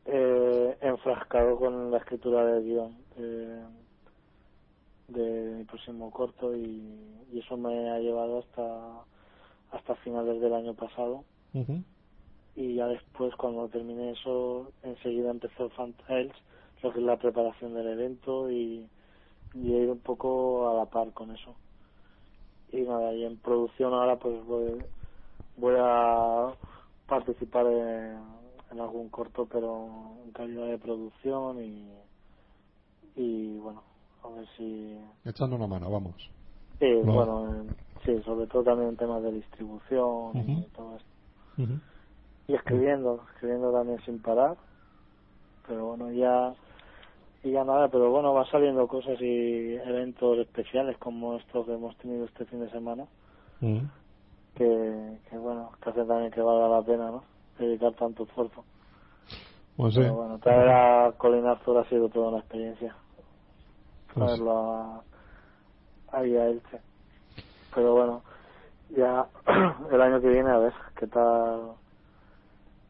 eh, 0.06 0.78
enfrascado 0.82 1.58
con 1.58 1.92
la 1.92 1.98
escritura 2.00 2.44
del 2.46 2.64
guion 2.64 2.98
eh, 3.18 3.64
próximo 5.72 6.11
corto 6.11 6.56
y, 6.56 7.26
y 7.34 7.39
eso 7.39 7.57
me 7.57 7.91
ha 7.91 7.99
llevado 7.99 8.39
hasta 8.39 9.07
hasta 9.72 9.95
finales 9.98 10.41
del 10.41 10.53
año 10.53 10.76
pasado 10.76 11.26
Ujú. 11.53 11.84
y 12.56 12.76
ya 12.76 12.88
después 12.88 13.35
cuando 13.38 13.69
terminé 13.69 14.11
eso 14.11 14.73
enseguida 14.84 15.31
empezó 15.31 15.69
Fan 15.72 15.93
Tales, 16.07 16.34
lo 16.84 16.93
que 16.93 16.99
es 16.99 17.06
la 17.06 17.18
preparación 17.18 17.73
del 17.76 17.88
evento 17.88 18.52
y, 18.52 18.89
y 19.53 19.73
he 19.73 19.84
ido 19.84 19.93
un 19.93 20.02
poco 20.02 20.69
a 20.69 20.76
la 20.76 20.85
par 20.88 21.14
con 21.14 21.31
eso 21.31 21.57
y 22.69 22.81
nada 22.81 23.14
y 23.14 23.26
en 23.26 23.39
producción 23.39 23.93
ahora 23.93 24.18
pues 24.19 24.43
voy 24.45 24.85
voy 25.57 25.76
a 25.80 26.57
participar 27.07 27.68
en, 27.68 28.23
en 28.72 28.80
algún 28.81 29.10
corto 29.10 29.48
pero 29.48 30.23
en 30.26 30.31
calidad 30.34 30.68
de 30.68 30.80
producción 30.80 31.64
y 31.64 31.91
y 33.15 33.57
bueno 33.60 33.84
a 34.23 34.30
ver 34.30 34.48
si 34.57 34.98
Echando 35.26 35.56
una 35.56 35.68
mano, 35.68 35.89
vamos. 35.91 36.15
sí, 36.80 36.85
No. 37.03 37.14
bueno 37.14 37.61
en- 37.61 37.76
sí 38.06 38.22
sobre 38.23 38.48
todo 38.48 38.64
también 38.64 38.89
en 38.89 38.98
temas 38.98 39.22
de 39.23 39.31
distribución 39.31 40.38
y 40.38 40.69
todo 40.76 40.98
esto 40.98 41.10
y 42.48 42.56
escribiendo, 42.56 43.23
escribiendo 43.34 43.72
también 43.72 43.99
sin 44.03 44.22
parar. 44.22 44.57
Pero 45.68 45.85
bueno, 45.88 46.11
ya 46.11 46.53
y 47.43 47.52
ya 47.52 47.64
nada, 47.64 47.89
pero 47.89 48.11
bueno, 48.11 48.34
va 48.34 48.45
saliendo 48.45 48.88
cosas 48.88 49.19
y 49.22 49.76
eventos 49.76 50.38
especiales 50.39 50.98
como 50.98 51.38
estos 51.38 51.65
que 51.65 51.73
hemos 51.73 51.95
tenido 51.98 52.26
este 52.26 52.45
fin 52.45 52.60
de 52.60 52.69
semana, 52.72 53.07
que, 54.56 55.19
que 55.30 55.38
bueno, 55.38 55.72
que 55.81 55.89
hace 55.89 56.03
también 56.06 56.31
que 56.31 56.41
valga 56.41 56.68
la 56.68 56.81
pena, 56.84 57.11
¿no? 57.11 57.23
Dedicar 57.57 57.93
tanto 57.95 58.23
esfuerzo. 58.23 58.65
Pues 59.77 59.93
sí. 59.93 60.02
Pero 60.02 60.15
bueno, 60.15 60.39
traer 60.39 60.69
a 60.69 61.14
Colin 61.18 61.45
Arthur 61.45 61.77
ha 61.80 61.89
sido 61.89 62.10
toda 62.10 62.30
una 62.30 62.39
experiencia. 62.39 62.95
Pues- 64.14 64.26
Traerlo 64.26 64.76
a, 64.76 65.04
ahí 66.12 66.36
a 66.36 66.48
Elche. 66.48 66.82
Pero 67.74 67.94
bueno, 67.94 68.24
ya 68.90 69.28
el 69.92 70.02
año 70.02 70.22
que 70.22 70.30
viene 70.30 70.50
a 70.52 70.58
ver 70.58 70.74
qué 70.98 71.08
tal 71.08 71.74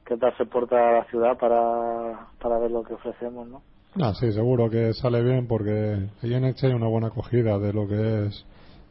que 0.06 0.18
darse 0.18 0.45
puerta 0.45 0.76
a 0.76 0.91
la 0.93 1.03
ciudad 1.06 1.38
para, 1.38 2.27
para 2.41 2.57
ver 2.60 2.72
lo 2.72 2.84
que 2.84 2.95
ofrecemos, 2.95 3.48
¿no? 3.48 3.61
Ah, 3.99 4.14
sí, 4.14 4.31
seguro 4.31 4.69
que 4.69 4.93
sale 4.93 5.22
bien 5.22 5.48
porque 5.48 6.10
ahí 6.23 6.34
en 6.34 6.45
Elche 6.45 6.68
hay 6.68 6.73
una 6.73 6.88
buena 6.88 7.07
acogida 7.07 7.60
de 7.60 7.73
lo 7.73 7.88
que 7.88 8.26
es 8.27 8.45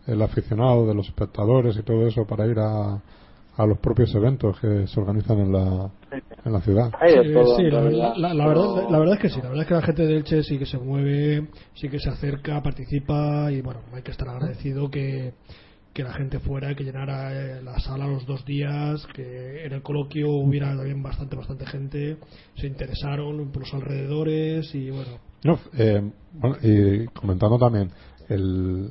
el 0.07 0.23
aficionado, 0.23 0.86
de 0.86 0.94
los 0.94 1.09
espectadores 1.09 1.77
y 1.77 1.82
todo 1.82 2.07
eso 2.07 2.27
para 2.27 2.47
ir 2.47 2.59
a, 2.59 3.01
a 3.56 3.66
los 3.66 3.78
propios 3.78 4.14
eventos 4.14 4.59
que 4.60 4.86
se 4.86 5.01
organizan 5.01 5.39
en 5.40 5.52
la, 5.52 5.90
en 6.44 6.52
la 6.52 6.60
ciudad. 6.60 6.90
De 7.01 7.44
Sí, 7.56 7.62
la 7.70 7.81
verdad, 7.81 8.12
la 8.16 8.98
verdad 8.98 9.14
es 9.14 9.20
que 9.20 9.28
sí, 9.28 9.40
la 9.43 9.48
verdad 9.48 9.62
es 9.62 9.68
que 9.68 9.74
la 9.74 9.82
gente 9.82 10.06
de 10.06 10.16
Elche 10.16 10.43
sí 10.43 10.59
que 10.59 10.66
se 10.66 10.78
mueve, 10.78 11.48
sí 11.74 11.89
que 11.89 11.98
se 11.98 12.10
acerca, 12.10 12.62
participa 12.62 13.51
y 13.52 13.60
bueno, 13.60 13.81
hay 13.93 14.02
que 14.02 14.12
estar 14.12 14.28
agradecido 14.28 14.90
que, 14.90 15.35
que 15.93 16.02
la 16.02 16.12
gente 16.12 16.39
fuera, 16.39 16.74
que 16.74 16.85
llenara 16.85 17.32
eh, 17.32 17.62
la 17.62 17.78
sala 17.81 18.06
los 18.06 18.27
dos 18.27 18.44
días, 18.44 19.06
que 19.14 19.64
en 19.64 19.72
el 19.72 19.82
coloquio 19.82 20.31
hubiera 20.31 20.74
también 20.77 21.02
bastante, 21.02 21.36
bastante 21.36 21.66
gente, 21.66 22.16
se 22.56 22.66
interesaron 22.66 23.51
por 23.51 23.62
los 23.62 23.74
alrededores 23.74 24.74
y 24.74 24.90
bueno, 24.90 25.18
No, 25.44 25.59
eh, 25.77 26.02
bueno, 26.32 26.56
y 26.62 27.06
comentando 27.06 27.59
también 27.59 27.90
el 28.28 28.90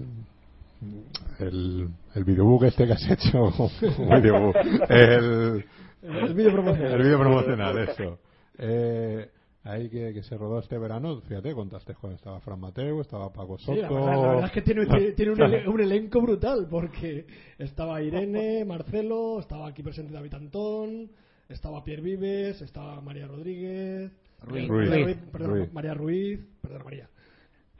el, 1.39 1.89
el 2.15 2.23
videobook 2.23 2.63
este 2.63 2.85
que 2.87 2.93
has 2.93 3.09
hecho 3.09 3.49
videobook, 3.99 4.55
el, 4.89 5.65
el 6.03 6.33
vídeo 6.33 6.51
promocional. 6.53 6.93
el 6.93 7.03
vídeo 7.03 7.19
promocional 7.19 7.77
eso 7.79 8.19
eh, 8.57 9.29
ahí 9.63 9.89
que, 9.89 10.13
que 10.13 10.23
se 10.23 10.37
rodó 10.37 10.59
este 10.59 10.77
verano 10.77 11.21
fíjate 11.21 11.53
contaste 11.53 11.93
joder, 11.93 12.15
estaba 12.15 12.39
Fran 12.39 12.59
Mateo 12.59 13.01
estaba 13.01 13.31
Paco 13.33 13.57
Soto 13.57 13.73
Sí, 13.75 13.81
la, 13.81 13.89
verdad, 13.89 14.11
la 14.21 14.27
verdad 14.29 14.45
es 14.45 14.51
que 14.51 14.61
tiene, 14.61 14.85
tiene- 15.13 15.31
un, 15.31 15.41
ele- 15.41 15.67
un 15.67 15.81
elenco 15.81 16.21
brutal, 16.21 16.67
porque 16.69 17.25
estaba 17.57 18.01
Irene, 18.01 18.63
Marcelo, 18.65 19.39
estaba 19.39 19.67
aquí 19.67 19.83
presente 19.83 20.13
David 20.13 20.33
Antón, 20.33 21.11
estaba 21.49 21.83
Pierre 21.83 22.01
Vives, 22.01 22.61
estaba 22.61 23.01
María 23.01 23.27
Rodríguez, 23.27 24.11
Ruiz. 24.41 24.69
María 24.69 24.87
Ruiz. 24.87 25.03
Ruiz, 25.05 25.17
perdón, 25.31 25.49
Ruiz. 25.51 25.73
María 25.73 25.93
Ruiz, 25.93 26.39
perdón, 26.61 26.81
María. 26.85 27.09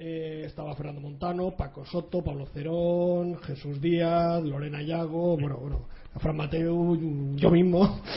Eh, 0.01 0.43
estaba 0.45 0.73
Fernando 0.75 1.01
Montano, 1.01 1.51
Paco 1.57 1.83
Soto, 1.85 2.23
Pablo 2.23 2.45
Cerón, 2.47 3.35
Jesús 3.41 3.81
Díaz, 3.81 4.41
Lorena 4.43 4.81
Yago, 4.81 5.35
bueno, 5.37 5.57
bueno, 5.57 5.87
Fran 6.19 6.37
Mateo, 6.37 6.95
yo 7.35 7.51
mismo. 7.51 7.99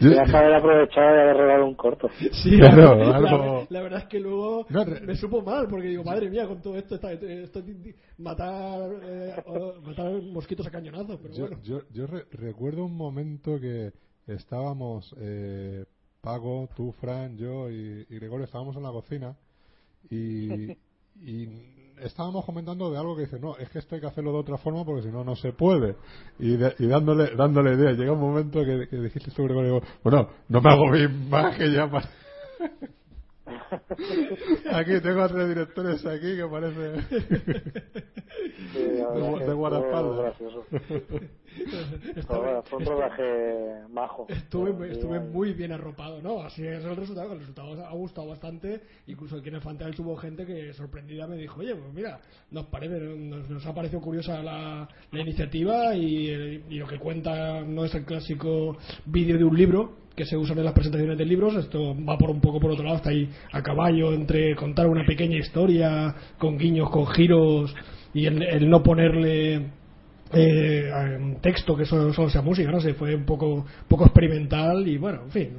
Que 0.00 0.18
haber 0.36 0.54
aprovechado 0.54 1.16
y 1.16 1.20
haber 1.20 1.36
regalado 1.36 1.66
un 1.66 1.74
corto. 1.74 2.08
Sí, 2.42 2.56
Claro, 2.58 2.94
la, 2.96 3.16
algo- 3.16 3.66
la 3.68 3.82
verdad 3.82 4.00
es 4.02 4.06
que 4.06 4.20
luego 4.20 4.64
No, 4.70 4.84
re- 4.84 5.00
me 5.00 5.16
supo 5.16 5.42
mal 5.42 5.66
porque 5.68 5.88
digo, 5.88 6.04
madre 6.04 6.30
mía, 6.30 6.46
con 6.46 6.62
todo 6.62 6.76
esto, 6.78 6.94
está, 6.94 7.12
esto 7.12 7.62
matar, 8.18 8.90
eh, 9.02 9.34
matar 9.84 10.22
mosquitos 10.22 10.66
a 10.66 10.70
cañonazos, 10.70 11.18
pero 11.20 11.34
yo, 11.34 11.46
bueno. 11.48 11.62
yo, 11.62 11.80
yo 11.92 12.06
re- 12.06 12.24
recuerdo 12.30 12.84
un 12.84 12.96
momento 12.96 13.58
que 13.60 13.92
estábamos 14.26 15.14
eh, 15.18 15.84
Paco, 16.22 16.68
tú, 16.74 16.92
Fran, 16.92 17.36
yo 17.36 17.68
y, 17.70 18.06
y 18.08 18.14
Gregorio 18.18 18.44
estábamos 18.46 18.76
en 18.76 18.82
la 18.84 18.90
cocina 18.92 19.36
y, 20.10 20.76
y 21.20 21.48
estábamos 22.00 22.44
comentando 22.44 22.90
de 22.90 22.98
algo 22.98 23.16
que 23.16 23.22
dice 23.22 23.38
no 23.40 23.56
es 23.56 23.68
que 23.70 23.78
esto 23.78 23.94
hay 23.94 24.00
que 24.00 24.06
hacerlo 24.06 24.32
de 24.32 24.38
otra 24.38 24.58
forma 24.58 24.84
porque 24.84 25.02
si 25.02 25.08
no 25.08 25.24
no 25.24 25.34
se 25.36 25.52
puede 25.52 25.96
y, 26.38 26.56
de- 26.56 26.74
y 26.78 26.86
dándole 26.86 27.34
dándole 27.36 27.74
idea 27.74 27.92
llega 27.92 28.12
un 28.12 28.20
momento 28.20 28.64
que, 28.64 28.86
que 28.88 28.96
dijiste 28.96 29.30
Gregorio 29.42 29.74
digo, 29.74 29.82
bueno 30.04 30.28
no 30.48 30.60
me 30.60 30.70
hago 30.70 30.90
bien 30.90 31.28
más 31.30 31.56
que 31.56 31.72
ya 31.72 31.90
pa- 31.90 32.08
aquí 34.72 35.00
tengo 35.00 35.22
a 35.22 35.28
tres 35.28 35.48
directores 35.48 36.04
aquí 36.06 36.36
que 36.36 36.46
parece 36.50 37.02
Sí, 37.08 38.78
de, 38.78 39.46
de 39.46 39.52
guardaespaldas 39.54 40.34
bueno, 42.28 42.62
fue 42.64 42.78
un 42.78 42.86
rodaje 42.86 43.88
majo. 43.90 44.26
Estuve, 44.28 44.92
estuve 44.92 45.20
muy 45.20 45.52
bien 45.52 45.72
arropado, 45.72 46.20
¿no? 46.22 46.42
Así 46.42 46.66
es 46.66 46.84
el 46.84 46.96
resultado. 46.96 47.32
El 47.32 47.40
resultado 47.40 47.86
ha 47.86 47.92
gustado 47.92 48.28
bastante. 48.28 48.80
Incluso 49.06 49.36
aquí 49.36 49.48
en 49.48 49.56
el 49.56 49.60
Fantasy 49.60 50.02
hubo 50.02 50.16
gente 50.16 50.44
que 50.44 50.72
sorprendida 50.72 51.26
me 51.26 51.36
dijo, 51.36 51.60
oye, 51.60 51.74
pues 51.74 51.92
mira, 51.94 52.20
nos 52.50 52.66
parece, 52.66 52.98
nos, 53.00 53.48
nos 53.48 53.66
ha 53.66 53.74
parecido 53.74 54.00
curiosa 54.00 54.42
la, 54.42 54.88
la 55.12 55.20
iniciativa 55.20 55.94
y, 55.94 56.28
el- 56.28 56.62
y 56.68 56.78
lo 56.78 56.86
que 56.86 56.98
cuenta 56.98 57.62
no 57.62 57.84
es 57.84 57.94
el 57.94 58.04
clásico 58.04 58.76
vídeo 59.06 59.38
de 59.38 59.44
un 59.44 59.56
libro 59.56 60.06
que 60.14 60.24
se 60.24 60.36
usan 60.36 60.56
en 60.58 60.64
las 60.64 60.72
presentaciones 60.72 61.18
de 61.18 61.26
libros. 61.26 61.54
Esto 61.56 61.94
va 62.04 62.16
por 62.16 62.30
un 62.30 62.40
poco 62.40 62.58
por 62.58 62.70
otro 62.70 62.84
lado, 62.84 62.96
está 62.96 63.10
ahí 63.10 63.28
a 63.52 63.62
caballo 63.62 64.12
entre 64.14 64.54
contar 64.56 64.86
una 64.86 65.04
pequeña 65.04 65.36
historia 65.36 66.14
con 66.38 66.56
guiños, 66.56 66.88
con 66.90 67.06
giros 67.06 67.74
y 68.14 68.24
el, 68.24 68.42
el 68.42 68.70
no 68.70 68.82
ponerle 68.82 69.66
eh, 70.34 71.36
texto 71.40 71.76
que 71.76 71.84
solo, 71.84 72.12
solo 72.12 72.28
sea 72.30 72.42
música, 72.42 72.70
no 72.70 72.80
sé, 72.80 72.94
fue 72.94 73.14
un 73.14 73.24
poco 73.24 73.64
poco 73.88 74.04
experimental 74.04 74.86
y 74.86 74.98
bueno, 74.98 75.22
en 75.24 75.30
fin, 75.30 75.50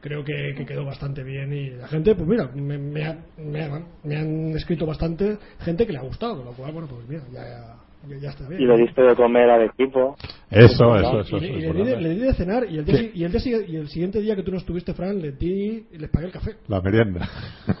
creo 0.00 0.24
que, 0.24 0.54
que 0.56 0.66
quedó 0.66 0.84
bastante 0.84 1.22
bien 1.22 1.52
y 1.52 1.70
la 1.70 1.88
gente, 1.88 2.14
pues 2.14 2.26
mira, 2.28 2.50
me, 2.54 2.76
me, 2.78 3.04
ha- 3.04 3.18
me 3.38 3.62
ha- 3.62 3.82
me 4.04 4.16
han 4.16 4.50
escrito 4.56 4.86
bastante 4.86 5.36
gente 5.60 5.86
que 5.86 5.92
le 5.92 5.98
ha 5.98 6.02
gustado, 6.02 6.36
con 6.36 6.44
lo 6.46 6.52
cual, 6.52 6.72
bueno, 6.72 6.88
pues 6.88 7.08
mira, 7.08 7.22
ya, 7.32 7.76
ya, 8.08 8.18
ya 8.18 8.30
está 8.30 8.48
bien. 8.48 8.60
Y 8.62 8.66
le 8.66 8.76
diste 8.78 9.02
de 9.02 9.14
comer 9.16 9.48
al 9.50 9.62
equipo. 9.62 10.16
eso 10.50 10.96
eso 10.96 11.20
eso, 11.20 11.36
Y 11.38 11.40
le, 11.40 11.46
eso 11.46 11.58
y 11.58 11.60
le 11.60 11.66
di, 11.66 11.72
de- 11.72 11.78
importante. 11.80 12.02
le 12.02 12.08
di 12.10 12.20
de 12.20 12.34
cenar 12.34 12.64
y 12.70 12.78
el, 12.78 12.84
día, 12.84 13.00
y, 13.14 13.24
el 13.24 13.32
día 13.32 13.40
y 13.66 13.76
el 13.76 13.88
siguiente 13.88 14.20
día 14.20 14.36
que 14.36 14.42
tú 14.42 14.50
no 14.52 14.58
estuviste, 14.58 14.92
Fran, 14.94 15.20
le 15.20 15.32
di 15.32 15.86
y 15.92 15.98
les 15.98 16.10
pagué 16.10 16.26
el 16.26 16.32
café. 16.32 16.56
la 16.68 16.80
merienda 16.80 17.28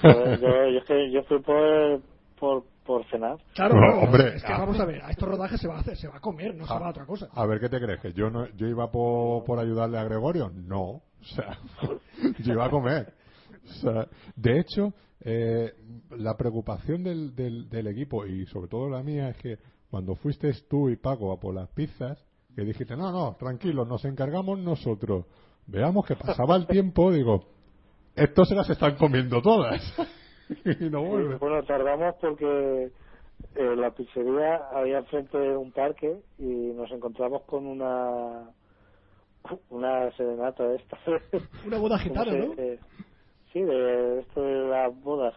yo, 0.02 0.70
yo, 0.70 0.78
es 0.78 0.84
que 0.84 1.10
yo 1.12 1.22
fui 1.24 1.38
por, 1.40 2.00
por, 2.38 2.64
por 2.86 3.04
cenar. 3.06 3.38
Claro, 3.54 3.74
No, 3.80 4.02
hombre, 4.02 4.36
es 4.36 4.44
que 4.44 4.52
ah. 4.52 4.58
vamos 4.58 4.78
a 4.80 4.84
ver, 4.84 5.02
a 5.02 5.10
estos 5.10 5.28
rodajes 5.28 5.60
se 5.60 5.68
va 5.68 5.76
a 5.76 5.80
hacer, 5.80 5.96
se 5.96 6.08
va 6.08 6.16
a 6.16 6.20
comer, 6.20 6.54
no 6.54 6.66
se 6.66 6.72
va 6.72 6.86
a 6.86 6.90
otra 6.90 7.04
cosa. 7.04 7.28
A 7.32 7.46
ver, 7.46 7.60
¿qué 7.60 7.68
te 7.68 7.80
crees? 7.80 8.00
¿Que 8.00 8.12
yo 8.12 8.30
no, 8.30 8.48
yo 8.56 8.66
iba 8.66 8.90
por, 8.90 9.44
por 9.44 9.58
ayudarle 9.58 9.98
a 9.98 10.04
Gregorio? 10.04 10.50
No. 10.54 11.02
O 11.18 11.28
sea, 11.28 11.58
yo 12.38 12.52
iba 12.52 12.66
a 12.66 12.70
comer. 12.70 13.12
O 13.64 13.72
sea, 13.80 14.06
de 14.36 14.60
hecho, 14.60 14.92
eh, 15.20 15.72
la 16.10 16.36
preocupación 16.36 17.02
del, 17.02 17.34
del, 17.34 17.68
del 17.68 17.88
equipo 17.88 18.24
y 18.24 18.46
sobre 18.46 18.68
todo 18.68 18.88
la 18.88 19.02
mía 19.02 19.30
es 19.30 19.36
que 19.38 19.58
cuando 19.90 20.14
fuiste 20.14 20.52
tú 20.68 20.88
y 20.88 20.94
Paco 20.94 21.32
a 21.32 21.40
por 21.40 21.52
las 21.52 21.68
pizzas, 21.70 22.24
que 22.54 22.62
dijiste, 22.62 22.96
no, 22.96 23.10
no, 23.10 23.36
tranquilo, 23.36 23.84
nos 23.84 24.04
encargamos 24.04 24.58
nosotros. 24.58 25.26
Veamos 25.66 26.06
que 26.06 26.14
pasaba 26.14 26.54
el 26.54 26.66
tiempo, 26.66 27.10
digo, 27.10 27.44
estos 28.14 28.48
se 28.48 28.54
las 28.54 28.70
están 28.70 28.96
comiendo 28.96 29.42
todas. 29.42 29.82
y 30.80 30.90
no 30.90 31.02
vuelven. 31.04 31.38
Bueno, 31.38 31.62
tardamos 31.64 32.14
porque 32.20 32.90
eh, 33.54 33.76
la 33.76 33.90
pizzería 33.92 34.56
había 34.72 34.98
enfrente 34.98 35.38
de 35.38 35.56
un 35.56 35.72
parque 35.72 36.20
y 36.38 36.44
nos 36.44 36.90
encontramos 36.92 37.42
con 37.42 37.66
una 37.66 38.50
una 39.70 40.10
serenata 40.16 40.66
de 40.66 40.76
esta. 40.76 40.98
Una 41.66 41.78
boda 41.78 41.98
¿Cómo 41.98 42.02
gitana, 42.24 42.30
se- 42.32 42.38
¿no? 42.38 42.54
eh, 42.56 42.78
sí, 43.52 43.62
de 43.62 44.20
esto 44.20 44.42
de 44.42 44.68
las 44.68 45.00
bodas. 45.02 45.34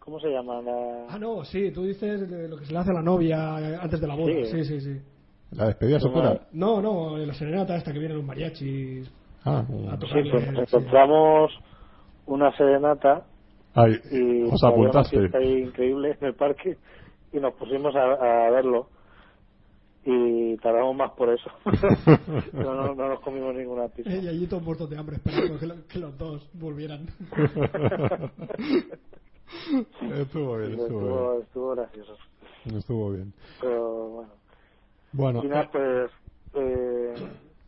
¿Cómo 0.00 0.20
se 0.20 0.28
llama? 0.28 0.60
La... 0.60 1.06
Ah, 1.08 1.18
no, 1.18 1.44
sí, 1.44 1.70
tú 1.72 1.84
dices 1.84 2.28
de 2.28 2.48
lo 2.48 2.58
que 2.58 2.66
se 2.66 2.72
le 2.72 2.78
hace 2.78 2.90
a 2.90 2.94
la 2.94 3.02
novia 3.02 3.56
antes 3.80 4.00
de 4.00 4.06
la 4.06 4.14
boda. 4.14 4.32
Sí. 4.44 4.44
Sí, 4.44 4.64
sí, 4.64 4.80
sí. 4.80 5.00
La 5.52 5.66
despedida 5.66 5.98
soltera. 6.00 6.40
No, 6.52 6.82
no, 6.82 7.16
la 7.16 7.32
serenata 7.34 7.76
esta 7.76 7.92
que 7.92 7.98
vienen 7.98 8.18
los 8.18 8.26
mariachis 8.26 9.10
Ah, 9.44 9.60
a 9.60 9.62
Sí, 9.64 10.30
pues 10.30 10.44
sí. 10.68 10.76
encontramos 10.76 11.52
una 12.26 12.54
serenata 12.56 13.24
ay, 13.76 13.92
y 14.10 14.42
os 14.44 14.62
una 14.62 14.72
apuntaste. 14.72 15.18
fiesta 15.18 15.38
ahí 15.38 15.62
increíble 15.62 16.16
en 16.20 16.26
el 16.26 16.34
parque 16.34 16.76
y 17.32 17.38
nos 17.40 17.54
pusimos 17.54 17.94
a, 17.96 18.46
a 18.46 18.50
verlo 18.50 18.88
y 20.04 20.56
tardamos 20.58 20.94
más 20.96 21.10
por 21.12 21.30
eso 21.30 21.50
no, 22.52 22.74
no, 22.74 22.94
no 22.94 23.08
nos 23.08 23.20
comimos 23.20 23.54
ninguna 23.54 23.88
pizza 23.88 24.10
Y 24.10 24.28
allí 24.28 24.46
todos 24.46 24.62
muertos 24.62 24.88
de 24.90 24.96
hambre 24.98 25.16
esperando 25.16 25.58
que, 25.58 25.66
lo- 25.66 25.86
que 25.88 25.98
los 25.98 26.16
dos 26.18 26.48
volvieran. 26.54 27.06
estuvo 30.20 30.56
bien, 30.58 30.72
estuvo 30.72 31.32
estuvo, 31.34 31.42
estuvo 31.42 31.74
gracioso 31.74 32.16
bien. 32.64 32.76
Estuvo 32.78 33.10
bien. 33.12 33.32
pero 33.60 34.08
bueno 34.10 34.32
Bueno, 35.12 35.42
y 35.44 35.48
nada 35.48 35.68
pues 35.72 36.10
eh, 36.54 37.14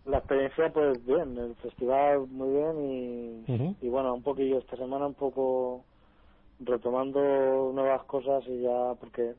la 0.07 0.19
experiencia 0.19 0.71
pues 0.73 1.05
bien 1.05 1.37
el 1.39 1.55
festival 1.57 2.27
muy 2.29 2.51
bien 2.51 3.47
y, 3.83 3.87
y 3.87 3.89
bueno 3.89 4.15
un 4.15 4.23
poquillo 4.23 4.59
esta 4.59 4.77
semana 4.77 5.07
un 5.07 5.15
poco 5.15 5.85
retomando 6.61 7.73
nuevas 7.73 8.05
cosas 8.05 8.45
y 8.47 8.63
ya 8.63 8.95
porque 8.99 9.35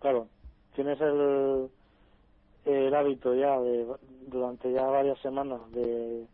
claro 0.00 0.28
tienes 0.74 1.00
el 1.00 1.70
el 2.64 2.94
hábito 2.94 3.34
ya 3.34 3.58
de 3.60 3.86
durante 4.26 4.72
ya 4.72 4.84
varias 4.86 5.18
semanas 5.20 5.60
de 5.72 6.26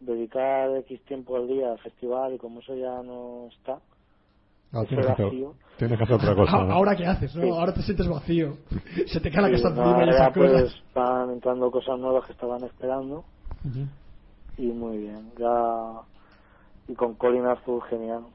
dedicar 0.00 0.76
X 0.78 1.04
tiempo 1.04 1.36
al 1.36 1.48
día 1.48 1.72
al 1.72 1.78
festival 1.78 2.34
y 2.34 2.38
como 2.38 2.60
eso 2.60 2.74
ya 2.74 3.02
no 3.02 3.48
está 3.48 3.80
ese 4.72 4.86
tienes, 4.86 5.06
que 5.06 5.12
hacer, 5.12 5.24
vacío 5.26 5.54
tienes 5.78 5.98
que 5.98 6.04
hacer 6.04 6.16
otra 6.16 6.34
cosa. 6.34 6.52
Ah, 6.60 6.64
¿no? 6.64 6.72
Ahora 6.74 6.96
qué 6.96 7.06
haces, 7.06 7.34
¿no? 7.34 7.42
Sí. 7.42 7.48
Ahora 7.50 7.74
te 7.74 7.82
sientes 7.82 8.08
vacío. 8.08 8.52
Se 9.06 9.20
te 9.20 9.30
cae 9.30 9.42
la 9.42 9.48
Sí, 9.48 9.62
casa 9.62 9.74
no, 9.74 9.82
encima 9.82 10.06
y 10.06 10.08
esas 10.10 10.32
pues 10.34 10.52
cosas. 10.52 10.82
van 10.94 11.30
entrando 11.30 11.70
cosas 11.70 11.98
nuevas 11.98 12.24
que 12.26 12.32
estaban 12.32 12.62
esperando 12.64 13.24
Ujú. 13.64 13.86
y 14.58 14.66
muy 14.66 14.98
bien 14.98 15.32
ya 15.38 16.02
y 16.88 16.94
con 16.94 17.14
Colin 17.14 17.46
Arthur 17.46 17.82
genial 17.88 18.26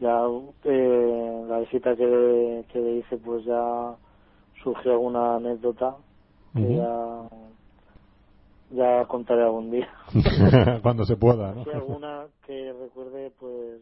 ya 0.00 0.22
eh, 0.64 1.44
la 1.46 1.58
visita 1.60 1.94
que, 1.94 2.64
que 2.72 2.80
le 2.80 2.96
hice 2.96 3.16
pues 3.18 3.44
ya 3.44 3.96
surgió 4.62 4.92
alguna 4.92 5.36
anécdota 5.36 5.96
que 6.54 6.76
ya 6.76 7.28
Ya 8.70 9.04
contaré 9.06 9.42
algún 9.42 9.70
día. 9.70 9.88
Cuando 10.82 11.04
se 11.04 11.16
pueda, 11.16 11.54
¿no? 11.54 11.64
Si 11.64 11.70
alguna 11.70 12.28
que 12.46 12.72
recuerde, 12.72 13.30
pues 13.38 13.80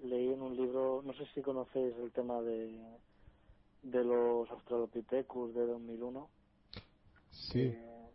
leí 0.00 0.32
en 0.32 0.42
un 0.42 0.56
libro, 0.56 1.02
no 1.04 1.12
sé 1.14 1.26
si 1.34 1.42
conocéis 1.42 1.94
el 1.98 2.10
tema 2.12 2.40
de, 2.40 2.80
de 3.82 4.04
los 4.04 4.50
Australopithecus 4.50 5.54
de 5.54 5.66
2001. 5.66 6.28
Sí. 7.30 7.60
Eh, 7.60 8.10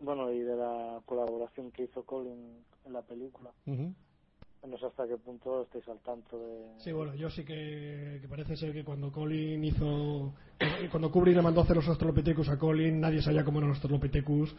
bueno, 0.00 0.30
y 0.30 0.40
de 0.40 0.56
la 0.56 1.00
colaboración 1.06 1.70
que 1.70 1.84
hizo 1.84 2.04
Colin 2.04 2.64
en 2.84 2.92
la 2.92 3.02
película. 3.02 3.50
Ujú. 3.66 3.94
No 4.68 4.78
sé 4.78 4.86
hasta 4.86 5.06
qué 5.06 5.16
punto 5.18 5.62
estáis 5.62 5.86
al 5.88 5.98
tanto 5.98 6.38
de... 6.38 6.78
Sí, 6.78 6.90
bueno, 6.92 7.14
yo 7.14 7.28
sí 7.28 7.44
que, 7.44 8.18
que 8.22 8.28
parece 8.28 8.56
ser 8.56 8.72
que 8.72 8.82
cuando 8.82 9.12
Colin 9.12 9.62
hizo. 9.62 10.32
Cuando 10.90 11.10
Kubrick 11.10 11.36
le 11.36 11.42
mandó 11.42 11.60
a 11.60 11.64
hacer 11.64 11.76
los 11.76 11.88
Australopithecus 11.88 12.48
a 12.48 12.58
Colin, 12.58 13.00
nadie 13.00 13.20
sabía 13.20 13.44
cómo 13.44 13.58
eran 13.58 13.68
los 13.68 13.76
Australopithecus. 13.76 14.54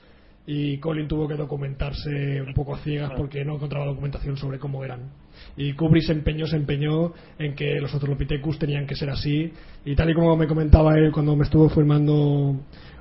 Y 0.48 0.78
Colin 0.78 1.08
tuvo 1.08 1.28
que 1.28 1.34
documentarse 1.34 2.40
un 2.40 2.54
poco 2.54 2.76
a 2.76 2.80
ciegas 2.80 3.14
porque 3.18 3.44
no 3.44 3.56
encontraba 3.56 3.88
documentación 3.88 4.38
sobre 4.38 4.60
cómo 4.60 4.84
eran. 4.84 5.10
Y 5.58 5.74
Kubrick 5.74 6.04
se 6.04 6.14
empeñó, 6.14 6.46
se 6.46 6.58
empeñó 6.58 7.14
en 7.40 7.56
que 7.56 7.80
los 7.82 7.92
Australopithecus 7.92 8.60
tenían 8.60 8.86
que 8.86 8.96
ser 8.96 9.10
así. 9.10 9.52
Y 9.86 9.96
tal 9.96 10.12
y 10.12 10.14
como 10.14 10.38
me 10.38 10.48
comentaba 10.48 10.96
él 11.00 11.12
cuando 11.12 11.36
me 11.36 11.46
estuvo 11.46 11.68
firmando 11.70 12.58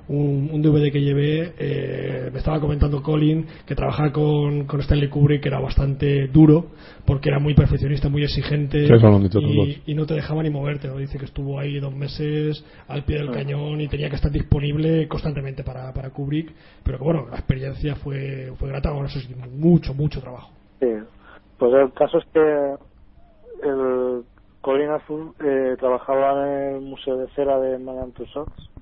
un, 0.07 0.49
un 0.51 0.61
DVD 0.61 0.91
que 0.91 1.01
llevé, 1.01 1.53
eh, 1.57 2.29
me 2.31 2.39
estaba 2.39 2.59
comentando 2.59 3.01
Colin 3.01 3.45
que 3.65 3.75
trabajar 3.75 4.11
con, 4.11 4.65
con 4.65 4.79
Stanley 4.81 5.09
Kubrick 5.09 5.45
era 5.45 5.59
bastante 5.59 6.27
duro 6.27 6.67
porque 7.05 7.29
era 7.29 7.39
muy 7.39 7.53
perfeccionista, 7.53 8.09
muy 8.09 8.23
exigente 8.23 8.85
y, 9.85 9.93
no 9.95 10.05
te 10.05 10.13
dejaba 10.13 10.43
ni 10.43 10.49
moverte. 10.49 10.87
¿no? 10.87 10.97
Dice 10.97 11.17
que 11.17 11.25
estuvo 11.25 11.59
ahí 11.59 11.79
dos 11.79 11.93
meses 11.95 12.63
al 12.87 13.03
pie 13.03 13.17
del 13.17 13.31
cañón 13.31 13.81
y 13.81 13.87
tenía 13.87 14.09
que 14.09 14.15
estar 14.15 14.31
disponible 14.31 15.07
constantemente 15.07 15.63
para, 15.63 15.93
para 15.93 16.09
Kubrick. 16.09 16.53
Pero 16.83 16.97
que 16.97 17.03
bueno, 17.03 17.27
la 17.29 17.37
experiencia 17.37 17.95
fue, 17.95 18.51
fue 18.57 18.69
grata. 18.69 18.91
Bueno, 18.91 19.07
eso 19.07 19.19
sí, 19.19 19.33
mucho, 19.57 19.93
mucho 19.93 20.21
trabajo. 20.21 20.51
Sí, 20.79 20.87
pues 21.57 21.73
el 21.73 21.93
caso 21.93 22.17
es 22.17 22.25
que 22.33 22.75
el 23.63 24.23
Colin 24.61 24.89
Azul 24.89 25.33
eh, 25.43 25.75
trabajaba 25.79 26.47
en 26.47 26.75
el 26.75 26.81
Museo 26.81 27.17
de 27.17 27.27
Cera 27.29 27.59
de 27.59 27.79
Madame 27.79 28.11
Tussauds 28.11 28.74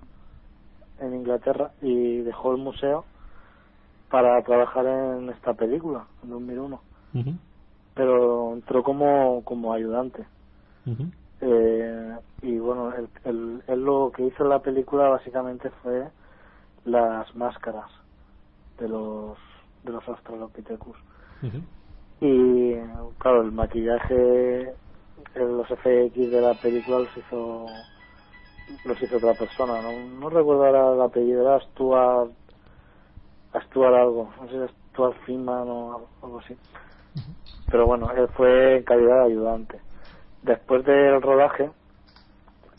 en 1.04 1.16
Inglaterra 1.16 1.72
y 1.82 2.22
dejó 2.22 2.52
el 2.52 2.58
museo 2.58 3.06
para 4.10 4.42
trabajar 4.44 4.86
en 4.86 5.30
esta 5.30 5.54
película, 5.54 6.08
en 6.24 6.30
2001. 6.30 6.82
Ujú. 7.14 7.32
Pero 7.94 8.54
entró 8.54 8.84
como, 8.84 9.44
como 9.44 9.74
ayudante. 9.74 10.26
Ujú. 10.86 11.04
Eh, 11.42 12.18
y 12.42 12.58
bueno, 12.58 12.94
él, 12.96 13.10
él- 13.24 13.64
él 13.68 13.84
lo 13.84 14.12
que 14.16 14.24
hizo 14.24 14.44
en 14.44 14.50
la 14.50 14.60
película 14.62 15.10
básicamente 15.10 15.70
fue 15.82 16.12
las 16.86 17.34
máscaras 17.36 17.90
de 18.78 18.88
los 18.90 19.38
de 19.84 19.92
los 19.92 20.08
Australopithecus. 20.08 20.96
Y 22.22 22.76
claro, 23.18 23.42
el 23.42 23.52
maquillaje, 23.52 24.62
eh, 24.70 24.76
los 25.36 25.68
FX 25.70 26.16
de 26.32 26.42
la 26.42 26.54
película 26.56 27.00
los 27.00 27.18
hizo 27.18 27.86
los 28.84 29.02
hizo 29.02 29.18
otra 29.18 29.34
persona, 29.34 29.82
no, 29.82 30.08
no 30.08 30.30
recuerdo 30.30 30.66
ahora 30.66 30.94
el 30.94 31.02
apellido, 31.02 31.42
era 31.42 31.60
Stuart, 31.60 32.32
Stuart 33.68 33.96
algo, 33.96 34.30
no 34.40 34.48
sé 34.48 34.68
si 34.68 34.74
Stuart 34.90 35.16
Freeman 35.26 35.68
o 35.70 36.08
algo 36.22 36.40
así. 36.40 36.58
Pero 37.70 37.88
bueno, 37.88 38.12
él 38.12 38.28
fue 38.30 38.78
en 38.78 38.84
calidad 38.84 39.20
de 39.20 39.26
ayudante. 39.32 39.82
Después 40.44 40.86
del 40.86 41.22
rodaje, 41.22 41.72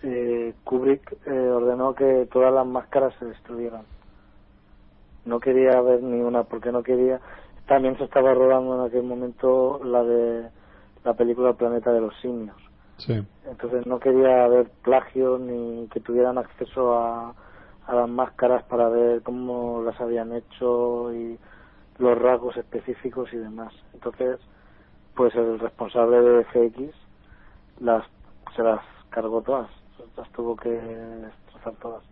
eh, 0.03 0.55
Kubrick 0.65 1.17
eh, 1.27 1.49
ordenó 1.49 1.95
que 1.95 2.29
todas 2.31 2.53
las 2.53 2.67
máscaras 2.67 3.15
se 3.19 3.25
destruyeran. 3.25 3.87
No 5.25 5.41
quería 5.41 5.81
ver 5.81 6.03
ni 6.03 6.21
una 6.21 6.45
porque 6.45 6.71
no 6.71 6.83
quería. 6.83 7.21
También 7.67 7.97
se 7.97 8.05
estaba 8.05 8.35
rodando 8.35 8.75
en 8.75 8.87
aquel 8.87 9.03
momento 9.03 9.81
la 9.83 10.05
de 10.05 10.51
la 11.05 11.15
película 11.15 11.51
El 11.51 11.57
planeta 11.57 11.93
de 11.93 12.01
los 12.01 12.15
simios. 12.21 12.57
Sí. 12.99 13.25
Entonces 13.47 13.87
no 13.87 13.99
quería 13.99 14.47
ver 14.49 14.71
plagios 14.83 15.41
ni 15.41 15.89
que 15.89 16.01
tuvieran 16.01 16.39
acceso 16.39 16.95
a, 16.95 17.35
a 17.87 17.95
las 17.95 18.09
máscaras 18.09 18.63
para 18.65 18.89
ver 18.89 19.23
cómo 19.23 19.83
las 19.83 20.01
habían 20.01 20.33
hecho 20.33 21.13
y 21.13 21.39
los 21.99 22.19
rasgos 22.19 22.57
específicos 22.57 23.33
y 23.33 23.37
demás. 23.37 23.73
Entonces, 23.93 24.41
pues 25.15 25.35
el 25.35 25.59
responsable 25.59 26.21
de 26.21 26.45
FX 26.45 26.95
las 27.81 28.05
se 28.55 28.63
las 28.63 28.81
cargó 29.11 29.43
todas, 29.43 29.69
las 30.17 30.31
tuvo 30.31 30.57
que 30.57 30.71
destrozar 30.71 31.75
todas, 31.81 32.03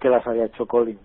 que 0.00 0.08
las 0.08 0.26
había 0.26 0.46
hecho 0.46 0.66
Colin. 0.66 0.98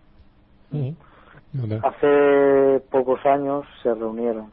Vale. 1.53 1.79
Hace 1.83 2.83
pocos 2.89 3.23
años 3.25 3.65
se 3.81 3.93
reunieron 3.93 4.51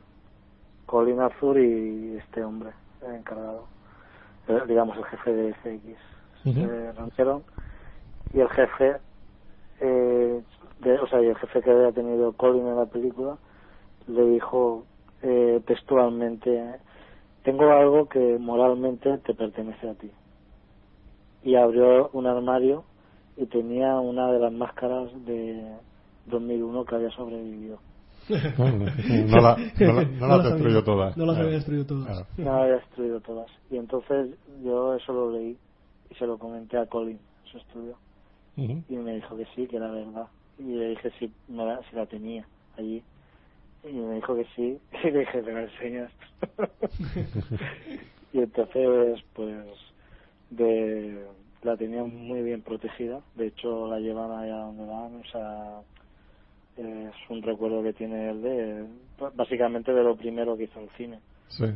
Colin 0.86 1.20
Arthur 1.20 1.59
y 1.59 2.16
este 2.16 2.44
hombre, 2.44 2.70
el 3.06 3.16
encargado, 3.16 3.64
digamos 4.66 4.97
el 4.97 5.05
jefe 5.05 5.32
de 5.32 5.55
FX. 5.55 5.98
Ujú. 6.44 6.60
Se 6.60 6.93
reunieron 6.93 7.44
y 8.32 8.40
el 8.40 8.48
jefe, 8.48 8.97
eh, 9.81 10.43
de, 10.78 10.98
o 10.98 11.06
sea, 11.09 11.20
y 11.20 11.27
el 11.27 11.36
jefe 11.36 11.62
que 11.62 11.70
había 11.70 11.93
tenido 11.93 12.32
Colin 12.35 12.66
en 12.66 12.77
la 12.77 12.86
película, 12.86 13.39
le 14.06 14.24
dijo 14.27 14.86
eh, 15.22 15.60
textualmente, 15.66 16.81
tengo 17.43 17.70
algo 17.70 18.09
que 18.09 18.39
moralmente 18.39 19.18
te 19.18 19.35
pertenece 19.35 19.89
a 19.89 19.94
ti. 19.94 20.10
Y 21.43 21.56
abrió 21.56 22.10
un 22.12 22.27
armario 22.27 22.85
y 23.36 23.47
tenía 23.47 23.98
una 23.98 24.31
de 24.31 24.39
las 24.39 24.52
máscaras 24.52 25.09
de 25.24 25.78
2001 26.27 26.85
que 26.85 26.94
había 26.94 27.10
sobrevivido. 27.10 27.81
No 28.29 28.65
la, 28.67 29.57
no 29.79 29.93
la, 29.93 30.05
no 30.05 30.27
la 30.27 30.35
has 30.35 30.45
las 30.45 30.53
había- 30.53 30.85
todas. 30.85 31.17
No 31.17 31.27
las 31.27 31.35
Claro. 31.35 31.47
había 31.47 31.57
destruido 31.57 31.87
todas. 31.87 32.07
Claro. 32.07 32.27
No 32.39 32.53
había 32.63 32.75
destruido 32.77 33.21
todas. 33.21 33.51
Y 33.71 33.77
entonces 33.77 34.37
yo 34.63 34.95
eso 34.95 35.13
lo 35.13 35.31
leí 35.33 35.57
y 36.11 36.15
se 36.15 36.27
lo 36.27 36.39
comenté 36.39 36.77
a 36.79 36.87
Colin, 36.87 37.19
en 37.45 37.51
su 37.51 37.59
estudio. 37.59 37.97
Y 38.57 38.95
me 38.97 39.15
dijo 39.15 39.37
que 39.37 39.47
sí, 39.55 39.67
que 39.67 39.77
era 39.77 39.91
verdad. 39.91 40.29
Y 40.59 40.65
le 40.65 40.91
dije 40.91 41.11
si, 41.19 41.33
me 41.49 41.65
la, 41.65 41.81
si 41.89 41.97
la 41.97 42.05
tenía 42.07 42.47
allí. 42.77 43.03
Y 43.85 43.93
me 43.93 44.17
dijo 44.17 44.35
que 44.37 44.45
sí. 44.55 44.79
Y 45.05 45.11
le 45.11 45.21
dije, 45.21 45.43
¿te 45.43 45.53
la 45.53 45.63
enseñas? 45.63 46.13
y 48.33 48.39
entonces, 48.39 49.25
pues, 49.35 49.57
de, 50.51 51.27
la 51.63 51.77
tenía 51.77 52.05
muy 52.05 52.43
bien 52.43 52.63
protegida. 52.63 53.21
De 53.35 53.47
hecho, 53.47 53.87
la 53.89 53.99
llevan 53.99 54.31
allá 54.31 54.57
donde 54.57 54.85
van. 54.85 55.17
O 55.17 55.25
sea, 55.33 55.81
es 56.81 57.15
un 57.28 57.43
recuerdo 57.43 57.82
que 57.82 57.93
tiene 57.93 58.31
él 58.31 58.43
de, 58.43 58.86
básicamente 59.35 59.93
de 59.93 60.02
lo 60.02 60.16
primero 60.16 60.57
que 60.57 60.65
hizo 60.65 60.81
el 60.81 60.90
cine. 60.90 61.20
Sí. 61.48 61.66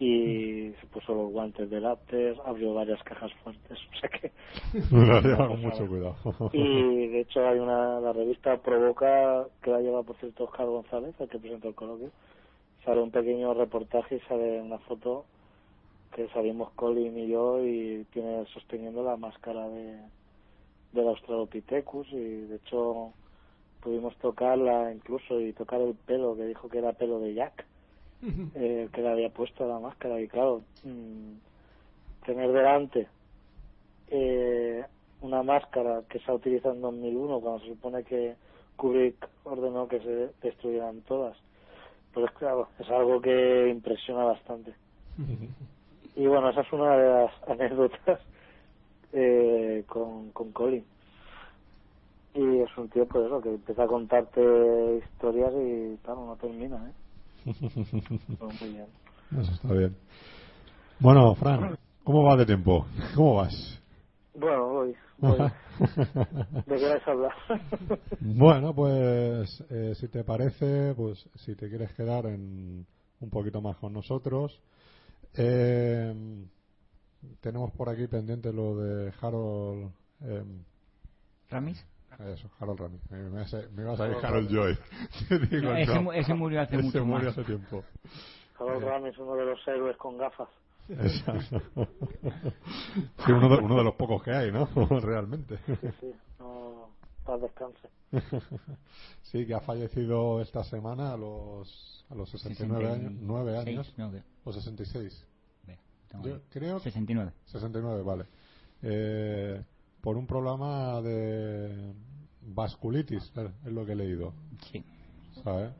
Y 0.00 0.72
se 0.80 0.86
puso 0.86 1.12
los 1.12 1.32
guantes 1.32 1.68
de 1.70 1.80
látex, 1.80 2.38
abrió 2.44 2.72
varias 2.74 3.02
cajas 3.02 3.32
fuertes. 3.42 3.78
O 3.94 4.00
sea 4.00 4.08
que 4.10 5.56
mucho 5.56 5.86
cuidado. 5.88 6.50
y 6.52 7.08
de 7.08 7.20
hecho 7.20 7.46
hay 7.46 7.58
una, 7.58 8.00
la 8.00 8.12
revista 8.12 8.56
Provoca, 8.58 9.46
que 9.62 9.70
la 9.70 9.80
lleva 9.80 10.02
por 10.02 10.16
cierto 10.16 10.44
Oscar 10.44 10.66
González, 10.66 11.14
el 11.18 11.28
que 11.28 11.38
presentó 11.38 11.68
el 11.68 11.74
coloquio, 11.74 12.10
sale 12.84 13.02
un 13.02 13.10
pequeño 13.10 13.54
reportaje 13.54 14.16
y 14.16 14.20
sale 14.28 14.60
una 14.60 14.78
foto 14.78 15.24
que 16.14 16.28
salimos 16.28 16.70
Colin 16.72 17.18
y 17.18 17.28
yo 17.28 17.64
y 17.64 18.06
tiene 18.12 18.46
sosteniendo 18.46 19.02
la 19.02 19.16
máscara 19.16 19.68
de 19.68 19.98
del 20.92 21.08
Australopithecus 21.08 22.08
y 22.12 22.46
de 22.46 22.56
hecho 22.56 23.12
pudimos 23.80 24.16
tocarla 24.16 24.92
incluso 24.92 25.40
y 25.40 25.52
tocar 25.52 25.80
el 25.80 25.94
pelo 25.94 26.36
que 26.36 26.46
dijo 26.46 26.68
que 26.68 26.78
era 26.78 26.92
pelo 26.92 27.20
de 27.20 27.34
Jack 27.34 27.64
eh, 28.54 28.88
que 28.92 29.00
le 29.00 29.08
había 29.08 29.30
puesto 29.30 29.66
la 29.68 29.78
máscara 29.78 30.20
y 30.20 30.26
claro 30.26 30.62
mm, 30.82 31.34
tener 32.26 32.50
delante 32.52 33.06
eh, 34.08 34.84
una 35.20 35.42
máscara 35.42 36.02
que 36.08 36.18
se 36.18 36.30
ha 36.30 36.34
utilizado 36.34 36.74
en 36.74 36.80
2001 36.80 37.40
cuando 37.40 37.60
se 37.60 37.68
supone 37.68 38.02
que 38.02 38.34
Kubrick 38.76 39.28
ordenó 39.44 39.86
que 39.88 40.00
se 40.00 40.30
destruyeran 40.42 41.00
todas. 41.02 41.36
Pues 42.12 42.30
claro 42.32 42.68
es 42.78 42.90
algo 42.90 43.20
que 43.20 43.68
impresiona 43.68 44.24
bastante. 44.24 44.72
Y 46.16 46.26
bueno 46.26 46.50
esa 46.50 46.62
es 46.62 46.72
una 46.72 46.96
de 46.96 47.08
las 47.08 47.32
anécdotas 47.48 48.20
eh, 49.12 49.84
con, 49.86 50.30
con 50.30 50.50
Colin 50.50 50.84
y 52.34 52.60
es 52.60 52.76
un 52.76 52.88
tío 52.90 53.06
pues 53.06 53.26
eso 53.26 53.40
que 53.40 53.50
empieza 53.50 53.84
a 53.84 53.86
contarte 53.88 54.40
historias 54.98 55.52
y 55.54 55.96
claro 56.04 56.26
no 56.26 56.36
termina 56.36 56.76
¿eh? 56.88 56.92
Pues 58.38 58.60
muy 58.60 58.70
bien 58.70 58.86
Eso 59.40 59.52
está 59.52 59.72
bien. 59.72 59.96
Bueno, 61.00 61.34
Fran, 61.34 61.76
¿cómo 62.04 62.24
va 62.24 62.36
de 62.36 62.46
tiempo? 62.46 62.86
¿Cómo 63.14 63.36
vas? 63.36 63.80
bueno 64.34 64.68
voy, 64.68 64.94
voy. 65.18 65.38
¿de 66.66 66.78
qué 66.78 66.86
vais 66.86 67.06
a 67.06 67.10
hablar? 67.10 67.32
Bueno, 68.20 68.74
pues 68.74 69.64
eh, 69.70 69.94
si 69.94 70.08
te 70.08 70.24
parece, 70.24 70.94
pues 70.94 71.28
si 71.36 71.54
te 71.54 71.68
quieres 71.68 71.92
quedar 71.94 72.26
en 72.26 72.86
un 73.20 73.30
poquito 73.30 73.60
más 73.60 73.76
con 73.78 73.92
nosotros, 73.92 74.60
eh, 75.36 76.14
tenemos 77.40 77.70
por 77.72 77.88
aquí 77.88 78.06
pendiente 78.06 78.52
lo 78.52 78.76
de 78.76 79.12
Harold. 79.20 79.90
eh, 80.22 80.44
¿Ramis? 81.50 81.84
Eso, 82.18 82.50
Harold 82.58 82.80
Ramis. 82.80 83.00
Me, 83.10 83.18
me, 83.18 83.44
me 83.74 83.82
iba 83.82 83.92
a 83.92 83.96
salir 83.96 84.16
Harold 84.22 84.50
Joy. 84.50 84.78
Digo, 85.50 85.72
ese, 85.72 86.00
no. 86.02 86.12
ese 86.12 86.34
murió 86.34 86.60
hace 86.62 86.74
Ese 86.76 86.84
mucho 86.84 87.04
murió 87.04 87.28
más. 87.28 87.38
hace 87.38 87.44
tiempo. 87.46 87.84
Harold 88.58 88.84
Ramis, 88.84 89.18
uno 89.18 89.34
de 89.36 89.44
los 89.46 89.68
héroes 89.68 89.96
con 89.96 90.16
gafas. 90.18 90.48
Exacto. 90.88 91.62
Sí, 93.24 93.32
uno 93.32 93.48
de, 93.50 93.56
uno 93.62 93.76
de 93.76 93.84
los 93.84 93.94
pocos 93.94 94.22
que 94.22 94.32
hay, 94.32 94.50
¿no? 94.50 94.66
Realmente. 95.00 95.58
Sí, 95.66 95.88
sí, 96.00 96.12
no, 96.40 96.88
paz 97.24 97.40
descanse. 97.40 97.88
Sí, 99.22 99.46
que 99.46 99.54
ha 99.54 99.60
fallecido 99.60 100.40
esta 100.40 100.64
semana 100.64 101.12
a 101.12 101.16
los, 101.16 102.04
a 102.10 102.14
los 102.14 102.30
69 102.30 102.90
años. 102.90 103.12
9 103.20 103.52
66, 103.52 103.78
años. 103.78 103.98
no, 103.98 104.10
que- 104.10 104.24
O 104.44 104.52
66. 104.52 105.26
ve, 105.66 105.78
tengo 106.08 106.26
Yo 106.26 106.40
creo 106.50 106.80
69. 106.80 107.32
69, 107.44 108.02
vale. 108.02 108.24
Eh, 108.82 109.62
por 110.00 110.16
un 110.16 110.26
problema 110.26 111.00
de 111.02 111.92
vasculitis, 112.54 113.32
eh, 113.36 113.48
es 113.66 113.72
lo 113.72 113.84
que 113.86 113.92
he 113.92 113.96
leído. 113.96 114.32
Sí. 114.72 114.84
¿sabes? 115.44 115.70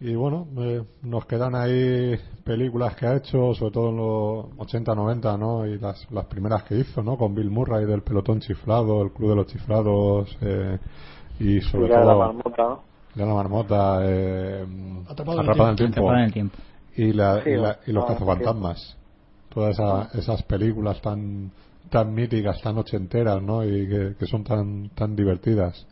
Y 0.00 0.14
bueno, 0.14 0.46
eh, 0.58 0.82
nos 1.02 1.26
quedan 1.26 1.54
ahí 1.54 2.18
películas 2.42 2.96
que 2.96 3.06
ha 3.06 3.16
hecho, 3.16 3.54
sobre 3.54 3.70
todo 3.70 3.90
en 3.90 3.96
los 3.98 4.46
80, 4.66 4.94
90, 4.94 5.36
¿no? 5.36 5.66
Y 5.66 5.78
las, 5.78 6.10
las 6.10 6.24
primeras 6.24 6.62
que 6.64 6.78
hizo, 6.78 7.02
¿no? 7.02 7.18
Con 7.18 7.34
Bill 7.34 7.50
Murray 7.50 7.84
del 7.84 8.02
pelotón 8.02 8.40
chiflado, 8.40 9.02
el 9.02 9.12
club 9.12 9.30
de 9.30 9.36
los 9.36 9.46
chiflados, 9.46 10.34
eh, 10.40 10.78
y 11.38 11.60
sobre 11.60 11.88
de 11.88 11.94
todo 11.94 12.04
la 12.06 12.14
marmota, 12.16 12.62
¿no? 12.62 12.82
de 13.14 13.26
la 13.26 13.34
marmota, 13.34 14.00
eh, 14.04 14.66
Atrapado 15.08 15.40
en 15.40 15.44
el 15.44 15.50
Atrapada 15.50 15.68
en 15.68 15.72
el 15.72 15.76
tiempo, 15.76 15.92
Atrapada 16.00 16.18
en 16.20 16.24
el 16.26 16.32
tiempo. 16.32 16.56
y, 16.96 17.12
la, 17.12 17.42
Sí, 17.44 17.50
y, 17.50 17.56
la- 17.56 17.78
y 17.86 17.92
los 17.92 18.04
ah, 18.04 18.06
cazafantasmas. 18.08 18.96
Todas 19.52 19.72
esa- 19.74 20.08
esas 20.18 20.42
películas 20.44 21.00
tan 21.02 21.50
tan 21.90 22.14
míticas, 22.14 22.60
tan 22.62 22.78
ochenteras, 22.78 23.42
¿no? 23.42 23.64
Y 23.64 23.88
que, 23.88 24.14
que 24.18 24.26
son 24.26 24.44
tan 24.44 24.88
tan 24.90 25.14
divertidas. 25.16 25.86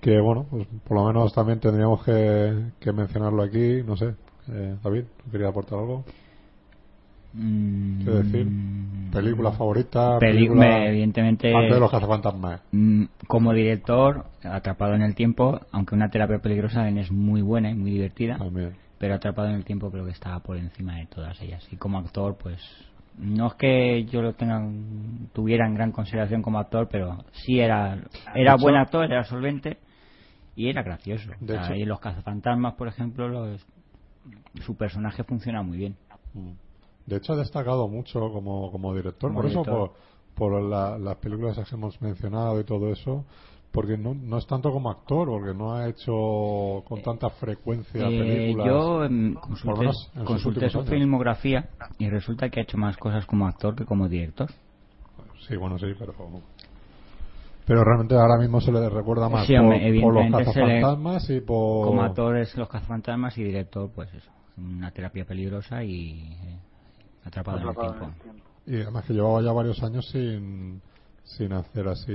Que 0.00 0.18
bueno, 0.20 0.46
pues 0.50 0.66
por 0.84 0.96
lo 0.98 1.04
menos 1.06 1.32
también 1.32 1.60
tendríamos 1.60 2.02
que, 2.04 2.72
que 2.80 2.92
mencionarlo 2.92 3.42
aquí. 3.42 3.82
No 3.86 3.96
sé, 3.96 4.14
eh, 4.48 4.76
David, 4.82 5.04
¿tú 5.22 5.30
querías 5.30 5.50
aportar 5.50 5.78
algo? 5.78 6.04
Mm, 7.34 8.04
¿Qué 8.04 8.10
decir? 8.10 8.46
¿Película 9.12 9.52
favorita? 9.52 10.18
Peli- 10.18 10.32
película 10.38 10.60
me- 10.60 10.88
evidentemente 10.88 11.54
antes 11.54 11.74
de 11.74 11.80
los 11.80 11.90
cazafantasmas. 11.90 12.60
mm, 12.72 13.04
como 13.26 13.52
director 13.52 14.24
atrapado 14.42 14.94
en 14.94 15.02
el 15.02 15.14
tiempo 15.14 15.60
aunque 15.70 15.94
una 15.94 16.10
terapia 16.10 16.38
peligrosa 16.40 16.88
es 16.88 17.10
muy 17.10 17.40
buena 17.42 17.70
y 17.70 17.74
muy 17.74 17.90
divertida 17.90 18.36
También. 18.38 18.74
pero 18.98 19.14
atrapado 19.14 19.48
en 19.48 19.54
el 19.54 19.64
tiempo 19.64 19.90
creo 19.90 20.04
que 20.04 20.10
estaba 20.12 20.40
por 20.40 20.56
encima 20.58 20.96
de 20.96 21.06
todas 21.06 21.40
ellas 21.40 21.66
y 21.70 21.76
como 21.76 21.98
actor 21.98 22.36
pues 22.42 22.60
no 23.18 23.48
es 23.48 23.54
que 23.54 24.04
yo 24.04 24.22
lo 24.22 24.32
tenga 24.34 24.60
tuviera 25.32 25.66
en 25.66 25.74
gran 25.74 25.92
consideración 25.92 26.42
como 26.42 26.58
actor 26.58 26.88
pero 26.90 27.24
sí 27.32 27.60
era 27.60 27.98
era 28.34 28.54
hecho- 28.54 28.62
buen 28.62 28.76
actor 28.76 29.04
era 29.04 29.24
solvente 29.24 29.78
y 30.56 30.68
era 30.68 30.82
gracioso. 30.82 31.30
De 31.40 31.56
O 31.58 31.64
sea, 31.66 31.76
y 31.76 31.82
en 31.82 31.88
los 31.88 32.00
cazafantasmas 32.00 32.74
por 32.74 32.88
ejemplo 32.88 33.28
los- 33.28 33.64
su 34.64 34.76
personaje 34.76 35.24
funciona 35.24 35.62
muy 35.62 35.78
bien. 35.78 35.96
Mm. 36.34 36.50
De 37.06 37.16
hecho, 37.16 37.32
ha 37.32 37.36
destacado 37.36 37.88
mucho 37.88 38.30
como, 38.32 38.70
como 38.70 38.94
director, 38.94 39.30
Como 39.30 39.40
por 39.42 39.50
eso, 39.50 39.62
por, 39.64 39.92
por 40.34 40.62
la- 40.62 40.98
las 40.98 41.16
películas 41.16 41.58
que 41.58 41.74
hemos 41.74 42.00
mencionado 42.00 42.60
y 42.60 42.64
todo 42.64 42.92
eso, 42.92 43.24
porque 43.72 43.96
no, 43.96 44.14
no 44.14 44.38
es 44.38 44.46
tanto 44.46 44.70
como 44.70 44.90
actor, 44.90 45.28
porque 45.28 45.56
no 45.56 45.74
ha 45.74 45.88
hecho 45.88 46.84
con 46.86 47.02
tanta 47.02 47.30
frecuencia 47.30 48.06
Eh, 48.08 48.18
películas. 48.18 48.66
yo 48.66 49.04
em, 49.04 49.34
lo 49.34 49.40
consulté, 49.40 50.68
su 50.70 50.78
años. 50.80 50.88
filmografía 50.90 51.70
y 51.98 52.08
resulta 52.10 52.50
que 52.50 52.60
ha 52.60 52.62
hecho 52.64 52.76
más 52.76 52.96
cosas 52.98 53.24
como 53.26 53.46
actor 53.46 53.74
que 53.74 53.84
como 53.86 54.08
director. 54.08 54.50
Sí, 55.48 55.56
bueno, 55.56 55.78
sí, 55.78 55.86
pero. 55.98 56.14
Pero 57.64 57.84
realmente 57.84 58.14
ahora 58.16 58.38
mismo 58.38 58.60
se 58.60 58.72
le 58.72 58.88
recuerda 58.90 59.28
más 59.28 59.46
Sí, 59.46 59.54
por, 59.54 59.62
hombre, 59.62 60.00
por 60.00 60.14
los 60.14 60.24
le- 60.24 60.30
cazafantasmas 60.32 61.30
y 61.30 61.40
por. 61.40 61.86
Como 61.86 62.02
actor 62.02 62.36
es 62.38 62.56
Los 62.56 62.68
Cazafantasmas 62.68 63.38
y 63.38 63.44
director, 63.44 63.88
pues 63.94 64.12
eso, 64.12 64.30
una 64.58 64.90
terapia 64.90 65.24
peligrosa 65.24 65.82
y 65.84 66.36
eh, 66.42 66.58
atrapado 67.24 67.58
en 67.58 67.62
el 67.64 67.68
Atrapado 67.70 67.92
tiempo. 67.98 68.04
en 68.06 68.12
el 68.12 68.20
tiempo. 68.20 68.50
Y 68.66 68.82
además 68.82 69.04
que 69.04 69.12
llevaba 69.14 69.40
ya 69.42 69.52
varios 69.52 69.82
años 69.82 70.06
sin, 70.10 70.80
sin 71.24 71.52
hacer 71.52 71.88
así 71.88 72.12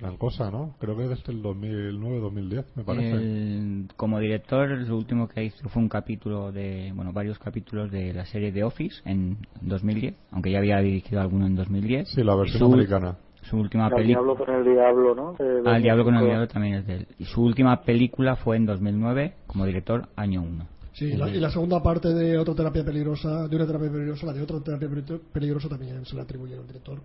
gran 0.00 0.16
cosa, 0.16 0.50
¿no? 0.50 0.74
Creo 0.80 0.96
que 0.96 1.08
desde 1.08 1.32
el 1.32 1.42
2009-2010, 1.42 2.64
me 2.76 2.84
parece. 2.84 3.12
El- 3.12 3.88
como 3.96 4.18
director, 4.18 4.68
lo 4.68 4.96
último 4.96 5.28
que 5.28 5.44
hizo 5.44 5.68
fue 5.68 5.82
un 5.82 5.88
capítulo 5.88 6.52
de, 6.52 6.92
bueno, 6.94 7.12
varios 7.12 7.38
capítulos 7.38 7.90
de 7.90 8.12
la 8.12 8.26
serie 8.26 8.52
The 8.52 8.64
Office 8.64 9.00
en 9.04 9.38
2010, 9.62 10.14
aunque 10.32 10.50
ya 10.50 10.58
había 10.58 10.78
dirigido 10.78 11.20
alguno 11.20 11.46
en 11.46 11.54
2010. 11.56 12.08
Sí, 12.10 12.22
la 12.22 12.34
Y 12.34 12.38
versión 12.38 12.58
su- 12.60 12.72
americana. 12.74 13.16
Su 13.42 13.56
última 13.56 13.88
película. 13.88 14.06
diablo 14.18 14.36
con 14.36 14.54
el 14.54 14.64
diablo, 14.64 15.14
¿no? 15.14 15.32
De 15.38 15.70
Al 15.70 15.80
Diablo 15.82 16.04
con 16.04 16.14
el 16.16 16.20
2005. 16.20 16.26
Diablo 16.26 16.48
también 16.48 16.74
es 16.74 16.86
de 16.86 16.94
él. 16.96 17.06
Y 17.18 17.24
su 17.24 17.42
última 17.42 17.80
película 17.82 18.36
fue 18.36 18.56
en 18.56 18.66
2009 18.66 19.34
como 19.46 19.64
director, 19.64 20.06
año 20.16 20.42
1. 20.42 20.66
Sí, 20.92 21.12
la- 21.16 21.30
y 21.30 21.38
la 21.38 21.48
segunda 21.48 21.80
parte 21.82 22.08
de 22.12 22.36
otra 22.36 22.54
terapia 22.54 22.84
peligrosa, 22.84 23.46
de 23.48 23.56
una 23.56 23.66
terapia 23.66 23.90
peligrosa, 23.90 24.26
la 24.26 24.32
de 24.34 24.42
otra 24.42 24.60
terapia 24.60 24.88
peli- 24.88 25.20
peligrosa 25.32 25.68
también 25.68 26.04
se 26.04 26.16
le 26.16 26.22
atribuye 26.22 26.56
al 26.56 26.66
director, 26.66 26.98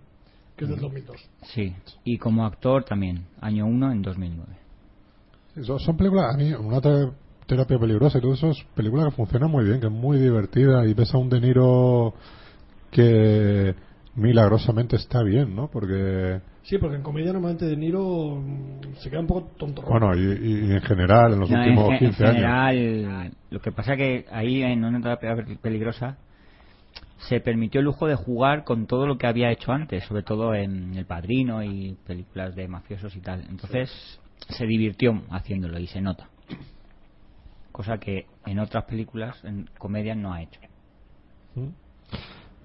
que 0.56 0.64
es 0.64 0.70
del 0.70 0.80
2002. 0.80 1.16
Sí. 1.54 1.74
Y 2.04 2.18
como 2.18 2.44
actor 2.46 2.84
también, 2.84 3.26
año 3.40 3.66
1 3.66 3.92
en 3.92 4.02
2009. 4.02 4.52
Son, 5.62 5.78
son 5.78 5.96
películas, 5.96 6.34
a 6.34 6.36
mí, 6.36 6.52
una 6.52 6.80
te- 6.80 7.10
terapia 7.46 7.78
peligrosa 7.78 8.18
y 8.18 8.20
todo 8.20 8.34
eso 8.34 8.50
es 8.50 8.58
película 8.74 9.04
que 9.04 9.10
funciona 9.12 9.46
muy 9.46 9.64
bien, 9.64 9.80
que 9.80 9.86
es 9.86 9.92
muy 9.92 10.18
divertida 10.18 10.84
y 10.86 10.94
ves 10.94 11.14
a 11.14 11.18
un 11.18 11.28
De 11.28 11.40
Niro 11.40 12.14
que 12.90 13.74
milagrosamente 14.16 14.96
está 14.96 15.22
bien, 15.22 15.54
¿no? 15.54 15.68
Porque, 15.68 16.40
Sí, 16.62 16.78
porque 16.78 16.96
en 16.96 17.02
comedia 17.02 17.32
normalmente 17.32 17.66
De 17.66 17.76
Niro 17.76 18.36
mm, 18.40 18.94
se 18.98 19.10
queda 19.10 19.20
un 19.20 19.26
poco 19.26 19.48
tonto. 19.58 19.82
bueno, 19.82 20.14
y, 20.16 20.20
y- 20.22 20.72
en 20.72 20.80
general, 20.82 21.34
en 21.34 21.40
los 21.40 21.50
No, 21.50 21.58
últimos 21.58 21.86
en, 21.88 21.92
en 21.92 21.98
15 21.98 22.24
años. 22.24 22.34
general, 22.36 23.32
lo 23.50 23.60
que 23.60 23.72
pasa 23.72 23.96
que 23.96 24.24
ahí 24.30 24.62
en 24.62 24.84
una 24.84 25.00
terapia 25.00 25.36
peligrosa 25.60 26.16
se 27.18 27.40
permitió 27.40 27.80
el 27.80 27.86
lujo 27.86 28.06
de 28.06 28.16
jugar 28.16 28.64
con 28.64 28.86
todo 28.86 29.06
lo 29.06 29.16
que 29.18 29.26
había 29.26 29.50
hecho 29.50 29.72
antes, 29.72 30.04
sobre 30.04 30.22
todo 30.22 30.54
en 30.54 30.94
El 30.96 31.06
Padrino 31.06 31.62
y 31.62 31.96
películas 32.06 32.54
de 32.54 32.68
mafiosos 32.68 33.14
y 33.16 33.20
tal. 33.20 33.44
Entonces 33.48 34.20
se 34.48 34.66
divirtió 34.66 35.22
haciéndolo 35.30 35.78
y 35.78 35.86
se 35.86 36.00
nota. 36.00 36.28
Cosa 37.72 37.98
que 37.98 38.26
en 38.46 38.58
otras 38.58 38.84
películas, 38.84 39.42
en 39.44 39.68
comedias, 39.78 40.16
no 40.16 40.32
ha 40.32 40.42
hecho. 40.42 40.60
¿Mm? 41.54 41.68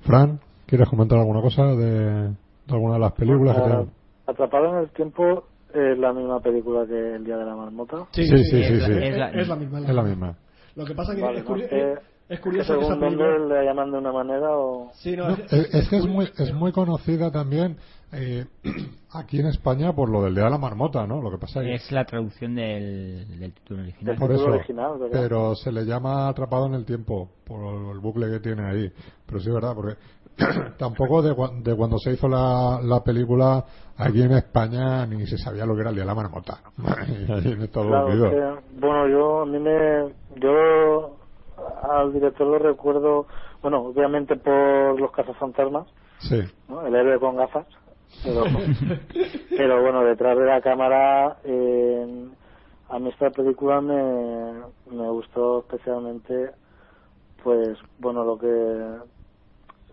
Fran, 0.01 0.39
¿quieres 0.65 0.87
comentar 0.89 1.17
alguna 1.19 1.41
cosa 1.41 1.63
de, 1.67 2.29
de 2.29 2.35
alguna 2.67 2.93
de 2.95 2.99
las 2.99 3.13
películas 3.13 3.55
que 3.55 3.61
Ah, 3.63 3.83
te- 3.85 4.31
Atrapado 4.31 4.73
en 4.77 4.83
el 4.83 4.89
tiempo 4.91 5.45
es 5.73 5.97
la 5.97 6.13
misma 6.13 6.39
película 6.41 6.85
que 6.85 7.15
El 7.15 7.23
Día 7.25 7.37
de 7.37 7.45
la 7.45 7.55
Marmota. 7.55 8.05
Sí, 8.11 8.23
sí, 8.27 8.37
sí, 8.43 8.61
es 8.61 8.71
la- 8.79 8.85
sí. 8.85 8.91
es 8.93 9.17
la- 9.17 9.29
Es 9.31 9.47
la 9.47 9.55
misma. 9.55 9.79
Es 9.79 9.89
la 9.95 10.03
misma. 10.03 10.35
Lo 10.75 10.85
que 10.85 10.93
pasa 10.93 11.15
que 11.15 11.21
Vale, 11.21 11.39
es, 11.39 11.45
no 11.45 11.55
curi- 11.55 11.99
es- 12.29 12.35
es 12.35 12.37
que 12.39 12.43
curioso 12.43 12.73
que 12.73 12.79
esa 12.85 12.93
según 12.95 12.99
película... 13.17 13.37
le 13.59 13.65
llaman 13.65 13.91
de 13.91 13.97
una 13.97 14.11
manera 14.11 14.47
o... 14.57 14.91
Sí, 14.93 15.17
no, 15.17 15.27
No, 15.27 15.33
es, 15.35 15.51
es, 15.51 15.73
es 15.73 15.89
que 15.89 15.97
es 15.97 16.05
muy, 16.05 16.29
es 16.37 16.53
muy 16.53 16.71
conocida 16.71 17.31
también 17.31 17.77
eh, 18.11 18.45
aquí 19.13 19.39
en 19.39 19.47
España 19.47 19.93
por 19.93 20.09
lo 20.09 20.23
del 20.23 20.35
Día 20.35 20.45
de 20.45 20.49
la 20.51 20.57
Marmota, 20.57 21.05
¿no? 21.07 21.21
Lo 21.21 21.31
que 21.31 21.37
pasa 21.37 21.61
es 21.63 21.83
Es 21.83 21.91
la 21.91 22.05
traducción 22.05 22.55
del, 22.55 23.39
del 23.39 23.53
título 23.53 23.81
original. 23.81 24.15
Por 24.17 24.29
título 24.29 24.47
eso, 24.47 24.55
original, 24.57 24.91
pero 25.11 25.55
se 25.55 25.71
le 25.71 25.85
llama 25.85 26.27
atrapado 26.29 26.67
en 26.67 26.73
el 26.75 26.85
tiempo 26.85 27.29
por 27.45 27.93
el 27.93 27.99
bucle 27.99 28.29
que 28.29 28.39
tiene 28.39 28.63
ahí. 28.69 28.91
Pero 29.25 29.39
sí, 29.39 29.49
verdad, 29.51 29.73
porque 29.75 29.95
tampoco 30.77 31.21
de, 31.21 31.35
de 31.63 31.75
cuando 31.75 31.97
se 31.97 32.13
hizo 32.13 32.27
la, 32.27 32.79
la 32.83 33.03
película 33.03 33.65
aquí 33.97 34.21
en 34.21 34.31
España 34.31 35.05
ni 35.05 35.25
se 35.27 35.37
sabía 35.37 35.65
lo 35.65 35.75
que 35.75 35.81
era 35.81 35.89
el 35.89 35.95
día 35.95 36.03
de 36.03 36.07
la 36.07 36.15
marmota. 36.15 36.59
Y 36.77 37.31
ahí 37.31 37.51
en 37.53 37.61
Estados 37.63 37.87
Claro, 37.89 38.07
Unidos. 38.07 38.31
que, 38.31 38.79
bueno, 38.79 39.07
yo 39.09 39.41
a 39.41 39.45
mí 39.45 39.59
me 39.59 40.13
yo 40.39 41.18
al 41.83 42.13
director 42.13 42.47
lo 42.47 42.59
recuerdo, 42.59 43.27
bueno, 43.61 43.81
obviamente 43.83 44.35
por 44.35 44.99
los 44.99 45.11
cazafantasmas, 45.11 45.87
Sí, 46.19 46.41
¿no? 46.67 46.85
El 46.85 46.93
héroe 46.95 47.17
con 47.17 47.37
gafas, 47.37 47.65
pero, 48.23 48.43
pero 49.57 49.81
bueno, 49.81 50.03
detrás 50.03 50.37
de 50.37 50.45
la 50.45 50.61
cámara 50.61 51.37
eh, 51.45 52.29
a 52.89 52.99
mí 52.99 53.09
esta 53.09 53.29
película 53.29 53.81
me, 53.81 54.63
me 54.91 55.09
gustó 55.09 55.59
especialmente 55.59 56.51
pues 57.43 57.77
bueno 57.99 58.23
lo 58.23 58.37
que 58.37 58.97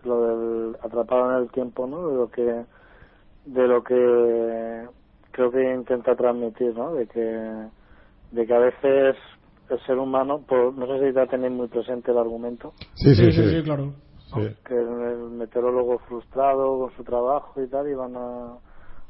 lo 0.03 0.21
del 0.27 0.77
atrapado 0.81 1.31
en 1.31 1.43
el 1.43 1.51
tiempo 1.51 1.87
no 1.87 2.09
de 2.09 2.15
lo 2.15 2.29
que 2.29 2.65
de 3.45 3.67
lo 3.67 3.83
que 3.83 4.87
creo 5.31 5.51
que 5.51 5.73
intenta 5.73 6.15
transmitir 6.15 6.75
no 6.75 6.93
de 6.93 7.07
que 7.07 7.67
de 8.31 8.45
que 8.45 8.53
a 8.53 8.59
veces 8.59 9.15
el 9.69 9.79
ser 9.81 9.97
humano 9.97 10.43
por, 10.47 10.73
no 10.73 10.85
sé 10.87 11.07
si 11.07 11.13
ya 11.13 11.27
tenéis 11.27 11.53
muy 11.53 11.67
presente 11.67 12.11
el 12.11 12.17
argumento 12.17 12.73
sí, 12.97 13.15
sí, 13.15 13.31
sí, 13.33 13.49
sí, 13.55 13.63
claro. 13.63 13.93
Sí. 14.33 14.55
que 14.65 14.75
el 14.75 14.87
meteorólogo 15.31 15.99
frustrado 15.99 16.79
con 16.79 16.91
su 16.97 17.03
trabajo 17.03 17.61
y 17.61 17.67
tal 17.69 17.87
iban 17.89 18.15
a, 18.17 18.57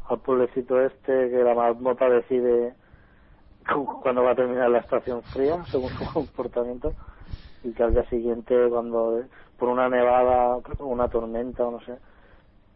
al 0.10 0.22
pueblecito 0.22 0.80
este 0.82 1.30
que 1.30 1.44
la 1.44 1.56
marmota 1.56 2.08
decide 2.10 2.76
cu- 3.74 4.00
cuándo 4.02 4.24
va 4.24 4.32
a 4.32 4.36
terminar 4.36 4.70
la 4.70 4.80
estación 4.80 5.24
fría 5.34 5.66
según 5.72 5.92
su 5.98 6.06
comportamiento 6.14 6.96
y 7.64 7.74
que 7.74 7.84
al 7.84 7.94
día 7.94 8.08
siguiente 8.10 8.56
cuando 8.70 9.24
por 9.58 9.70
una 9.70 9.90
nevada 9.90 10.60
una 10.80 11.10
tormenta 11.10 11.66
o 11.66 11.72
no 11.72 11.80
sé 11.82 12.00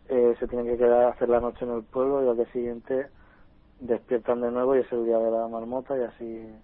eh, 0.10 0.36
se 0.40 0.48
tienen 0.48 0.68
que 0.68 0.78
quedar 0.78 1.06
a 1.06 1.10
hacer 1.10 1.30
la 1.30 1.40
noche 1.40 1.64
en 1.64 1.72
el 1.72 1.84
pueblo 1.86 2.24
y 2.26 2.30
al 2.30 2.36
día 2.38 2.52
siguiente 2.52 3.12
despiertan 3.80 4.42
de 4.42 4.52
nuevo 4.52 4.76
y 4.76 4.80
es 4.80 4.92
el 4.92 5.06
día 5.06 5.18
de 5.20 5.32
la 5.32 5.48
marmota 5.48 5.98
y 5.98 6.02
así 6.04 6.56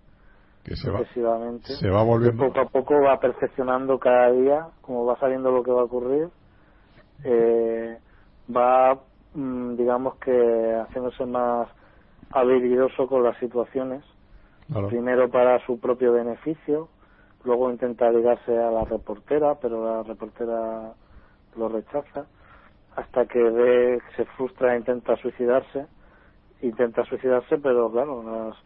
Que 0.68 0.76
se 0.76 0.92
va, 0.92 1.00
se 1.06 1.90
va 1.90 2.04
volviendo. 2.04 2.48
poco 2.48 2.60
a 2.60 2.66
poco 2.66 3.02
va 3.02 3.18
perfeccionando 3.22 3.98
cada 4.00 4.32
día, 4.34 4.68
como 4.82 5.06
va 5.06 5.18
sabiendo 5.18 5.50
lo 5.50 5.64
que 5.64 5.72
va 5.72 5.80
a 5.80 5.86
ocurrir, 5.86 6.28
eh, 7.24 7.98
va, 8.54 9.00
mm, 9.34 9.76
digamos 9.78 10.18
que, 10.18 10.76
haciéndose 10.76 11.26
más 11.26 11.70
habilidoso 12.32 13.08
con 13.08 13.24
las 13.24 13.38
situaciones. 13.38 14.04
Claro. 14.70 14.90
Primero 14.90 15.30
para 15.30 15.66
su 15.66 15.80
propio 15.80 16.12
beneficio, 16.12 16.90
luego 17.46 17.72
intenta 17.72 18.12
ligarse 18.12 18.52
a 18.58 18.70
la 18.70 18.84
reportera, 18.84 19.56
pero 19.62 19.86
la 19.86 20.04
reportera 20.04 20.94
lo 21.56 21.70
rechaza, 21.70 22.28
hasta 22.98 23.26
que 23.26 23.42
ve, 23.42 24.02
se 24.18 24.26
frustra 24.36 24.74
e 24.74 24.80
intenta 24.80 25.16
suicidarse. 25.16 25.88
Intenta 26.60 27.06
suicidarse, 27.06 27.58
pero 27.60 27.90
claro, 27.90 28.22
las- 28.22 28.58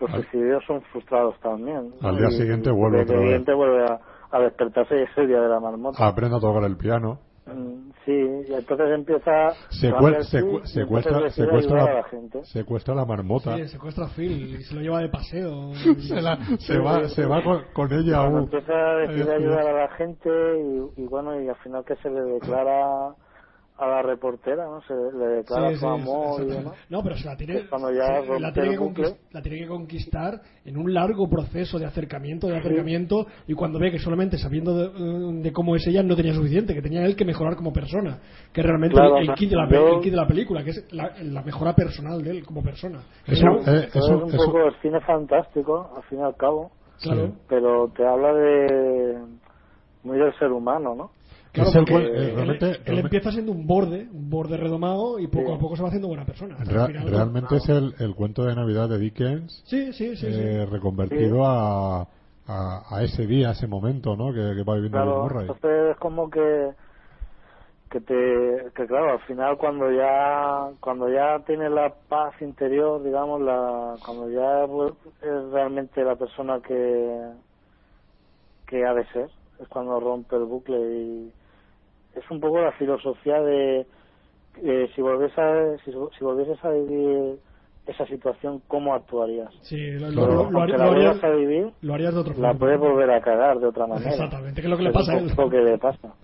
los 0.00 0.10
Al- 0.10 0.22
suicidios 0.22 0.64
son 0.66 0.82
frustrados 0.92 1.38
también. 1.40 1.92
Al 2.02 2.16
día 2.16 2.28
Y- 2.28 2.32
siguiente 2.32 2.70
vuelve 2.70 3.02
otra 3.02 3.02
al 3.02 3.06
día 3.06 3.16
vez. 3.18 3.26
siguiente 3.28 3.54
vuelve 3.54 3.84
a, 3.84 4.00
a 4.30 4.38
despertarse 4.40 4.98
y 4.98 5.02
es 5.02 5.10
el 5.18 5.28
día 5.28 5.40
de 5.40 5.48
la 5.48 5.60
marmota. 5.60 6.06
Aprende 6.06 6.36
a 6.36 6.40
tocar 6.40 6.64
el 6.64 6.76
piano. 6.76 7.18
Mm, 7.46 7.90
Sí, 8.06 8.12
y 8.12 8.54
entonces 8.54 8.86
empieza 8.94 9.50
secuestra, 9.68 10.22
secuestra, 10.64 11.18
ayudar 11.18 11.78
a 11.80 11.84
la, 11.84 11.94
la 11.96 12.04
gente. 12.04 12.44
secuestra 12.44 12.94
la 12.94 13.04
marmota. 13.04 13.56
Sí, 13.56 13.68
secuestra 13.68 14.06
a 14.06 14.08
Phil 14.08 14.56
y 14.58 14.62
se 14.62 14.74
lo 14.74 14.80
lleva 14.80 15.00
de 15.00 15.08
paseo. 15.10 15.72
Se, 16.08 16.20
la- 16.22 16.38
se 16.58 16.78
va, 16.78 17.08
se 17.08 17.26
va 17.26 17.42
con, 17.42 17.62
con 17.74 17.92
ella 17.92 18.18
aún. 18.18 18.44
empieza 18.44 18.72
a 18.72 18.98
Ahí, 19.00 19.20
ayudar 19.20 19.66
a 19.66 19.72
la 19.86 19.88
gente 19.96 20.30
y, 20.96 21.02
y 21.02 21.06
bueno, 21.06 21.40
y 21.40 21.48
al 21.48 21.56
final 21.56 21.84
que 21.84 21.94
se 21.96 22.08
le 22.08 22.20
declara 22.22 23.14
a 23.80 23.86
la 23.86 24.02
reportera, 24.02 24.66
¿no? 24.66 24.82
Se 24.82 24.92
le 24.94 25.26
declara 25.36 25.70
Sí, 25.70 25.76
su 25.76 25.80
sí, 25.86 25.86
amor 25.86 26.42
y 26.42 26.46
demás. 26.46 26.74
No, 26.90 27.02
pero 27.02 27.16
se 27.16 27.26
la 27.26 27.36
tiene, 27.36 27.54
Es 27.56 27.68
cuando 27.68 27.90
ya 27.92 28.04
se- 28.06 28.26
rompe 28.26 28.40
la, 28.40 28.52
tiene 28.52 28.68
que 28.94 29.14
la 29.32 29.42
tiene 29.42 29.58
que 29.58 29.66
conquistar 29.66 30.40
en 30.64 30.76
un 30.76 30.92
largo 30.92 31.28
proceso 31.28 31.78
de 31.78 31.86
acercamiento, 31.86 32.46
de 32.46 32.58
acercamiento, 32.58 33.26
y 33.46 33.54
cuando 33.54 33.78
ve 33.78 33.90
que 33.90 33.98
solamente 33.98 34.36
sabiendo 34.38 34.74
de, 34.76 35.42
de 35.42 35.52
cómo 35.52 35.74
es 35.76 35.86
ella 35.86 36.02
no 36.02 36.14
tenía 36.14 36.34
suficiente, 36.34 36.74
que 36.74 36.82
tenía 36.82 37.04
él 37.06 37.16
que 37.16 37.24
mejorar 37.24 37.56
como 37.56 37.72
persona, 37.72 38.18
que 38.52 38.62
realmente 38.62 38.94
Claro, 38.96 39.16
el, 39.16 39.32
kit 39.34 39.48
de 39.50 39.56
la, 39.56 39.68
yo- 39.70 39.94
el 39.96 40.00
kit 40.02 40.10
de 40.10 40.16
la 40.18 40.26
película, 40.28 40.62
que 40.62 40.70
es 40.70 40.92
la, 40.92 41.12
la 41.22 41.42
mejora 41.42 41.74
personal 41.74 42.22
de 42.22 42.30
él 42.32 42.44
como 42.44 42.62
persona. 42.62 43.00
Eso, 43.26 43.46
eh, 43.66 43.88
eso, 43.88 43.98
es 43.98 44.22
un 44.22 44.28
eso- 44.28 44.44
poco 44.46 44.58
el 44.66 44.74
cine 44.82 45.00
fantástico, 45.00 45.90
al 45.96 46.02
fin 46.04 46.18
y 46.18 46.22
al 46.22 46.36
cabo, 46.36 46.70
claro, 47.02 47.32
pero 47.48 47.88
te 47.96 48.06
habla 48.06 48.34
de 48.34 49.18
muy 50.02 50.18
del 50.18 50.34
ser 50.38 50.50
humano, 50.52 50.94
¿no? 50.94 51.10
Que 51.52 51.62
claro, 51.62 51.70
es 51.70 51.76
el 51.76 51.84
porque 51.84 51.92
cual- 51.92 52.06
eh, 52.06 52.28
él, 52.30 52.34
realmente, 52.36 52.66
él 52.86 52.98
empieza 52.98 53.30
siendo 53.32 53.52
un 53.52 53.66
borde, 53.66 54.08
un 54.12 54.30
borde 54.30 54.56
redomado, 54.56 55.18
y 55.18 55.26
poco 55.26 55.50
Sí. 55.50 55.56
a 55.56 55.58
poco 55.58 55.76
se 55.76 55.82
va 55.82 55.88
haciendo 55.88 56.08
buena 56.08 56.24
persona. 56.24 56.56
realmente 56.64 57.56
es 57.56 57.68
el, 57.68 57.94
el 57.98 58.14
cuento 58.14 58.44
de 58.44 58.54
Navidad 58.54 58.88
de 58.88 58.98
Dickens 58.98 59.62
Sí, 59.66 59.92
sí, 59.92 60.16
sí. 60.16 60.32
sí. 60.32 60.40
eh, 60.40 60.66
reconvertido 60.66 61.44
a, 61.44 62.02
a, 62.46 62.82
a 62.88 63.02
ese 63.02 63.26
día, 63.26 63.48
a 63.48 63.52
ese 63.52 63.66
momento, 63.66 64.16
¿no? 64.16 64.32
Que, 64.32 64.54
que 64.56 64.62
va 64.62 64.74
viviendo 64.76 64.98
Bill 64.98 65.06
Claro, 65.08 65.22
Murray. 65.22 65.40
entonces 65.48 65.90
es 65.92 65.96
como 65.98 66.30
que 66.30 66.70
que 67.90 68.00
te 68.00 68.70
que 68.76 68.86
claro, 68.86 69.10
al 69.14 69.20
final 69.22 69.56
cuando 69.58 69.90
ya 69.90 70.70
cuando 70.78 71.08
ya 71.08 71.40
tienes 71.44 71.72
la 71.72 71.92
paz 72.08 72.34
interior, 72.40 73.02
digamos, 73.02 73.40
la 73.40 73.96
cuando 74.06 74.30
ya 74.30 74.62
es 74.64 75.52
realmente 75.52 76.04
la 76.04 76.14
persona 76.14 76.60
que 76.60 77.32
que 78.68 78.84
ha 78.86 78.94
de 78.94 79.04
ser, 79.06 79.28
es 79.58 79.66
cuando 79.68 79.98
rompe 79.98 80.36
el 80.36 80.44
bucle 80.44 80.78
y 80.78 81.32
es 82.14 82.30
un 82.30 82.40
poco 82.40 82.60
la 82.60 82.72
filosofía 82.72 83.40
de 83.42 83.86
eh, 84.62 84.90
si 84.94 85.00
volvies 85.02 85.36
a 85.38 85.76
si, 85.84 85.92
si 86.18 86.24
volvieses 86.24 86.62
a 86.64 86.70
vivir 86.70 87.38
esa 87.86 88.06
situación, 88.06 88.62
¿cómo 88.66 88.94
actuarías? 88.94 89.52
Sí, 89.62 89.92
lo, 89.92 90.10
lo- 90.10 90.26
lo- 90.26 90.34
lo 90.34 90.40
Aunque 90.42 90.58
haría- 90.60 90.76
la 90.78 90.84
lo 90.86 90.90
haría- 90.92 91.04
vuelvas 91.12 91.24
a 91.24 91.30
vivir, 91.30 91.72
lo 91.82 91.94
harías 91.94 92.14
de 92.14 92.20
otra 92.20 92.34
la 92.36 92.54
puedes 92.54 92.78
volver 92.78 93.10
a 93.10 93.20
cagar 93.20 93.58
de 93.60 93.66
otra 93.66 93.86
manera. 93.86 94.10
Exactamente, 94.10 94.60
que 94.60 94.66
es 94.66 94.70
lo 94.70 94.76
que 94.76 94.82
le 94.84 94.88
Es 94.90 94.94
pasa 94.94 95.12
a 95.12 95.18
él. 95.18 95.50
que 95.50 95.60
le 95.62 95.78
pasa. 95.78 96.14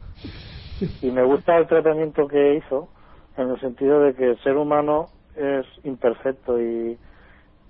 Y 1.00 1.10
me 1.10 1.22
gusta 1.24 1.56
el 1.56 1.66
tratamiento 1.66 2.26
que 2.26 2.54
hizo, 2.56 2.88
en 3.36 3.50
el 3.50 3.60
sentido 3.60 4.00
de 4.00 4.14
que 4.14 4.24
el 4.30 4.38
ser 4.40 4.56
humano 4.56 5.10
es 5.34 5.66
imperfecto 5.84 6.60
y, 6.60 6.98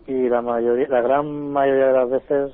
y 0.06 0.28
la 0.28 0.42
mayoría, 0.42 0.88
la 0.88 1.00
gran 1.02 1.50
mayoría 1.50 1.88
de 1.88 1.92
las 1.92 2.10
veces 2.10 2.52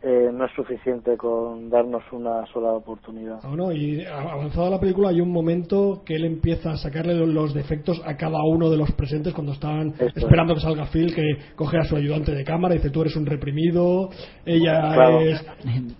eh, 0.00 0.30
no 0.32 0.44
es 0.44 0.52
suficiente 0.54 1.16
con 1.16 1.68
darnos 1.70 2.02
una 2.12 2.46
sola 2.52 2.70
oportunidad. 2.72 3.40
Ah, 3.42 3.52
no, 3.56 3.72
y 3.72 4.04
avanzada 4.04 4.70
la 4.70 4.78
película 4.78 5.08
hay 5.08 5.20
un 5.20 5.32
momento 5.32 6.02
que 6.06 6.14
él 6.14 6.24
empieza 6.24 6.70
a 6.70 6.76
sacarle 6.76 7.14
lo- 7.14 7.26
los 7.26 7.52
defectos 7.52 8.00
a 8.06 8.16
cada 8.16 8.38
uno 8.44 8.70
de 8.70 8.76
los 8.76 8.92
presentes 8.92 9.34
cuando 9.34 9.52
están 9.52 9.88
es. 9.98 10.16
esperando 10.16 10.54
que 10.54 10.60
salga 10.60 10.86
Phil, 10.86 11.12
que 11.14 11.22
coge 11.56 11.78
a 11.78 11.82
su 11.84 11.96
ayudante 11.96 12.32
de 12.32 12.44
cámara 12.44 12.74
y 12.74 12.78
dice 12.78 12.90
tú 12.90 13.00
eres 13.02 13.16
un 13.16 13.26
reprimido, 13.26 14.10
ella 14.46 14.92
Claro. 14.94 15.20
es... 15.20 15.44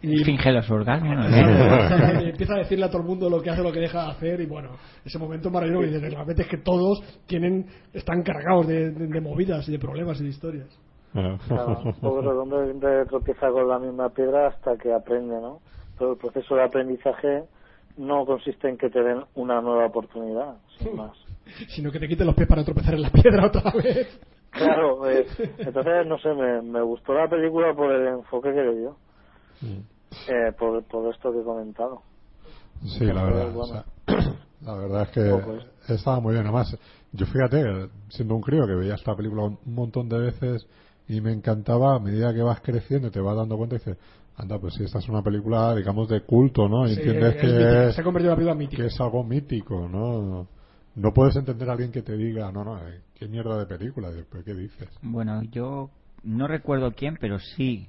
y- 0.03 0.19
Finge 0.25 0.53
los 0.53 0.71
orgasmos. 0.71 1.27
empieza 2.25 2.55
a 2.55 2.59
decirle 2.59 2.85
a 2.85 2.89
todo 2.91 3.03
el 3.03 3.09
mundo 3.09 3.29
lo 3.29 3.41
que 3.43 3.51
hace, 3.51 3.63
lo 3.63 3.73
que 3.73 3.81
deja 3.81 4.05
de 4.05 4.11
hacer 4.13 4.41
y 4.41 4.47
bueno, 4.47 4.71
ese 5.05 5.19
momento 5.19 5.51
maravilloso 5.51 5.87
y 5.87 5.99
realmente 5.99 6.43
es 6.43 6.49
que 6.49 6.59
todos 6.59 7.01
tienen 7.27 7.67
están 7.93 8.23
cargados 8.23 8.67
de, 8.69 8.91
de- 8.91 9.07
de 9.09 9.21
movidas 9.21 9.69
y 9.69 9.73
de 9.73 9.79
problemas 9.79 10.21
y 10.21 10.25
de 10.25 10.31
historias. 10.31 10.69
Claro, 11.13 11.39
un 11.85 11.93
poco 11.95 12.21
redondo 12.21 12.65
siempre 12.65 13.07
tropieza 13.07 13.51
con 13.51 13.69
la 13.69 13.79
misma 13.79 14.11
piedra 14.11 14.49
hasta 14.49 14.77
que 14.77 14.93
aprende, 14.93 15.41
¿no? 15.41 15.61
Pero 15.99 16.13
el 16.13 16.19
proceso 16.19 16.55
de 16.55 16.63
aprendizaje 16.63 17.45
no 17.97 18.25
consiste 18.25 18.69
en 18.69 18.79
que 18.79 18.91
te 18.91 19.03
den 19.03 19.25
una 19.35 19.61
nueva 19.61 19.87
oportunidad, 19.87 20.57
sin 20.79 20.97
más. 20.97 21.17
Sino 21.69 21.91
que 21.91 21.99
te 21.99 22.09
quiten 22.09 22.27
los 22.27 22.37
pies 22.37 22.49
para 22.49 22.65
tropezar 22.65 22.95
en 22.95 23.03
la 23.03 23.11
piedra 23.11 23.47
otra 23.47 23.73
vez. 23.83 24.21
Claro, 24.51 25.09
eh, 25.09 25.27
entonces, 25.59 26.07
no 26.07 26.19
sé, 26.19 26.33
me, 26.35 26.63
me 26.63 26.83
gustó 26.83 27.15
la 27.15 27.29
película 27.29 27.75
por 27.75 27.91
el 27.93 28.07
enfoque 28.07 28.53
que 28.53 28.63
le 28.63 28.77
dio, 28.77 28.97
eh, 30.29 30.53
por, 30.59 30.83
por 30.85 31.13
esto 31.13 31.33
que 31.33 31.41
he 31.41 31.45
comentado. 31.45 32.03
Sí, 32.99 33.05
la 33.07 33.25
verdad. 33.25 33.53
Bueno. 33.53 33.61
o 33.61 33.67
sea, 33.67 33.85
la 34.63 34.75
verdad 34.75 35.03
es 35.03 35.09
que 35.11 35.95
estaba 35.95 36.21
muy 36.21 36.33
bien. 36.35 36.45
Además, 36.45 36.77
yo 37.13 37.27
fíjate, 37.27 37.89
siendo 38.09 38.37
un 38.37 38.43
crío 38.43 38.67
que 38.67 38.75
veía 38.75 38.95
esta 38.95 39.15
película 39.17 39.45
un 39.45 39.59
montón 39.67 40.09
de 40.09 40.19
veces 40.19 40.67
y 41.09 41.21
me 41.21 41.33
encantaba, 41.33 41.95
a 41.97 41.99
medida 41.99 42.33
que 42.35 42.43
vas 42.43 42.61
creciendo 42.61 43.09
y 43.09 43.11
te 43.11 43.21
vas 43.21 43.37
dando 43.37 43.57
cuenta, 43.57 43.77
dices, 43.77 43.97
anda, 44.37 44.59
pues 44.59 44.75
si 44.75 44.85
esta 44.85 44.99
es 44.99 45.09
una 45.09 45.23
película, 45.23 45.75
digamos, 45.75 46.09
de 46.09 46.21
culto, 46.21 46.69
¿no? 46.69 46.87
Y 46.87 46.95
Sí, 46.95 47.01
entiendes 47.01 47.35
es 47.35 47.41
que 47.41 47.47
mítica, 47.47 47.93
se 47.93 48.01
ha 48.01 48.05
convertido 48.05 48.33
en 48.33 48.33
una 48.33 48.37
película 48.37 48.55
mítica. 48.55 48.83
que 48.83 48.89
es 48.89 49.01
algo 49.01 49.25
mítico, 49.25 49.89
¿no? 49.89 50.47
No 50.95 51.13
puedes 51.15 51.37
entender 51.37 51.69
a 51.69 51.73
alguien 51.73 51.93
que 51.93 52.03
te 52.03 52.17
diga, 52.17 52.51
no, 52.53 52.65
no, 52.65 52.79
eh, 52.79 53.01
qué 53.15 53.27
mierda 53.29 53.59
de 53.59 53.67
película, 53.67 54.11
y 54.11 54.17
después, 54.17 54.45
¿qué 54.45 54.55
dices? 54.55 54.89
Bueno, 55.03 55.43
yo 55.45 55.91
no 56.25 56.47
recuerdo 56.47 56.93
quién, 56.93 57.17
pero 57.21 57.39
sí 57.39 57.89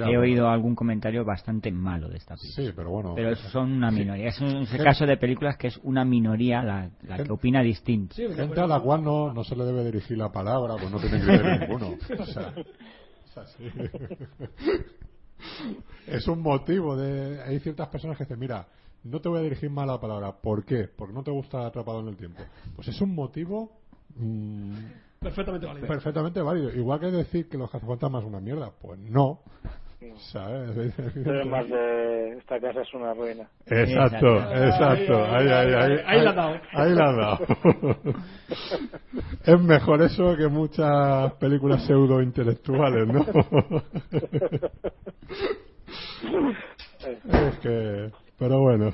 Ya, 0.00 0.10
he 0.12 0.16
bueno. 0.16 0.22
oído 0.22 0.48
algún 0.48 0.74
comentario 0.74 1.24
bastante 1.24 1.70
malo 1.72 2.08
de 2.08 2.16
esta 2.18 2.34
película. 2.36 2.66
Sí, 2.66 2.72
pero 2.74 2.90
bueno. 2.90 3.14
Pero 3.14 3.36
son 3.36 3.72
una 3.72 3.90
minoría. 3.90 4.28
Es 4.28 4.40
un 4.40 4.66
Gente- 4.66 4.84
caso 4.84 5.06
de 5.06 5.16
películas 5.16 5.56
que 5.56 5.68
es 5.68 5.78
una 5.82 6.04
minoría 6.04 6.62
la, 6.62 6.90
la 7.02 7.22
que 7.22 7.32
opina 7.32 7.62
distinto. 7.62 8.14
Sí, 8.14 8.26
Gente 8.34 8.60
a 8.60 8.66
la 8.66 8.80
cual 8.80 9.02
no, 9.04 9.32
no 9.32 9.44
se 9.44 9.54
le 9.56 9.64
debe 9.64 9.84
dirigir 9.84 10.18
la 10.18 10.30
palabra, 10.30 10.74
pues 10.76 10.90
no 10.90 10.98
tiene 10.98 11.18
criterio 11.20 11.58
ninguno. 11.58 11.94
O 12.18 12.24
sea, 12.26 12.52
es 13.26 13.38
así. 13.38 13.64
Es 16.06 16.26
un 16.28 16.42
motivo 16.42 16.96
de... 16.96 17.40
Hay 17.42 17.60
ciertas 17.60 17.88
personas 17.88 18.16
que 18.18 18.24
dicen, 18.24 18.38
mira, 18.38 18.66
no 19.04 19.20
te 19.20 19.28
voy 19.28 19.38
a 19.38 19.42
dirigir 19.42 19.70
mal 19.70 19.86
la 19.86 20.00
palabra. 20.00 20.32
¿Por 20.32 20.64
qué? 20.64 20.88
Porque 20.94 21.14
no 21.14 21.22
te 21.22 21.30
gusta 21.30 21.66
atrapado 21.66 22.00
en 22.00 22.08
el 22.08 22.16
tiempo. 22.16 22.42
Pues 22.76 22.88
es 22.88 23.00
un 23.00 23.14
motivo 23.14 23.72
mm, 24.16 24.74
perfectamente 25.20 25.66
válido. 25.66 25.86
perfectamente 25.86 26.42
válido. 26.42 26.70
Igual 26.74 27.00
que 27.00 27.06
decir 27.10 27.48
que 27.48 27.56
los 27.56 27.70
cazafantasmas 27.70 28.22
es 28.22 28.28
una 28.28 28.40
mierda. 28.40 28.70
Pues 28.80 28.98
no. 28.98 29.40
¿Sabes? 30.32 30.94
Pero 31.14 31.40
es 31.42 31.46
más 31.46 31.68
de 31.68 32.38
esta 32.38 32.58
casa 32.58 32.80
es 32.80 32.94
una 32.94 33.12
ruina. 33.12 33.48
Exacto, 33.66 34.38
Exacto. 34.38 35.24
Ahí, 35.24 35.48
ahí, 35.48 35.72
ahí, 35.74 35.98
Ahí 36.06 36.20
la 36.22 36.30
has 36.30 36.36
dado. 36.36 36.60
Ahí 36.72 36.94
la 36.94 37.04
has 37.04 37.16
dado. 37.16 37.38
Es 39.44 39.60
mejor 39.60 40.02
eso 40.02 40.36
que 40.36 40.48
muchas 40.48 41.32
películas 41.34 41.84
pseudo 41.86 42.20
intelectuales, 42.22 43.06
¿no? 43.08 43.24
Es 47.32 47.58
que. 47.60 48.10
Pero 48.38 48.60
bueno. 48.60 48.92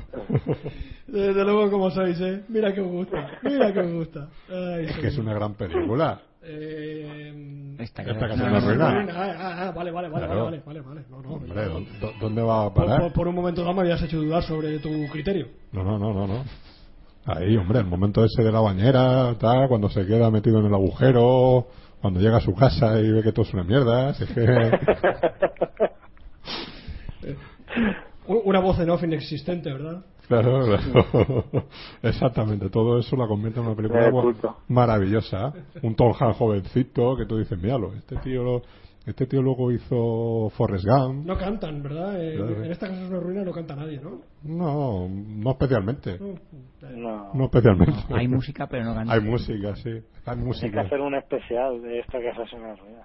Desde 1.07 1.45
luego, 1.45 1.71
como 1.71 1.91
sois, 1.91 2.21
¿eh? 2.21 2.43
Mira 2.49 2.75
que 2.75 2.81
os 2.81 2.89
gusta. 2.89 3.39
Mira 3.43 3.73
que 3.73 3.81
os 3.81 3.93
gusta. 3.93 4.29
Ay, 4.49 4.87
Es 4.87 4.99
que 4.99 5.07
es 5.09 5.19
una 5.19 5.35
gran 5.35 5.55
película. 5.55 6.21
Eh, 6.49 7.77
Esta 7.81 8.03
Esta 8.03 8.15
casa 8.15 8.21
casa 8.29 8.35
es 8.35 8.41
es 8.41 8.47
una 8.47 8.59
una 8.59 8.61
ruina. 8.61 8.95
ruina. 8.95 9.13
Ah, 9.17 9.35
ah, 9.39 9.57
ah, 9.69 9.73
vale, 9.73 9.91
vale, 9.91 10.09
vale, 10.09 10.27
Claro. 10.27 10.45
vale, 10.45 10.63
vale, 10.65 10.81
vale. 10.81 11.01
No, 11.11 11.23
no, 11.23 11.29
Hombre, 11.31 11.51
yo- 11.55 11.81
¿dó- 11.81 11.87
dó- 12.01 12.13
¿dónde 12.21 12.43
va 12.43 12.65
a 12.67 12.73
por, 12.73 12.85
parar? 12.87 13.01
por- 13.03 13.13
por 13.13 13.29
un 13.29 13.35
momento 13.35 13.63
dado 13.63 13.75
me 13.75 13.81
habías 13.83 14.01
hecho 14.03 14.19
dudar 14.19 14.43
sobre 14.45 14.79
tu 14.79 14.91
criterio. 15.11 15.49
No, 15.73 15.83
no, 15.85 15.99
no, 15.99 16.15
no, 16.15 16.27
no. 16.27 16.45
Ahí, 17.25 17.57
hombre, 17.57 17.81
el 17.81 17.87
momento 17.87 18.25
ese 18.25 18.43
de 18.45 18.53
la 18.53 18.61
bañera, 18.61 19.35
tal, 19.41 19.69
cuando 19.69 19.91
se 19.91 20.07
queda 20.07 20.31
metido 20.31 20.61
en 20.61 20.67
el 20.67 20.75
agujero, 20.75 21.67
cuando 22.01 22.21
llega 22.21 22.37
a 22.37 22.41
su 22.41 22.55
casa 22.55 23.01
y 23.01 23.11
ve 23.11 23.23
que 23.25 23.33
todo 23.33 23.45
es 23.45 23.53
una 23.53 23.65
mierda, 23.65 24.11
es 24.11 24.19
que... 24.29 24.71
U- 28.29 28.43
Una, 28.45 28.61
voz 28.61 28.79
en 28.81 28.91
off 28.91 29.03
inexistente, 29.03 29.73
¿verdad? 29.73 30.05
Claro, 30.29 30.65
claro. 30.65 31.45
Exactamente, 32.03 32.69
todo 32.71 32.99
eso 32.99 33.17
la 33.17 33.27
convierte 33.27 33.61
en 33.61 33.67
una 33.67 33.77
película 33.77 34.11
maravillosa. 34.69 35.53
Un 35.83 35.95
Tom 35.95 36.13
Hanks 36.19 36.37
jovencito 36.39 37.17
que 37.17 37.27
tú 37.27 37.39
dices, 37.39 37.61
míralo, 37.61 37.93
este 37.95 38.17
tío, 38.17 38.43
lo- 38.43 38.63
este 39.07 39.27
tío 39.27 39.41
luego 39.41 39.71
hizo 39.71 40.51
Forrest 40.57 40.85
Gump. 40.85 41.25
No 41.27 41.39
cantan, 41.39 41.81
¿verdad? 41.81 42.21
Eh, 42.21 42.35
Claro. 42.37 42.65
En 42.65 42.73
esta 42.73 42.89
casa 42.89 43.03
es 43.05 43.09
una 43.09 43.21
ruina 43.21 43.45
no 43.45 43.53
canta 43.53 43.77
nadie, 43.77 44.01
¿no? 44.01 44.21
No, 44.43 45.09
no 45.09 45.51
especialmente. 45.53 46.19
No. 46.19 46.35
No. 46.91 47.31
No 47.35 47.45
especialmente. 47.45 47.95
Hay 48.13 48.27
música, 48.27 48.67
pero 48.67 48.85
no 48.85 48.95
canta. 48.95 49.13
Hay 49.15 49.21
música, 49.21 49.77
sí. 49.77 49.91
Hay 49.91 50.01
Hay 50.27 50.37
que 50.39 50.45
música. 50.45 50.81
hacer 50.81 51.01
un 51.01 51.15
especial 51.15 51.81
de 51.83 52.01
esta 52.01 52.21
casa 52.21 52.43
es 52.43 52.53
una 52.53 52.75
ruina. 52.75 53.03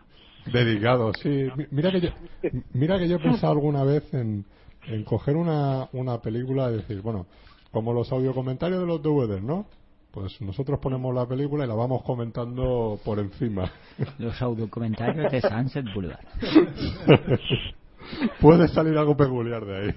Dedicado, 0.52 1.14
sí. 1.22 1.48
Mi- 1.56 1.68
Mira 1.70 1.92
que 1.92 2.02
yo, 2.02 2.10
mira 2.74 2.98
que 2.98 3.08
yo 3.08 3.18
he 3.18 3.20
pensado 3.20 3.54
alguna 3.54 3.84
vez 3.84 4.12
en, 4.12 4.44
en 4.88 5.04
coger 5.04 5.36
una, 5.36 5.88
una 5.94 6.22
película 6.22 6.72
y 6.72 6.78
decir, 6.78 7.02
bueno, 7.02 7.28
como 7.72 7.94
los 7.94 8.12
audiocomentarios 8.12 8.80
de 8.82 8.88
los 8.88 9.02
DVDs, 9.02 9.44
¿no? 9.44 9.66
Pues 10.12 10.42
nosotros 10.42 10.80
ponemos 10.80 11.16
la 11.16 11.26
película 11.26 11.64
y 11.64 11.68
la 11.70 11.74
vamos 11.76 12.04
comentando 12.04 13.00
por 13.06 13.20
encima. 13.20 13.72
Los 14.20 14.42
audiocomentarios 14.42 15.32
de 15.32 15.40
Sunset 15.40 15.86
Boulevard. 15.94 16.26
Puede 18.42 18.68
salir 18.68 18.98
algo 18.98 19.16
peculiar 19.16 19.64
de 19.66 19.78
ahí. 19.78 19.96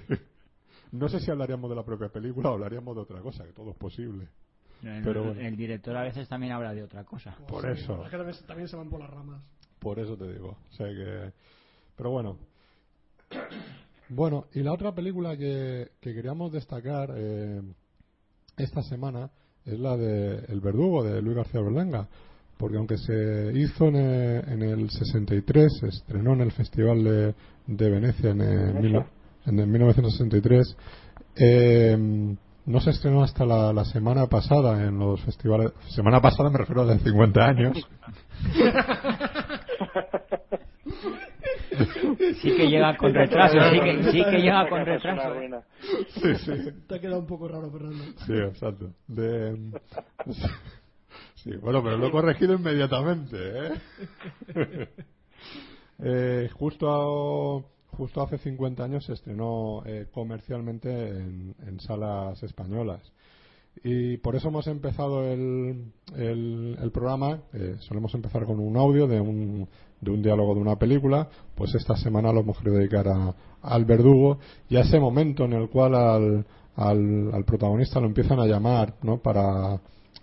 No 0.92 1.08
sé 1.08 1.18
si 1.18 1.32
hablaríamos 1.32 1.68
de 1.68 1.74
la 1.74 1.82
propia 1.84 2.10
película 2.10 2.50
o 2.50 2.52
hablaríamos 2.52 2.94
de 2.94 3.02
otra 3.02 3.20
cosa, 3.22 3.44
que 3.44 3.52
todo 3.52 3.70
es 3.72 3.76
posible. 3.76 4.28
El, 4.84 5.02
Pero 5.02 5.24
bueno. 5.24 5.40
el 5.40 5.56
director 5.56 5.96
a 5.96 6.02
veces 6.02 6.28
también 6.28 6.52
habla 6.52 6.72
de 6.74 6.84
otra 6.84 7.02
cosa. 7.02 7.36
Por 7.48 7.62
Sí, 7.62 7.82
eso. 7.82 8.04
es 8.04 8.10
que 8.10 8.16
también, 8.16 8.36
también 8.46 8.68
se 8.68 8.76
van 8.76 8.88
por 8.88 9.00
las 9.00 9.10
ramas. 9.10 9.42
Por 9.80 9.98
eso 9.98 10.16
te 10.16 10.32
digo. 10.32 10.56
O 10.70 10.72
sea 10.74 10.86
que... 10.86 11.32
Pero 11.96 12.10
bueno. 12.10 12.36
Bueno, 14.14 14.46
y 14.54 14.60
la 14.60 14.72
otra 14.72 14.94
película 14.94 15.36
que, 15.36 15.88
que 16.00 16.14
queríamos 16.14 16.52
destacar 16.52 17.10
eh, 17.16 17.60
esta 18.56 18.82
semana 18.82 19.30
es 19.64 19.78
la 19.78 19.96
de 19.96 20.44
El 20.48 20.60
Verdugo 20.60 21.02
de 21.02 21.20
Luis 21.20 21.36
García 21.36 21.60
Berlanga. 21.60 22.08
Porque 22.56 22.76
aunque 22.76 22.96
se 22.96 23.50
hizo 23.54 23.88
en 23.88 23.96
el, 23.96 24.48
en 24.48 24.62
el 24.62 24.88
63, 24.90 25.72
se 25.80 25.88
estrenó 25.88 26.34
en 26.34 26.42
el 26.42 26.52
Festival 26.52 27.02
de, 27.02 27.34
de 27.66 27.90
Venecia 27.90 28.30
en 28.30 28.40
el, 28.40 28.74
mil- 28.74 29.04
en 29.46 29.58
el 29.58 29.66
1963, 29.66 30.76
eh, 31.36 32.36
no 32.66 32.80
se 32.80 32.90
estrenó 32.90 33.24
hasta 33.24 33.44
la, 33.44 33.72
la 33.72 33.84
semana 33.84 34.26
pasada 34.28 34.84
en 34.86 34.98
los 35.00 35.20
festivales. 35.22 35.72
Semana 35.88 36.20
pasada 36.20 36.48
me 36.50 36.58
refiero 36.58 36.82
a 36.82 36.86
de 36.86 36.98
50 37.00 37.44
años. 37.44 37.88
Sí 42.40 42.56
que 42.56 42.68
llega 42.68 42.96
con 42.96 43.12
retraso, 43.14 43.56
sí 43.72 43.80
que, 43.80 44.10
sí 44.12 44.24
que 44.24 44.38
llega 44.38 44.68
con 44.68 44.84
retraso. 44.84 45.34
¿eh? 45.40 45.50
Sí, 46.14 46.34
sí. 46.44 46.52
Te 46.88 46.94
ha 46.96 47.00
quedado 47.00 47.20
un 47.20 47.26
poco 47.26 47.48
raro, 47.48 47.70
Fernando. 47.70 48.04
Sí, 48.26 48.32
exacto. 48.34 48.92
De- 49.08 49.56
Sí, 51.36 51.50
bueno, 51.56 51.82
pero 51.82 51.98
lo 51.98 52.06
he 52.06 52.10
corregido 52.10 52.54
inmediatamente, 52.54 53.36
¿eh? 53.36 54.88
Eh, 56.02 56.48
justo, 56.54 56.88
a- 56.90 57.96
justo 57.96 58.20
hace 58.22 58.38
50 58.38 58.82
años 58.82 59.04
se 59.04 59.12
estrenó 59.12 59.82
eh, 59.86 60.06
comercialmente 60.12 60.90
en, 61.08 61.54
en 61.66 61.78
salas 61.80 62.42
españolas. 62.42 63.00
Y 63.84 64.16
por 64.18 64.34
eso 64.36 64.48
hemos 64.48 64.66
empezado 64.66 65.24
el, 65.30 65.92
el, 66.16 66.78
el 66.82 66.90
programa. 66.90 67.42
eh, 67.52 67.76
solemos 67.80 68.12
empezar 68.14 68.44
con 68.44 68.58
un 68.58 68.76
audio 68.76 69.06
de 69.06 69.20
un, 69.20 69.68
de 70.04 70.10
un 70.10 70.22
diálogo 70.22 70.54
de 70.54 70.60
una 70.60 70.76
película. 70.76 71.28
Pues 71.54 71.74
esta 71.74 71.96
semana 71.96 72.32
lo 72.32 72.40
hemos 72.40 72.58
querido 72.58 72.76
dedicar 72.78 73.08
a, 73.08 73.34
al 73.62 73.84
verdugo 73.84 74.38
y 74.68 74.76
a 74.76 74.80
ese 74.82 75.00
momento 75.00 75.44
en 75.44 75.54
el 75.54 75.68
cual 75.68 75.94
al, 75.94 76.46
al, 76.76 77.44
protagonista 77.44 78.00
lo 78.00 78.06
empiezan 78.06 78.38
a 78.40 78.46
llamar 78.46 78.94
¿no? 79.02 79.18
para, 79.18 79.80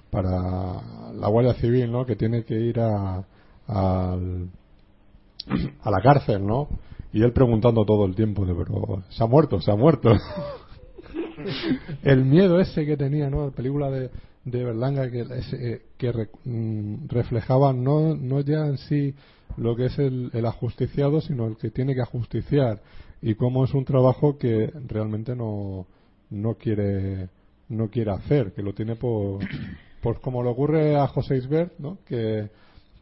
para 0.10 1.12
la 1.14 1.28
Guardia 1.28 1.54
Civil, 1.56 1.92
¿no? 1.92 2.06
que 2.06 2.16
tiene 2.16 2.44
que 2.44 2.56
ir 2.60 2.80
a, 2.80 3.24
al, 3.68 4.50
a 5.82 5.92
la 5.92 6.02
cárcel, 6.02 6.46
¿no? 6.46 6.68
Y 7.14 7.24
él 7.24 7.34
preguntando 7.34 7.84
todo 7.84 8.06
el 8.06 8.16
tiempo, 8.16 8.46
de, 8.46 8.54
pero 8.56 9.04
se 9.10 9.22
ha 9.22 9.28
muerto, 9.28 9.60
se 9.60 9.70
ha 9.72 9.76
muerto. 9.76 10.12
el 12.04 12.26
miedo 12.26 12.60
ese 12.60 12.86
que 12.86 12.98
tenía, 12.98 13.30
¿no? 13.30 13.46
La 13.48 13.52
película 13.52 13.90
de, 13.90 14.10
de 14.46 14.64
Berlanga 14.64 15.10
que, 15.10 15.22
ese, 15.22 15.74
eh, 15.74 15.82
que 15.98 16.12
re- 16.12 16.30
mm, 16.46 17.08
reflejaba 17.10 17.74
no, 17.74 18.16
no 18.16 18.40
ya 18.42 18.66
en 18.66 18.78
sí 18.78 19.14
lo 19.58 19.76
que 19.76 19.86
es 19.86 19.98
el, 20.00 20.30
el 20.34 20.46
ajusticiado, 20.46 21.22
sino 21.22 21.48
el 21.48 21.58
que 21.58 21.70
tiene 21.72 21.94
que 21.96 22.02
ajusticiar 22.02 22.82
y 23.22 23.36
cómo 23.36 23.64
es 23.66 23.74
un 23.74 23.86
trabajo 23.86 24.38
que 24.38 24.72
realmente 24.88 25.36
no, 25.36 25.86
no 26.30 26.56
quiere 26.56 27.30
no 27.70 27.90
quiere 27.90 28.12
hacer, 28.12 28.52
que 28.54 28.62
lo 28.64 28.74
tiene 28.74 28.96
por, 28.98 29.40
por 30.02 30.20
como 30.20 30.44
le 30.44 30.50
ocurre 30.50 30.98
a 30.98 31.08
José 31.08 31.38
Isbert, 31.38 31.74
¿no? 31.80 31.98
que 32.06 32.50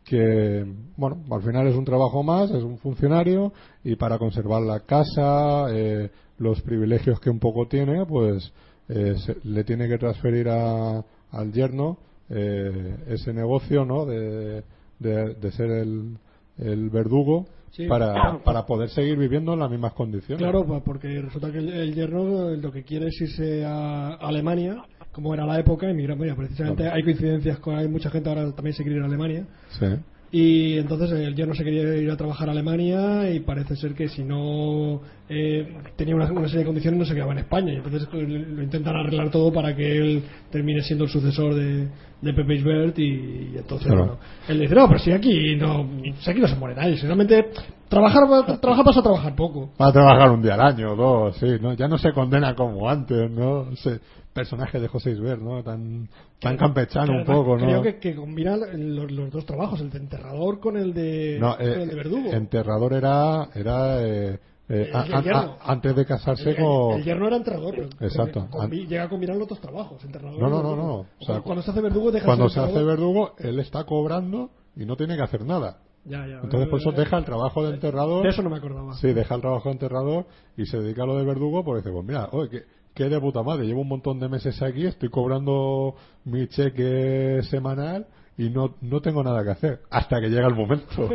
que 0.06 0.66
bueno 0.98 1.24
al 1.32 1.42
final 1.44 1.68
es 1.68 1.76
un 1.76 1.86
trabajo 1.86 2.24
más 2.24 2.50
es 2.52 2.64
un 2.64 2.78
funcionario 2.80 3.52
y 3.84 3.96
para 3.96 4.18
conservar 4.18 4.62
la 4.64 4.80
casa 4.82 5.68
eh, 5.72 6.10
los 6.40 6.62
privilegios 6.62 7.20
que 7.20 7.30
un 7.30 7.40
poco 7.40 7.68
tiene 7.68 8.06
pues 8.06 8.52
eh, 8.88 9.16
se- 9.24 9.38
le 9.44 9.64
tiene 9.66 9.88
que 9.88 9.98
transferir 10.00 10.50
a, 10.50 11.04
al 11.32 11.52
yerno 11.52 11.98
eh, 12.30 12.96
ese 13.08 13.34
negocio 13.34 13.86
no 13.86 14.06
de, 14.06 14.64
de, 15.00 15.34
de 15.36 15.52
ser 15.52 15.70
el, 15.70 16.18
el 16.60 16.90
verdugo 16.90 17.48
Sí. 17.72 17.86
para, 17.88 18.40
para 18.44 18.66
poder 18.66 18.90
seguir 18.90 19.16
viviendo 19.18 19.54
en 19.54 19.60
las 19.60 19.70
mismas 19.70 19.94
condiciones 19.94 20.40
Claro, 20.42 20.66
pa- 20.66 20.80
porque 20.84 21.22
resulta 21.22 21.52
que 21.52 21.60
el, 21.60 21.70
el 21.70 21.94
yerno 21.94 22.50
lo 22.56 22.72
que 22.72 22.84
quiere 22.84 23.08
es 23.08 23.22
irse 23.22 23.64
a 23.64 24.16
Alemania, 24.16 24.84
como 25.12 25.34
era 25.36 25.46
la 25.46 25.60
época, 25.60 25.88
emigrar. 25.90 26.18
Mira, 26.18 26.36
precisamente 26.36 26.82
Claro. 26.84 26.96
hay 26.96 27.04
coincidencias 27.04 27.60
con. 27.60 27.76
Hay 27.78 27.88
mucha 27.88 28.10
gente 28.10 28.28
ahora 28.30 28.52
también 28.54 28.74
se 28.76 28.84
quiere 28.84 28.98
ir 28.98 29.04
a 29.04 29.06
Alemania. 29.08 29.46
sí 29.80 29.86
Y 30.32 30.78
entonces 30.78 31.12
el 31.12 31.36
yerno 31.36 31.56
se 31.56 31.64
quería 31.64 31.96
ir 31.96 32.12
a 32.12 32.16
trabajar 32.18 32.50
a 32.50 32.52
Alemania 32.52 33.32
y 33.32 33.40
parece 33.40 33.76
ser 33.76 33.96
que 33.96 34.08
si 34.10 34.24
no 34.24 35.02
eh, 35.28 35.76
tenía 35.96 36.16
una, 36.16 36.32
una 36.32 36.46
serie 36.48 36.60
de 36.60 36.66
condiciones 36.66 37.00
no 37.00 37.06
se 37.06 37.16
quedaba 37.16 37.32
en 37.32 37.40
España. 37.40 37.74
Y 37.74 37.78
entonces 37.78 38.08
eh, 38.14 38.22
lo 38.28 38.62
intentan 38.62 38.96
arreglar 38.96 39.32
todo 39.32 39.52
para 39.52 39.76
que 39.76 39.98
él 39.98 40.24
termine 40.52 40.82
siendo 40.82 41.06
el 41.06 41.10
sucesor 41.10 41.56
de, 41.56 41.88
de 42.22 42.34
Pepe 42.34 42.56
Isbert. 42.56 43.00
Y, 43.00 43.04
y 43.04 43.54
entonces 43.58 43.88
Claro. 43.88 44.02
bueno, 44.06 44.20
él 44.50 44.60
dice: 44.60 44.76
No, 44.76 44.88
pero 44.88 45.00
si 45.00 45.12
aquí 45.12 45.56
no, 45.56 45.90
si 46.20 46.30
aquí 46.30 46.40
no 46.40 46.48
se 46.48 46.56
muere 46.58 46.76
nadie. 46.76 46.98
Si 46.98 47.06
realmente 47.08 47.50
trabajar, 47.88 48.24
trabajar 48.62 48.86
pasa 48.86 49.00
a 49.00 49.04
trabajar 49.04 49.36
poco. 49.36 49.72
Va 49.82 49.88
a 49.88 49.92
trabajar 49.92 50.30
un 50.30 50.44
día 50.44 50.54
al 50.54 50.62
año, 50.62 50.96
dos, 50.96 51.38
sí, 51.38 51.48
¿no? 51.60 51.74
Ya 51.74 51.88
no 51.88 51.98
se 51.98 52.14
condena 52.14 52.54
como 52.54 52.88
antes, 52.88 53.32
¿no? 53.32 53.72
Ese 53.72 54.00
personaje 54.40 54.80
de 54.80 54.88
José 54.88 55.12
Isbert, 55.12 55.42
¿no? 55.42 55.64
Tan, 55.64 56.08
tan 56.40 56.58
campechano 56.58 57.14
un 57.14 57.26
poco, 57.26 57.58
¿no? 57.58 57.66
Creo 57.66 57.82
que, 57.82 58.00
que 58.00 58.16
combina 58.16 58.56
los, 58.58 59.12
los 59.12 59.32
dos 59.32 59.46
trabajos, 59.46 59.82
el 59.82 59.90
de 59.90 59.98
enterrador 60.00 60.60
con 60.60 60.78
el 60.78 60.94
de, 60.94 61.38
No, 61.40 61.56
con 61.58 61.66
eh, 61.68 61.84
el 61.84 61.90
de 61.90 61.96
verdugo. 61.96 62.32
Enterrador 62.32 62.94
era, 62.94 63.50
era 63.54 64.02
eh, 64.02 64.40
eh, 64.70 64.90
El- 64.90 64.96
a- 64.96 65.04
el 65.46 65.50
antes 65.64 65.96
de 65.96 66.06
casarse 66.06 66.52
el, 66.52 66.56
con... 66.58 66.98
el 67.00 67.04
yerno 67.04 67.28
era 67.28 67.38
enterrador, 67.38 67.76
pero 67.76 67.90
Exacto. 68.08 68.48
combi- 68.52 68.88
llega 68.88 69.04
a 69.04 69.10
combinar 69.10 69.36
los 69.36 69.48
dos 69.48 69.60
trabajos, 69.60 70.04
enterrador 70.06 70.40
No, 70.40 70.50
no, 70.50 70.62
no, 70.64 70.76
no. 70.76 70.96
O 71.20 71.26
sea, 71.26 71.42
cuando, 71.42 71.62
se 71.64 71.72
hace 71.72 71.82
verdugo 71.82 72.12
deja 72.12 72.24
de 72.24 72.28
Cuando 72.28 72.50
se 72.50 72.60
hace 72.60 72.84
verdugo, 72.84 73.34
él 73.40 73.60
está 73.60 73.84
cobrando 73.86 74.52
y 74.76 74.86
no 74.86 74.96
tiene 74.96 75.16
que 75.16 75.24
hacer 75.24 75.44
nada. 75.46 75.80
Ya, 76.06 76.26
ya, 76.26 76.40
Entonces 76.42 76.70
por 76.70 76.80
eso 76.80 76.92
deja 76.94 77.18
el 77.18 77.26
trabajo 77.26 77.68
de 77.68 77.74
enterrador. 77.76 78.24
De 78.24 78.30
eso 78.30 78.42
no 78.42 78.50
me 78.50 78.58
acordaba. 78.58 78.94
Sí, 78.96 79.12
deja 79.12 79.36
el 79.36 79.42
trabajo 79.42 79.68
de 79.68 79.74
enterrador 79.74 80.26
y 80.56 80.66
se 80.66 80.80
dedica 80.80 81.04
a 81.04 81.06
lo 81.06 81.18
de 81.18 81.26
verdugo 81.26 81.64
porque 81.64 81.82
dice, 81.82 81.92
pues 81.92 82.06
mira, 82.06 82.30
oye, 82.32 82.50
que, 82.50 82.64
que 83.00 83.08
de 83.08 83.22
puta 83.22 83.42
madre, 83.44 83.66
llevo 83.66 83.80
un 83.84 83.88
montón 83.88 84.20
de 84.20 84.28
meses 84.28 84.62
aquí, 84.62 84.86
estoy 84.86 85.08
cobrando 85.08 85.96
mi 86.26 86.50
cheque 86.50 87.40
semanal 87.50 88.06
y 88.38 88.50
no, 88.50 88.76
no 88.82 89.00
tengo 89.00 89.24
nada 89.24 89.42
que 89.42 89.52
hacer 89.52 89.80
hasta 89.90 90.20
que 90.20 90.28
llega 90.28 90.48
el 90.50 90.54
momento. 90.56 91.08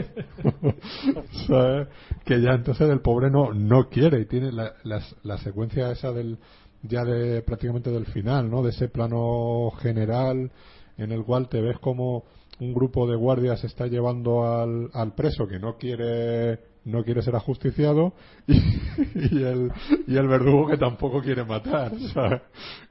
¿Sabes? 1.47 1.89
Que 2.25 2.41
ya 2.41 2.53
entonces 2.53 2.89
el 2.89 3.01
pobre 3.03 3.31
no, 3.31 3.53
no 3.53 3.91
quiere 3.91 4.19
y 4.21 4.25
tiene 4.25 4.51
la, 4.51 4.73
las- 4.85 5.15
la 5.25 5.37
secuencia 5.37 5.91
esa 5.91 6.11
del 6.11 6.39
ya 6.83 7.05
de 7.05 7.43
prácticamente 7.43 7.91
del 7.91 8.07
final, 8.07 8.51
¿no? 8.51 8.63
De 8.63 8.71
ese 8.71 8.89
plano 8.89 9.71
general 9.83 10.51
en 10.97 11.13
el 11.13 11.23
cual 11.23 11.51
te 11.51 11.61
ves 11.61 11.79
como 11.81 12.25
un 12.61 12.73
grupo 12.73 13.07
de 13.07 13.17
guardias 13.17 13.63
está 13.65 13.89
llevando 13.89 14.47
al, 14.51 14.89
al 14.95 15.15
preso 15.15 15.47
que 15.47 15.59
no 15.59 15.77
quiere 15.77 16.61
no 16.85 17.03
quiere 17.03 17.23
ser 17.23 17.35
ajusticiado 17.37 18.13
y, 18.47 18.57
y 19.37 19.43
el 19.43 19.73
y 20.07 20.17
el 20.17 20.29
verdugo 20.29 20.69
que 20.69 20.77
tampoco 20.77 21.21
quiere 21.21 21.45
matar 21.45 21.93
¿sabes? 22.13 22.43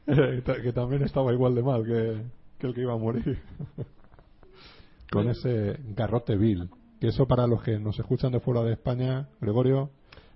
Eh, 0.07 0.43
que 0.61 0.73
también 0.73 1.03
estaba 1.03 1.31
igual 1.31 1.55
de 1.55 1.63
mal 1.63 1.83
que, 1.83 2.21
que 2.57 2.67
el 2.67 2.73
que 2.73 2.81
iba 2.81 2.93
a 2.93 2.97
morir. 2.97 3.39
Con 5.11 5.29
ese 5.29 5.77
garrote 5.95 6.35
vil. 6.35 6.69
Que 6.99 7.09
eso 7.09 7.27
para 7.27 7.45
los 7.45 7.61
que 7.61 7.77
nos 7.77 7.99
escuchan 7.99 8.31
de 8.31 8.39
fuera 8.39 8.63
de 8.63 8.73
España 8.73 9.27
Gregorio 9.39 9.91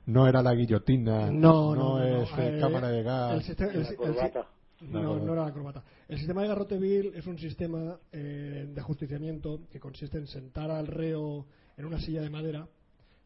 no 0.06 0.28
era 0.28 0.42
la 0.42 0.54
guillotina 0.54 1.30
No, 1.32 1.76
no, 1.76 1.98
no, 1.98 2.04
es 2.04 2.32
no, 2.32 2.38
eh, 2.42 2.58
eh, 2.58 2.60
cámara 2.60 2.90
de 2.90 3.04
gas. 3.04 3.50
el 3.50 4.92
No, 4.92 5.18
no 5.18 5.34
era 5.34 5.46
la 5.46 5.52
corbata. 5.52 5.84
El 6.08 6.18
sistema 6.18 6.42
de 6.42 6.48
garrote 6.48 6.78
vil 6.78 7.12
es 7.16 7.28
un 7.28 7.38
sistema 7.38 7.98
eh, 8.12 8.70
de 8.74 8.82
ajusticiamiento 8.82 9.62
que 9.72 9.80
consiste 9.80 10.18
en 10.18 10.28
sentar 10.28 10.72
al 10.72 10.88
reo 10.88 11.46
en 11.76 11.86
una 11.86 12.00
silla 12.00 12.22
de 12.22 12.30
madera, 12.30 12.68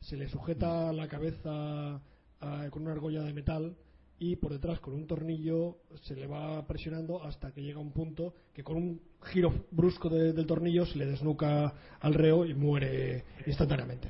se 0.02 0.18
le 0.18 0.28
sujeta 0.28 0.91
la 0.94 1.07
cabeza 1.07 2.02
ah, 2.41 2.68
con 2.69 2.84
una 2.84 2.91
argolla 2.91 3.22
de 3.23 3.34
metal 3.34 3.76
y 4.19 4.36
por 4.36 4.52
detrás 4.52 4.80
con 4.80 4.94
un 4.94 5.07
tornillo 5.07 5.78
se 6.03 6.15
le 6.15 6.28
va 6.28 6.65
presionando 6.68 7.23
hasta 7.23 7.52
que 7.52 7.61
llega 7.64 7.80
un 7.80 7.91
punto 7.91 8.34
que 8.53 8.64
con 8.64 8.78
un 8.78 9.02
giro 9.23 9.52
brusco 9.72 10.10
de- 10.10 10.34
del 10.34 10.45
tornillo 10.45 10.86
se 10.86 10.98
le 10.99 11.06
desnuca 11.07 11.73
al 12.02 12.14
reo 12.14 12.45
y 12.45 12.53
muere 12.53 13.23
instantáneamente. 13.48 14.10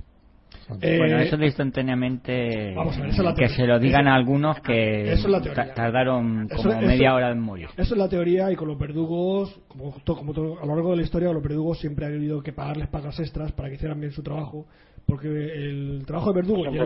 Eh, 0.82 0.98
bueno, 0.98 1.18
eso 1.20 1.38
de 1.38 1.46
instantáneamente. 1.48 2.74
vamos 2.76 2.96
a 2.98 3.02
ver, 3.02 3.10
esa 3.10 3.22
es 3.22 3.26
la 3.26 3.34
que 3.36 3.50
se 3.50 3.66
lo 3.66 3.80
digan 3.80 4.08
a 4.08 4.16
algunos 4.16 4.60
que 4.62 5.12
eso 5.14 5.28
es 5.28 5.32
la 5.32 5.42
teoría. 5.42 5.66
ta- 5.68 5.74
tardaron 5.74 6.48
como 6.50 6.72
eso- 6.72 6.82
media 6.82 7.14
hora 7.14 7.32
en 7.32 7.40
morir. 7.40 7.68
Eso 7.78 7.94
es 7.94 7.98
la 7.98 8.08
teoría 8.10 8.52
y 8.52 8.56
con 8.56 8.68
los 8.68 8.78
verdugos, 8.78 9.60
como, 9.68 9.94
a 9.94 10.66
lo 10.66 10.76
largo 10.76 10.92
de 10.92 10.98
la 10.98 11.04
historia, 11.04 11.32
los 11.32 11.42
verdugos 11.44 11.80
siempre 11.80 12.06
ha 12.06 12.10
habido 12.10 12.42
que 12.44 12.54
pagarles 12.54 12.88
pagas 12.90 13.20
extras 13.20 13.52
para 13.54 13.70
que 13.70 13.76
hicieran 13.76 14.00
bien 14.00 14.12
su 14.12 14.22
trabajo, 14.24 14.68
porque 15.06 15.28
el 15.28 16.04
trabajo 16.06 16.32
de 16.32 16.42
verdugo... 16.42 16.64
Se 16.64 16.72
ya-. 16.78 16.86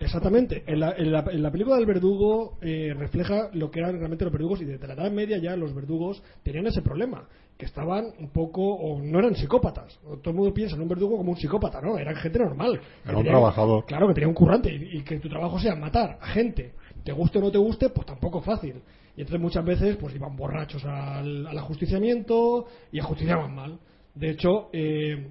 Exactamente. 0.00 0.62
En 0.66 0.80
la, 0.80 0.92
en 0.96 1.12
la- 1.12 1.24
en 1.30 1.42
la 1.42 1.50
película 1.50 1.76
del 1.76 1.86
verdugo 1.86 2.58
eh, 2.62 2.94
refleja 2.96 3.50
lo 3.52 3.70
que 3.70 3.80
eran 3.80 3.98
realmente 3.98 4.24
los 4.24 4.32
verdugos 4.32 4.60
y 4.62 4.64
desde 4.64 4.86
la 4.86 4.94
Edad 4.94 5.10
Media 5.10 5.38
ya 5.38 5.56
los 5.56 5.74
verdugos 5.74 6.22
tenían 6.42 6.66
ese 6.66 6.82
problema, 6.82 7.28
que 7.58 7.66
estaban 7.66 8.06
un 8.18 8.30
poco, 8.30 8.62
o 8.62 9.00
no 9.02 9.18
eran 9.18 9.34
psicópatas. 9.34 9.98
Todo 10.22 10.30
el 10.30 10.34
mundo 10.34 10.54
piensa 10.54 10.76
en 10.76 10.82
un 10.82 10.88
verdugo 10.88 11.18
como 11.18 11.32
un 11.32 11.36
psicópata, 11.36 11.80
¿no? 11.82 11.98
Eran 11.98 12.16
gente 12.16 12.38
normal. 12.38 12.80
Que 13.02 13.08
Era 13.10 13.18
un 13.18 13.24
trabajador. 13.32 13.84
Claro, 13.86 14.08
que 14.08 14.14
tenía 14.14 14.28
un 14.28 14.34
currante 14.34 14.72
y, 14.72 14.98
y 14.98 15.02
que 15.02 15.18
tu 15.18 15.28
trabajo 15.28 15.58
sea 15.58 15.74
matar 15.74 16.18
a 16.20 16.26
gente, 16.28 16.72
te 17.04 17.12
guste 17.12 17.38
o 17.38 17.42
no 17.42 17.50
te 17.50 17.58
guste, 17.58 17.90
pues 17.90 18.06
tampoco 18.06 18.40
fácil. 18.40 18.76
Y 19.16 19.22
entonces 19.22 19.40
muchas 19.40 19.64
veces 19.64 19.96
pues 19.96 20.14
iban 20.14 20.34
borrachos 20.36 20.82
al, 20.86 21.46
al 21.46 21.58
ajusticiamiento 21.58 22.64
y 22.92 23.00
ajusticiaban 23.00 23.54
mal. 23.54 23.78
De 24.14 24.30
hecho, 24.30 24.68
eh, 24.72 25.28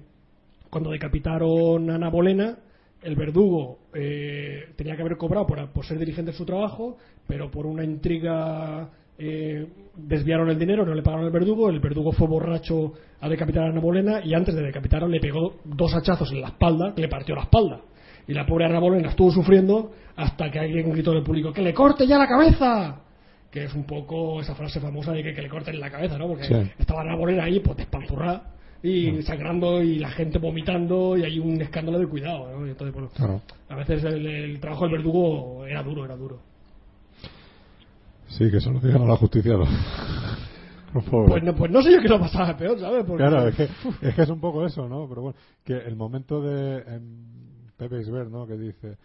cuando 0.70 0.90
decapitaron 0.90 1.90
a 1.90 1.96
Ana 1.96 2.08
Bolena, 2.08 2.56
el 3.02 3.16
verdugo 3.16 3.78
eh, 3.94 4.72
tenía 4.76 4.94
que 4.94 5.02
haber 5.02 5.16
cobrado 5.16 5.46
por, 5.46 5.68
por 5.72 5.84
ser 5.84 5.98
dirigente 5.98 6.32
de 6.32 6.36
su 6.36 6.44
trabajo, 6.44 6.96
pero 7.26 7.50
por 7.50 7.66
una 7.66 7.82
intriga 7.84 8.88
eh, 9.18 9.66
desviaron 9.96 10.48
el 10.50 10.58
dinero, 10.58 10.84
no 10.86 10.94
le 10.94 11.02
pagaron 11.02 11.26
al 11.26 11.32
verdugo, 11.32 11.68
el 11.70 11.80
verdugo 11.80 12.12
fue 12.12 12.26
borracho 12.26 12.92
a 13.20 13.28
decapitar 13.28 13.64
a 13.64 13.68
Ana 13.68 13.80
Bolena 13.80 14.20
y 14.24 14.34
antes 14.34 14.54
de 14.54 14.62
decapitarla 14.62 15.08
le 15.08 15.20
pegó 15.20 15.56
dos 15.64 15.94
hachazos 15.94 16.30
en 16.32 16.40
la 16.40 16.48
espalda, 16.48 16.94
que 16.94 17.02
le 17.02 17.08
partió 17.08 17.34
la 17.34 17.42
espalda. 17.42 17.80
Y 18.26 18.32
la 18.34 18.46
pobre 18.46 18.66
Ana 18.66 18.78
Bolena 18.78 19.08
estuvo 19.10 19.30
sufriendo 19.32 19.92
hasta 20.16 20.50
que 20.50 20.58
alguien 20.60 20.90
gritó 20.92 21.12
en 21.12 21.18
el 21.18 21.24
público 21.24 21.52
¡Que 21.52 21.62
le 21.62 21.74
corte 21.74 22.06
ya 22.06 22.18
la 22.18 22.28
cabeza! 22.28 23.00
Que 23.50 23.64
es 23.64 23.74
un 23.74 23.84
poco 23.84 24.40
esa 24.40 24.54
frase 24.54 24.78
famosa 24.78 25.12
de 25.12 25.22
que, 25.24 25.34
que 25.34 25.42
le 25.42 25.48
corten 25.48 25.80
la 25.80 25.90
cabeza, 25.90 26.16
¿no? 26.16 26.28
Porque 26.28 26.44
Sí. 26.44 26.54
estaba 26.78 27.00
Ana 27.00 27.16
Bolena 27.16 27.44
ahí, 27.44 27.58
pues 27.60 27.76
despanzurrada 27.78 28.52
y 28.82 29.20
sangrando 29.22 29.82
y 29.82 29.98
la 29.98 30.10
gente 30.10 30.38
vomitando 30.38 31.16
y 31.16 31.24
hay 31.24 31.38
un 31.38 31.60
escándalo 31.60 31.98
de 31.98 32.06
cuidado, 32.06 32.50
¿no? 32.50 32.66
Y 32.66 32.70
entonces, 32.70 32.94
bueno, 32.94 33.10
Claro. 33.14 33.42
a 33.68 33.76
veces 33.76 34.02
el, 34.04 34.26
el 34.26 34.60
trabajo 34.60 34.84
del 34.84 34.92
verdugo 34.98 35.66
era 35.66 35.82
duro, 35.82 36.04
era 36.04 36.16
duro. 36.16 36.40
Sí, 38.28 38.50
que 38.50 38.60
se 38.60 38.70
lo 38.70 38.80
digan 38.80 39.02
al 39.02 39.10
ajusticiado. 39.10 39.64
Pobre. 41.10 41.28
Pues 41.28 41.42
no, 41.44 41.54
pues 41.54 41.70
no 41.70 41.82
sé 41.82 41.92
yo 41.92 42.00
qué 42.00 42.08
lo 42.08 42.18
pasaba 42.18 42.56
peor, 42.56 42.78
¿sabes? 42.80 43.04
Porque- 43.04 43.22
Claro, 43.22 43.46
es 43.48 43.54
que, 43.54 43.62
es 44.08 44.14
que 44.14 44.22
es 44.22 44.28
un 44.28 44.40
poco 44.40 44.66
eso, 44.66 44.88
¿no? 44.88 45.06
Pero 45.08 45.22
bueno, 45.22 45.38
que 45.64 45.76
el 45.76 45.94
momento 45.96 46.40
de 46.42 46.82
Pepe 47.76 48.00
Isbert, 48.00 48.28
¿no? 48.30 48.46
Que 48.46 48.54
dice, 48.56 48.96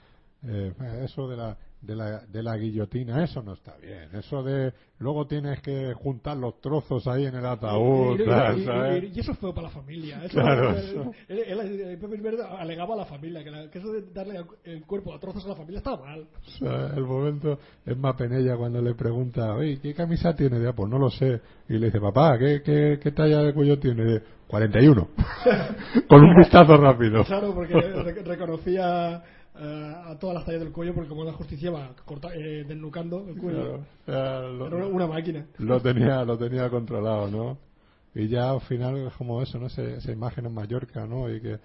eh, 0.48 0.74
eso 1.04 1.28
de 1.28 1.38
la, 1.38 1.58
de, 1.82 1.96
la, 1.96 2.20
de 2.26 2.42
la 2.44 2.58
guillotina, 2.58 3.24
eso 3.24 3.42
no 3.44 3.54
está 3.54 3.76
bien. 3.78 4.10
Eso 4.14 4.42
de, 4.44 4.74
luego 5.00 5.28
tienes 5.28 5.62
que 5.62 5.94
juntar 5.94 6.38
los 6.38 6.60
trozos 6.62 7.08
ahí 7.08 7.26
en 7.26 7.36
el 7.36 7.46
ataúd, 7.46 8.20
Y- 8.20 9.20
eso 9.20 9.34
fue 9.36 9.54
para 9.54 9.68
la 9.68 9.74
familia. 9.74 10.24
Eso, 10.24 10.40
Claro, 10.40 10.72
él- 10.72 10.78
eso. 10.78 11.12
él- 11.28 11.40
él- 11.48 11.60
él- 11.82 11.98
Pepe 12.00 12.16
Isbert 12.16 12.40
alegaba 12.58 12.96
a 12.96 12.98
la 12.98 13.06
familia 13.06 13.44
que, 13.44 13.52
la- 13.52 13.70
que 13.70 13.80
eso 13.80 13.92
de 13.92 14.02
darle 14.14 14.40
el 14.64 14.84
cuerpo 14.86 15.14
a 15.14 15.20
trozos 15.20 15.46
a 15.46 15.50
la 15.50 15.56
familia 15.56 15.78
estaba 15.80 16.04
mal. 16.06 16.22
O 16.22 16.50
sea, 16.60 16.88
el 16.96 17.04
momento 17.04 17.60
es 17.86 17.98
más 17.98 18.16
penella 18.16 18.56
cuando 18.58 18.82
le 18.82 18.96
pregunta, 18.96 19.54
oye, 19.56 19.80
¿qué 19.80 19.94
camisa 19.94 20.36
tiene? 20.36 20.62
Ya, 20.62 20.74
pues 20.74 20.90
no 20.90 20.98
lo 20.98 21.10
sé. 21.10 21.42
Y 21.70 21.74
le 21.78 21.88
dice, 21.88 22.00
papá, 22.00 22.38
¿qué, 22.40 22.62
qué, 22.64 23.00
qué 23.02 23.12
talla 23.12 23.42
de 23.42 23.54
cuello 23.54 23.78
tiene? 23.80 24.22
41. 24.48 25.08
Con 26.08 26.24
un 26.24 26.36
vistazo 26.36 26.78
rápido. 26.78 27.24
Claro, 27.26 27.54
porque 27.54 27.74
re- 27.74 28.22
reconocía 28.24 29.24
a 29.58 30.18
todas 30.20 30.36
las 30.36 30.46
tallas 30.46 30.62
del 30.62 30.72
cuello 30.72 30.94
porque 30.94 31.10
como 31.10 31.24
la 31.24 31.34
justicia 31.34 31.72
va 31.72 31.92
corta, 32.06 32.30
eh, 32.36 32.64
desnucando 32.68 33.26
el 33.28 33.38
cuello. 33.38 33.80
Claro, 34.06 34.54
lo- 34.54 34.68
Era 34.68 34.88
una, 34.88 35.08
máquina. 35.08 35.46
lo 35.60 35.80
tenía 35.82 36.24
lo 36.26 36.38
tenía 36.38 36.70
controlado 36.70 37.30
no 37.30 37.58
y 38.14 38.28
ya 38.28 38.50
al 38.52 38.62
final 38.62 38.98
es 39.08 39.14
como 39.14 39.42
eso 39.42 39.58
no 39.60 39.68
Ese- 39.68 39.96
esa 39.98 40.12
imagen 40.12 40.46
en 40.46 40.54
Mallorca 40.54 41.06
no 41.06 41.30
y 41.34 41.40
que 41.42 41.60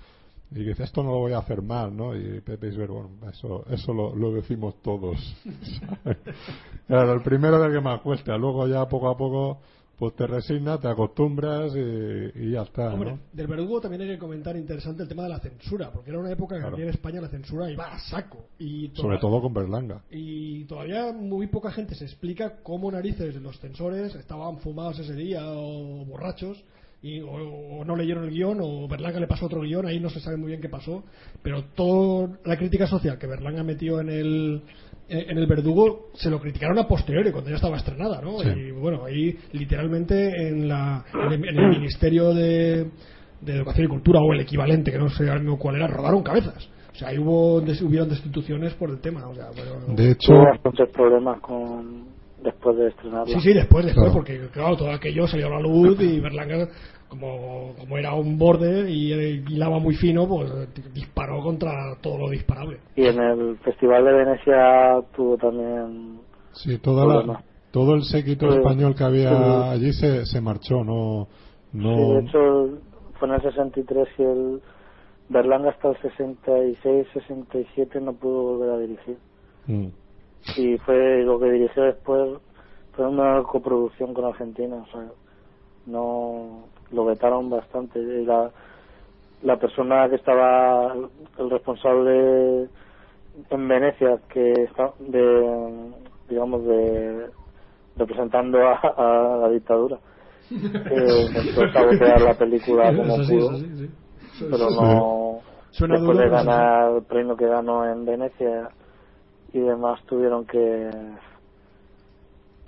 y 0.52 0.64
que 0.64 0.82
esto 0.82 1.02
no 1.04 1.10
lo 1.10 1.18
voy 1.18 1.32
a 1.32 1.38
hacer 1.38 1.62
mal 1.62 1.96
no 1.96 2.14
y 2.16 2.40
Pepe 2.40 2.68
Isbert 2.68 2.90
bueno 2.90 3.10
eso 3.32 3.64
eso 3.70 3.92
lo, 3.92 4.14
lo 4.16 4.32
decimos 4.32 4.74
todos 4.82 5.16
¿sabes? 6.04 6.18
claro 6.88 7.12
el 7.14 7.22
primero 7.22 7.60
del 7.60 7.72
que 7.72 7.80
más 7.80 8.00
cuesta 8.00 8.36
luego 8.36 8.66
ya 8.66 8.88
poco 8.88 9.08
a 9.08 9.16
poco 9.16 9.60
pues 10.00 10.16
te 10.16 10.26
resignas 10.26 10.80
te 10.80 10.88
acostumbras 10.88 11.72
y, 11.76 12.38
y 12.40 12.50
ya 12.52 12.62
está 12.62 12.94
Hombre, 12.94 13.12
¿no? 13.12 13.18
del 13.34 13.46
verdugo 13.46 13.82
también 13.82 14.00
hay 14.00 14.08
que 14.08 14.18
comentar 14.18 14.56
interesante 14.56 15.02
el 15.02 15.08
tema 15.10 15.24
de 15.24 15.28
la 15.28 15.40
censura, 15.40 15.92
porque 15.92 16.08
era 16.08 16.18
una 16.18 16.32
época 16.32 16.54
que 16.54 16.62
Claro. 16.62 16.78
en 16.78 16.88
España 16.88 17.20
la 17.20 17.28
censura 17.28 17.70
iba 17.70 17.84
a 17.84 17.98
saco. 17.98 18.46
Y 18.58 18.88
sobre 18.94 19.18
todo 19.18 19.42
con 19.42 19.52
Berlanga 19.52 20.02
Y 20.10 20.64
todavía 20.64 21.12
muy 21.12 21.48
poca 21.48 21.70
gente 21.70 21.94
se 21.94 22.06
explica 22.06 22.62
cómo 22.62 22.90
narices 22.90 23.34
los 23.36 23.58
censores 23.60 24.14
estaban 24.14 24.58
fumados 24.60 24.98
ese 24.98 25.14
día 25.14 25.42
o 25.44 26.04
borrachos 26.06 26.64
y, 27.02 27.20
o, 27.20 27.30
o 27.30 27.84
no 27.84 27.94
leyeron 27.94 28.24
el 28.24 28.30
guion 28.30 28.58
o 28.62 28.88
Berlanga 28.88 29.20
le 29.20 29.26
pasó 29.26 29.46
otro 29.46 29.60
guion, 29.60 29.86
ahí 29.86 30.00
no 30.00 30.08
se 30.08 30.20
sabe 30.20 30.38
muy 30.38 30.48
bien 30.48 30.62
qué 30.62 30.68
pasó, 30.70 31.04
pero 31.42 31.64
toda 31.74 32.38
la 32.44 32.56
crítica 32.56 32.86
social 32.86 33.18
que 33.18 33.26
Berlanga 33.26 33.62
metió 33.62 34.00
en 34.00 34.08
el 34.08 34.62
en 35.10 35.38
el 35.38 35.46
verdugo 35.46 36.08
se 36.14 36.30
lo 36.30 36.40
criticaron 36.40 36.78
a 36.78 36.86
posteriori 36.86 37.32
cuando 37.32 37.50
ya 37.50 37.56
estaba 37.56 37.76
estrenada, 37.76 38.20
¿no? 38.22 38.38
Sí. 38.38 38.48
Y 38.48 38.70
bueno, 38.70 39.04
ahí 39.04 39.36
literalmente 39.52 40.48
en, 40.48 40.68
la, 40.68 41.04
en, 41.14 41.32
el, 41.32 41.48
en 41.48 41.58
el 41.58 41.68
Ministerio 41.78 42.32
de, 42.32 42.86
de 43.40 43.56
Educación 43.56 43.86
y 43.86 43.88
Cultura 43.88 44.20
o 44.20 44.32
el 44.32 44.40
equivalente, 44.40 44.90
que 44.92 44.98
no 44.98 45.08
sé 45.08 45.24
ahora 45.28 45.40
mismo 45.40 45.58
cuál 45.58 45.76
era, 45.76 45.86
rodaron 45.86 46.22
cabezas. 46.22 46.68
O 46.92 46.94
sea, 46.94 47.08
ahí 47.08 47.18
hubo, 47.18 47.60
des- 47.60 47.80
hubieron 47.82 48.08
destituciones 48.08 48.74
por 48.74 48.90
el 48.90 49.00
tema. 49.00 49.26
O 49.28 49.34
sea, 49.34 49.46
pero- 49.54 49.94
de 49.94 50.10
hecho 50.12 50.32
Tuvo 50.32 50.44
bastantes 50.44 50.88
problemas 50.90 51.40
con 51.40 52.04
después 52.42 52.76
de 52.76 52.88
estrenarla. 52.88 53.26
Sí, 53.26 53.40
sí, 53.40 53.52
después, 53.52 53.84
después, 53.84 54.06
Claro. 54.10 54.12
porque 54.14 54.48
claro, 54.52 54.76
todo 54.76 54.90
aquello 54.92 55.26
salió 55.26 55.46
a 55.48 55.50
la 55.50 55.60
luz 55.60 56.00
y 56.00 56.20
Berlanga, 56.22 56.68
como, 57.10 57.74
como 57.78 57.98
era 57.98 58.14
un 58.14 58.38
borde 58.38 58.90
y 58.90 59.12
hilaba 59.50 59.78
muy 59.78 59.94
fino, 59.96 60.26
pues 60.26 60.50
disparó 60.94 61.42
contra 61.42 61.70
todo 62.00 62.16
lo 62.16 62.30
disparable. 62.30 62.78
Y 62.96 63.06
en 63.06 63.20
el 63.20 63.58
Festival 63.58 64.04
de 64.04 64.12
Venecia 64.12 65.02
tuvo 65.14 65.36
también 65.36 66.20
sí 66.52 66.78
toda 66.78 67.04
la, 67.06 67.44
todo 67.70 67.94
el 67.94 68.02
séquito 68.04 68.50
Sí. 68.50 68.56
español 68.58 68.94
que 68.94 69.04
había 69.04 69.28
Sí. 69.28 69.68
allí 69.70 69.92
se, 69.92 70.24
se 70.26 70.40
marchó 70.40 70.82
no 70.84 71.28
no 71.72 71.94
Sí, 71.94 72.02
de 72.14 72.18
hecho, 72.20 72.78
fue 73.18 73.28
en 73.28 73.34
el 73.34 73.42
63 73.42 74.08
y 74.18 74.22
el 74.22 74.60
Berlanga 75.28 75.70
hasta 75.70 75.90
el 75.90 75.96
66, 76.02 77.06
67 77.12 78.00
no 78.00 78.14
pudo 78.14 78.42
volver 78.54 78.70
a 78.70 78.78
dirigir. 78.78 79.16
Mm. 79.66 79.86
Y 80.56 80.78
fue 80.78 81.22
lo 81.22 81.38
que 81.38 81.52
dirigió 81.52 81.84
después, 81.84 82.38
fue 82.96 83.06
una 83.06 83.42
coproducción 83.44 84.12
con 84.14 84.24
Argentina, 84.24 84.76
o 84.76 84.86
sea, 84.90 85.06
no 85.86 86.64
lo 86.90 87.04
vetaron 87.06 87.50
bastante. 87.50 88.00
La, 88.00 88.52
la 89.42 89.58
persona 89.58 90.08
que 90.08 90.16
estaba, 90.16 90.94
el 91.38 91.50
responsable 91.50 92.70
en 93.50 93.68
Venecia, 93.68 94.20
que 94.28 94.64
está 94.64 94.94
de, 95.00 95.94
digamos, 96.28 96.64
de 96.64 97.30
representando 97.96 98.58
a, 98.68 98.74
a 98.76 99.38
la 99.38 99.48
dictadura, 99.50 100.00
eh, 100.90 101.22
intentó 101.22 101.68
sabotear 101.72 102.20
la 102.22 102.34
película 102.36 102.94
como 102.96 103.14
Eso 103.16 103.26
sí, 103.26 103.32
pudo, 103.32 103.50
eso 103.56 103.58
sí, 103.58 103.76
sí. 103.76 103.94
Eso- 104.34 104.50
pero 104.50 104.70
no 104.70 105.42
Suena 105.72 105.94
después 105.96 106.16
duro, 106.16 106.24
de 106.24 106.30
ganar 106.30 106.96
el 106.96 107.04
premio 107.04 107.36
que 107.36 107.46
ganó 107.46 107.84
en 107.86 108.04
Venecia 108.06 108.70
y 109.52 109.60
demás 109.60 110.04
tuvieron 110.06 110.46
que 110.46 110.90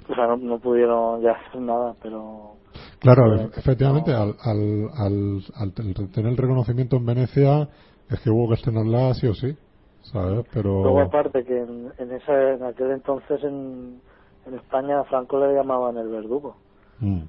o 0.09 0.15
sea 0.15 0.27
no, 0.29 0.37
no 0.39 0.61
pudieron 0.61 1.23
ya 1.23 1.33
hacer 1.33 1.61
nada 1.61 1.97
pero 2.03 2.59
Claro, 3.03 3.51
efectivamente, 3.57 4.13
al, 4.15 4.37
al, 4.43 4.89
al, 4.97 5.43
al 5.57 5.73
ten- 5.75 6.13
tener 6.13 6.31
el 6.31 6.37
reconocimiento 6.37 6.97
en 6.97 7.07
Venecia, 7.07 7.69
es 8.09 8.21
que 8.21 8.31
hubo 8.31 8.49
que 8.49 8.55
estrenarla 8.55 9.13
sí 9.15 9.27
o 9.27 9.35
sí, 9.35 9.57
¿sabes? 10.03 10.47
Pero. 10.53 10.83
luego 10.85 11.01
aparte 11.01 11.45
que 11.45 11.59
en, 11.59 11.93
en 11.99 12.13
ese 12.13 12.53
en 12.53 12.63
aquel 12.63 12.93
entonces 12.93 13.43
en, 13.43 14.01
en 14.47 14.55
España 14.55 15.01
a 15.01 15.05
Franco 15.05 15.39
le 15.45 15.55
llamaban 15.55 15.97
el 15.97 16.09
verdugo 16.09 16.57
Mm, 17.01 17.23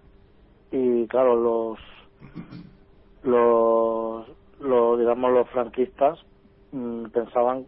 y 0.71 1.07
claro 1.07 1.35
los 1.35 1.79
los 3.23 4.27
los 4.59 4.99
digamos 4.99 5.31
los 5.31 5.49
franquistas 5.49 6.19
mm, 6.71 7.05
pensaban 7.05 7.65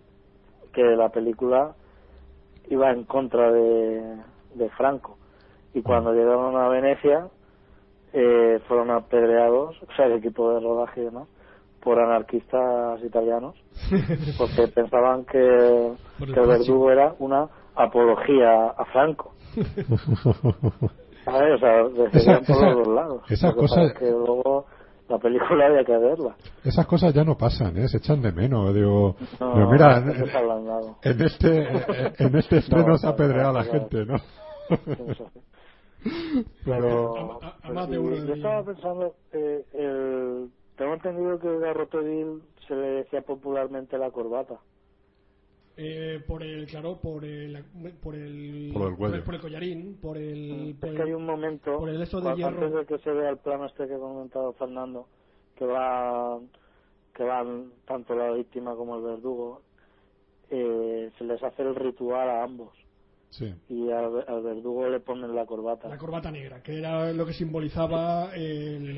que 0.73 0.83
la 0.83 1.09
película 1.09 1.73
iba 2.69 2.91
en 2.91 3.05
contra 3.05 3.51
de, 3.51 4.17
de 4.55 4.69
Franco 4.71 5.17
y 5.73 5.81
cuando 5.81 6.13
llegaron 6.13 6.55
a 6.57 6.67
Venecia 6.69 7.27
eh, 8.15 8.59
fueron 8.67 8.89
apedreados 8.91 9.75
o 9.83 9.95
sea 9.95 10.05
el 10.05 10.13
equipo 10.13 10.51
de 10.53 10.61
rodaje 10.61 11.01
y 11.01 11.05
demás 11.05 11.27
por 11.83 11.99
anarquistas 11.99 13.03
italianos 13.03 13.55
porque 14.37 14.67
pensaban 14.69 15.25
que, 15.25 15.91
que 16.19 16.39
el 16.39 16.47
verdugo 16.47 16.89
era 16.91 17.13
una 17.19 17.47
apología 17.75 18.67
a 18.69 18.85
Franco. 18.85 19.33
O 21.27 21.57
sea, 21.57 21.83
defendían 21.87 22.43
Esa- 22.43 22.53
por 22.53 22.55
esa- 22.57 22.65
los 22.69 22.85
dos 22.85 22.95
lados. 22.95 23.21
esas 23.31 23.49
Lo 23.49 23.55
que 23.55 23.67
cosas- 23.67 23.93
que 23.97 24.11
luego 24.11 24.65
la 25.09 25.17
película 25.17 25.65
había 25.65 25.83
que 25.83 25.97
verla. 25.97 26.35
Esas 26.63 26.85
cosas 26.85 27.13
ya 27.15 27.23
no 27.23 27.35
pasan, 27.35 27.75
¿eh? 27.77 27.87
se 27.87 27.97
echan 27.97 28.21
de 28.21 28.31
menos. 28.31 28.73
Digo, 28.75 29.15
No, 29.39 29.53
pero 29.55 29.69
mira, 29.71 29.97
en, 29.97 31.21
este, 31.21 31.67
en 32.23 32.35
este 32.35 32.57
estreno 32.59 32.89
No, 32.89 32.97
se 32.99 33.07
ha 33.07 33.11
apedreado 33.11 33.53
la 33.53 33.63
no, 33.63 33.71
gente, 33.71 34.05
¿no? 34.05 34.15
Pero 36.65 37.15
A- 37.41 37.47
a- 37.47 37.49
a 37.49 37.61
pues, 37.61 37.73
más 37.73 37.89
de 37.89 37.95
y 37.95 37.99
uno 37.99 38.15
yo 38.15 38.33
estaba 38.33 38.63
pensando, 38.65 39.15
eh, 39.31 39.65
el, 39.73 40.49
tengo 40.77 40.93
entendido 40.93 41.39
que 41.39 41.59
Garroteville 41.59 42.41
se 42.67 42.75
le 42.75 42.87
decía 42.87 43.21
popularmente 43.21 43.97
la 43.97 44.11
corbata. 44.11 44.59
Eh, 45.77 46.23
por 46.25 46.41
el, 46.41 46.67
claro, 46.67 46.99
por 47.01 47.25
el, 47.25 47.63
por 48.01 48.15
el, 48.15 48.71
Por 48.73 48.91
el 48.91 48.97
cuello. 48.97 49.23
por 49.25 49.35
el 49.35 49.41
collarín, 49.41 49.97
por 50.01 50.17
el, 50.17 50.75
por 50.79 50.89
Es 50.89 50.91
el- 50.91 50.97
que 50.97 51.03
hay 51.03 51.13
un 51.13 51.25
momento, 51.25 51.77
por 51.77 51.89
el 51.89 52.01
eso 52.01 52.17
de 52.17 52.23
cuando- 52.23 52.37
hierro. 52.37 52.65
antes 52.65 52.73
de 52.73 52.85
que 52.85 53.03
se 53.03 53.11
vea 53.11 53.29
el 53.29 53.37
plano 53.39 53.65
este 53.65 53.87
que 53.87 53.93
ha 53.95 53.99
comentado 53.99 54.53
Fernando, 54.53 55.07
que 55.55 55.65
va 55.65 56.39
que 57.13 57.23
van 57.23 57.71
tanto 57.85 58.13
la 58.15 58.31
víctima 58.31 58.75
como 58.75 58.97
el 58.97 59.03
verdugo, 59.03 59.61
eh, 60.49 61.11
se 61.17 61.23
les 61.23 61.41
hace 61.43 61.61
el 61.61 61.73
ritual 61.75 62.29
a 62.29 62.43
ambos 62.43 62.73
Sí. 63.37 63.53
y 63.67 63.91
al, 63.91 64.23
al 64.29 64.43
verdugo 64.43 64.87
le 64.87 65.01
ponen 65.01 65.35
la 65.35 65.45
corbata. 65.45 65.89
la 65.89 65.97
corbata 65.97 66.31
negra, 66.31 66.61
que 66.63 66.77
era 66.79 67.11
lo 67.11 67.25
que 67.25 67.33
simbolizaba 67.33 68.33
el, 68.33 68.97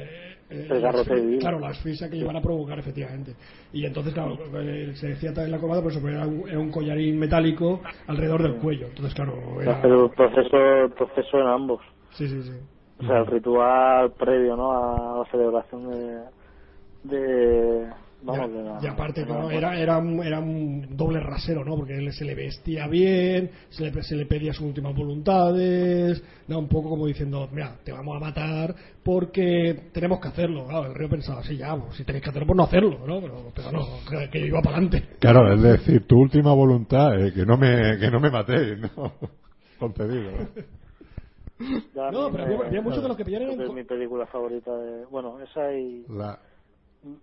El 0.49 0.79
garrote 0.81 1.15
la- 1.15 1.21
divino. 1.21 1.39
Claro, 1.39 1.59
la 1.59 1.69
asfixia 1.69 2.07
que 2.07 2.17
iban 2.17 2.35
a 2.35 2.41
provocar, 2.41 2.77
efectivamente. 2.77 3.35
Y 3.73 3.83
entonces, 3.83 4.13
claro, 4.13 4.37
eh, 4.61 4.91
se 4.93 5.07
decía 5.07 5.33
también 5.33 5.51
la 5.53 5.59
corbata, 5.59 5.81
pues 5.81 5.97
era 5.97 6.27
un, 6.27 6.47
era 6.47 6.59
un 6.59 6.69
collarín 6.69 7.17
metálico 7.17 7.81
alrededor 8.05 8.43
del 8.43 8.57
cuello. 8.57 8.85
Entonces, 8.87 9.15
claro, 9.15 9.33
era... 9.59 9.79
hace 9.79 9.87
el 9.87 10.09
proceso, 10.11 10.57
el 10.83 10.91
proceso 10.91 11.39
en 11.39 11.47
ambos. 11.47 11.81
Sí, 12.11 12.27
sí, 12.27 12.43
sí. 12.43 12.53
O 12.99 13.03
sea, 13.07 13.17
el 13.19 13.25
ritual 13.27 14.11
previo, 14.13 14.55
¿no? 14.55 14.71
A 14.71 15.17
la 15.23 15.31
celebración 15.31 15.89
de... 15.89 16.23
de 17.03 17.87
vamos, 18.21 18.51
de 18.53 18.63
la- 18.63 18.79
Y 18.81 18.87
aparte, 18.87 19.21
de 19.21 19.27
la- 19.27 19.33
claro, 19.35 19.49
era, 19.51 19.79
era, 19.79 19.97
un, 19.97 20.23
era 20.23 20.39
un 20.39 20.95
doble 20.97 21.19
rasero, 21.19 21.63
¿no? 21.63 21.75
Porque 21.75 21.97
él 21.97 22.11
se 22.13 22.25
le 22.25 22.35
vestía 22.35 22.87
bien, 22.87 23.49
se 23.69 23.83
le, 23.89 24.03
se 24.03 24.15
le 24.15 24.25
pedía 24.25 24.53
sus 24.53 24.65
últimas 24.65 24.95
voluntades, 24.95 26.23
¿no? 26.47 26.59
Un 26.59 26.67
poco 26.67 26.89
como 26.89 27.05
diciendo, 27.07 27.47
mira, 27.51 27.75
te 27.83 27.91
vamos 27.91 28.15
a 28.15 28.19
matar 28.19 28.75
porque 29.03 29.89
tenemos 29.93 30.19
que 30.19 30.27
hacerlo. 30.27 30.65
Claro, 30.67 30.87
el 30.87 30.95
río 30.95 31.09
pensaba, 31.09 31.43
sí, 31.43 31.57
ya, 31.57 31.75
pues, 31.75 31.95
si 31.95 32.03
tenéis 32.03 32.23
que 32.23 32.29
hacerlo, 32.29 32.47
pues 32.47 32.57
no 32.57 32.63
hacerlo, 32.63 32.99
¿no? 33.07 33.21
Pero, 33.21 33.51
pero 33.55 33.71
no, 33.71 33.79
que, 34.09 34.29
que 34.29 34.45
iba 34.45 34.61
para 34.61 34.77
adelante. 34.77 35.03
Claro, 35.19 35.53
es 35.53 35.61
decir, 35.61 36.05
tu 36.07 36.17
última 36.19 36.53
voluntad 36.53 37.19
es 37.19 37.33
que 37.33 37.45
no 37.45 37.57
me, 37.57 37.97
que 37.99 38.09
no 38.11 38.19
me 38.19 38.29
matéis, 38.29 38.77
¿no? 38.79 39.13
Concedido. 39.79 40.31
¿no? 40.31 42.11
No, 42.11 42.31
pero 42.31 42.43
había, 42.43 42.57
había 42.67 42.81
muchos 42.81 43.01
de 43.01 43.07
los 43.07 43.17
que 43.17 43.23
es 43.23 43.67
co- 43.67 43.73
mi 43.73 43.83
película 43.83 44.25
favorita 44.27 44.75
de... 44.77 45.05
Bueno, 45.05 45.39
esa 45.41 45.73
y, 45.73 46.05
La, 46.09 46.39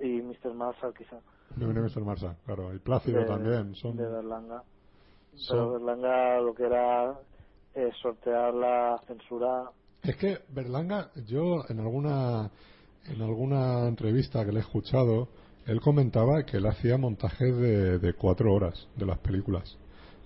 y 0.00 0.22
Mr. 0.22 0.54
Marshall 0.54 0.94
quizá. 0.94 1.16
de 1.56 1.66
Mr. 1.66 2.02
Marsa, 2.04 2.36
claro. 2.44 2.74
Y 2.74 2.78
Plácido 2.78 3.20
de, 3.20 3.26
también. 3.26 3.74
Son, 3.74 3.96
de 3.96 4.06
Berlanga. 4.08 4.62
son- 5.34 5.56
Pero 5.56 5.72
Berlanga 5.72 6.40
lo 6.40 6.54
que 6.54 6.64
era 6.64 7.14
eh, 7.74 7.90
sortear 8.00 8.54
la 8.54 9.00
censura 9.06 9.70
Es 10.02 10.16
que 10.16 10.38
Berlanga, 10.48 11.10
yo 11.26 11.64
en 11.68 11.80
alguna 11.80 12.50
en 13.06 13.20
alguna 13.20 13.86
entrevista 13.86 14.44
que 14.46 14.52
le 14.52 14.58
he 14.58 14.62
escuchado, 14.62 15.28
él 15.66 15.80
comentaba 15.80 16.42
que 16.44 16.56
él 16.56 16.66
hacía 16.66 16.96
montajes 16.96 17.54
de, 17.56 17.98
de 17.98 18.14
cuatro 18.14 18.52
horas 18.52 18.88
de 18.96 19.04
las 19.06 19.18
películas. 19.18 19.76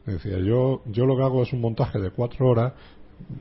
Decía, 0.07 0.39
yo 0.39 0.83
yo 0.87 1.05
lo 1.05 1.17
que 1.17 1.23
hago 1.23 1.43
es 1.43 1.53
un 1.53 1.61
montaje 1.61 1.99
de 1.99 2.11
cuatro 2.13 2.49
horas, 2.49 2.73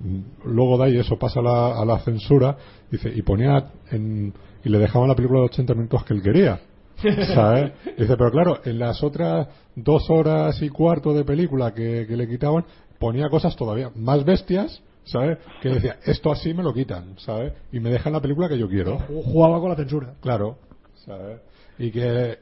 mm, 0.01 0.19
luego 0.53 0.77
de 0.77 0.83
ahí 0.85 0.97
eso 0.99 1.17
pasa 1.17 1.39
a 1.39 1.43
la, 1.43 1.81
a 1.81 1.85
la 1.85 1.99
censura, 1.99 2.57
dice, 2.91 3.09
y 3.13 3.21
ponía 3.21 3.71
en, 3.91 4.33
y 4.63 4.69
le 4.69 4.79
dejaban 4.79 5.09
la 5.09 5.15
película 5.15 5.39
de 5.41 5.45
80 5.45 5.73
minutos 5.73 6.03
que 6.03 6.13
él 6.13 6.21
quería. 6.21 6.59
¿sabes? 7.33 7.73
Dice, 7.97 8.15
pero 8.17 8.31
claro, 8.31 8.59
en 8.65 8.79
las 8.79 9.03
otras 9.03 9.47
dos 9.75 10.09
horas 10.09 10.61
y 10.61 10.69
cuarto 10.69 11.13
de 11.13 11.23
película 11.23 11.73
que, 11.73 12.05
que 12.07 12.17
le 12.17 12.27
quitaban, 12.27 12.65
ponía 12.97 13.29
cosas 13.29 13.55
todavía 13.55 13.91
más 13.95 14.25
bestias, 14.25 14.81
¿sabes? 15.05 15.37
Que 15.61 15.69
decía, 15.69 15.97
esto 16.05 16.31
así 16.31 16.53
me 16.53 16.63
lo 16.63 16.73
quitan, 16.73 17.17
¿sabes? 17.19 17.53
Y 17.71 17.79
me 17.79 17.89
dejan 17.89 18.13
la 18.13 18.21
película 18.21 18.49
que 18.49 18.57
yo 18.57 18.67
quiero. 18.67 18.99
Jugaba 19.07 19.59
con 19.59 19.69
la 19.69 19.75
censura. 19.75 20.15
Claro, 20.21 20.57
¿sabes? 21.05 21.39
Y 21.77 21.91
que, 21.91 22.39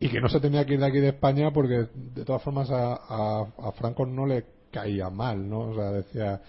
y 0.00 0.08
que 0.08 0.20
no 0.20 0.28
se 0.28 0.40
tenía 0.40 0.64
que 0.64 0.74
ir 0.74 0.80
de 0.80 0.86
aquí 0.86 1.00
de 1.00 1.08
España 1.08 1.50
porque 1.52 1.86
de 2.14 2.24
todas 2.24 2.42
formas 2.42 2.70
a, 2.70 2.94
a, 2.94 3.46
a 3.58 3.72
Franco 3.72 4.06
no 4.06 4.26
le 4.26 4.46
caía 4.70 5.10
mal, 5.10 5.48
¿no? 5.48 5.60
O 5.70 5.74
sea, 5.74 5.90
decía, 5.90 6.40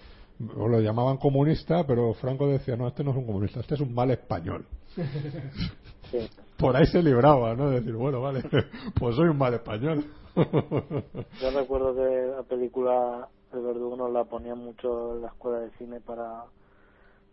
o 0.56 0.68
lo 0.68 0.80
llamaban 0.80 1.18
comunista, 1.18 1.86
pero 1.86 2.14
Franco 2.14 2.48
decía, 2.48 2.76
no, 2.76 2.88
este 2.88 3.04
no 3.04 3.10
es 3.10 3.16
un 3.18 3.26
comunista, 3.26 3.60
este 3.60 3.74
es 3.74 3.80
un 3.80 3.94
mal 3.94 4.10
español. 4.10 4.66
Sí. 6.10 6.30
Por 6.58 6.74
ahí 6.74 6.86
se 6.86 7.02
libraba, 7.02 7.54
¿no? 7.54 7.70
Decir, 7.70 7.94
bueno, 7.94 8.20
vale, 8.22 8.42
pues 8.98 9.14
soy 9.16 9.28
un 9.28 9.38
mal 9.38 9.52
español. 9.54 10.04
Yo 10.36 11.50
recuerdo 11.50 11.94
que 11.94 12.32
la 12.34 12.42
película 12.44 13.28
El 13.52 13.60
Verdugo 13.60 13.96
nos 13.96 14.10
la 14.12 14.24
ponían 14.24 14.58
mucho 14.58 15.16
en 15.16 15.22
la 15.22 15.28
escuela 15.28 15.60
de 15.60 15.70
cine 15.72 16.00
para, 16.00 16.44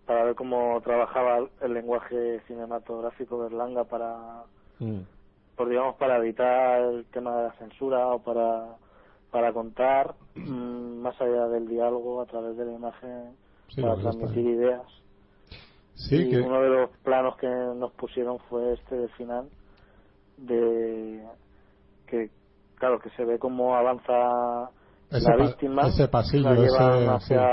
para 0.05 0.25
ver 0.25 0.35
cómo 0.35 0.79
trabajaba 0.81 1.47
el 1.61 1.73
lenguaje 1.73 2.41
cinematográfico 2.47 3.39
Berlanga 3.39 3.85
para, 3.85 4.43
Mm. 4.79 5.01
por 5.55 5.69
digamos, 5.69 5.95
para 5.95 6.17
evitar 6.17 6.81
el 6.81 7.05
tema 7.05 7.37
de 7.37 7.43
la 7.43 7.53
censura 7.53 8.07
o 8.07 8.19
para, 8.19 8.75
para 9.31 9.53
contar 9.53 10.15
mm, 10.35 10.97
más 11.01 11.19
allá 11.21 11.47
del 11.47 11.67
diálogo 11.67 12.21
a 12.21 12.25
través 12.25 12.57
de 12.57 12.65
la 12.65 12.73
imagen 12.73 13.35
Sí, 13.69 13.81
para 13.81 13.95
transmitir 13.95 14.45
ideas. 14.45 14.81
Sí, 15.95 16.15
y 16.15 16.29
que, 16.31 16.41
uno 16.41 16.61
de 16.61 16.69
los 16.69 16.89
planos 17.03 17.37
que 17.37 17.47
nos 17.47 17.91
pusieron 17.93 18.39
fue 18.49 18.73
este 18.73 18.95
de 18.95 19.07
final 19.09 19.49
de 20.37 21.23
que 22.07 22.29
claro 22.75 22.99
que 22.99 23.09
se 23.11 23.23
ve 23.23 23.37
cómo 23.39 23.75
avanza 23.75 24.69
Ese 25.09 25.29
la 25.29 25.35
víctima 25.37 25.83
ese 25.87 26.07
pasillo, 26.07 26.49
la 26.49 26.55
llevan 26.55 27.03
ese- 27.03 27.09
hacia 27.09 27.45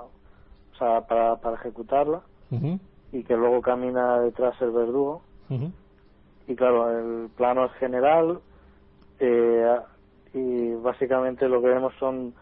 o 0.00 0.76
sea 0.78 1.00
para, 1.06 1.36
para 1.36 1.56
ejecutarla 1.56 2.22
y 3.12 3.24
que 3.24 3.36
luego 3.36 3.60
camina 3.62 4.20
detrás 4.20 4.60
el 4.60 4.70
verdugo. 4.70 5.22
Y 6.46 6.54
claro 6.56 6.90
el 6.98 7.30
plano 7.30 7.66
es 7.66 7.72
general 7.74 8.40
eh, 9.18 9.76
y 10.34 10.74
básicamente 10.74 11.48
lo 11.48 11.60
que 11.60 11.68
vemos 11.68 11.92
son 11.98 12.34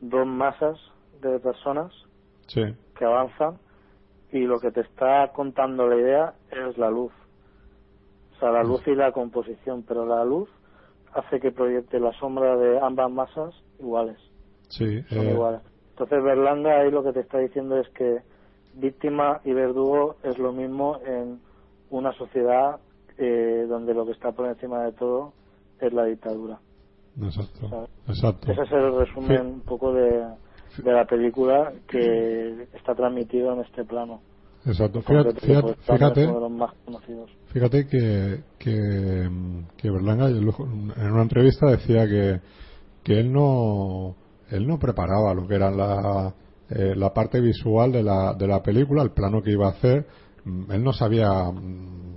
dos 0.00 0.26
masas 0.26 0.78
de 1.20 1.38
personas 1.38 1.92
sí, 2.46 2.62
que 2.96 3.04
avanzan 3.04 3.58
y 4.32 4.40
lo 4.40 4.58
que 4.58 4.72
te 4.72 4.80
está 4.80 5.30
contando 5.34 5.86
la 5.86 5.96
idea 5.96 6.34
es 6.50 6.78
la 6.78 6.90
luz. 6.90 7.12
O 8.34 8.40
sea, 8.40 8.50
la 8.50 8.64
luz 8.64 8.80
y 8.86 8.94
la 8.94 9.12
composición, 9.12 9.84
pero 9.86 10.06
la 10.06 10.24
luz 10.24 10.48
hace 11.12 11.38
que 11.38 11.52
proyecte 11.52 12.00
la 12.00 12.12
sombra 12.14 12.56
de 12.56 12.80
ambas 12.80 13.10
masas 13.10 13.54
iguales, 13.78 14.16
sí. 14.68 15.02
son 15.02 15.26
eh, 15.26 15.32
iguales. 15.32 15.60
Entonces 15.90 16.24
Berlanga 16.24 16.80
ahí 16.80 16.90
lo 16.90 17.04
que 17.04 17.12
te 17.12 17.20
está 17.20 17.38
diciendo 17.38 17.78
es 17.78 17.88
que 17.90 18.22
víctima 18.74 19.40
y 19.44 19.52
verdugo 19.52 20.16
es 20.22 20.38
lo 20.38 20.52
mismo 20.52 20.98
en 21.04 21.38
una 21.90 22.12
sociedad 22.14 22.80
eh, 23.18 23.66
donde 23.68 23.92
lo 23.92 24.06
que 24.06 24.12
está 24.12 24.32
por 24.32 24.46
encima 24.46 24.82
de 24.84 24.92
todo 24.92 25.34
es 25.78 25.92
la 25.92 26.06
dictadura. 26.06 26.58
Exacto, 27.22 27.68
¿sabes? 27.68 27.90
exacto. 28.08 28.52
Ese 28.52 28.62
es 28.62 28.72
el 28.72 28.98
resumen 28.98 29.46
un 29.46 29.60
poco 29.60 29.92
de, 29.92 30.24
de 30.78 30.92
la 30.92 31.04
película 31.04 31.72
que 31.88 32.68
está 32.74 32.94
transmitido 32.94 33.52
en 33.52 33.60
este 33.60 33.84
plano. 33.84 34.20
Exacto. 34.64 35.02
Fíjate, 35.02 35.34
que 35.34 35.40
fíjate, 35.40 35.74
fíjate, 35.82 36.28
fíjate 37.46 37.86
que, 37.88 38.40
que, 38.58 39.30
que 39.76 39.90
Berlanga 39.90 40.28
en 40.28 41.12
una 41.12 41.22
entrevista 41.22 41.66
decía 41.66 42.06
que, 42.06 42.40
que 43.02 43.18
él 43.18 43.32
no 43.32 44.14
él 44.52 44.66
no 44.66 44.78
preparaba 44.78 45.34
lo 45.34 45.48
que 45.48 45.54
era 45.54 45.70
la, 45.70 46.34
eh, 46.68 46.94
la 46.94 47.12
parte 47.12 47.40
visual 47.40 47.90
de 47.90 48.02
la, 48.02 48.34
de 48.34 48.46
la 48.46 48.62
película, 48.62 49.02
el 49.02 49.10
plano 49.10 49.42
que 49.42 49.50
iba 49.50 49.66
a 49.66 49.70
hacer. 49.70 50.06
Mm, 50.44 50.70
Él 50.72 50.84
no 50.84 50.92
sabía, 50.92 51.30
mm, 51.50 52.11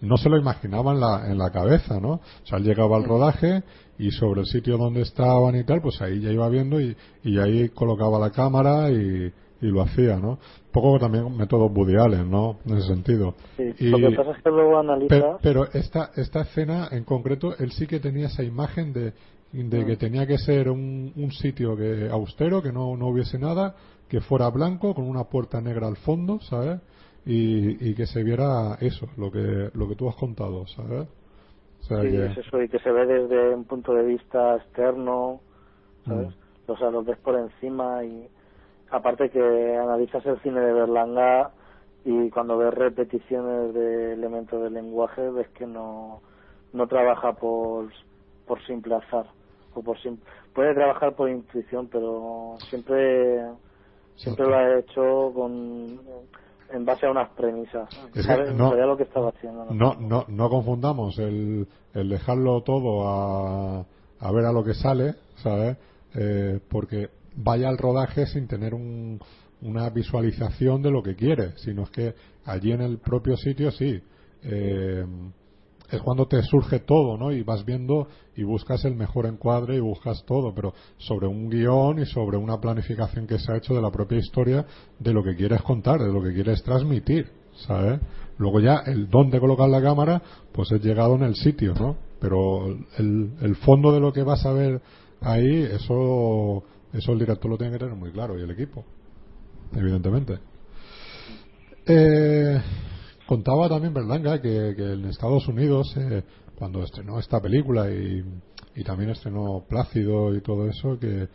no 0.00 0.16
se 0.16 0.28
lo 0.28 0.38
imaginaba 0.38 0.92
en 0.92 1.00
la, 1.00 1.30
en 1.30 1.38
la 1.38 1.50
cabeza, 1.50 2.00
¿no? 2.00 2.12
O 2.12 2.20
sea, 2.44 2.58
él 2.58 2.64
llegaba 2.64 2.96
al 2.96 3.04
rodaje 3.04 3.62
y 3.98 4.10
sobre 4.12 4.40
el 4.40 4.46
sitio 4.46 4.78
donde 4.78 5.02
estaban 5.02 5.56
y 5.56 5.64
tal, 5.64 5.82
pues 5.82 6.00
ahí 6.00 6.20
ya 6.20 6.30
iba 6.30 6.48
viendo 6.48 6.80
y, 6.80 6.96
y 7.22 7.38
ahí 7.38 7.68
colocaba 7.68 8.18
la 8.18 8.30
cámara 8.30 8.90
y, 8.90 9.32
y 9.62 9.66
lo 9.66 9.82
hacía, 9.82 10.16
¿no? 10.16 10.30
Un 10.30 10.38
poco 10.72 10.98
también 10.98 11.36
método 11.36 11.66
Woody 11.66 11.96
Allen, 11.96 12.30
¿no? 12.30 12.56
En 12.64 12.78
ese 12.78 12.86
sentido. 12.88 13.34
Sí, 13.56 13.74
Y- 13.78 13.88
Lo 13.90 13.98
que 14.10 14.16
pasa 14.16 14.30
es 14.30 14.42
que 14.42 14.50
luego 14.50 14.78
analizas. 14.78 15.08
pero, 15.08 15.38
pero 15.42 15.68
esta, 15.72 16.12
esta 16.16 16.40
escena 16.42 16.88
en 16.92 17.04
concreto, 17.04 17.54
él 17.58 17.72
sí 17.72 17.86
que 17.86 18.00
tenía 18.00 18.28
esa 18.28 18.42
imagen 18.42 18.92
de, 18.94 19.12
de 19.52 19.80
Mm. 19.82 19.86
que 19.86 19.96
tenía 19.96 20.26
que 20.26 20.38
ser 20.38 20.70
un, 20.70 21.12
un 21.16 21.32
sitio 21.32 21.76
que 21.76 22.08
austero, 22.10 22.62
que 22.62 22.72
no, 22.72 22.96
no 22.96 23.08
hubiese 23.08 23.38
nada, 23.38 23.74
que 24.08 24.20
fuera 24.20 24.48
blanco, 24.48 24.94
con 24.94 25.04
una 25.04 25.24
puerta 25.24 25.60
negra 25.60 25.88
al 25.88 25.96
fondo, 25.96 26.40
¿sabes? 26.40 26.80
Y, 27.26 27.90
y 27.90 27.94
que 27.94 28.06
se 28.06 28.22
viera 28.22 28.76
eso, 28.80 29.06
lo 29.16 29.30
que, 29.30 29.70
lo 29.74 29.88
que 29.88 29.96
tú 29.96 30.08
has 30.08 30.16
contado, 30.16 30.66
¿sabes? 30.68 31.08
O 31.80 31.84
sea 31.84 32.00
sí, 32.00 32.06
que- 32.08 32.26
es 32.26 32.36
eso, 32.38 32.62
y 32.62 32.68
que 32.68 32.78
se 32.80 32.90
ve 32.90 33.06
desde 33.06 33.54
un 33.54 33.64
punto 33.64 33.94
de 33.94 34.04
vista 34.04 34.56
externo, 34.56 35.42
¿sabes? 36.06 36.28
Mm. 36.28 36.72
o 36.72 36.76
sea, 36.76 36.90
los 36.90 37.04
ves 37.04 37.18
por 37.20 37.36
encima 37.36 38.04
y 38.04 38.30
aparte 38.90 39.30
que 39.30 39.40
analizas 39.76 40.24
el 40.26 40.40
cine 40.42 40.60
de 40.60 40.72
Berlanga 40.72 41.52
y 42.04 42.30
cuando 42.30 42.58
ves 42.58 42.74
repeticiones 42.74 43.74
de 43.74 44.12
elementos 44.14 44.62
del 44.62 44.74
lenguaje 44.74 45.30
ves 45.30 45.48
que 45.50 45.66
no 45.66 46.22
no 46.72 46.86
trabaja 46.88 47.34
por 47.34 47.90
por 48.46 48.62
simple 48.66 48.94
azar 48.96 49.26
o 49.74 49.82
por 49.82 49.98
sim- 50.00 50.20
puede 50.54 50.74
trabajar 50.74 51.14
por 51.16 51.30
intuición 51.30 51.88
pero 51.88 52.58
siempre 52.70 53.46
siempre 54.16 54.46
lo 54.46 54.56
ha 54.56 54.78
hecho 54.78 55.32
con 55.34 56.00
en 56.72 56.84
base 56.84 57.06
a 57.06 57.10
unas 57.10 57.30
premisas 57.30 57.88
Es 58.06 58.12
que 58.12 58.22
¿sabes? 58.22 58.54
no- 58.54 58.74
lo 58.74 58.96
que 58.96 59.02
estaba 59.04 59.30
haciendo 59.30 59.64
¿no? 59.64 59.74
No, 59.74 59.94
no, 60.00 60.24
no 60.28 60.48
confundamos 60.50 61.18
el, 61.18 61.66
el 61.94 62.08
dejarlo 62.08 62.62
todo 62.62 63.08
a, 63.08 63.86
a 64.20 64.32
ver 64.32 64.44
a 64.44 64.52
lo 64.52 64.62
que 64.64 64.74
sale, 64.74 65.14
¿sabes? 65.36 65.76
Eh, 66.14 66.60
porque 66.68 67.08
vaya 67.36 67.68
al 67.68 67.78
rodaje 67.78 68.26
sin 68.26 68.46
tener 68.48 68.74
un- 68.74 69.20
una 69.62 69.90
visualización 69.90 70.82
de 70.82 70.90
lo 70.90 71.02
que 71.02 71.14
quiere, 71.14 71.52
sino 71.58 71.82
es 71.82 71.90
que 71.90 72.14
allí 72.44 72.72
en 72.72 72.80
el 72.80 72.98
propio 72.98 73.36
sitio 73.36 73.70
sí. 73.70 74.02
eh, 74.42 75.04
es 75.90 76.00
cuando 76.02 76.26
te 76.26 76.42
surge 76.42 76.80
todo, 76.80 77.16
¿no? 77.16 77.32
Y 77.32 77.42
vas 77.42 77.64
viendo 77.64 78.08
y 78.36 78.42
buscas 78.42 78.84
el 78.84 78.94
mejor 78.94 79.26
encuadre 79.26 79.76
y 79.76 79.80
buscas 79.80 80.24
todo, 80.24 80.54
pero 80.54 80.72
sobre 80.98 81.26
un 81.26 81.48
guion 81.48 81.98
y 81.98 82.06
sobre 82.06 82.36
una 82.36 82.60
planificación 82.60 83.26
que 83.26 83.38
se 83.38 83.52
ha 83.52 83.56
hecho 83.56 83.74
de 83.74 83.82
la 83.82 83.90
propia 83.90 84.18
historia, 84.18 84.64
de 84.98 85.12
lo 85.12 85.22
que 85.22 85.34
quieres 85.34 85.62
contar, 85.62 86.00
de 86.00 86.12
lo 86.12 86.22
que 86.22 86.32
quieres 86.32 86.62
transmitir, 86.62 87.28
¿sabes? 87.66 88.00
Luego 88.38 88.60
ya 88.60 88.82
el 88.86 89.08
dónde 89.08 89.40
colocar 89.40 89.68
la 89.68 89.82
cámara, 89.82 90.22
pues 90.52 90.70
es 90.72 90.82
llegado 90.82 91.14
en 91.16 91.22
el 91.22 91.34
sitio, 91.34 91.74
¿no? 91.74 91.96
Pero 92.20 92.66
el, 92.98 93.32
el 93.40 93.56
fondo 93.56 93.92
de 93.92 94.00
lo 94.00 94.12
que 94.12 94.22
vas 94.22 94.44
a 94.46 94.52
ver 94.52 94.80
ahí, 95.20 95.62
eso, 95.62 96.62
eso 96.92 97.12
el 97.12 97.18
director 97.18 97.50
lo 97.50 97.58
tiene 97.58 97.72
que 97.72 97.78
tener 97.78 97.94
muy 97.94 98.10
claro 98.12 98.38
y 98.38 98.42
el 98.42 98.50
equipo, 98.50 98.84
evidentemente. 99.74 100.38
Eh, 101.86 102.60
contaba 103.30 103.68
también 103.68 103.94
Berlanga 103.94 104.42
que, 104.42 104.74
que 104.76 104.92
en 104.94 105.04
Estados 105.04 105.46
Unidos, 105.46 105.94
eh, 105.96 106.24
cuando 106.56 106.82
estrenó 106.82 107.20
esta 107.20 107.40
película 107.40 107.88
y, 107.88 108.24
y 108.74 108.82
también 108.82 109.10
estrenó 109.10 109.64
Plácido 109.68 110.34
y 110.34 110.40
todo 110.40 110.66
eso, 110.66 110.98
que, 110.98 111.28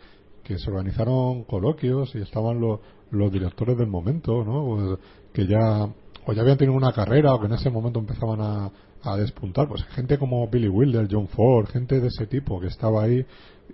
que 0.44 0.58
se 0.58 0.70
organizaron 0.70 1.44
coloquios 1.44 2.14
y 2.14 2.18
estaban 2.18 2.60
los, 2.60 2.80
los 3.10 3.32
directores 3.32 3.78
del 3.78 3.86
momento, 3.86 4.44
¿no? 4.44 4.98
Que 5.32 5.46
ya 5.46 5.88
o 6.26 6.32
ya 6.34 6.42
habían 6.42 6.58
tenido 6.58 6.76
una 6.76 6.92
carrera 6.92 7.34
o 7.34 7.40
que 7.40 7.46
en 7.46 7.54
ese 7.54 7.70
momento 7.70 7.98
empezaban 7.98 8.42
a, 8.42 8.70
a 9.02 9.16
despuntar, 9.16 9.66
pues 9.66 9.82
gente 9.94 10.18
como 10.18 10.46
Billy 10.50 10.68
Wilder, 10.68 11.08
John 11.10 11.28
Ford, 11.28 11.66
gente 11.70 11.98
de 11.98 12.08
ese 12.08 12.26
tipo 12.26 12.60
que 12.60 12.66
estaba 12.66 13.04
ahí 13.04 13.24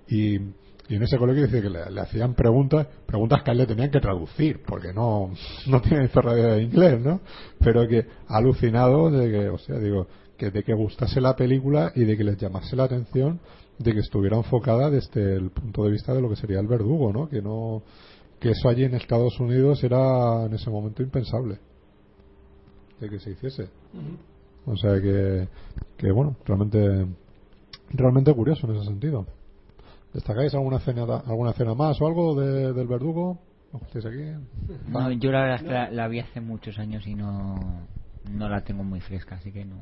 y, 0.08 0.38
y 0.88 0.96
en 0.96 1.02
ese 1.02 1.16
colegio 1.16 1.44
dice 1.44 1.62
que 1.62 1.70
le, 1.70 1.90
le 1.90 2.00
hacían 2.00 2.34
preguntas, 2.34 2.86
preguntas 3.06 3.42
que 3.42 3.50
a 3.50 3.52
él 3.52 3.58
le 3.58 3.66
tenían 3.66 3.90
que 3.90 4.00
traducir, 4.00 4.62
porque 4.66 4.92
no, 4.92 5.32
no 5.66 5.80
tiene 5.80 6.08
ferradera 6.08 6.54
de 6.54 6.62
inglés, 6.62 7.00
¿no? 7.00 7.20
Pero 7.58 7.86
que 7.86 8.06
alucinado 8.28 9.10
de 9.10 9.30
que, 9.30 9.48
o 9.48 9.58
sea, 9.58 9.78
digo, 9.78 10.06
que 10.36 10.50
de 10.50 10.62
que 10.64 10.74
gustase 10.74 11.20
la 11.20 11.36
película 11.36 11.92
y 11.94 12.04
de 12.04 12.16
que 12.16 12.24
les 12.24 12.36
llamase 12.36 12.74
la 12.74 12.84
atención 12.84 13.40
de 13.78 13.92
que 13.92 14.00
estuviera 14.00 14.36
enfocada 14.36 14.90
desde 14.90 15.36
el 15.36 15.50
punto 15.50 15.84
de 15.84 15.90
vista 15.90 16.12
de 16.12 16.20
lo 16.20 16.28
que 16.28 16.36
sería 16.36 16.60
el 16.60 16.66
verdugo, 16.66 17.12
¿no? 17.12 17.28
Que 17.28 17.40
no, 17.40 17.82
que 18.40 18.50
eso 18.50 18.68
allí 18.68 18.84
en 18.84 18.94
Estados 18.94 19.38
Unidos 19.40 19.82
era 19.84 20.44
en 20.46 20.52
ese 20.54 20.68
momento 20.68 21.02
impensable 21.02 21.58
de 23.00 23.08
que 23.08 23.18
se 23.18 23.30
hiciese. 23.30 23.68
O 24.66 24.76
sea 24.76 25.00
que, 25.00 25.48
que 25.96 26.12
bueno, 26.12 26.36
realmente, 26.44 27.06
realmente 27.90 28.34
curioso 28.34 28.66
en 28.66 28.76
ese 28.76 28.86
sentido. 28.86 29.26
¿Destacáis 30.12 30.52
alguna 30.54 30.76
escena, 30.76 31.02
alguna 31.26 31.50
escena 31.50 31.74
más 31.74 32.00
o 32.00 32.06
algo 32.06 32.34
de- 32.40 32.72
del 32.72 32.86
verdugo? 32.86 33.40
No, 34.88 35.10
yo 35.12 35.32
la 35.32 35.40
verdad 35.42 35.56
es 35.56 35.62
que 35.62 35.72
la, 35.72 35.90
la 35.90 36.08
vi 36.08 36.20
hace 36.20 36.40
muchos 36.40 36.78
años 36.78 37.06
y 37.06 37.14
no, 37.14 37.58
no 38.30 38.48
la 38.48 38.62
tengo 38.62 38.84
muy 38.84 39.00
fresca, 39.00 39.36
así 39.36 39.50
que 39.52 39.64
no. 39.64 39.76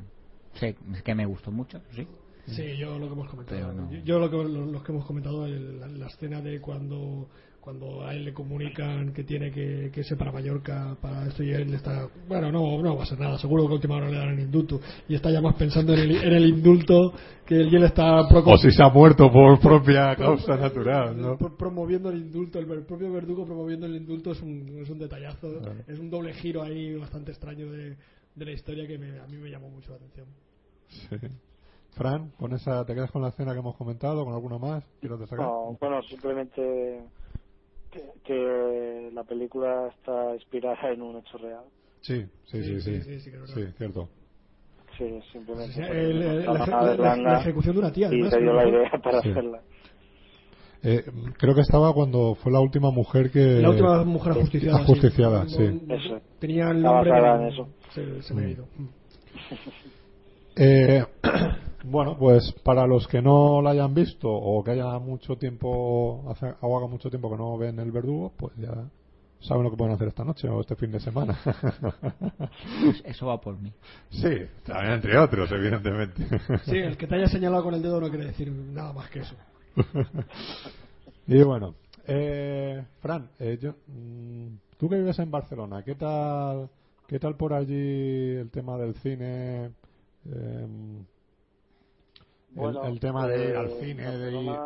Sé 0.54 0.76
es 0.94 1.02
que 1.02 1.14
me 1.14 1.26
gustó 1.26 1.50
mucho, 1.50 1.80
sí. 1.94 2.06
Sí, 2.46 2.76
yo 2.78 2.98
lo 2.98 3.06
que 3.06 3.12
hemos 3.12 3.28
comentado. 3.28 3.72
No. 3.72 3.90
Yo, 3.92 3.98
yo 4.00 4.18
lo 4.18 4.30
que, 4.30 4.36
lo, 4.36 4.66
lo 4.66 4.82
que 4.82 4.92
hemos 4.92 5.04
comentado, 5.06 5.46
el- 5.46 5.78
la, 5.80 5.86
la 5.88 6.06
escena 6.06 6.40
de 6.40 6.60
cuando 6.60 7.28
cuando 7.60 8.02
a 8.06 8.14
él 8.14 8.24
le 8.24 8.32
comunican 8.32 9.12
que 9.12 9.22
tiene 9.24 9.50
que, 9.50 9.90
que 9.92 10.00
irse 10.00 10.16
para 10.16 10.32
Mallorca 10.32 10.96
para 11.00 11.26
esto 11.26 11.42
y 11.42 11.50
él 11.52 11.74
está 11.74 12.08
bueno 12.26 12.50
no 12.50 12.80
no 12.82 12.96
va 12.96 13.02
a 13.02 13.06
ser 13.06 13.18
nada 13.20 13.38
seguro 13.38 13.64
que 13.66 13.72
a 13.72 13.74
última 13.74 13.96
hora 13.96 14.08
le 14.10 14.16
dan 14.16 14.30
el 14.30 14.40
indulto 14.40 14.80
y 15.08 15.14
está 15.14 15.30
ya 15.30 15.40
más 15.40 15.54
pensando 15.56 15.92
en 15.92 16.00
el, 16.00 16.10
en 16.16 16.32
el 16.32 16.46
indulto 16.48 17.12
que 17.44 17.56
él, 17.56 17.68
y 17.72 17.76
él 17.76 17.84
está 17.84 18.26
pro- 18.28 18.42
O 18.46 18.56
si 18.56 18.70
se 18.70 18.82
ha 18.82 18.88
muerto 18.88 19.30
por 19.30 19.60
propia 19.60 20.16
causa 20.16 20.56
natural, 20.56 21.36
promoviendo 21.58 22.10
el 22.10 22.18
indulto 22.18 22.58
el, 22.58 22.66
propio 22.84 23.12
verdugo 23.12 23.44
promoviendo 23.44 23.86
el 23.86 23.96
indulto 23.96 24.32
es 24.32 24.40
un, 24.40 24.78
es 24.82 24.88
un 24.88 24.98
detallazo 24.98 25.60
es 25.86 25.98
un 25.98 26.08
doble 26.10 26.32
giro 26.34 26.62
ahí 26.62 26.94
bastante 26.96 27.30
extraño 27.32 27.70
de, 27.70 27.96
de 28.34 28.44
la 28.44 28.52
historia 28.52 28.86
que 28.86 28.96
me- 28.98 29.18
a 29.18 29.26
mí 29.26 29.36
me 29.36 29.50
llamó 29.50 29.68
mucho 29.68 29.90
la 29.90 29.96
atención 29.96 30.26
Sí. 30.88 31.16
Fran, 31.92 32.30
con 32.38 32.52
esa, 32.52 32.84
¿te 32.84 32.94
quedas 32.94 33.10
con 33.10 33.20
la 33.22 33.28
escena 33.28 33.52
que 33.52 33.58
hemos 33.58 33.76
comentado? 33.76 34.24
¿Con 34.24 34.32
alguna 34.32 34.58
más? 34.58 34.84
No, 35.36 35.76
bueno, 35.80 36.00
simplemente 36.02 37.00
que, 37.90 38.02
que 38.24 39.10
la 39.12 39.24
película 39.24 39.88
está 39.96 40.34
inspirada 40.34 40.90
en 40.92 41.02
un 41.02 41.18
hecho 41.18 41.38
real. 41.38 41.64
Sí, 42.00 42.24
sí, 42.44 42.62
sí, 42.62 42.80
Sí, 42.80 43.20
sí. 43.20 43.66
cierto. 43.76 44.08
Sí, 44.96 45.20
simplemente. 45.32 45.72
Sí, 45.74 45.80
el- 45.80 46.22
el- 46.22 46.44
la- 46.44 47.40
ejecución 47.40 47.74
de 47.76 47.80
una 47.80 47.92
tía, 47.92 48.06
Y 48.08 48.14
además, 48.14 48.30
se 48.32 48.40
dio 48.40 48.50
que 48.50 48.56
la 48.56 48.68
idea 48.68 48.90
para 49.02 49.22
Sí. 49.22 49.30
hacerla. 49.30 49.62
Eh, 50.82 51.04
creo 51.36 51.54
que 51.54 51.60
estaba 51.60 51.92
cuando 51.92 52.34
fue 52.36 52.50
la 52.52 52.60
última 52.60 52.90
mujer 52.90 53.30
que... 53.30 53.60
la 53.60 53.70
última 53.70 54.02
mujer 54.04 54.32
ajusticiada. 54.32 54.78
Ajusticiada, 54.78 55.46
sí. 55.48 55.80
Eso. 55.90 56.20
tenía 56.38 56.70
el 56.70 56.82
nombre 56.82 57.10
en 57.10 57.46
eso. 57.48 57.68
se, 57.94 58.22
se 58.22 58.34
me 58.34 58.44
ha 58.44 58.46
Mm. 58.46 58.50
ido 58.50 58.68
Eh, 60.56 61.04
bueno, 61.84 62.16
pues 62.18 62.52
para 62.64 62.86
los 62.86 63.06
que 63.08 63.22
no 63.22 63.62
la 63.62 63.70
hayan 63.70 63.94
visto 63.94 64.30
o 64.30 64.62
que 64.62 64.72
haya 64.72 64.98
mucho 64.98 65.36
tiempo, 65.36 66.24
hace, 66.30 66.54
o 66.60 66.76
haga 66.76 66.86
mucho 66.86 67.08
tiempo 67.10 67.30
que 67.30 67.36
no 67.36 67.56
ven 67.56 67.78
el 67.78 67.90
verdugo, 67.90 68.32
pues 68.36 68.54
ya 68.56 68.72
saben 69.40 69.64
lo 69.64 69.70
que 69.70 69.76
pueden 69.76 69.94
hacer 69.94 70.08
esta 70.08 70.24
noche 70.24 70.48
o 70.48 70.60
este 70.60 70.76
fin 70.76 70.92
de 70.92 71.00
semana. 71.00 71.38
Pues 72.84 73.02
eso 73.04 73.26
va 73.26 73.40
por 73.40 73.58
mí. 73.58 73.72
sí, 74.10 74.30
también 74.64 74.94
entre 74.94 75.16
otros, 75.18 75.50
evidentemente. 75.52 76.26
sí 76.64 76.76
el 76.76 76.96
que 76.96 77.06
te 77.06 77.14
haya 77.14 77.28
señalado 77.28 77.64
con 77.64 77.74
el 77.74 77.82
dedo 77.82 78.00
no 78.00 78.08
quiere 78.10 78.26
decir 78.26 78.50
nada 78.52 78.92
más 78.92 79.08
que 79.10 79.20
eso 79.20 79.34
y 81.28 81.42
bueno, 81.42 81.74
eh, 82.06 82.84
Fran, 83.00 83.30
eh, 83.38 83.56
yo, 83.60 83.74
mm, 83.86 84.48
tú 84.76 84.88
que 84.88 84.96
vives 84.96 85.18
en 85.20 85.30
Barcelona, 85.30 85.82
¿qué 85.84 85.94
tal, 85.94 86.68
qué 87.06 87.18
tal 87.20 87.36
por 87.36 87.52
allí 87.54 88.34
el 88.36 88.50
tema 88.50 88.76
del 88.76 88.94
cine? 88.96 89.70
El- 90.26 91.06
Bueno, 92.52 92.86
el, 92.86 93.00
tema 93.00 93.26
de 93.28 93.50
ir 93.50 93.56
al 93.56 93.70
cine, 93.80 94.18
de 94.18 94.42
ir... 94.42 94.58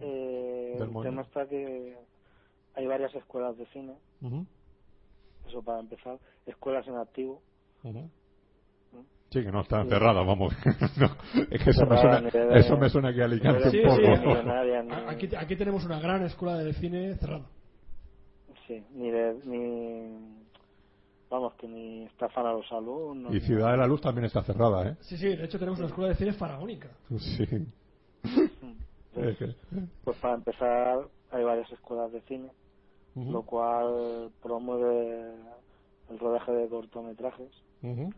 Eh, 0.00 0.78
el 0.78 1.02
tema 1.02 1.22
está 1.22 1.46
que 1.46 1.96
hay 2.74 2.86
varias 2.86 3.14
escuelas 3.14 3.56
de 3.56 3.66
cine, 3.66 3.96
eso 5.46 5.62
para 5.62 5.80
empezar, 5.80 6.18
escuelas 6.44 6.86
en 6.88 6.96
activo. 6.96 7.42
ujú. 7.82 8.10
Sí, 9.30 9.42
que 9.42 9.50
no 9.52 9.60
están 9.62 9.84
Sí. 9.84 9.90
cerradas, 9.90 10.26
vamos. 10.26 10.54
No, 10.98 11.06
es 11.50 11.62
que 11.62 11.70
eso 11.70 11.86
me, 11.86 11.96
suena, 11.98 12.28
eso 12.58 12.76
me 12.76 12.88
suena 12.88 13.08
aquí 13.08 13.20
a 13.20 13.24
Alicante 13.24 13.70
Sí, 13.70 13.78
un 13.78 13.82
sí, 13.82 13.88
poco. 13.88 14.42
ni- 14.84 14.94
aquí, 15.08 15.36
aquí 15.36 15.56
tenemos 15.56 15.84
una 15.84 15.98
gran 16.00 16.24
escuela 16.24 16.58
de 16.58 16.72
cine 16.74 17.14
cerrada 17.16 17.46
Sí, 18.66 18.84
ni 18.90 19.10
de, 19.10 19.34
ni 19.44 20.45
vamos 21.30 21.54
que 21.54 21.66
ni 21.68 22.04
estafan 22.04 22.46
a 22.46 22.52
los 22.52 22.70
alumnos. 22.72 23.34
Y 23.34 23.40
Ciudad 23.40 23.72
de 23.72 23.76
la 23.78 23.86
Luz 23.86 24.00
también 24.00 24.24
está 24.26 24.42
cerrada, 24.42 24.88
¿eh? 24.88 24.96
sí 25.00 25.16
sí 25.16 25.26
de 25.36 25.44
hecho 25.44 25.58
tenemos 25.58 25.78
una 25.78 25.88
escuela 25.88 26.08
de 26.10 26.16
cine 26.16 26.32
faraónica 26.32 26.90
Sí. 27.18 27.46
nada. 27.50 27.66
Es 29.30 29.38
que- 29.38 29.56
Pues 30.04 30.16
para 30.18 30.34
empezar 30.34 31.08
hay 31.30 31.42
varias 31.42 31.70
escuelas 31.72 32.12
de 32.12 32.20
cine, 32.22 32.50
lo 33.14 33.42
cual 33.42 34.30
promueve 34.42 35.34
el 36.08 36.18
rodaje 36.18 36.52
de 36.52 36.68
cortometrajes 36.68 37.50
ujú. 37.82 38.10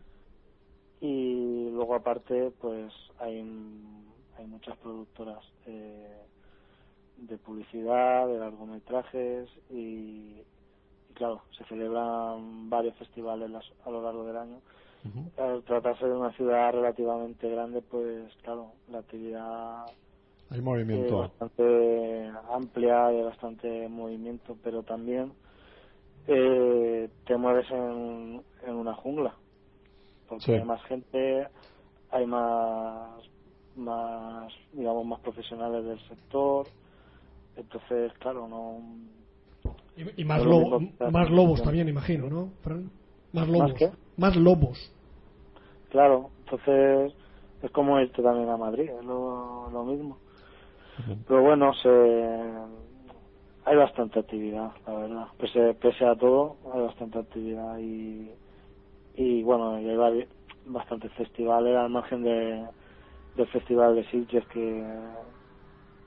y 0.99 1.69
luego 1.71 1.95
aparte 1.95 2.51
pues 2.59 2.93
hay 3.17 3.37
hay 4.37 4.45
muchas 4.45 4.77
productoras 4.77 5.43
eh, 5.65 6.21
de 7.15 7.37
publicidad, 7.37 8.27
de 8.27 8.37
largometrajes 8.39 9.49
y 9.69 10.41
claro, 11.19 11.43
se 11.51 11.65
celebran 11.65 12.71
varios 12.71 12.97
festivales 12.97 13.51
las- 13.51 13.73
a 13.85 13.91
lo 13.91 14.01
largo 14.03 14.25
del 14.25 14.37
año. 14.37 14.63
Al 15.37 15.63
tratarse 15.65 16.05
de 16.07 16.13
una 16.13 16.33
ciudad 16.33 16.71
relativamente 16.73 17.49
grande, 17.49 17.81
pues 17.83 18.35
claro, 18.43 18.73
la 18.87 18.99
actividad 18.99 19.85
Hay 20.49 20.59
es 20.59 20.63
movimiento. 20.63 21.19
bastante 21.19 22.31
amplia 22.51 23.13
y 23.13 23.17
hay 23.17 23.23
bastante 23.23 23.89
movimiento, 23.89 24.57
pero 24.63 24.83
también 24.83 25.35
eh, 26.27 27.09
te 27.25 27.37
mueves 27.37 27.69
en, 27.71 28.45
en 28.63 28.75
una 28.75 28.95
jungla, 28.95 29.37
porque 30.27 30.45
Sí. 30.45 30.53
hay 30.53 30.63
más 30.65 30.83
gente, 30.85 31.49
hay 32.09 32.25
más, 32.27 33.23
más, 33.75 34.53
digamos, 34.71 35.05
más 35.05 35.19
profesionales 35.21 35.85
del 35.85 35.99
sector, 36.07 36.67
entonces, 37.55 38.13
claro, 38.19 38.47
no. 38.47 38.81
Y, 39.99 40.21
y 40.21 40.25
más, 40.25 40.43
lo 40.43 40.49
lobo- 40.51 40.79
mismo 40.79 41.11
más 41.11 41.29
lobos 41.29 41.61
también, 41.63 41.89
imagino, 41.89 42.29
¿no, 42.29 42.49
Fran? 42.61 42.89
Más 43.33 43.47
lobos. 43.47 43.73
qué? 43.77 43.91
Más 44.17 44.35
lobos. 44.35 44.95
Claro, 45.89 46.31
entonces 46.39 47.13
es 47.61 47.71
como 47.71 47.99
irte 47.99 48.21
también 48.21 48.49
a 48.49 48.57
Madrid, 48.57 48.89
es 48.89 49.03
lo, 49.05 49.69
lo 49.71 49.83
mismo. 49.83 50.17
Pero 51.27 51.41
bueno, 51.43 51.73
se, 51.75 51.89
hay 53.65 53.75
bastante 53.75 54.19
actividad, 54.19 54.71
la 54.87 54.93
verdad. 54.93 55.27
Pese, 55.37 55.73
pese 55.75 56.05
a 56.05 56.15
todo, 56.15 56.57
hay 56.73 56.81
bastante 56.81 57.19
actividad 57.19 57.77
y, 57.79 58.31
y 59.15 59.43
bueno, 59.43 59.79
y 59.79 59.89
hay 59.89 60.27
bastantes 60.65 61.11
festivales 61.13 61.75
al 61.75 61.89
margen 61.89 62.23
de, 62.23 62.65
del 63.35 63.47
festival 63.47 63.95
de 63.95 64.05
Sitges 64.09 64.45
que, 64.47 64.83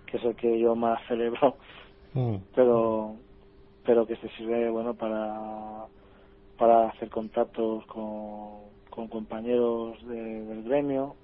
que 0.07 0.17
es 0.17 0.25
el 0.25 0.37
que 0.37 0.59
yo 0.59 0.75
más 0.77 1.01
celebro, 1.09 1.57
Mm. 2.15 2.37
pero 2.55 3.17
se 4.23 4.29
sirve 4.31 4.71
bueno 4.71 4.95
para 4.97 5.87
para 6.59 6.89
hacer 6.91 7.11
contactos 7.11 7.85
con, 7.87 8.71
con 8.91 9.09
compañeros 9.09 9.99
de- 10.07 10.45
del 10.47 10.63
gremio 10.65 11.17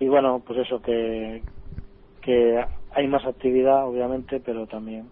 y 0.00 0.08
bueno 0.08 0.42
pues 0.46 0.60
eso 0.60 0.80
que 0.82 1.44
que 2.22 2.64
hay 2.92 3.08
más 3.08 3.24
actividad 3.26 3.88
obviamente 3.88 4.40
pero 4.40 4.66
también 4.66 5.10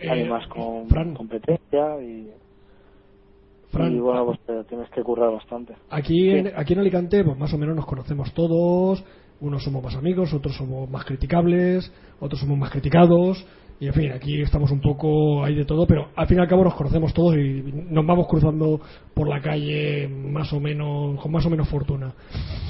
hay 0.00 0.22
Eh, 0.24 0.28
más 0.28 0.46
con, 0.48 0.88
Fran. 0.90 1.14
competencia 1.14 2.02
y, 2.02 2.32
Fran, 3.70 3.94
y 3.94 4.00
bueno 4.00 4.26
pues 4.26 4.40
te 4.46 4.64
tienes 4.64 4.90
que 4.90 5.02
currar 5.02 5.32
bastante 5.32 5.76
Aquí, 5.90 6.30
en, 6.30 6.52
aquí 6.56 6.72
en 6.72 6.78
Alicante, 6.80 7.22
pues 7.24 7.36
más 7.38 7.52
o 7.52 7.58
menos 7.58 7.76
nos 7.76 7.86
conocemos 7.86 8.32
todos. 8.34 9.04
Unos 9.42 9.62
somos 9.64 9.82
más 9.82 9.94
amigos, 9.96 10.32
otros 10.32 10.56
somos 10.56 10.88
más 10.88 11.04
criticables, 11.04 11.92
otros 12.20 12.40
somos 12.40 12.56
más 12.56 12.70
criticados. 12.70 13.44
Y 13.80 13.88
en 13.88 13.94
fin, 13.94 14.12
aquí 14.12 14.40
estamos 14.40 14.70
un 14.70 14.80
poco 14.80 15.42
ahí 15.44 15.56
de 15.56 15.64
todo, 15.64 15.88
pero 15.88 16.06
al 16.14 16.28
fin 16.28 16.38
y 16.38 16.40
al 16.40 16.46
cabo 16.46 16.62
nos 16.62 16.74
conocemos 16.74 17.12
todos 17.12 17.34
y 17.36 17.64
nos 17.90 18.06
vamos 18.06 18.28
cruzando 18.28 18.80
por 19.12 19.26
la 19.28 19.40
calle 19.40 20.06
más 20.06 20.52
o 20.52 20.60
menos, 20.60 21.20
con 21.20 21.32
más 21.32 21.44
o 21.46 21.50
menos 21.50 21.68
fortuna. 21.68 22.12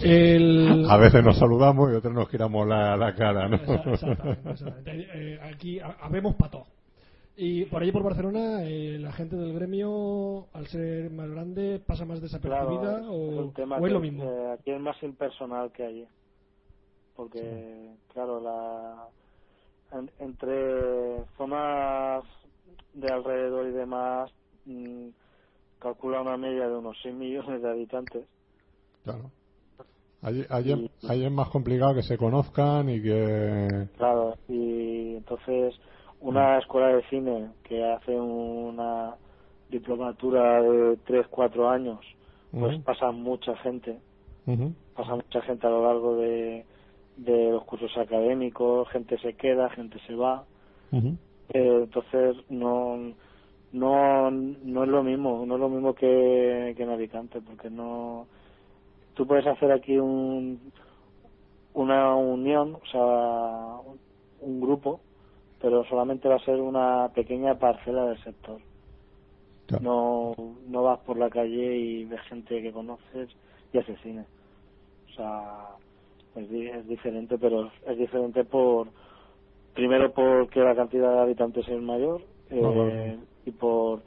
El... 0.02 0.86
A 0.88 0.96
veces 0.96 1.22
nos 1.22 1.36
saludamos 1.38 1.92
y 1.92 1.96
otros 1.96 2.14
nos 2.14 2.28
giramos 2.30 2.66
la, 2.66 2.96
la 2.96 3.14
cara, 3.14 3.46
¿no? 3.48 3.56
Exactamente, 3.56 4.50
exactamente. 4.50 5.06
Eh, 5.14 5.38
aquí 5.52 5.78
ha- 5.80 5.96
habemos 6.00 6.34
para 6.36 6.50
todo. 6.52 6.64
Y 7.36 7.64
por 7.66 7.82
allí 7.82 7.92
por 7.92 8.02
Barcelona, 8.04 8.62
eh, 8.64 8.98
la 8.98 9.12
gente 9.12 9.36
del 9.36 9.52
gremio, 9.54 10.46
al 10.54 10.66
ser 10.68 11.10
más 11.10 11.28
grande, 11.30 11.78
pasa 11.86 12.04
más 12.06 12.20
desapercibida 12.22 12.98
Claro, 13.00 13.10
o, 13.12 13.32
es 13.32 13.38
un 13.38 13.52
tema 13.52 13.76
o 13.76 13.80
es 13.80 13.84
que, 13.90 13.92
lo 13.94 14.00
mismo. 14.00 14.24
eh, 14.24 14.52
aquí 14.58 14.70
es 14.70 14.80
más 14.80 14.96
impersonal 15.02 15.70
que 15.72 15.84
allí. 15.84 16.06
Porque, 17.14 17.94
claro, 18.12 18.40
la 18.40 19.08
en- 19.92 20.10
entre 20.18 21.24
zonas 21.36 22.24
de 22.94 23.10
alrededor 23.10 23.66
y 23.66 23.72
demás, 23.72 24.30
mm, 24.64 25.08
calcula 25.78 26.22
una 26.22 26.36
media 26.36 26.68
de 26.68 26.76
unos 26.76 26.96
6 27.02 27.14
millones 27.14 27.60
de 27.62 27.70
habitantes. 27.70 28.26
Claro. 29.04 29.30
Allí, 30.22 30.44
allí- 30.50 30.90
allí 31.08 31.24
es 31.24 31.32
más 31.32 31.48
complicado 31.50 31.94
que 31.94 32.02
se 32.02 32.16
conozcan 32.16 32.88
y 32.88 33.02
que... 33.02 33.88
Claro, 33.96 34.36
y 34.48 35.16
entonces 35.16 35.74
una 36.20 36.58
escuela 36.58 36.88
de 36.94 37.02
cine 37.08 37.50
que 37.64 37.84
hace 37.84 38.12
una 38.18 39.16
diplomatura 39.68 40.62
de 40.62 40.96
3, 40.98 41.26
4 41.28 41.68
años, 41.68 41.98
pues 42.52 42.78
pasa 42.84 43.10
mucha 43.10 43.56
gente. 43.56 44.00
Pasa 44.94 45.16
mucha 45.16 45.40
gente 45.42 45.66
a 45.66 45.70
lo 45.70 45.84
largo 45.86 46.16
de, 46.16 46.64
de 47.24 47.50
los 47.50 47.64
cursos 47.64 47.96
académicos, 47.96 48.88
gente 48.90 49.18
se 49.18 49.34
queda, 49.34 49.70
gente 49.70 49.98
se 50.06 50.14
va, 50.14 50.44
eh, 50.92 51.80
entonces 51.84 52.36
no 52.48 53.12
no 53.72 54.30
no 54.30 54.84
es 54.84 54.88
lo 54.88 55.02
mismo, 55.02 55.44
no 55.46 55.54
es 55.54 55.60
lo 55.60 55.68
mismo 55.68 55.94
que, 55.94 56.74
que 56.76 56.82
en 56.82 56.90
Alicante, 56.90 57.40
porque 57.40 57.70
no 57.70 58.26
tú 59.14 59.26
puedes 59.26 59.46
hacer 59.46 59.72
aquí 59.72 59.98
un 59.98 60.72
una 61.74 62.14
unión, 62.16 62.74
o 62.74 62.86
sea, 62.86 63.80
un, 63.86 63.98
un 64.40 64.60
grupo, 64.60 65.00
pero 65.60 65.84
solamente 65.84 66.28
va 66.28 66.36
a 66.36 66.44
ser 66.44 66.60
una 66.60 67.08
pequeña 67.14 67.58
parcela 67.58 68.06
del 68.06 68.22
sector. 68.22 68.60
Claro. 69.66 69.82
No 69.82 70.34
no 70.66 70.82
vas 70.82 70.98
por 71.00 71.16
la 71.16 71.30
calle 71.30 71.76
y 71.76 72.04
ves 72.04 72.20
gente 72.22 72.60
que 72.60 72.72
conoces 72.72 73.30
y 73.72 73.78
haces 73.78 73.98
cine. 74.02 74.26
O 75.10 75.14
sea, 75.14 75.68
es, 76.36 76.50
di- 76.50 76.68
es 76.68 76.86
diferente, 76.88 77.38
pero 77.38 77.72
es 77.86 77.98
diferente 77.98 78.44
por 78.46 78.92
primero 79.74 80.12
porque 80.14 80.60
la 80.60 80.76
cantidad 80.76 81.12
de 81.14 81.20
habitantes 81.20 81.68
es 81.68 81.82
mayor 81.82 82.22
eh, 82.50 83.18
Ah, 83.20 83.26
y 83.44 83.52
por 83.52 84.04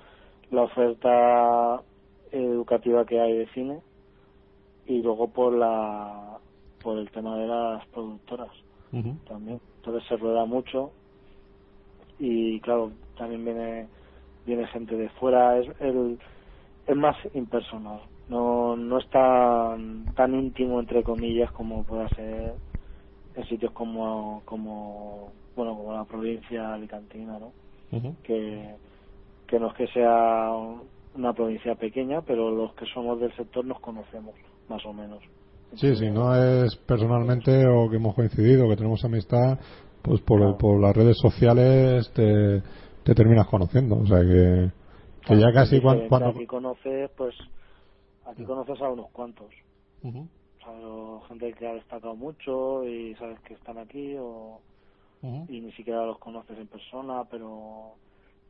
la 0.49 0.63
oferta 0.63 1.83
educativa 2.31 3.05
que 3.05 3.19
hay 3.19 3.37
de 3.39 3.47
cine 3.53 3.83
y 4.85 5.01
luego 5.01 5.31
por 5.33 5.53
la 5.53 6.41
por 6.81 6.97
el 6.99 7.11
tema 7.11 7.37
de 7.37 7.47
las 7.47 7.87
productoras 7.89 8.51
también. 9.25 9.61
Entonces 9.77 10.07
se 10.09 10.17
rueda 10.17 10.45
mucho 10.45 10.95
y 12.19 12.59
claro 12.61 12.93
también 13.17 13.45
viene 13.45 13.89
viene 14.45 14.67
gente 14.67 14.95
de 14.97 15.09
fuera 15.11 15.59
es 15.59 15.67
el 15.81 16.19
es 16.85 16.95
más 16.97 17.17
impersonal 17.33 18.03
no 18.29 18.75
no 18.75 18.97
es 18.99 19.09
tan 19.09 20.13
tan 20.15 20.33
íntimo 20.35 20.79
entre 20.79 21.03
comillas 21.03 21.51
como 21.51 21.83
pueda 21.83 22.07
ser 22.15 22.55
en 23.35 23.45
sitios 23.47 23.71
como 23.71 24.41
como 24.45 25.31
bueno 25.55 25.75
como 25.75 25.93
la 25.93 26.05
provincia 26.05 26.73
alicantina 26.73 27.39
no 27.39 27.51
que 28.23 28.75
que 29.47 29.59
no 29.59 29.67
es 29.67 29.73
que 29.75 29.87
sea 29.87 30.51
una 31.15 31.33
provincia 31.33 31.75
pequeña 31.75 32.21
pero 32.21 32.51
los 32.51 32.73
que 32.75 32.85
somos 32.93 33.19
del 33.19 33.33
sector 33.35 33.63
nos 33.65 33.79
conocemos 33.79 34.33
más 34.69 34.85
o 34.85 34.93
menos 34.93 35.21
Sí, 35.75 35.93
si 35.97 36.09
no 36.09 36.33
es 36.35 36.75
personalmente 36.87 37.65
o 37.67 37.89
que 37.89 37.97
hemos 37.97 38.15
coincidido, 38.15 38.69
que 38.69 38.77
tenemos 38.77 39.03
amistad, 39.03 39.59
pues 40.01 40.21
por, 40.21 40.39
Claro. 40.39 40.57
por 40.57 40.79
las 40.79 40.95
redes 40.95 41.17
sociales 41.19 42.09
te, 42.13 42.61
te 43.03 43.13
terminas 43.13 43.47
conociendo. 43.47 43.97
O 43.97 44.05
sea 44.05 44.19
que, 44.21 44.71
que 45.27 45.37
ya 45.37 45.51
casi 45.51 45.81
cuando... 45.81 46.05
aquí 46.29 46.45
conoces 46.45 47.09
pues 47.17 47.35
aquí 48.25 48.43
conoces 48.43 48.81
a 48.81 48.89
unos 48.89 49.09
cuantos. 49.11 49.53
O 50.67 51.21
gente 51.27 51.53
que 51.53 51.67
ha 51.67 51.73
destacado 51.73 52.15
mucho 52.15 52.83
y 52.85 53.13
sabes 53.15 53.39
que 53.41 53.53
están 53.53 53.77
aquí 53.77 54.15
o 54.17 54.61
y 55.47 55.61
ni 55.61 55.71
siquiera 55.73 56.05
los 56.05 56.17
conoces 56.19 56.57
en 56.57 56.67
persona 56.67 57.23
pero 57.29 57.95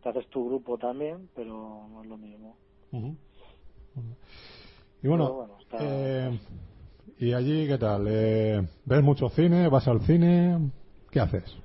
te 0.02 0.10
haces 0.10 0.28
tu 0.30 0.46
grupo 0.48 0.78
también 0.78 1.30
pero 1.36 1.88
no 1.90 2.02
es 2.04 2.08
lo 2.08 2.18
mismo. 2.18 2.58
Y 5.02 5.08
bueno, 5.08 5.26
Pero 5.26 5.34
bueno, 5.34 5.58
está- 5.60 5.78
eh, 5.84 6.40
¿y 7.20 7.34
allí 7.34 7.68
qué 7.68 7.78
tal? 7.78 8.06
Eh, 8.08 8.62
¿Ves 8.86 9.04
mucho 9.04 9.30
cine? 9.30 9.68
¿Vas 9.68 9.88
al 9.88 10.02
cine? 10.02 10.72
¿Qué 11.12 11.20
haces? 11.20 11.58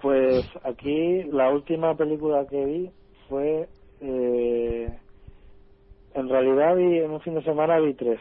Pues 0.00 0.44
aquí 0.64 1.22
la 1.24 1.50
última 1.50 1.96
película 1.96 2.46
que 2.46 2.64
vi 2.64 2.92
fue, 3.28 3.68
eh, 4.00 4.98
en 6.14 6.28
realidad 6.28 6.76
vi 6.76 6.98
en 6.98 7.10
un 7.10 7.20
fin 7.20 7.34
de 7.34 7.42
semana 7.42 7.78
vi 7.78 7.94
tres. 7.94 8.20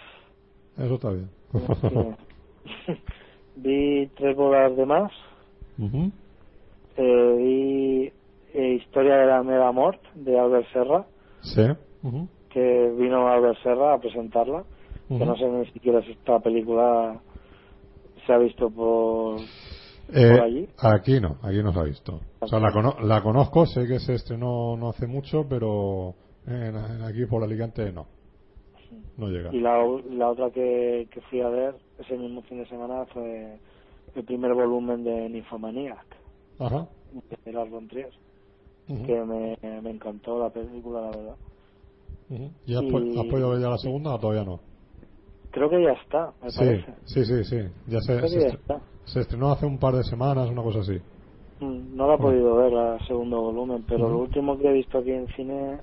Eso 0.78 0.95
está 0.95 1.10
bien. 1.11 1.30
Sí. 1.53 2.94
vi 3.56 4.07
tres 4.15 4.36
bodas 4.36 4.76
de 4.76 4.86
más, 4.86 5.11
eh, 6.98 7.36
vi 7.38 8.11
eh, 8.53 8.74
Historia 8.76 9.15
de 9.18 9.26
la 9.28 9.44
Mega 9.44 9.72
Mort 9.72 10.02
de 10.15 10.40
Albert 10.40 10.68
Serra, 10.72 11.06
Sí. 11.41 11.61
Ujú. 12.03 12.28
que 12.49 12.91
vino 12.98 13.28
Albert 13.28 13.57
Serra 13.64 13.94
a 13.94 13.99
presentarla, 13.99 14.64
que 15.07 15.26
no 15.26 15.36
sé 15.36 15.45
ni 15.48 15.65
siquiera 15.68 16.02
si 16.02 16.11
esta 16.11 16.40
película 16.40 17.20
se 18.26 18.34
ha 18.34 18.38
visto 18.38 18.70
por, 18.70 19.40
Eh, 20.14 20.32
por 20.32 20.41
allí. 20.41 20.68
aquí 20.78 21.20
no, 21.20 21.38
aquí 21.44 21.61
no 21.64 21.72
se 21.74 21.80
ha 21.80 21.84
visto. 21.84 22.20
O 22.40 22.48
sea, 22.48 22.60
la, 22.60 22.72
cono- 22.72 22.95
la 23.02 23.22
conozco, 23.22 23.65
sé 23.65 23.88
que 23.88 23.99
se 23.99 24.14
estrenó 24.15 24.76
no 24.78 24.90
hace 24.90 25.07
mucho, 25.07 25.45
pero 25.49 26.14
en, 26.45 26.76
en 26.76 27.02
aquí 27.03 27.26
por 27.26 27.44
Alicante 27.44 27.91
no. 27.91 28.07
No 29.18 29.28
llega. 29.30 29.53
Y 29.53 29.60
la, 29.60 29.78
la 30.10 30.30
otra 30.30 30.52
que, 30.52 31.07
que 31.11 31.22
fui 31.22 31.41
a 31.41 31.49
ver 31.49 31.76
ese 31.99 32.18
mismo 32.18 32.41
fin 32.44 32.60
de 32.60 32.68
semana 32.68 33.06
fue 33.07 33.60
el 34.15 34.24
primer 34.26 34.53
volumen 34.53 35.03
de 35.03 35.30
Nymphomaniac, 35.30 36.06
Ajá. 36.60 36.88
de 37.45 37.52
Lars 37.53 37.72
von 37.72 37.88
Trier, 37.88 38.11
que 38.88 39.15
me, 39.24 39.57
me 39.82 39.90
encantó 39.91 40.40
la 40.40 40.49
película, 40.49 41.02
la 41.02 41.11
verdad. 41.11 41.38
Ujú. 42.30 42.52
¿Y 42.65 42.76
has, 42.76 42.84
po- 42.84 42.99
y- 42.99 43.20
has 43.20 43.26
podido 43.28 43.49
ver 43.52 43.61
ya 43.61 43.70
la 43.70 43.78
segunda 43.78 44.15
o 44.15 44.20
todavía 44.20 44.44
no? 44.44 44.60
Creo 45.52 45.70
que 45.70 45.84
ya 45.84 45.91
está, 45.91 46.34
me 46.41 46.49
Sí, 46.49 46.57
parece. 46.60 46.94
sí, 47.06 47.26
sí, 47.26 47.44
sí. 47.44 47.57
Ya 47.88 47.99
se, 48.02 48.18
Creo 48.18 48.30
se, 48.30 48.36
que 48.36 48.41
ya 48.41 48.48
estre- 48.48 48.60
está. 48.60 48.82
se 49.06 49.20
estrenó 49.22 49.52
hace 49.52 49.65
un 49.65 49.78
par 49.78 49.94
de 49.95 50.03
semanas, 50.03 50.49
una 50.49 50.64
cosa 50.64 50.80
así. 50.80 50.99
Mm, 51.60 51.95
No 51.95 52.07
la 52.07 52.15
he 52.15 52.18
podido 52.18 52.56
ver 52.56 52.74
el 52.74 53.07
segundo 53.07 53.41
volumen, 53.41 53.86
pero 53.88 54.10
lo 54.10 54.20
último 54.20 54.57
que 54.57 54.68
he 54.68 54.74
visto 54.74 54.98
aquí 54.98 55.11
en 55.11 55.28
cine 55.36 55.82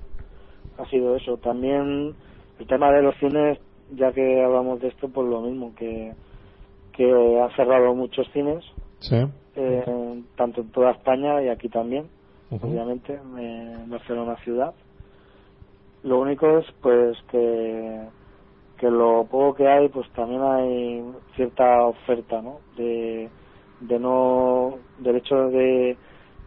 ha 0.77 0.85
sido 0.85 1.15
eso. 1.15 1.37
También 1.37 2.15
el 2.59 2.67
tema 2.67 2.91
de 2.91 3.01
los 3.01 3.15
cines, 3.17 3.59
ya 3.95 4.11
que 4.11 4.43
hablamos 4.43 4.79
de 4.81 4.89
esto, 4.89 5.09
pues 5.09 5.27
lo 5.27 5.41
mismo, 5.41 5.73
que, 5.75 6.13
que 6.93 7.39
han 7.41 7.51
cerrado 7.55 7.93
muchos 7.95 8.27
cines, 8.31 8.63
Sí. 8.99 9.15
eh, 9.55 10.23
tanto 10.35 10.61
en 10.61 10.71
toda 10.71 10.91
España 10.91 11.41
y 11.41 11.49
aquí 11.49 11.69
también, 11.69 12.07
obviamente, 12.51 13.13
en 13.37 13.89
Barcelona 13.89 14.35
ciudad. 14.43 14.73
Lo 16.03 16.19
único 16.19 16.57
es 16.57 16.65
pues 16.81 17.17
que 17.29 18.07
que 18.81 18.89
lo 18.89 19.25
poco 19.29 19.53
que 19.53 19.67
hay 19.67 19.89
pues 19.89 20.09
también 20.13 20.41
hay 20.41 21.03
cierta 21.35 21.85
oferta 21.85 22.41
no 22.41 22.57
de, 22.75 23.29
de 23.79 23.99
no 23.99 24.79
del 24.97 25.17
hecho 25.17 25.35
de, 25.49 25.95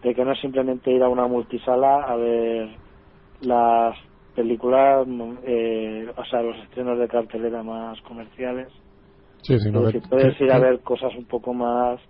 de 0.02 0.14
que 0.14 0.24
no 0.24 0.32
es 0.32 0.40
simplemente 0.40 0.90
ir 0.90 1.04
a 1.04 1.08
una 1.08 1.28
multisala 1.28 2.02
a 2.02 2.16
ver 2.16 2.70
las 3.40 3.96
películas 4.34 5.06
eh, 5.44 6.10
o 6.16 6.24
sea 6.24 6.42
los 6.42 6.56
estrenos 6.58 6.98
de 6.98 7.08
cartelera 7.08 7.62
más 7.62 8.00
comerciales. 8.02 8.68
Sí, 9.42 9.56
Pero 9.62 9.86
que- 9.86 9.92
si 10.00 10.06
puedes 10.06 10.40
ir 10.40 10.50
a 10.52 10.58
ver 10.58 10.80
cosas 10.80 11.14
un 11.16 11.26
poco 11.26 11.52
más 11.54 12.00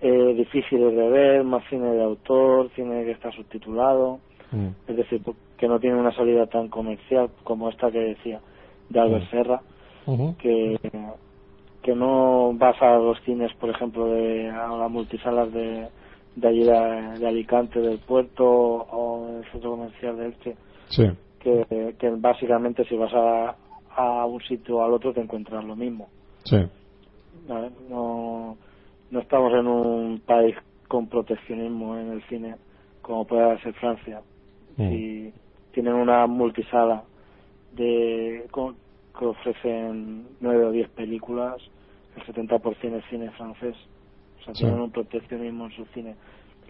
eh, 0.00 0.34
difíciles 0.34 0.94
de 0.94 1.08
ver 1.08 1.44
más 1.44 1.64
cine 1.68 1.90
de 1.92 2.02
autor 2.02 2.70
cine 2.76 3.04
que 3.04 3.12
está 3.12 3.32
subtitulado 3.32 4.20
Mm, 4.50 4.68
es 4.86 4.96
decir, 4.96 5.20
que 5.58 5.68
no 5.68 5.78
tiene 5.78 5.96
una 6.00 6.12
salida 6.14 6.46
tan 6.46 6.68
comercial 6.68 7.30
como 7.44 7.68
esta 7.68 7.90
que 7.90 7.98
decía 7.98 8.40
de 8.88 8.98
Albert 9.00 9.24
Mm. 9.26 9.30
Serra, 9.30 9.62
que, 10.38 10.76
que 11.82 11.94
no 11.94 12.52
vas 12.54 12.80
a 12.80 12.96
los 12.96 13.20
cines, 13.24 13.52
por 13.54 13.68
ejemplo, 13.70 14.06
de 14.06 14.48
a 14.48 14.68
las 14.68 14.90
multisalas 14.90 15.52
de, 15.52 15.88
de 16.36 16.48
allí 16.48 16.64
de, 16.64 17.18
de 17.18 17.28
Alicante, 17.28 17.80
del 17.80 17.98
puerto 17.98 18.44
o 18.46 19.26
del 19.26 19.44
centro 19.52 19.72
comercial 19.72 20.16
de 20.16 20.26
Elche, 20.26 20.56
Sí, 20.88 21.02
que, 21.38 21.94
que 21.98 22.10
básicamente 22.10 22.84
si 22.84 22.96
vas 22.96 23.12
a, 23.14 23.56
a 23.96 24.26
un 24.26 24.40
sitio 24.42 24.76
o 24.78 24.84
al 24.84 24.92
otro 24.92 25.12
te 25.12 25.20
encuentras 25.20 25.64
lo 25.64 25.76
mismo. 25.76 26.08
sí. 26.44 26.56
¿vale? 27.46 27.70
No, 27.88 28.56
no 29.10 29.20
estamos 29.20 29.52
en 29.54 29.66
un 29.66 30.20
país 30.20 30.54
con 30.88 31.08
proteccionismo 31.08 31.96
en 31.98 32.12
el 32.12 32.22
cine 32.28 32.56
como 33.00 33.26
puede 33.26 33.58
ser 33.60 33.72
Francia. 33.74 34.22
Mm. 34.76 34.88
Si 34.90 35.32
tienen 35.72 35.94
una 35.94 36.26
multisala 36.26 37.04
de 37.72 38.46
con- 38.50 38.76
que 39.18 39.26
ofrecen 39.26 40.28
nueve 40.40 40.64
o 40.66 40.70
diez 40.70 40.88
películas, 40.90 41.56
el 42.16 42.22
70% 42.24 42.96
es 42.98 43.04
cine 43.10 43.30
francés. 43.32 43.76
O 44.40 44.44
sea, 44.44 44.54
Sí. 44.54 44.64
tienen 44.64 44.80
un 44.80 44.90
proteccionismo 44.92 45.66
en 45.66 45.72
su 45.72 45.84
cine. 45.86 46.16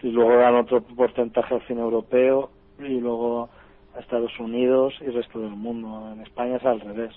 Y 0.02 0.10
luego 0.10 0.36
dan 0.36 0.54
otro 0.54 0.80
porcentaje 0.82 1.54
al 1.54 1.66
cine 1.66 1.80
europeo 1.80 2.50
y 2.78 3.00
luego 3.00 3.50
a 3.98 4.00
Estados 4.00 4.38
Unidos 4.38 4.94
y 5.00 5.06
el 5.06 5.14
resto 5.14 5.40
del 5.40 5.50
mundo. 5.50 6.12
En 6.12 6.20
España 6.20 6.56
es 6.56 6.64
al 6.64 6.80
revés. 6.80 7.12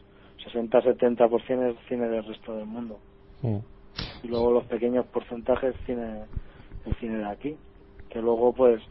60-70% 0.52 1.70
es 1.70 1.78
cine 1.88 2.10
del 2.10 2.26
resto 2.26 2.56
del 2.56 2.66
mundo. 2.66 3.00
Y 4.24 4.28
luego 4.28 4.52
los 4.52 4.66
pequeños 4.66 5.06
porcentajes 5.08 5.76
cine, 5.86 6.26
el 6.86 6.96
cine 6.96 7.18
de 7.18 7.30
aquí. 7.30 7.56
Que 8.10 8.20
luego 8.20 8.52
pues 8.54 8.82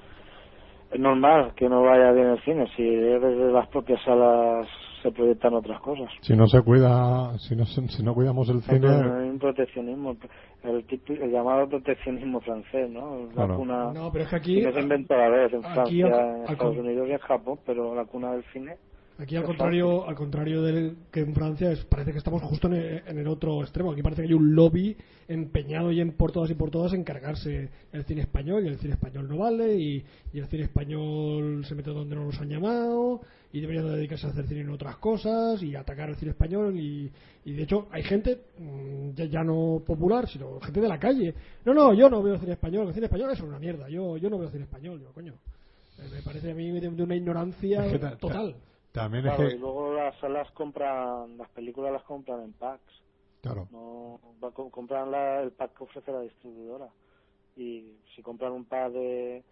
es 0.93 1.01
normal 1.01 1.53
que 1.57 1.69
no 1.69 1.83
vaya 1.83 2.13
bien 2.13 2.29
el 2.29 2.41
cine 2.43 2.67
si 2.77 2.85
desde 2.85 3.53
las 3.53 3.69
propias 3.69 4.01
salas 4.03 4.69
se 5.03 5.11
proyectan 5.13 5.55
otras 5.55 5.81
cosas. 5.81 6.11
Si 6.23 6.35
no 6.37 6.47
se 6.47 6.61
cuida, 6.63 7.39
si 7.39 7.57
no, 7.57 7.65
se- 7.67 7.87
si 7.89 8.03
no 8.03 8.15
cuidamos 8.15 8.49
el 8.49 8.57
Hay 8.57 8.63
cine, 8.63 8.89
un 9.31 9.39
proteccionismo, 9.39 10.17
el, 10.63 10.87
tipi- 10.87 11.21
el 11.21 11.31
llamado 11.31 11.69
proteccionismo 11.69 12.41
francés, 12.41 12.91
¿no? 12.91 13.27
La 13.29 13.33
Claro. 13.33 13.57
cuna 13.57 13.93
No, 13.93 14.11
pero 14.13 14.25
es 14.25 14.31
que 14.31 14.37
aquí- 14.37 14.55
que 14.61 14.67
no 14.67 14.73
se 14.73 14.81
inventó 14.81 15.15
a 15.15 15.19
la 15.19 15.29
vez 15.29 15.53
en 15.53 15.61
aquí 15.65 15.73
Francia, 16.03 16.37
en 16.37 16.43
Estados 16.53 16.77
Unidos 16.77 17.09
y 17.09 17.13
en 17.13 17.19
Japón, 17.19 17.59
pero 17.67 17.95
la 17.95 18.05
cuna 18.05 18.33
del 18.33 18.45
cine 18.53 18.77
Aquí 19.21 19.37
al 19.37 19.45
contrario, 19.45 20.09
al 20.09 20.15
contrario 20.15 20.63
del 20.63 20.97
que 21.13 21.21
en 21.21 21.35
Francia 21.35 21.71
es, 21.71 21.85
parece 21.85 22.13
que 22.13 22.19
estamos 22.19 22.43
justo 22.43 22.69
en 22.69 22.75
el, 22.75 23.03
en 23.07 23.19
el 23.19 23.29
otro 23.29 23.61
extremo. 23.61 23.93
Aquí 23.93 24.03
parece 24.03 24.23
que 24.23 24.29
hay 24.29 24.35
un 24.35 24.55
lobby 24.55 24.97
empeñado 25.29 25.93
y 25.93 26.01
en 26.01 26.13
por 26.13 26.33
todas 26.33 26.51
y 26.51 26.55
por 26.55 26.71
todas 26.71 26.95
en 26.95 27.05
cargarse 27.05 27.69
el 27.93 28.05
cine 28.05 28.23
español 28.23 28.65
y 28.65 28.69
el 28.69 28.79
cine 28.79 28.95
español 28.95 29.29
no 29.29 29.37
vale 29.37 29.75
y, 29.77 30.03
y 30.33 30.39
el 30.39 30.47
cine 30.47 30.63
español 30.65 31.67
se 31.67 31.75
mete 31.75 31.91
donde 31.91 32.17
no 32.17 32.25
nos 32.25 32.41
han 32.41 32.49
llamado 32.49 33.21
y 33.53 33.61
deberían 33.61 33.85
de 33.89 33.97
dedicarse 33.97 34.27
a 34.27 34.31
hacer 34.31 34.47
cine 34.47 34.63
en 34.63 34.71
otras 34.71 34.97
cosas 34.97 35.63
y 35.63 35.77
atacar 35.77 36.09
el 36.09 36.17
cine 36.17 36.31
español 36.31 36.81
y, 36.81 37.13
y 37.45 37.53
de 37.53 37.63
hecho 37.65 37.89
hay 37.93 38.03
gente 38.05 38.39
mm, 38.59 39.11
ya, 39.17 39.27
ya 39.27 39.45
no 39.45 39.83
popular 39.87 40.29
sino 40.29 40.59
gente 40.61 40.81
de 40.81 40.89
la 40.89 40.99
calle. 40.99 41.35
No, 41.67 41.75
no, 41.75 41.93
yo 41.93 42.09
no 42.09 42.23
veo 42.23 42.39
cine 42.39 42.53
español, 42.53 42.89
el 42.89 42.95
cine 42.95 43.05
español 43.05 43.31
es 43.33 43.41
una 43.41 43.59
mierda. 43.59 43.87
Yo 43.91 44.17
yo 44.17 44.31
no 44.31 44.39
veo 44.39 44.49
cine 44.49 44.65
español, 44.65 44.99
yo 44.99 45.13
coño. 45.13 45.35
Eh, 45.99 46.09
Me 46.11 46.23
parece 46.23 46.53
a 46.53 46.55
mí 46.55 46.71
de, 46.71 46.89
de 46.89 47.03
una 47.03 47.15
ignorancia 47.17 47.83
total. 48.19 48.57
También 48.93 49.27
es 49.27 49.35
Claro, 49.35 49.51
que, 49.51 49.55
y 49.55 49.59
luego 49.59 49.93
las 49.95 50.19
salas 50.19 50.51
compran, 50.53 51.37
las 51.39 51.51
películas 51.51 51.93
las 51.93 52.03
compran 52.05 52.43
en 52.43 52.53
packs. 52.53 52.93
claro, 53.43 53.69
No, 53.71 54.21
va, 54.43 54.51
co- 54.53 54.71
compran 54.71 55.11
la- 55.11 55.43
el 55.43 55.53
pack 55.53 55.77
que 55.77 55.85
ofrece 55.85 56.11
la 56.13 56.21
distribuidora. 56.23 56.89
Y 57.57 57.99
si 58.15 58.23
compran 58.23 58.53
un 58.53 58.65
pack 58.65 58.93
de, 58.93 59.45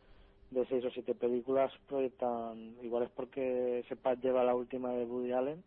de 0.50 0.66
seis 0.66 0.84
o 0.84 0.90
siete 0.90 1.14
películas, 1.14 1.72
proyectan. 1.86 2.76
Igual 2.82 3.04
es 3.04 3.10
porque 3.10 3.80
ese 3.80 3.96
pack 3.96 4.20
lleva 4.20 4.44
la 4.44 4.54
última 4.54 4.92
de 4.92 5.04
Woody 5.04 5.32
Allen 5.32 5.64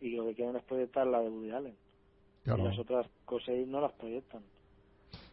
y 0.00 0.10
lo 0.16 0.26
que 0.26 0.34
quieren 0.34 0.56
es 0.56 0.64
proyectar 0.64 1.06
la 1.06 1.20
de 1.20 1.28
Woody 1.30 1.50
Allen. 1.50 1.76
claro. 2.44 2.62
Y 2.62 2.66
las 2.66 2.78
otras 2.78 3.06
cosas 3.24 3.54
no 3.66 3.80
las 3.80 3.92
proyectan. 3.92 4.42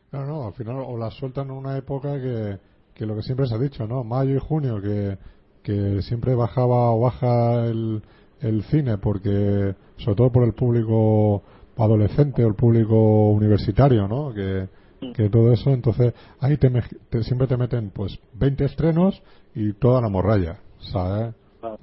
Claro, 0.10 0.28
no, 0.28 0.48
al 0.48 0.54
final 0.54 0.78
o 0.86 0.98
las 0.98 1.14
sueltan 1.16 1.48
en 1.48 1.54
una 1.56 1.78
época 1.78 2.14
que, 2.22 2.60
que 2.94 3.06
lo 3.06 3.16
que 3.16 3.22
siempre 3.24 3.48
se 3.48 3.56
ha 3.56 3.60
dicho, 3.60 3.86
¿no? 3.88 4.04
Mayo 4.04 4.36
y 4.36 4.40
junio, 4.40 4.82
que, 4.82 5.18
que 5.66 6.02
siempre 6.04 6.36
bajaba 6.36 6.92
o 6.92 7.00
baja 7.02 7.66
el, 7.66 8.04
el 8.40 8.64
cine, 8.66 9.00
porque, 9.00 9.74
sobre 9.98 10.16
todo 10.16 10.32
por 10.32 10.44
el 10.44 10.54
público 10.54 11.42
adolescente 11.76 12.46
o 12.46 12.48
el 12.48 12.54
público 12.54 13.32
universitario, 13.32 14.08
¿no? 14.08 14.32
Que, 14.32 14.68
que 15.14 15.28
todo 15.30 15.52
eso, 15.52 15.72
entonces 15.72 16.14
ahí 16.40 16.56
te, 16.58 16.70
te- 17.10 17.24
siempre 17.24 17.48
te 17.48 17.58
meten 17.58 17.90
pues 17.90 18.18
20 18.34 18.64
estrenos 18.66 19.22
y 19.56 19.74
toda 19.74 20.02
la 20.02 20.10
morralla, 20.10 20.60
¿sabes? 20.92 21.34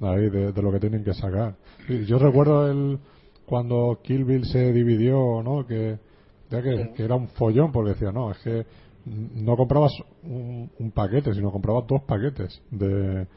Ahí 0.01 0.29
de, 0.29 0.53
de 0.53 0.61
lo 0.61 0.71
que 0.71 0.79
tienen 0.79 1.03
que 1.03 1.13
sacar. 1.13 1.55
Yo 2.07 2.17
recuerdo 2.17 2.71
el 2.71 2.99
cuando 3.45 3.99
Kill 4.01 4.23
Bill 4.23 4.45
se 4.45 4.71
dividió, 4.71 5.43
¿no? 5.43 5.67
Que, 5.67 5.99
ya 6.49 6.61
que, 6.61 6.93
que 6.95 7.03
era 7.03 7.15
un 7.15 7.27
follón 7.27 7.73
porque 7.73 7.91
decía, 7.91 8.13
no, 8.13 8.31
es 8.31 8.37
que 8.39 8.65
no 9.05 9.57
comprabas 9.57 9.91
un, 10.23 10.71
un 10.79 10.91
paquete, 10.91 11.33
sino 11.33 11.51
comprabas 11.51 11.85
dos 11.87 12.01
paquetes 12.03 12.61
de, 12.71 13.27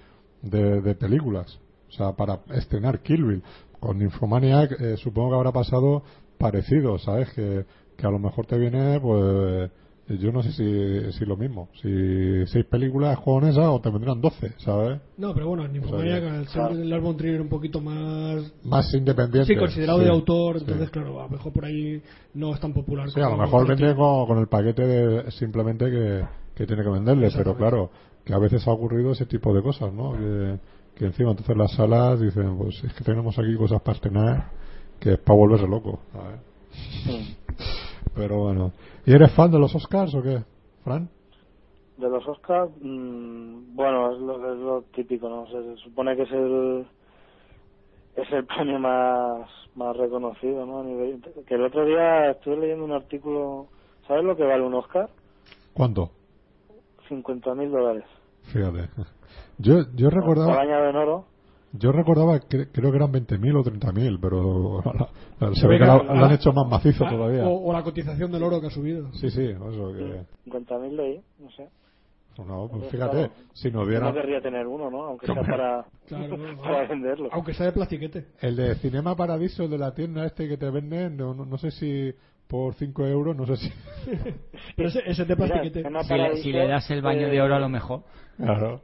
de, 0.50 0.80
de 0.80 0.94
películas. 0.94 1.58
O 1.88 1.92
sea, 1.92 2.12
para 2.12 2.40
estrenar 2.54 3.00
Kill 3.00 3.24
Bill. 3.24 3.42
Con 3.78 4.00
Infomaniac 4.00 4.72
eh, 4.80 4.96
supongo 4.96 5.30
que 5.30 5.36
habrá 5.36 5.52
pasado 5.52 6.02
parecido, 6.38 6.98
¿sabes? 6.98 7.32
Que, 7.34 7.64
que 7.96 8.06
a 8.06 8.10
lo 8.10 8.18
mejor 8.18 8.46
te 8.46 8.58
viene, 8.58 8.98
pues, 9.00 9.70
yo 10.08 10.32
no 10.32 10.42
sé 10.42 10.52
si, 10.52 11.12
si 11.18 11.24
lo 11.24 11.36
mismo. 11.36 11.68
Si 11.82 12.46
seis 12.46 12.64
películas 12.66 13.16
japonesas 13.16 13.66
o 13.66 13.80
te 13.80 13.90
vendrán 13.90 14.20
doce, 14.20 14.52
¿sabes? 14.58 15.00
No, 15.18 15.34
pero 15.34 15.48
bueno, 15.48 15.64
en 15.64 15.72
Nymphomaniac, 15.72 16.24
al 16.24 16.48
ser 16.48 16.70
el 16.72 17.16
Trier 17.16 17.40
un 17.40 17.48
poquito 17.48 17.80
más 17.80 18.52
Más 18.64 18.92
independiente. 18.94 19.52
sí, 19.52 19.58
considerado 19.58 19.98
sí, 19.98 20.04
de 20.04 20.10
autor, 20.10 20.58
sí. 20.58 20.64
entonces 20.64 20.90
claro, 20.90 21.20
a 21.20 21.24
lo 21.24 21.30
mejor 21.30 21.52
por 21.52 21.64
ahí 21.64 22.02
no 22.34 22.54
es 22.54 22.60
tan 22.60 22.72
popular. 22.72 23.10
Sí, 23.10 23.20
a 23.20 23.28
lo 23.28 23.36
mejor 23.36 23.66
vende 23.66 23.94
con, 23.94 24.26
con 24.26 24.38
el 24.38 24.46
paquete 24.48 24.86
de 24.86 25.30
simplemente 25.32 25.90
que, 25.90 26.24
que 26.54 26.66
tiene 26.66 26.82
que 26.82 26.90
venderle, 26.90 27.30
pero 27.36 27.56
claro, 27.56 27.90
que 28.26 28.34
a 28.34 28.38
veces 28.38 28.66
ha 28.68 28.72
ocurrido 28.72 29.12
ese 29.12 29.24
tipo 29.24 29.54
de 29.54 29.62
cosas, 29.62 29.90
¿no? 29.94 30.12
Que, 30.12 30.58
que 30.96 31.04
encima 31.06 31.30
entonces 31.30 31.56
las 31.56 31.72
salas 31.72 32.20
dicen, 32.20 32.58
pues 32.58 32.82
es 32.84 32.92
que 32.92 33.04
tenemos 33.04 33.38
aquí 33.38 33.56
cosas 33.56 33.80
para 33.80 33.94
estrenar 33.96 34.50
que 35.00 35.12
es 35.14 35.18
para 35.18 35.38
volverse 35.38 35.66
loco, 35.68 36.00
¿sabes? 36.12 36.40
Pero 38.14 38.38
bueno. 38.40 38.72
¿Y 39.04 39.12
eres 39.14 39.30
fan 39.32 39.50
de 39.50 39.58
los 39.58 39.74
Oscars 39.74 40.14
o 40.14 40.22
qué, 40.22 40.42
Fran? 40.84 41.08
De 41.98 42.08
los 42.08 42.26
Oscars, 42.26 42.70
mm, 42.80 43.74
bueno, 43.74 44.12
es 44.12 44.20
lo, 44.20 44.52
es 44.52 44.58
lo 44.58 44.82
típico, 44.94 45.28
¿no? 45.28 45.46
Se, 45.46 45.62
se 45.76 45.82
supone 45.82 46.16
que 46.16 46.22
es 46.22 46.32
el 46.32 46.86
es 48.16 48.32
el 48.32 48.44
premio 48.46 48.78
más 48.78 49.48
más 49.74 49.96
reconocido, 49.96 50.64
¿no? 50.66 50.80
A 50.80 50.84
nivel- 50.84 51.20
que 51.46 51.54
el 51.54 51.64
otro 51.64 51.84
día 51.84 52.30
estuve 52.30 52.56
leyendo 52.56 52.84
un 52.84 52.92
artículo, 52.92 53.66
¿sabes 54.08 54.24
lo 54.24 54.34
que 54.36 54.44
vale 54.44 54.62
un 54.64 54.74
Oscar? 54.74 55.10
¿Cuánto? 55.74 56.10
50 57.08 57.54
mil 57.54 57.70
dólares. 57.70 58.04
Fíjate. 58.52 58.88
Yo, 59.58 59.80
yo 59.94 60.10
recordaba... 60.10 60.56
bañado 60.56 60.88
en 60.90 60.96
oro. 60.96 61.24
Yo 61.72 61.92
recordaba, 61.92 62.40
que, 62.40 62.68
creo 62.70 62.90
que 62.90 62.96
eran 62.96 63.12
20.000 63.12 63.56
o 63.56 63.64
30.000, 63.64 64.18
pero 64.20 64.82
se 65.54 65.60
Se 65.60 65.66
ve 65.66 65.78
que 65.78 65.84
la- 65.84 66.02
lo 66.02 66.24
han 66.24 66.32
hecho 66.32 66.52
más 66.52 66.66
macizo 66.68 67.04
todavía. 67.06 67.46
O, 67.46 67.68
o 67.68 67.72
la 67.72 67.82
cotización 67.82 68.30
del 68.32 68.42
oro 68.44 68.60
que 68.60 68.68
ha 68.68 68.70
subido. 68.70 69.12
Sí, 69.14 69.28
sí, 69.30 69.44
eso 69.50 69.92
que... 69.92 70.24
50 70.44 70.78
mil 70.78 70.96
leí, 70.96 71.20
no 71.38 71.50
sé. 71.50 71.68
No, 72.38 72.68
pues 72.68 72.84
Entonces, 72.84 72.90
fíjate, 72.90 73.16
claro, 73.16 73.32
si 73.54 73.70
nos 73.70 73.84
No 73.84 73.90
dieran... 73.90 74.12
querría 74.14 74.40
tener 74.42 74.66
uno, 74.66 74.90
¿no? 74.90 75.04
Aunque 75.04 75.26
sea 75.26 75.42
para, 75.42 75.86
Claro, 76.06 76.36
no, 76.36 76.52
no. 76.52 76.62
para 76.62 76.86
venderlo. 76.86 77.28
Aunque 77.32 77.54
sea 77.54 77.66
de 77.66 77.72
plastiquete. 77.72 78.26
El 78.40 78.56
de 78.56 78.74
Cinema 78.76 79.16
Paradiso, 79.16 79.64
el 79.64 79.70
de 79.70 79.78
la 79.78 79.92
tienda 79.94 80.24
este 80.26 80.46
que 80.48 80.56
te 80.58 80.70
venden, 80.70 81.16
no, 81.16 81.34
no, 81.34 81.44
no 81.46 81.58
sé 81.58 81.70
si 81.70 82.12
por 82.48 82.74
5 82.74 83.06
euros, 83.06 83.36
no 83.36 83.46
sé 83.46 83.56
si... 83.56 83.68
Pero 84.76 84.88
ese, 84.88 85.00
ese 85.04 85.24
plastiquete. 85.24 85.80
Cinema 85.80 86.02
Si 86.02 86.12
le, 86.12 86.18
Paradiso, 86.18 86.42
si 86.42 86.52
le 86.52 86.68
das 86.68 86.90
el 86.90 87.02
baño 87.02 87.28
de 87.28 87.36
eh, 87.36 87.42
oro, 87.42 87.54
a 87.56 87.60
lo 87.60 87.68
mejor. 87.68 88.02
Claro. 88.36 88.80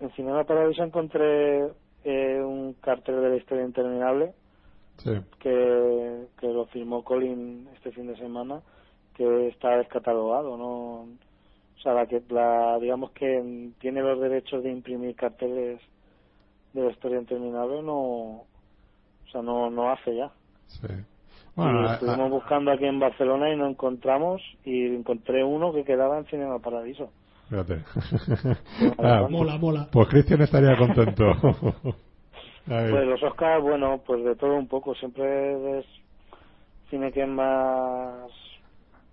En 0.00 0.10
Cinema 0.12 0.44
Paradiso 0.44 0.82
encontré 0.82 1.66
eh, 2.04 2.40
un 2.42 2.74
cartel 2.74 3.20
de 3.20 3.28
la 3.30 3.36
historia 3.36 3.64
interminable 3.64 4.32
Sí. 4.98 5.12
que, 5.38 6.26
que 6.38 6.46
lo 6.46 6.66
firmó 6.66 7.02
Colin 7.02 7.66
este 7.74 7.90
fin 7.90 8.06
de 8.06 8.16
semana, 8.16 8.60
que 9.14 9.48
está 9.48 9.78
descatalogado, 9.78 10.58
¿no? 10.58 11.06
o 11.80 11.82
sea, 11.82 11.94
la 11.94 12.06
que, 12.06 12.22
la, 12.28 12.78
digamos 12.78 13.10
que 13.12 13.72
tiene 13.78 14.02
los 14.02 14.20
derechos 14.20 14.62
de 14.62 14.70
imprimir 14.70 15.16
carteles 15.16 15.80
de 16.74 16.82
la 16.82 16.90
historia 16.90 17.18
interminable, 17.18 17.82
no, 17.82 17.96
o 17.96 18.46
sea, 19.32 19.40
no, 19.40 19.70
no 19.70 19.90
hace 19.90 20.14
ya. 20.14 20.30
Sí. 20.66 20.86
Y 21.68 21.72
Bueno, 21.72 21.92
estuvimos 21.92 22.20
a- 22.26 22.34
buscando 22.34 22.70
aquí 22.72 22.84
en 22.86 22.98
Barcelona 23.00 23.52
y 23.52 23.56
no 23.56 23.66
encontramos 23.68 24.40
y 24.64 24.86
encontré 24.94 25.44
uno 25.44 25.72
que 25.72 25.84
quedaba 25.84 26.18
en 26.18 26.26
Cinema 26.26 26.58
Paradiso. 26.58 27.10
fíjate. 27.48 27.82
Ah, 28.98 29.26
Mola, 29.28 29.56
mola. 29.58 29.88
Pues 29.92 30.08
Cristian 30.08 30.42
estaría 30.42 30.76
contento. 30.76 31.24
Pues 32.66 33.04
los 33.06 33.20
Oscars, 33.24 33.62
bueno, 33.62 34.00
pues 34.06 34.22
de 34.22 34.36
todo 34.36 34.54
un 34.54 34.68
poco. 34.68 34.94
Siempre 34.94 35.56
ves 35.56 35.86
cine 36.88 37.10
que 37.10 37.22
es 37.22 37.28
más 37.28 38.30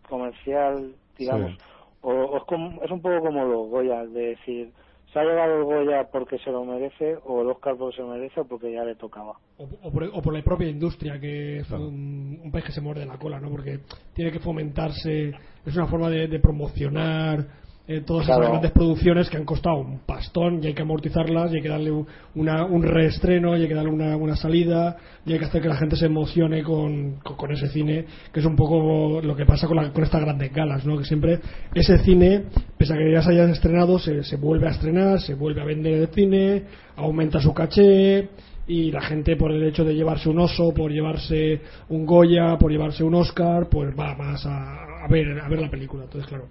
comercial, 0.07 0.93
digamos. 1.17 1.51
Sí. 1.51 1.57
O, 2.01 2.11
o 2.11 2.37
es, 2.37 2.43
como- 2.43 2.83
es 2.83 2.91
un 2.91 3.01
poco 3.01 3.19
como 3.21 3.45
los 3.45 3.69
Goya, 3.69 4.05
de 4.05 4.27
decir, 4.35 4.71
se 5.11 5.19
ha 5.19 5.23
llevado 5.23 5.57
el 5.57 5.63
Goya 5.63 6.09
porque 6.11 6.37
se 6.39 6.51
lo 6.51 6.65
merece, 6.65 7.17
o 7.25 7.41
el 7.41 7.49
Oscar 7.49 7.75
porque 7.77 7.95
se 7.97 8.01
lo 8.01 8.09
merece, 8.09 8.39
o 8.41 8.45
porque 8.47 8.71
ya 8.71 8.83
le 8.83 8.95
tocaba. 8.95 9.33
O, 9.57 9.63
o 9.83 9.91
por, 9.91 10.03
o 10.03 10.21
por 10.21 10.33
la 10.33 10.43
propia 10.43 10.67
industria, 10.67 11.19
que 11.19 11.59
es 11.59 11.67
Claro. 11.67 11.87
un, 11.87 12.39
un 12.43 12.51
pez 12.51 12.65
que 12.65 12.71
se 12.71 12.81
muerde 12.81 13.05
la 13.05 13.17
cola, 13.17 13.39
¿no? 13.39 13.49
Porque 13.49 13.79
tiene 14.13 14.31
que 14.31 14.39
fomentarse, 14.39 15.29
es 15.65 15.75
una 15.75 15.87
forma 15.87 16.09
de, 16.09 16.27
de 16.27 16.39
promocionar 16.39 17.45
eh, 17.87 18.01
todas 18.05 18.25
Claro. 18.25 18.41
esas 18.41 18.51
grandes 18.51 18.71
producciones 18.71 19.29
que 19.29 19.37
han 19.37 19.45
costado 19.45 19.77
un 19.77 19.99
pastón 20.05 20.61
y 20.61 20.67
hay 20.67 20.73
que 20.73 20.81
amortizarlas 20.81 21.53
y 21.53 21.57
hay 21.57 21.61
que 21.61 21.69
darle 21.69 21.91
un- 21.91 22.05
una, 22.35 22.65
un 22.65 22.83
reestreno 22.83 23.55
y 23.55 23.61
hay 23.61 23.67
que 23.67 23.73
darle 23.75 23.91
una, 23.91 24.17
una 24.17 24.35
salida 24.35 24.97
y 25.25 25.31
hay 25.33 25.39
que 25.39 25.45
hacer 25.45 25.61
que 25.61 25.69
la 25.69 25.77
gente 25.77 25.95
se 25.95 26.05
emocione 26.07 26.63
con, 26.63 27.13
con, 27.23 27.37
con 27.37 27.51
ese 27.51 27.67
cine, 27.69 28.05
que 28.33 28.39
es 28.41 28.45
un 28.45 28.55
poco 28.57 29.21
lo 29.21 29.35
que 29.35 29.45
pasa 29.45 29.67
con, 29.67 29.77
la- 29.77 29.91
con 29.93 30.03
estas 30.03 30.21
grandes 30.21 30.51
galas, 30.53 30.85
¿no? 30.85 30.97
Que 30.97 31.05
siempre 31.05 31.39
ese 31.73 31.97
cine, 31.99 32.43
pese 32.77 32.93
a 32.93 32.97
que 32.97 33.11
ya 33.11 33.21
se 33.21 33.31
hayan 33.31 33.51
estrenado, 33.51 33.99
se, 33.99 34.23
se 34.23 34.35
vuelve 34.35 34.67
a 34.67 34.71
estrenar, 34.71 35.21
se 35.21 35.33
vuelve 35.35 35.61
a 35.61 35.65
vender 35.65 35.93
el 35.93 36.07
cine, 36.09 36.63
aumenta 36.97 37.39
su 37.39 37.53
caché 37.53 38.27
y 38.67 38.91
la 38.91 38.99
gente 39.01 39.37
por 39.37 39.51
el 39.53 39.63
hecho 39.63 39.85
de 39.85 39.95
llevarse 39.95 40.27
un 40.27 40.39
oso, 40.39 40.73
por 40.73 40.91
llevarse 40.91 41.61
un 41.87 42.05
Goya, 42.05 42.57
por 42.57 42.69
llevarse 42.69 43.01
un 43.03 43.15
Oscar, 43.15 43.67
pues 43.71 43.97
va 43.97 44.13
más 44.15 44.45
a, 44.45 45.05
a 45.05 45.07
ver 45.09 45.39
a 45.39 45.47
ver 45.47 45.61
la 45.61 45.69
película. 45.69 46.03
Entonces, 46.03 46.27
claro, 46.27 46.47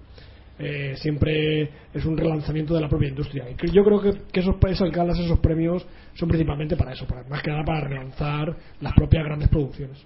eh, 0.58 0.94
siempre 0.96 1.70
es 1.92 2.04
un 2.06 2.16
relanzamiento 2.16 2.74
de 2.74 2.80
la 2.80 2.88
propia 2.88 3.08
industria. 3.08 3.44
Y 3.50 3.70
yo 3.72 3.84
creo 3.84 4.00
que, 4.00 4.12
que 4.32 4.40
esos, 4.40 4.90
galas, 4.90 5.18
esos 5.18 5.38
premios 5.40 5.86
son 6.14 6.28
principalmente 6.28 6.76
para 6.76 6.92
eso, 6.92 7.06
para, 7.06 7.22
más 7.24 7.42
que 7.42 7.50
nada 7.50 7.62
para 7.64 7.80
relanzar 7.88 8.56
las 8.80 8.94
propias 8.94 9.24
grandes 9.24 9.48
producciones. 9.48 10.04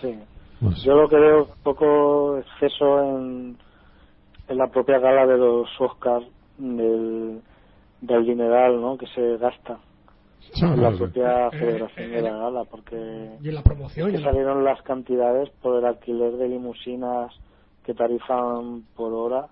Sí. 0.00 0.14
Pues- 0.60 0.82
Yo 0.82 0.94
lo 0.94 1.08
que 1.08 1.16
veo 1.16 1.44
un 1.44 1.62
poco 1.62 2.38
exceso 2.38 3.02
en, 3.18 3.56
en 4.48 4.56
la 4.58 4.66
propia 4.68 4.98
gala 4.98 5.26
de 5.26 5.36
los 5.38 5.68
Oscars 5.80 6.26
del, 6.58 7.40
del 8.00 8.24
dineral 8.26 8.80
¿no? 8.80 8.96
que 8.96 9.06
se 9.08 9.36
gasta 9.38 9.78
en 10.60 10.82
la 10.82 10.90
propia 10.92 11.46
Eh, 11.48 11.50
federación 11.58 12.10
eh, 12.10 12.14
de 12.16 12.22
la 12.22 12.28
eh, 12.28 12.38
gala, 12.38 12.64
porque 12.70 12.96
Y 13.42 13.48
en 13.48 13.54
la 13.54 13.62
promoción, 13.62 14.10
que 14.12 14.18
la- 14.18 14.24
salieron 14.30 14.62
las 14.64 14.80
cantidades 14.82 15.48
por 15.62 15.78
el 15.78 15.84
alquiler 15.86 16.32
de 16.32 16.48
limusinas 16.48 17.32
que 17.84 17.94
tarifan 17.94 18.84
por 18.96 19.12
hora 19.12 19.46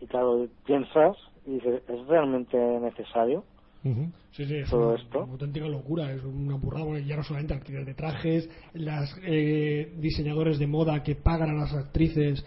y 0.00 0.06
claro 0.06 0.46
piensas 0.64 1.16
y 1.46 1.52
dices 1.54 1.82
es 1.88 2.06
realmente 2.06 2.56
necesario 2.56 3.44
Ujú. 3.86 4.10
Sí, 4.32 4.44
sí, 4.46 4.56
es 4.56 4.68
todo 4.70 4.88
una, 4.88 5.00
esto. 5.00 5.22
una 5.22 5.32
auténtica 5.32 5.66
locura, 5.66 6.12
es 6.12 6.22
una 6.24 6.56
burrada. 6.56 6.98
Ya 6.98 7.16
no 7.16 7.22
solamente 7.22 7.54
alquiler 7.54 7.84
de 7.84 7.94
trajes, 7.94 8.50
las 8.74 9.16
eh, 9.22 9.94
diseñadores 9.98 10.58
de 10.58 10.66
moda 10.66 11.02
que 11.02 11.14
pagan 11.14 11.50
a 11.50 11.52
las 11.52 11.72
actrices 11.72 12.44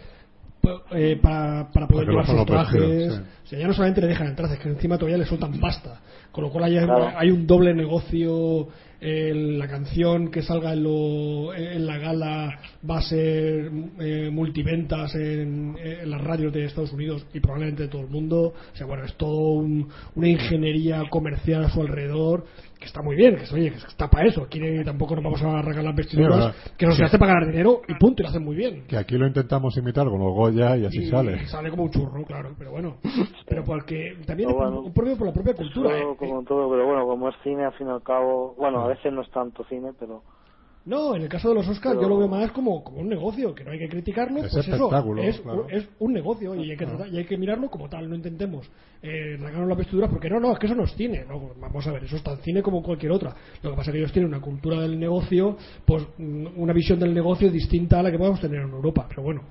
eh, 0.92 1.18
para, 1.22 1.70
para 1.72 1.88
poder 1.88 2.08
llevar 2.08 2.26
sus 2.26 2.44
trajes. 2.44 3.14
sí. 3.14 3.22
O 3.44 3.46
sea, 3.46 3.58
ya 3.58 3.66
no 3.66 3.72
solamente 3.72 4.02
le 4.02 4.08
dejan 4.08 4.28
entrar, 4.28 4.52
es 4.52 4.58
que 4.58 4.68
encima 4.68 4.98
todavía 4.98 5.16
le 5.18 5.24
sueltan 5.24 5.58
pasta. 5.58 6.00
Con 6.32 6.44
lo 6.44 6.50
cual 6.50 6.64
hay, 6.64 6.74
Claro. 6.76 7.10
hay 7.16 7.30
un 7.30 7.46
doble 7.46 7.74
negocio. 7.74 8.68
eh, 9.02 9.32
la 9.34 9.66
canción 9.66 10.30
que 10.30 10.42
salga 10.42 10.74
en, 10.74 10.82
lo- 10.82 11.54
en 11.54 11.86
la 11.86 11.96
gala 11.96 12.58
va 12.88 12.98
a 12.98 13.00
ser 13.00 13.70
eh, 13.98 14.28
multiventas 14.30 15.14
en, 15.14 15.74
en 15.78 16.10
las 16.10 16.20
radios 16.20 16.52
de 16.52 16.66
Estados 16.66 16.92
Unidos 16.92 17.26
y 17.32 17.40
probablemente 17.40 17.84
de 17.84 17.88
todo 17.88 18.02
el 18.02 18.08
mundo. 18.08 18.52
O 18.72 18.76
sea, 18.76 18.86
bueno, 18.86 19.04
es 19.04 19.14
todo 19.14 19.52
un- 19.52 19.88
una 20.14 20.28
ingeniería 20.28 21.02
comercial 21.08 21.64
a 21.64 21.70
su 21.70 21.80
alrededor 21.80 22.44
que 22.78 22.84
está 22.86 23.00
muy 23.02 23.16
bien, 23.16 23.36
que, 23.36 23.44
es- 23.44 23.52
oye, 23.54 23.70
que 23.70 23.76
está 23.78 24.08
para 24.10 24.26
eso. 24.28 24.42
Aquí 24.42 24.60
tampoco 24.84 25.14
nos 25.14 25.24
vamos 25.24 25.42
a 25.42 25.58
arrancar 25.60 25.84
las 25.84 25.96
vestiduras, 25.96 26.54
que 26.76 26.84
nos 26.86 26.96
Sí. 26.96 27.02
hace 27.02 27.18
pagar 27.18 27.46
dinero 27.46 27.80
y 27.88 27.94
punto, 27.94 28.20
y 28.20 28.24
lo 28.24 28.28
hacen 28.28 28.44
muy 28.44 28.56
bien. 28.56 28.84
Que 28.86 28.98
aquí 28.98 29.16
lo 29.16 29.26
intentamos 29.26 29.74
imitar 29.78 30.06
con 30.08 30.18
los 30.18 30.34
Goya 30.34 30.76
y 30.76 30.84
así 30.84 30.98
Y 31.04 31.06
sale. 31.10 31.46
sale 31.46 31.70
como 31.70 31.84
un 31.84 31.90
churro, 31.90 32.22
claro, 32.24 32.54
pero 32.58 32.70
bueno. 32.70 32.96
Pero 33.48 33.64
porque 33.64 34.14
también 34.26 34.50
es 34.50 34.56
bueno, 34.56 34.80
un 34.82 34.92
propio 34.92 35.16
por 35.16 35.26
la 35.26 35.32
propia 35.32 35.54
cultura. 35.54 35.98
¿eh? 35.98 36.02
Como 36.20 36.42
todo 36.44 36.70
pero 36.70 36.86
bueno 36.86 37.06
como 37.06 37.28
es 37.28 37.34
cine 37.42 37.64
al 37.64 37.72
fin 37.72 37.88
y 37.88 37.90
al 37.90 38.02
cabo 38.02 38.54
bueno 38.56 38.80
a 38.84 38.88
veces 38.88 39.12
no 39.12 39.22
es 39.22 39.30
tanto 39.30 39.64
cine 39.64 39.90
pero 39.98 40.22
No, 40.86 41.14
en 41.14 41.20
el 41.22 41.28
caso 41.28 41.50
de 41.50 41.56
los 41.56 41.68
Oscars 41.68 41.96
Pero- 41.96 42.02
yo 42.02 42.08
lo 42.08 42.16
veo 42.18 42.26
más 42.28 42.50
como, 42.52 42.82
como 42.82 43.00
un 43.00 43.08
negocio, 43.08 43.54
que 43.54 43.62
no 43.64 43.70
hay 43.70 43.78
que 43.78 43.88
criticarlo, 43.90 44.38
Es 44.38 44.50
pues 44.50 44.66
eso, 44.66 44.76
espectáculo, 44.76 45.22
es, 45.22 45.38
claro. 45.42 45.66
es 45.68 45.86
un 45.98 46.12
negocio 46.14 46.54
y 46.54 46.70
hay, 46.70 46.76
que 46.76 46.86
tratar- 46.86 47.08
y 47.12 47.18
hay 47.18 47.26
que 47.26 47.36
mirarlo 47.36 47.68
como 47.68 47.86
tal, 47.90 48.08
no 48.08 48.14
intentemos 48.16 48.66
eh, 49.02 49.36
arrancarnos 49.38 49.68
las 49.68 49.76
vestiduras 49.78 50.08
porque 50.10 50.30
no, 50.30 50.40
no, 50.40 50.52
es 50.52 50.58
que 50.58 50.66
eso 50.66 50.74
no 50.74 50.84
es 50.84 50.92
cine, 50.96 51.26
no, 51.28 51.50
vamos 51.60 51.86
a 51.86 51.92
ver, 51.92 52.04
eso 52.04 52.16
es 52.16 52.22
tan 52.22 52.38
cine 52.38 52.62
como 52.62 52.82
cualquier 52.82 53.12
otra. 53.12 53.34
Lo 53.62 53.70
que 53.70 53.76
pasa 53.76 53.90
es 53.90 53.92
que 53.92 53.98
ellos 53.98 54.12
tienen 54.12 54.30
una 54.32 54.40
cultura 54.40 54.80
del 54.80 54.98
negocio, 54.98 55.56
pues 55.84 56.02
mm, 56.16 56.46
una 56.56 56.72
visión 56.72 56.98
del 56.98 57.12
negocio 57.12 57.50
distinta 57.50 58.00
a 58.00 58.02
la 58.02 58.10
que 58.10 58.16
podemos 58.18 58.40
tener 58.40 58.62
en 58.62 58.70
Europa, 58.70 59.04
pero 59.06 59.22
bueno. 59.22 59.42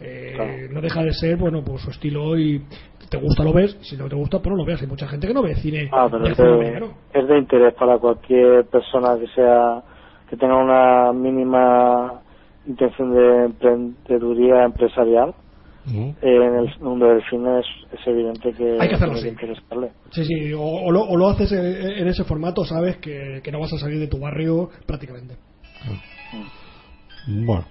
Eh, 0.00 0.32
Claro. 0.34 0.52
no 0.72 0.80
deja 0.80 1.02
de 1.02 1.12
ser 1.12 1.36
bueno 1.36 1.62
pues 1.64 1.82
su 1.82 1.90
estilo 1.90 2.38
y 2.38 2.62
te 3.10 3.18
gusta 3.18 3.42
lo 3.44 3.52
ves 3.52 3.76
si 3.82 3.96
no 3.96 4.08
te 4.08 4.16
gusta 4.16 4.38
pues 4.38 4.50
no 4.50 4.56
lo 4.56 4.64
veas 4.64 4.80
hay 4.80 4.88
mucha 4.88 5.06
gente 5.08 5.26
que 5.26 5.34
no 5.34 5.42
ve 5.42 5.54
cine 5.56 5.88
ah 5.92 6.08
pero 6.10 6.26
es 6.26 6.36
de, 6.36 6.48
americano. 6.48 6.94
es 7.12 7.28
de 7.28 7.38
interés 7.38 7.74
para 7.74 7.98
cualquier 7.98 8.64
persona 8.66 9.18
que 9.18 9.26
sea 9.34 9.82
que 10.28 10.36
tenga 10.36 10.56
una 10.56 11.12
mínima 11.12 12.22
intención 12.66 13.12
de 13.14 13.44
emprendeduría 13.46 14.64
empresarial 14.64 15.34
eh, 15.92 16.14
en 16.22 16.54
el 16.56 16.78
mundo 16.80 17.06
del 17.06 17.22
cine 17.28 17.60
es, 17.60 17.66
es 17.98 18.06
evidente 18.06 18.52
que 18.52 18.76
Hay 18.78 18.88
que 18.88 18.94
hacerlo 18.94 19.18
interesarle 19.26 19.90
Sí, 20.10 20.24
sí, 20.24 20.52
o, 20.52 20.60
o 20.62 20.92
lo, 20.92 21.02
o 21.02 21.16
lo 21.16 21.28
haces 21.30 21.50
en, 21.52 21.64
en 22.02 22.06
ese 22.06 22.22
formato, 22.24 22.64
sabes 22.64 22.98
que, 22.98 23.40
que 23.42 23.50
no 23.50 23.58
vas 23.58 23.72
a 23.72 23.78
salir 23.78 23.98
de 23.98 24.06
tu 24.06 24.18
barrio 24.20 24.68
prácticamente. 24.86 25.36
Bueno. 27.26 27.64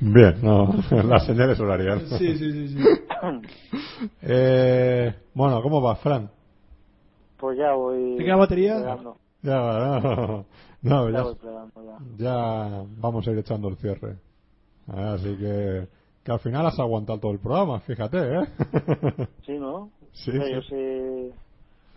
Bien, 0.00 0.36
no, 0.42 0.74
las 1.04 1.24
señales 1.26 1.58
horarias. 1.60 2.02
Sí, 2.18 2.36
sí, 2.36 2.52
sí. 2.52 2.68
sí. 2.68 2.78
Eh, 4.22 5.14
bueno, 5.34 5.62
¿cómo 5.62 5.80
va, 5.80 5.96
Fran? 5.96 6.30
pues 7.38 7.58
ya 7.58 7.72
voy 7.72 8.16
¿Te 8.18 8.24
queda 8.24 8.36
batería? 8.36 8.74
plegando, 8.76 9.16
Ya, 9.42 10.00
no, 10.00 10.44
no, 10.82 11.10
ya 11.10 11.16
ya, 11.16 11.22
voy 11.22 11.34
plegando 11.36 11.82
ya. 11.84 11.98
ya 12.18 12.84
vamos 12.98 13.26
a 13.26 13.30
ir 13.30 13.38
echando 13.38 13.68
el 13.68 13.76
cierre. 13.76 14.16
Así 14.86 15.34
que, 15.36 15.88
que 16.24 16.32
al 16.32 16.40
final 16.40 16.66
has 16.66 16.78
aguantado 16.78 17.18
todo 17.18 17.32
el 17.32 17.38
programa, 17.38 17.80
fíjate, 17.80 18.18
¿eh? 18.18 18.46
sí 19.46 19.52
no 19.58 19.90
Sí, 20.12 20.32
sí. 20.32 20.38
yo 20.52 20.60
sí 20.62 21.34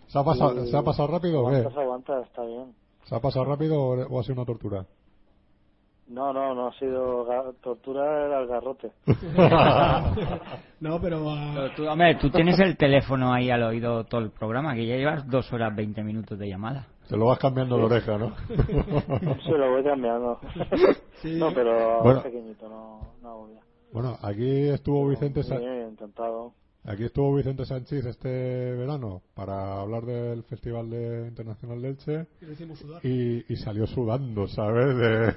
¿Se 0.08 0.18
ha 0.18 0.24
pasado, 0.24 0.64
sí, 0.64 0.70
¿se 0.70 0.76
ha 0.76 0.82
pasado 0.82 1.08
rápido 1.08 1.42
o 1.42 1.50
qué? 1.50 1.58
está 1.60 2.42
bien 2.44 2.74
¿Se 3.04 3.14
ha 3.14 3.20
pasado 3.20 3.44
rápido 3.44 3.80
o 3.80 4.06
o 4.08 4.20
ha 4.20 4.22
sido 4.22 4.34
una 4.36 4.44
tortura? 4.46 4.86
No 6.10 6.32
no 6.32 6.54
no 6.54 6.68
ha 6.68 6.72
sido 6.78 7.24
ga- 7.26 7.54
tortura 7.62 8.26
era 8.26 8.40
el 8.40 8.46
garrote 8.48 8.90
no, 10.80 11.00
pero... 11.00 11.30
ah, 11.30 11.52
Pero 11.54 11.70
tú, 11.74 11.88
hombre, 11.88 12.14
tú 12.16 12.30
tienes 12.30 12.58
el 12.58 12.76
teléfono 12.76 13.32
ahí 13.32 13.50
al 13.50 13.62
oído 13.62 14.04
todo 14.04 14.20
el 14.20 14.30
programa, 14.30 14.74
que 14.74 14.86
ya 14.86 14.96
llevas 14.96 15.28
dos 15.28 15.52
horas 15.52 15.74
20 15.74 16.02
minutos 16.02 16.38
de 16.38 16.48
llamada. 16.48 16.86
Te 17.08 17.16
lo 17.16 17.26
vas 17.26 17.38
cambiando 17.38 17.76
de 17.76 17.84
oreja, 17.84 18.18
¿no? 18.18 18.32
Sí, 19.42 19.50
lo 19.50 19.70
voy 19.72 19.82
cambiando. 19.84 20.38
Sí. 21.22 21.36
No, 21.38 21.52
pero 21.52 22.02
Bueno. 22.02 22.22
pequeñito, 22.22 22.68
no, 22.68 23.14
no 23.22 23.48
bueno, 23.92 24.16
aquí 24.22 24.68
estuvo 24.68 25.08
Vicente 25.08 25.40
bien, 25.58 25.88
intentado. 25.88 26.52
Aquí 26.84 27.04
estuvo 27.04 27.34
Vicente 27.36 27.64
Sánchez 27.64 28.04
este 28.06 28.28
verano 28.28 29.22
para 29.34 29.80
hablar 29.80 30.04
del 30.04 30.42
Festival 30.44 30.90
de 30.90 31.28
Internacional 31.28 31.80
de 31.82 31.88
Elche 31.88 32.26
y 32.40 32.44
lo 32.46 32.52
hicimos 32.52 32.78
sudar. 32.78 33.04
y, 33.04 33.44
y 33.52 33.56
salió 33.56 33.86
sudando, 33.86 34.46
¿sabes? 34.48 34.96
De, 34.96 35.34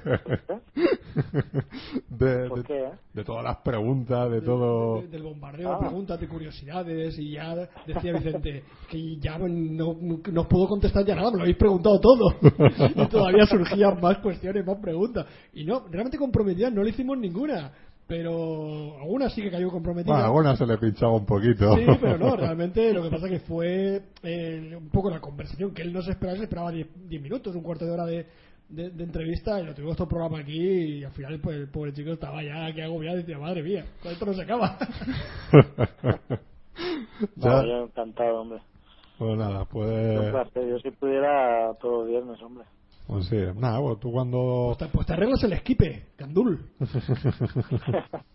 de, 2.08 2.48
¿Por 2.48 2.58
de- 2.58 2.64
qué? 2.64 2.78
eh? 2.84 2.90
de 3.12 3.24
todas 3.24 3.44
las 3.44 3.58
preguntas, 3.58 4.30
de 4.30 4.40
todo. 4.40 5.00
De- 5.02 5.08
del 5.08 5.22
bombardeo 5.22 5.70
Ah. 5.72 5.76
de 5.76 5.86
preguntas, 5.86 6.20
de 6.20 6.28
curiosidades, 6.28 7.18
y 7.18 7.32
ya 7.32 7.54
decía 7.86 8.12
Vicente 8.14 8.64
que 8.90 9.16
ya 9.18 9.38
no, 9.38 9.46
no 9.48 10.40
os 10.40 10.46
puedo 10.48 10.66
contestar 10.68 11.04
ya 11.04 11.14
nada, 11.14 11.30
me 11.30 11.36
lo 11.36 11.42
habéis 11.42 11.56
preguntado 11.56 12.00
todo. 12.00 12.34
y 12.94 13.06
todavía 13.08 13.46
surgían 13.46 14.00
más 14.00 14.18
cuestiones, 14.18 14.66
más 14.66 14.78
preguntas. 14.78 15.26
Y 15.52 15.64
no, 15.64 15.84
realmente 15.90 16.18
comprometidas 16.18 16.72
no 16.72 16.82
le 16.82 16.90
hicimos 16.90 17.16
ninguna, 17.18 17.72
pero 18.06 18.98
alguna 19.00 19.30
sí 19.30 19.42
que 19.42 19.50
cayó 19.50 19.70
comprometida. 19.70 20.12
Bueno, 20.12 20.24
a 20.24 20.28
algunas 20.28 20.58
se 20.58 20.66
le 20.66 20.76
pinchaba 20.78 21.12
un 21.14 21.24
poquito. 21.26 21.74
Sí, 21.76 21.86
pero 22.00 22.18
no, 22.18 22.36
realmente 22.36 22.92
lo 22.92 23.02
que 23.02 23.10
pasa 23.10 23.28
que 23.28 23.40
fue 23.40 24.02
eh, 24.22 24.76
un 24.76 24.90
poco 24.90 25.10
la 25.10 25.20
conversación 25.20 25.72
que 25.72 25.82
él 25.82 25.92
no 25.92 26.02
se 26.02 26.10
esperaba, 26.12 26.36
se 26.38 26.44
esperaba 26.44 26.70
10 26.70 26.86
10 27.08 27.22
minutos, 27.22 27.54
un 27.54 27.62
cuarto 27.62 27.84
de 27.86 27.90
hora 27.92 28.04
de, 28.04 28.26
de, 28.68 28.90
de 28.90 29.04
entrevista 29.04 29.60
y 29.60 29.64
lo 29.66 29.74
tuvimos 29.74 29.96
todo 29.96 30.04
el 30.04 30.10
programa 30.10 30.38
aquí 30.40 30.58
y 30.98 31.04
al 31.04 31.12
final 31.12 31.40
pues, 31.40 31.56
el 31.56 31.68
pobre 31.68 31.92
chico 31.92 32.10
estaba 32.12 32.42
ya 32.42 32.66
aquí 32.66 32.80
agobiado 32.82 33.16
y 33.18 33.20
decía, 33.20 33.38
madre 33.38 33.62
mía, 33.62 33.84
con 34.02 34.12
esto 34.12 34.26
no 34.26 34.34
se 34.34 34.42
acaba. 34.42 34.76
No, 37.36 37.62
Ya. 37.62 37.64
yo 37.64 37.84
encantado, 37.84 38.40
hombre. 38.40 38.60
Pues 39.18 39.38
nada, 39.38 39.64
pues. 39.66 40.32
Yo 40.54 40.78
si 40.80 40.90
pudiera 40.90 41.72
todos 41.80 42.00
los 42.00 42.08
viernes, 42.08 42.42
hombre. 42.42 42.64
Pues 43.06 43.26
sí, 43.26 43.36
nada, 43.56 43.80
pues 43.80 44.00
tú 44.00 44.12
cuando... 44.12 44.74
pues, 44.76 44.78
te, 44.78 44.96
pues 44.96 45.06
te 45.06 45.12
arreglas 45.12 45.42
el 45.44 45.52
esquipe, 45.52 46.06
Gandul. 46.18 46.70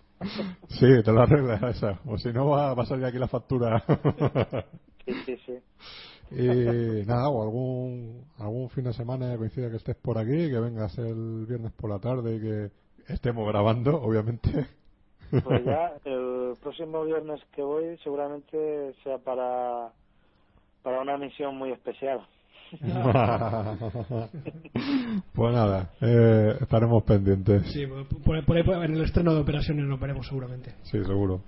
Sí, 0.68 0.86
te 1.04 1.12
lo 1.12 1.22
arreglas 1.22 1.78
esa. 1.78 2.00
O 2.06 2.18
si 2.18 2.32
no, 2.34 2.50
va, 2.50 2.74
va 2.74 2.84
a 2.84 2.86
salir 2.86 3.06
aquí 3.06 3.18
la 3.18 3.28
factura. 3.28 3.84
Sí, 5.06 5.14
sí, 5.26 5.38
sí. 5.44 5.54
y 6.36 7.06
nada, 7.08 7.30
o 7.30 7.42
algún, 7.42 8.26
algún 8.38 8.70
fin 8.70 8.84
de 8.84 8.94
semana 8.94 9.36
coincida 9.38 9.72
que 9.72 9.78
estés 9.78 9.96
por 9.96 10.20
aquí, 10.20 10.52
que 10.52 10.60
vengas 10.60 10.96
el 11.00 11.48
viernes 11.48 11.72
por 11.72 11.90
la 11.90 11.98
tarde 11.98 12.36
y 12.36 12.40
que 12.40 12.72
estemos 13.12 13.48
grabando, 13.48 14.00
obviamente. 14.00 14.68
Pues 15.44 15.66
ya, 15.66 15.94
el 16.06 16.54
próximo 16.62 17.06
viernes 17.06 17.42
que 17.54 17.64
voy 17.64 17.98
seguramente 18.04 18.94
sea 19.04 19.18
para, 19.18 19.94
para 20.84 21.02
una 21.02 21.18
misión 21.18 21.58
muy 21.58 21.72
especial. 21.72 22.28
pues 25.34 25.54
nada, 25.54 25.90
eh, 26.02 26.56
estaremos 26.62 27.04
pendientes. 27.04 27.64
Sí, 27.72 27.86
por, 27.88 28.46
por 28.46 28.56
ahí 28.58 28.64
por- 28.64 28.84
en 28.84 28.94
el 28.96 29.02
estreno 29.04 29.34
de 29.34 29.42
operaciones 29.42 29.86
nos 29.86 30.00
veremos 30.00 30.28
seguramente. 30.28 30.74
Sí, 30.84 31.04
seguro. 31.04 31.42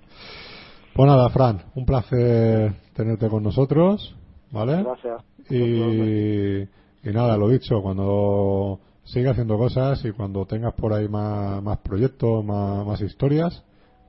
Pues 0.94 1.06
nada, 1.08 1.28
Fran, 1.30 1.62
un 1.74 1.86
placer 1.86 2.72
tenerte 2.94 3.28
con 3.28 3.42
nosotros, 3.42 4.14
¿vale? 4.50 4.82
Gracias. 4.82 5.22
Y, 5.50 6.60
y 7.08 7.12
nada, 7.12 7.36
lo 7.36 7.48
dicho, 7.48 7.80
cuando 7.82 8.78
siga 9.04 9.30
haciendo 9.32 9.56
cosas 9.58 10.04
y 10.04 10.12
cuando 10.12 10.44
tengas 10.46 10.74
por 10.74 10.92
ahí 10.92 11.08
más, 11.08 11.62
más 11.62 11.78
proyectos, 11.78 12.44
más, 12.44 12.86
más 12.86 13.00
historias, 13.00 13.64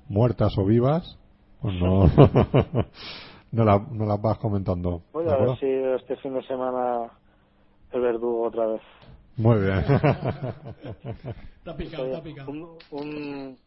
muertas 0.10 0.58
o 0.58 0.66
vivas, 0.66 1.18
pues 1.62 1.74
no, 1.76 2.06
no, 3.52 3.64
la- 3.64 3.88
no 3.92 4.06
las 4.06 4.22
vas 4.22 4.38
comentando. 4.40 5.02
Voy 5.14 5.24
¿de 5.26 5.32
a 5.32 5.38
ver 5.38 5.44
acuerdo? 5.50 5.56
Este 5.96 6.16
fin 6.18 6.34
de 6.34 6.44
semana 6.44 7.12
el 7.92 8.02
verdugo 8.02 8.48
otra 8.48 8.68
vez. 8.68 8.82
Muy 9.38 9.60
bien. 9.60 9.80
Está 11.58 11.76
picado, 11.76 12.06
está 12.12 12.22
picado. 12.24 12.52
Un, 12.52 12.80
un, 12.92 13.58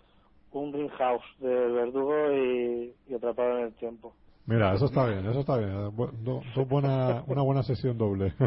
un 0.52 0.72
greenhouse 0.72 1.24
del 1.38 1.72
verdugo 1.72 2.32
y, 2.32 2.94
y 3.08 3.14
atrapado 3.14 3.58
en 3.58 3.64
el 3.66 3.74
tiempo. 3.74 4.14
Mira, 4.46 4.74
eso 4.74 4.84
está 4.86 5.06
bien, 5.06 5.26
eso 5.26 5.40
está 5.40 5.56
bien. 5.56 5.72
Do- 5.96 6.42
do- 6.54 6.64
buena, 6.66 7.24
una 7.26 7.42
buena 7.42 7.62
sesión 7.64 7.98
doble. 7.98 8.32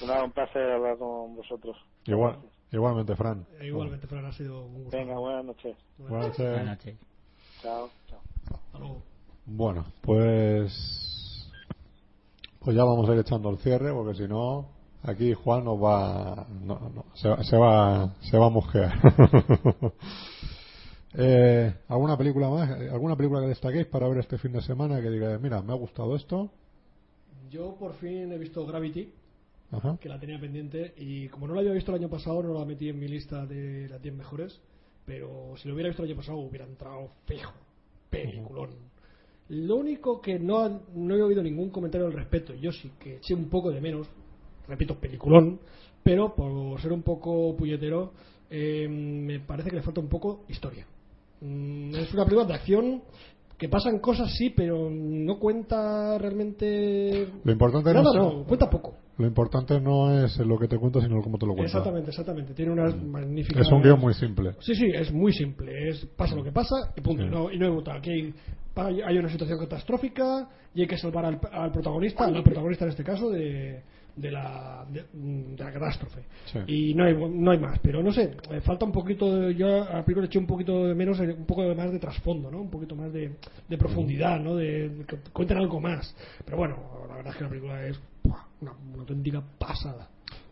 Nada, 0.00 0.24
un 0.24 0.32
placer 0.32 0.62
hablar 0.70 0.96
con 0.96 1.36
vosotros. 1.36 1.76
Igual, 2.06 2.38
igualmente, 2.72 3.14
Fran. 3.16 3.46
Igualmente, 3.60 4.06
Fran, 4.06 4.24
ha 4.24 4.32
sido 4.32 4.64
un 4.64 4.84
gusto. 4.84 4.96
Venga, 4.96 5.18
buenas 5.18 5.44
noches. 5.44 5.76
Buenas 5.98 6.28
noches. 6.28 6.38
Buenas 6.38 6.66
noches. 6.78 6.98
Chao, 7.60 7.92
chao. 8.06 8.20
Hasta 8.54 8.78
luego. 8.78 9.02
Bueno, 9.44 9.84
pues 10.02 10.72
pues 12.68 12.76
ya 12.76 12.84
vamos 12.84 13.08
a 13.08 13.14
ir 13.14 13.20
echando 13.20 13.48
el 13.48 13.56
cierre 13.56 13.94
porque 13.94 14.14
si 14.14 14.28
no 14.28 14.68
aquí 15.02 15.32
Juan 15.32 15.64
nos 15.64 15.82
va 15.82 16.46
no, 16.50 16.78
no, 16.94 17.06
se, 17.14 17.26
va- 17.26 17.42
se 17.42 17.56
va 17.56 18.14
se 18.20 18.36
va 18.36 18.44
a 18.44 18.50
mosquear. 18.50 18.92
eh, 21.14 21.74
¿Alguna 21.88 22.18
película 22.18 22.50
más? 22.50 22.68
¿Alguna 22.92 23.16
película 23.16 23.40
que 23.40 23.46
destaquéis 23.46 23.86
para 23.86 24.06
ver 24.06 24.18
este 24.18 24.36
fin 24.36 24.52
de 24.52 24.60
semana 24.60 25.00
que 25.00 25.08
diga, 25.08 25.38
mira, 25.38 25.62
me 25.62 25.72
ha 25.72 25.76
gustado 25.76 26.14
esto? 26.14 26.50
Yo 27.50 27.74
por 27.76 27.94
fin 27.94 28.30
he 28.32 28.36
visto 28.36 28.66
Gravity, 28.66 29.14
Ajá. 29.72 29.96
que 29.98 30.10
la 30.10 30.20
tenía 30.20 30.38
pendiente, 30.38 30.92
y 30.98 31.28
como 31.28 31.48
no 31.48 31.54
la 31.54 31.60
había 31.60 31.72
visto 31.72 31.90
el 31.92 32.02
año 32.02 32.10
pasado, 32.10 32.42
no 32.42 32.52
la 32.52 32.66
metí 32.66 32.90
en 32.90 32.98
mi 32.98 33.08
lista 33.08 33.46
de 33.46 33.88
las 33.88 34.02
10 34.02 34.14
mejores, 34.14 34.60
pero 35.06 35.54
si 35.56 35.68
lo 35.68 35.74
hubiera 35.74 35.88
visto 35.88 36.02
el 36.02 36.10
año 36.10 36.18
pasado 36.18 36.36
hubiera 36.36 36.66
entrado 36.66 37.08
fijo. 37.24 37.52
Peliculón. 38.10 38.70
Lo 39.50 39.76
único 39.76 40.20
que 40.20 40.38
no, 40.38 40.82
no 40.94 41.14
he 41.16 41.22
oído 41.22 41.42
ningún 41.42 41.70
comentario 41.70 42.06
al 42.06 42.12
respecto, 42.12 42.54
yo 42.54 42.70
sí 42.70 42.90
que 43.00 43.16
eché 43.16 43.34
un 43.34 43.48
poco 43.48 43.70
de 43.70 43.80
menos, 43.80 44.06
repito, 44.66 44.96
peliculón, 44.96 45.58
pero 46.02 46.34
por 46.34 46.78
ser 46.80 46.92
un 46.92 47.02
poco 47.02 47.56
puñetero, 47.56 48.12
eh, 48.50 48.86
me 48.88 49.40
parece 49.40 49.70
que 49.70 49.76
le 49.76 49.82
falta 49.82 50.00
un 50.00 50.08
poco 50.08 50.44
historia. 50.48 50.86
Mm, 51.40 51.94
es 51.94 52.12
una 52.12 52.24
película 52.24 52.46
de 52.46 52.54
acción 52.54 53.02
que 53.56 53.68
pasan 53.68 53.98
cosas, 53.98 54.30
sí, 54.36 54.50
pero 54.50 54.88
no 54.90 55.38
cuenta 55.38 56.16
realmente. 56.18 57.28
Lo 57.42 57.52
importante 57.52 57.92
Nada, 57.92 58.04
no, 58.14 58.28
es- 58.28 58.34
no, 58.36 58.44
cuenta 58.44 58.70
poco. 58.70 58.94
lo 59.18 59.26
importante 59.26 59.80
no 59.80 60.24
es 60.24 60.38
lo 60.38 60.58
que 60.58 60.68
te 60.68 60.78
cuento, 60.78 61.00
sino 61.00 61.20
cómo 61.22 61.38
te 61.38 61.46
lo 61.46 61.54
cuento. 61.54 61.66
Exactamente, 61.66 62.10
exactamente. 62.10 62.54
Tiene 62.54 62.72
unas 62.72 62.94
magníficas. 63.02 63.66
Es 63.66 63.72
un 63.72 63.82
guion 63.82 63.98
muy 63.98 64.14
simple. 64.14 64.52
Sí, 64.60 64.74
sí, 64.74 64.86
es 64.94 65.10
muy 65.12 65.32
simple. 65.32 65.88
Es 65.88 66.04
pasa 66.16 66.36
lo 66.36 66.44
que 66.44 66.52
pasa 66.52 66.76
y 66.96 67.00
punto. 67.00 67.24
Sí. 67.24 67.28
No, 67.30 67.50
y 67.50 67.58
no 67.58 67.66
hay 67.66 67.72
vuelta. 67.72 67.94
Aquí 67.96 68.10
hay, 68.10 68.34
hay- 68.78 69.00
hay 69.02 69.18
una 69.18 69.28
situación 69.30 69.58
catastrófica 69.58 70.48
y 70.74 70.82
hay 70.82 70.86
que 70.86 70.98
salvar 70.98 71.24
al, 71.24 71.40
al 71.52 71.72
protagonista, 71.72 72.24
al 72.24 72.42
protagonista 72.42 72.84
en 72.84 72.90
este 72.90 73.04
caso, 73.04 73.30
de, 73.30 73.82
de, 74.16 74.30
la, 74.30 74.84
de, 74.90 75.04
de 75.12 75.64
la 75.64 75.72
catástrofe. 75.72 76.22
Sí. 76.52 76.58
Y 76.90 76.94
no 76.94 77.04
hay, 77.04 77.14
no 77.14 77.50
hay 77.50 77.58
más. 77.58 77.78
Pero 77.80 78.02
no 78.02 78.12
sé, 78.12 78.34
falta 78.62 78.84
un 78.84 78.92
poquito. 78.92 79.34
de- 79.40 79.54
yo 79.54 79.66
a 79.84 79.94
la 79.96 80.04
película 80.04 80.22
le 80.22 80.26
eché 80.26 80.38
un 80.38 80.46
poquito 80.46 80.86
de 80.86 80.94
menos, 80.94 81.18
un 81.20 81.46
poco 81.46 81.62
de 81.62 81.74
más 81.74 81.90
de 81.92 81.98
trasfondo, 81.98 82.50
¿no? 82.50 82.60
Un 82.60 82.70
poquito 82.70 82.94
más 82.94 83.12
de, 83.12 83.36
de 83.68 83.78
profundidad, 83.78 84.38
¿no? 84.40 84.56
De, 84.56 84.88
de 84.88 85.04
que 85.04 85.16
cuenten 85.32 85.58
algo 85.58 85.80
más. 85.80 86.14
Pero 86.44 86.56
bueno, 86.58 86.76
la 87.08 87.16
verdad 87.16 87.32
es 87.32 87.38
que 87.38 87.44
la 87.44 87.50
película 87.50 87.86
es 87.86 88.00
una 88.60 88.72
auténtica 88.98 89.42
pasada. 89.58 90.08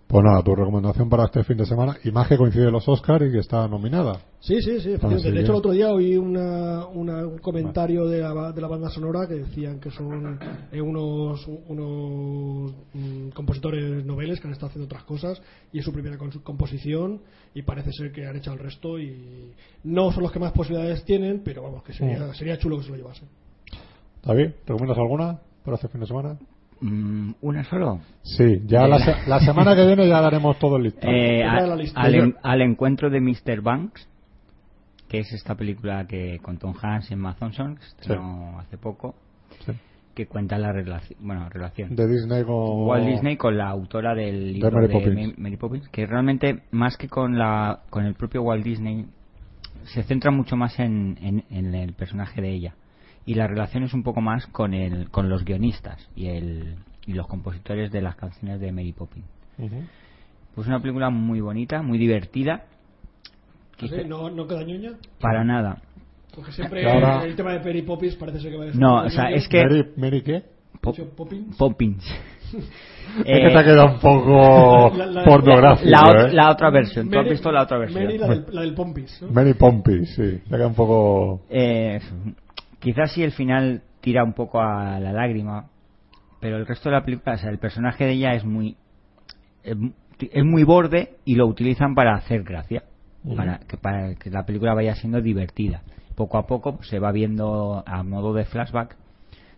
Pues 0.09 0.23
nada, 0.23 0.41
tu 0.41 0.55
recomendación 0.55 1.09
para 1.09 1.25
este 1.25 1.43
fin 1.43 1.57
de 1.57 1.67
semana, 1.67 1.97
y 2.05 2.13
más 2.13 2.29
que 2.29 2.37
coincide 2.37 2.71
los 2.71 2.89
Oscars 2.89 3.27
y 3.29 3.33
que 3.33 3.41
está 3.41 3.67
nominada. 3.67 4.21
Sí, 4.39 4.63
sí, 4.63 4.79
sí. 4.81 4.95
Así 4.95 5.31
de 5.33 5.41
hecho, 5.41 5.51
el 5.51 5.59
otro 5.59 5.73
día 5.73 5.91
oí 5.91 6.17
una, 6.17 6.87
una- 6.87 7.27
un 7.27 7.39
comentario 7.39 8.07
de 8.07 8.21
la, 8.21 8.53
de 8.53 8.61
la 8.61 8.69
banda 8.69 8.89
sonora 8.89 9.27
que 9.27 9.35
decían 9.35 9.81
que 9.81 9.91
son 9.91 10.39
eh, 10.71 10.81
unos, 10.81 11.45
unos 11.67 12.73
mm, 12.95 13.31
compositores 13.31 14.05
noveles 14.07 14.39
que 14.41 14.47
han 14.47 14.53
estado 14.53 14.69
haciendo 14.69 14.87
otras 14.87 15.03
cosas 15.03 15.43
y 15.73 15.81
es 15.81 15.85
su 15.85 15.93
primera 15.93 16.17
composición 16.45 17.21
y 17.53 17.63
parece 17.63 17.91
ser 17.93 18.13
que 18.13 18.27
han 18.29 18.37
hecho 18.37 18.53
el 18.53 18.61
resto 18.61 19.01
y 19.01 19.51
no 19.83 20.13
son 20.13 20.23
los 20.23 20.31
que 20.31 20.39
más 20.39 20.53
posibilidades 20.53 21.05
tienen, 21.05 21.41
pero 21.45 21.63
vamos, 21.65 21.83
que 21.83 21.93
sería, 21.93 22.29
Mm. 22.29 22.35
sería 22.35 22.57
chulo 22.59 22.77
que 22.79 22.85
se 22.85 22.91
lo 22.91 22.97
llevasen. 22.97 23.27
David, 24.23 24.51
¿recomiendas 24.67 24.99
alguna 24.99 25.41
para 25.65 25.75
este 25.75 25.89
fin 25.89 26.01
de 26.01 26.07
semana? 26.07 26.39
Mm, 26.81 27.33
¿Una 27.41 27.65
solo? 27.65 28.01
Sí, 28.23 28.61
ya 28.67 28.87
la, 28.87 28.99
se- 28.99 29.29
la 29.29 29.41
semana 29.41 29.75
que 29.75 29.87
viene 29.87 30.07
ya 30.09 30.21
daremos 30.21 30.59
todo 30.59 30.77
el 30.77 30.85
listado. 30.85 31.13
Eh, 31.13 31.43
Otra 31.45 31.53
de 31.55 31.65
a- 31.65 31.67
la 31.67 31.77
lista. 31.77 32.01
al, 32.01 32.15
en- 32.15 32.37
al 32.43 32.61
encuentro 32.63 33.09
de 33.11 33.21
Mr. 33.21 33.63
Banks, 33.63 34.09
que 35.09 35.21
es 35.21 35.33
esta 35.33 35.55
película 35.55 36.07
que 36.07 36.39
con 36.43 36.59
Tom 36.59 36.75
Hanks 36.81 37.11
y 37.11 37.15
Emma 37.15 37.35
Thompson, 37.37 37.77
que 37.77 37.83
se 37.83 37.89
estrenó 37.89 38.59
hace 38.59 38.77
poco, 38.77 39.15
Sí. 39.65 39.73
que 40.15 40.27
cuenta 40.27 40.59
la 40.59 40.73
relación, 40.73 41.19
bueno, 41.23 41.49
relación 41.49 41.95
De 41.95 42.07
Disney 42.09 42.43
con 42.45 42.87
Walt 42.87 43.07
Disney 43.07 43.37
con 43.37 43.57
la 43.57 43.69
autora 43.69 44.15
del 44.15 44.53
libro 44.55 44.71
Mary 44.73 44.89
de 44.89 44.93
Poppins. 44.93 45.39
Mary 45.39 45.57
Poppins, 45.57 45.89
que 45.89 46.07
realmente 46.07 46.63
más 46.73 46.97
que 46.97 47.09
con 47.09 47.39
la 47.39 47.81
con 47.91 48.05
el 48.05 48.15
propio 48.15 48.43
Walt 48.43 48.65
Disney 48.65 49.07
se 49.85 50.03
centra 50.03 50.31
mucho 50.31 50.57
más 50.57 50.79
en, 50.81 51.17
en- 51.23 51.45
en 51.51 51.75
el 51.75 51.93
personaje 51.95 52.41
de 52.43 52.51
ella 52.53 52.75
y 53.27 53.35
la 53.35 53.47
relación 53.47 53.83
es 53.83 53.93
un 53.93 54.03
poco 54.03 54.21
más 54.21 54.47
con 54.47 54.73
el 54.73 55.11
con 55.11 55.29
los 55.29 55.45
guionistas 55.45 56.09
y 56.17 56.29
el 56.29 56.77
y 57.07 57.13
los 57.13 57.27
compositores 57.27 57.91
de 57.93 58.01
las 58.03 58.17
canciones 58.17 58.61
de 58.61 58.73
Mary 58.73 58.93
Poppins. 58.93 59.27
Ujú. 59.59 59.83
Pues 60.55 60.67
una 60.69 60.81
película 60.81 61.11
muy 61.11 61.41
bonita, 61.41 61.83
muy 61.83 61.99
divertida. 61.99 62.65
Quizá- 63.77 63.97
¿Sí? 64.03 64.09
¿No, 64.09 64.31
¿No 64.31 64.47
queda 64.47 64.63
ñoña? 64.65 64.93
Para 65.21 65.45
nada. 65.45 65.83
Porque 66.35 66.53
siempre 66.53 66.91
ahora- 66.91 67.25
el 67.25 67.37
tema 67.37 67.53
de 67.53 67.61
Perry 67.61 67.83
Poppins 67.83 68.15
parece 68.17 68.41
ser 68.41 68.51
que 68.53 68.57
va 68.57 68.63
a 68.65 68.67
decir 68.67 68.81
No, 68.81 69.03
o 69.05 69.09
sea, 69.11 69.31
es 69.31 69.47
que 69.49 69.63
Mary, 69.63 69.87
Mary 69.97 70.23
qué? 70.23 70.43
Pop- 70.81 70.97
Poppins. 71.59 72.05
Es 73.19 73.25
que 73.25 73.49
te 73.49 73.57
ha 73.57 73.61
Eh, 73.61 73.65
quedado 73.65 73.95
un 73.95 73.99
poco 74.01 74.93
La- 74.97 75.07
la- 75.07 75.25
pornográfico, 75.25 75.89
la, 75.91 75.99
ot- 76.01 76.29
¿eh? 76.29 76.33
la 76.35 76.51
otra 76.51 76.71
versión. 76.71 77.09
¿Tú 77.09 77.17
has 77.19 77.25
Mary- 77.25 77.31
visto 77.31 77.51
la 77.53 77.63
otra 77.63 77.79
versión? 77.79 78.05
Mary, 78.05 78.19
la 78.19 78.29
del, 78.29 78.45
la 78.51 78.61
del 78.63 78.75
Pompis. 78.75 79.23
¿no? 79.23 79.29
Mary 79.31 79.55
Pompey, 79.55 80.05
sí. 80.07 80.39
Te 80.45 80.51
queda 80.51 80.67
un 80.67 80.75
poco... 80.75 81.43
Eh, 81.49 81.99
quizás 82.87 83.11
sí 83.13 83.25
el 83.25 83.33
final 83.33 83.83
tira 84.01 84.23
un 84.23 84.33
poco 84.33 84.61
a 84.61 85.01
la 85.01 85.13
lágrima, 85.13 85.67
pero 86.39 86.57
el 86.57 86.67
resto 86.67 86.89
de 86.89 86.95
la 86.95 87.05
película, 87.05 87.35
o 87.35 87.39
sea, 87.39 87.51
el 87.51 87.59
personaje 87.59 88.05
de 88.05 88.13
ella 88.13 88.35
es 88.35 88.45
muy 88.45 88.77
es 89.65 89.77
mu- 89.77 89.91
es 90.21 90.45
muy 90.45 90.63
borde 90.63 91.17
y 91.25 91.35
lo 91.35 91.49
utilizan 91.49 91.97
para 91.97 92.15
hacer 92.15 92.45
gracia, 92.45 92.85
para 93.37 93.59
que 93.59 93.77
para 93.77 94.15
que 94.15 94.31
la 94.31 94.47
película 94.47 94.73
vaya 94.73 94.95
siendo 94.95 95.21
divertida. 95.21 95.83
Poco 96.15 96.39
a 96.39 96.47
poco 96.47 96.77
pues, 96.77 96.89
se 96.89 97.01
va 97.01 97.11
viendo 97.11 97.83
a 97.85 98.05
modo 98.05 98.33
de 98.33 98.45
flashback, 98.45 98.97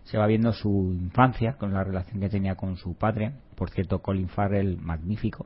se 0.05 0.17
va 0.17 0.25
viendo 0.25 0.51
su 0.51 0.91
infancia 0.99 1.53
con 1.53 1.71
la 1.71 1.83
relación 1.83 2.19
que 2.19 2.29
tenía 2.29 2.55
con 2.55 2.77
su 2.77 2.95
padre, 2.95 3.33
por 3.55 3.69
cierto 3.69 3.99
Colin 3.99 4.27
Farrell 4.29 4.77
magnífico. 4.81 5.45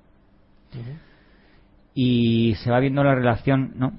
y 1.93 2.55
se 2.63 2.71
va 2.71 2.79
viendo 2.79 3.03
la 3.03 3.13
relación 3.13 3.73
no 3.75 3.91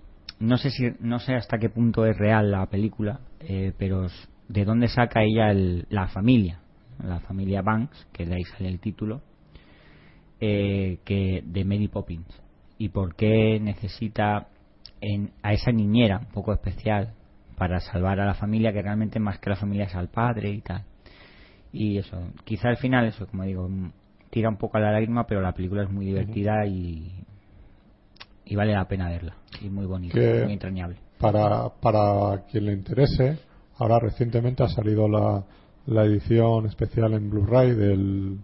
no 0.45 0.57
sé 0.59 0.71
si 0.71 0.93
no 1.01 1.19
sé 1.19 1.35
hasta 1.35 1.59
qué 1.59 1.69
punto 1.69 2.07
es 2.07 2.17
real 2.17 2.51
la 2.51 2.67
película 2.67 3.21
eh, 3.41 3.73
pero 3.79 4.07
de 4.49 4.65
dónde 4.65 4.89
saca 4.89 5.23
ella 5.23 5.51
el- 5.51 5.87
la 5.91 6.09
familia 6.09 6.61
la 7.03 7.21
familia 7.21 7.63
Banks 7.63 8.07
que 8.13 8.25
de 8.27 8.35
ahí 8.37 8.45
sale 8.45 8.69
el 8.69 8.79
título 8.81 9.21
eh, 10.41 10.99
que 11.05 11.43
de 11.45 11.65
Mary 11.65 11.89
Poppins. 11.89 12.27
Y 12.77 12.89
por 12.91 13.15
qué 13.15 13.59
necesita 13.61 14.49
en, 15.01 15.31
a 15.43 15.53
esa 15.53 15.71
niñera 15.73 16.19
un 16.19 16.27
poco 16.33 16.53
especial 16.53 17.15
para 17.57 17.81
salvar 17.81 18.21
a 18.21 18.27
la 18.27 18.35
familia 18.35 18.73
que 18.73 18.83
realmente 18.83 19.21
más 19.21 19.39
que 19.39 19.51
la 19.51 19.57
familia 19.57 19.85
es 19.85 19.95
al 19.95 20.09
padre 20.09 20.51
y 20.51 20.61
tal 20.61 20.83
y 21.73 21.99
eso 21.99 22.19
quizá 22.45 22.69
al 22.69 22.77
final 22.79 23.07
eso 23.07 23.27
como 23.27 23.45
digo 23.45 23.69
tira 24.31 24.49
un 24.49 24.57
poco 24.57 24.77
a 24.77 24.81
la 24.81 24.93
lágrima 24.93 25.27
pero 25.27 25.41
la 25.41 25.53
película 25.53 25.85
es 25.85 25.91
muy 25.91 26.07
divertida 26.07 26.67
y 26.67 27.13
y 28.47 28.57
vale 28.57 28.73
la 28.73 28.87
pena 28.87 29.09
verla 29.09 29.35
y 29.61 29.69
muy 29.71 29.87
bonita 29.87 30.17
muy 30.19 30.53
entrañable 30.53 30.97
Para, 31.19 31.69
para 31.81 32.45
quien 32.51 32.67
le 32.67 32.73
interese, 32.73 33.39
ahora 33.79 33.99
recientemente 33.99 34.63
ha 34.63 34.69
salido 34.69 35.09
la, 35.09 35.45
la 35.87 36.05
edición 36.05 36.67
especial 36.67 37.15
en 37.15 37.31
Blu-ray 37.31 37.73
del 37.75 38.39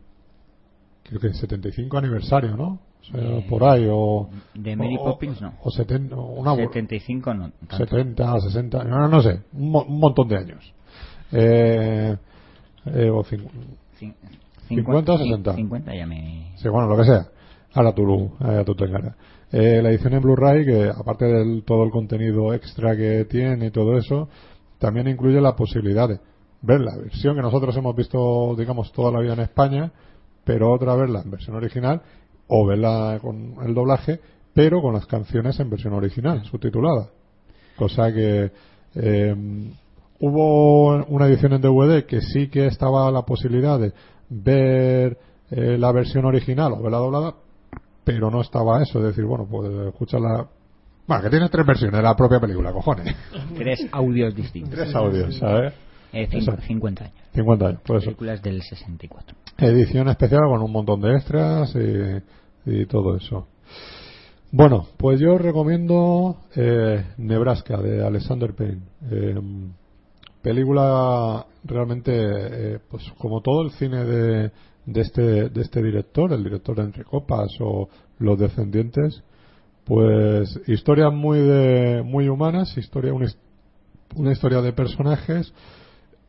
creo 1.05 1.21
que 1.21 1.33
75 1.35 1.99
aniversario, 1.99 2.57
¿no? 2.57 2.79
O 3.01 3.05
sea, 3.05 3.21
Eh, 3.21 3.47
por 3.49 3.65
ahí, 3.65 3.87
o. 3.91 4.29
de 4.55 4.77
Mary 4.77 4.97
o- 5.01 5.05
Poppins 5.05 5.41
no 5.41 5.55
O 5.63 5.71
70, 5.71 6.15
una, 6.17 6.55
75 6.55 7.33
no 7.35 7.51
tanto. 7.67 7.77
70, 7.79 8.41
60, 8.41 8.85
no, 8.85 9.09
no 9.09 9.23
sé, 9.23 9.41
un, 9.55 9.71
mo- 9.71 9.83
un 9.85 9.99
montón 9.99 10.29
de 10.29 10.37
años. 10.37 10.73
Eh, 11.33 12.17
eh, 12.87 13.11
o 13.11 13.25
cincu- 13.25 13.51
Cin- 13.99 14.15
50 14.69 15.13
o 15.15 15.19
60. 15.19 15.55
50 15.55 15.95
ya 15.95 16.07
me 16.07 16.53
Sí, 16.57 16.69
bueno, 16.69 16.89
lo 16.89 16.97
que 16.99 17.05
sea. 17.05 17.27
Ahora 17.75 17.93
tú, 17.95 18.33
eh, 18.41 18.63
tú 18.67 18.75
te 18.75 18.85
encargas. 18.85 19.15
Eh, 19.53 19.81
la 19.83 19.91
edición 19.91 20.15
en 20.15 20.23
Blu-ray, 20.23 20.65
que 20.65 20.89
aparte 20.89 21.25
de 21.25 21.63
todo 21.63 21.83
el 21.83 21.91
contenido 21.91 22.55
extra 22.55 22.97
que 22.97 23.25
tiene 23.25 23.67
y 23.67 23.71
todo 23.71 23.97
eso, 23.99 24.29
también 24.79 25.09
incluye 25.09 25.41
la 25.41 25.57
posibilidad 25.57 26.09
de 26.09 26.21
ver 26.63 26.81
la 26.81 26.97
versión 26.97 27.35
que 27.35 27.43
nosotros 27.43 27.77
hemos 27.77 27.97
visto, 27.97 28.55
digamos, 28.57 28.93
toda 28.93 29.11
la 29.11 29.21
vida 29.21 29.33
en 29.33 29.41
España, 29.41 29.93
pero 30.45 30.73
otra 30.73 30.95
verla 30.95 31.23
en 31.25 31.31
versión 31.31 31.57
original, 31.57 32.01
o 32.47 32.67
verla 32.67 33.19
con 33.21 33.57
el 33.65 33.75
doblaje, 33.75 34.21
pero 34.55 34.81
con 34.83 34.95
las 34.95 35.07
canciones 35.07 35.59
en 35.59 35.71
versión 35.71 35.95
original, 35.95 36.45
subtitulada. 36.45 37.09
Cosa 37.77 38.13
que 38.13 38.51
eh, 38.95 39.35
hubo 40.21 41.05
una 41.07 41.27
edición 41.27 41.55
en 41.55 41.63
DVD 41.63 42.05
que 42.05 42.21
sí 42.21 42.49
que 42.49 42.67
estaba 42.67 43.11
la 43.11 43.23
posibilidad 43.23 43.79
de 43.79 43.93
ver 44.29 45.19
eh, 45.51 45.77
la 45.79 45.93
versión 45.93 46.25
original 46.25 46.73
o 46.73 46.83
verla 46.83 46.99
doblada, 46.99 47.35
pero 48.05 48.31
no 48.31 48.41
estaba 48.41 48.83
eso, 48.83 48.99
es 49.01 49.05
decir, 49.07 49.25
bueno, 49.25 49.47
pues 49.51 49.71
escucharla. 49.89 50.47
Bueno, 51.07 51.23
que 51.25 51.31
tiene 51.31 51.49
tres 51.49 51.67
versiones 51.67 52.03
la 52.03 52.15
propia 52.17 52.39
película, 52.41 52.73
cojones. 52.73 53.15
tres 53.57 53.87
audios 53.93 54.35
distintos 54.35 54.75
Tres 54.79 54.95
audios, 54.95 55.37
¿sabes? 55.37 55.73
Eh, 56.13 56.29
cin- 56.29 56.39
Eso. 56.39 56.57
50 56.67 57.05
años 57.05 57.15
50 57.35 57.67
años, 57.67 57.81
por 57.83 57.97
eso. 57.97 58.07
películas 58.07 58.43
del 58.43 58.61
64 58.63 59.37
Edición 59.59 60.09
especial 60.09 60.41
con 60.49 60.61
un 60.63 60.73
montón 60.73 61.01
de 61.01 61.15
extras 61.15 61.75
y, 61.77 62.71
y 62.71 62.87
todo 62.87 63.17
eso. 63.17 63.47
Bueno, 64.53 64.87
pues 64.97 65.21
yo 65.21 65.39
recomiendo 65.39 66.37
eh, 66.57 67.05
Nebraska 67.19 67.77
de 67.77 68.05
Alexander 68.05 68.53
Payne. 68.55 68.81
Eh, 69.11 69.39
película 70.43 71.47
realmente, 71.65 72.13
eh, 72.15 72.79
pues 72.91 73.05
como 73.19 73.41
todo 73.43 73.63
el 73.63 73.71
cine 73.73 74.05
de, 74.05 74.51
de 74.87 75.01
este 75.01 75.49
de 75.49 75.61
este 75.61 75.83
director, 75.83 76.33
el 76.33 76.45
director 76.45 76.79
Entre 76.81 77.05
Copas 77.05 77.51
o 77.61 77.89
Los 78.19 78.39
Descendientes, 78.39 79.23
pues 79.85 80.61
historias 80.67 81.13
muy 81.13 81.41
de 81.41 82.03
muy 82.03 82.29
humanas, 82.29 82.77
historia 82.77 83.13
una, 83.13 83.27
una 84.15 84.33
historia 84.33 84.61
de 84.63 84.73
personajes 84.73 85.53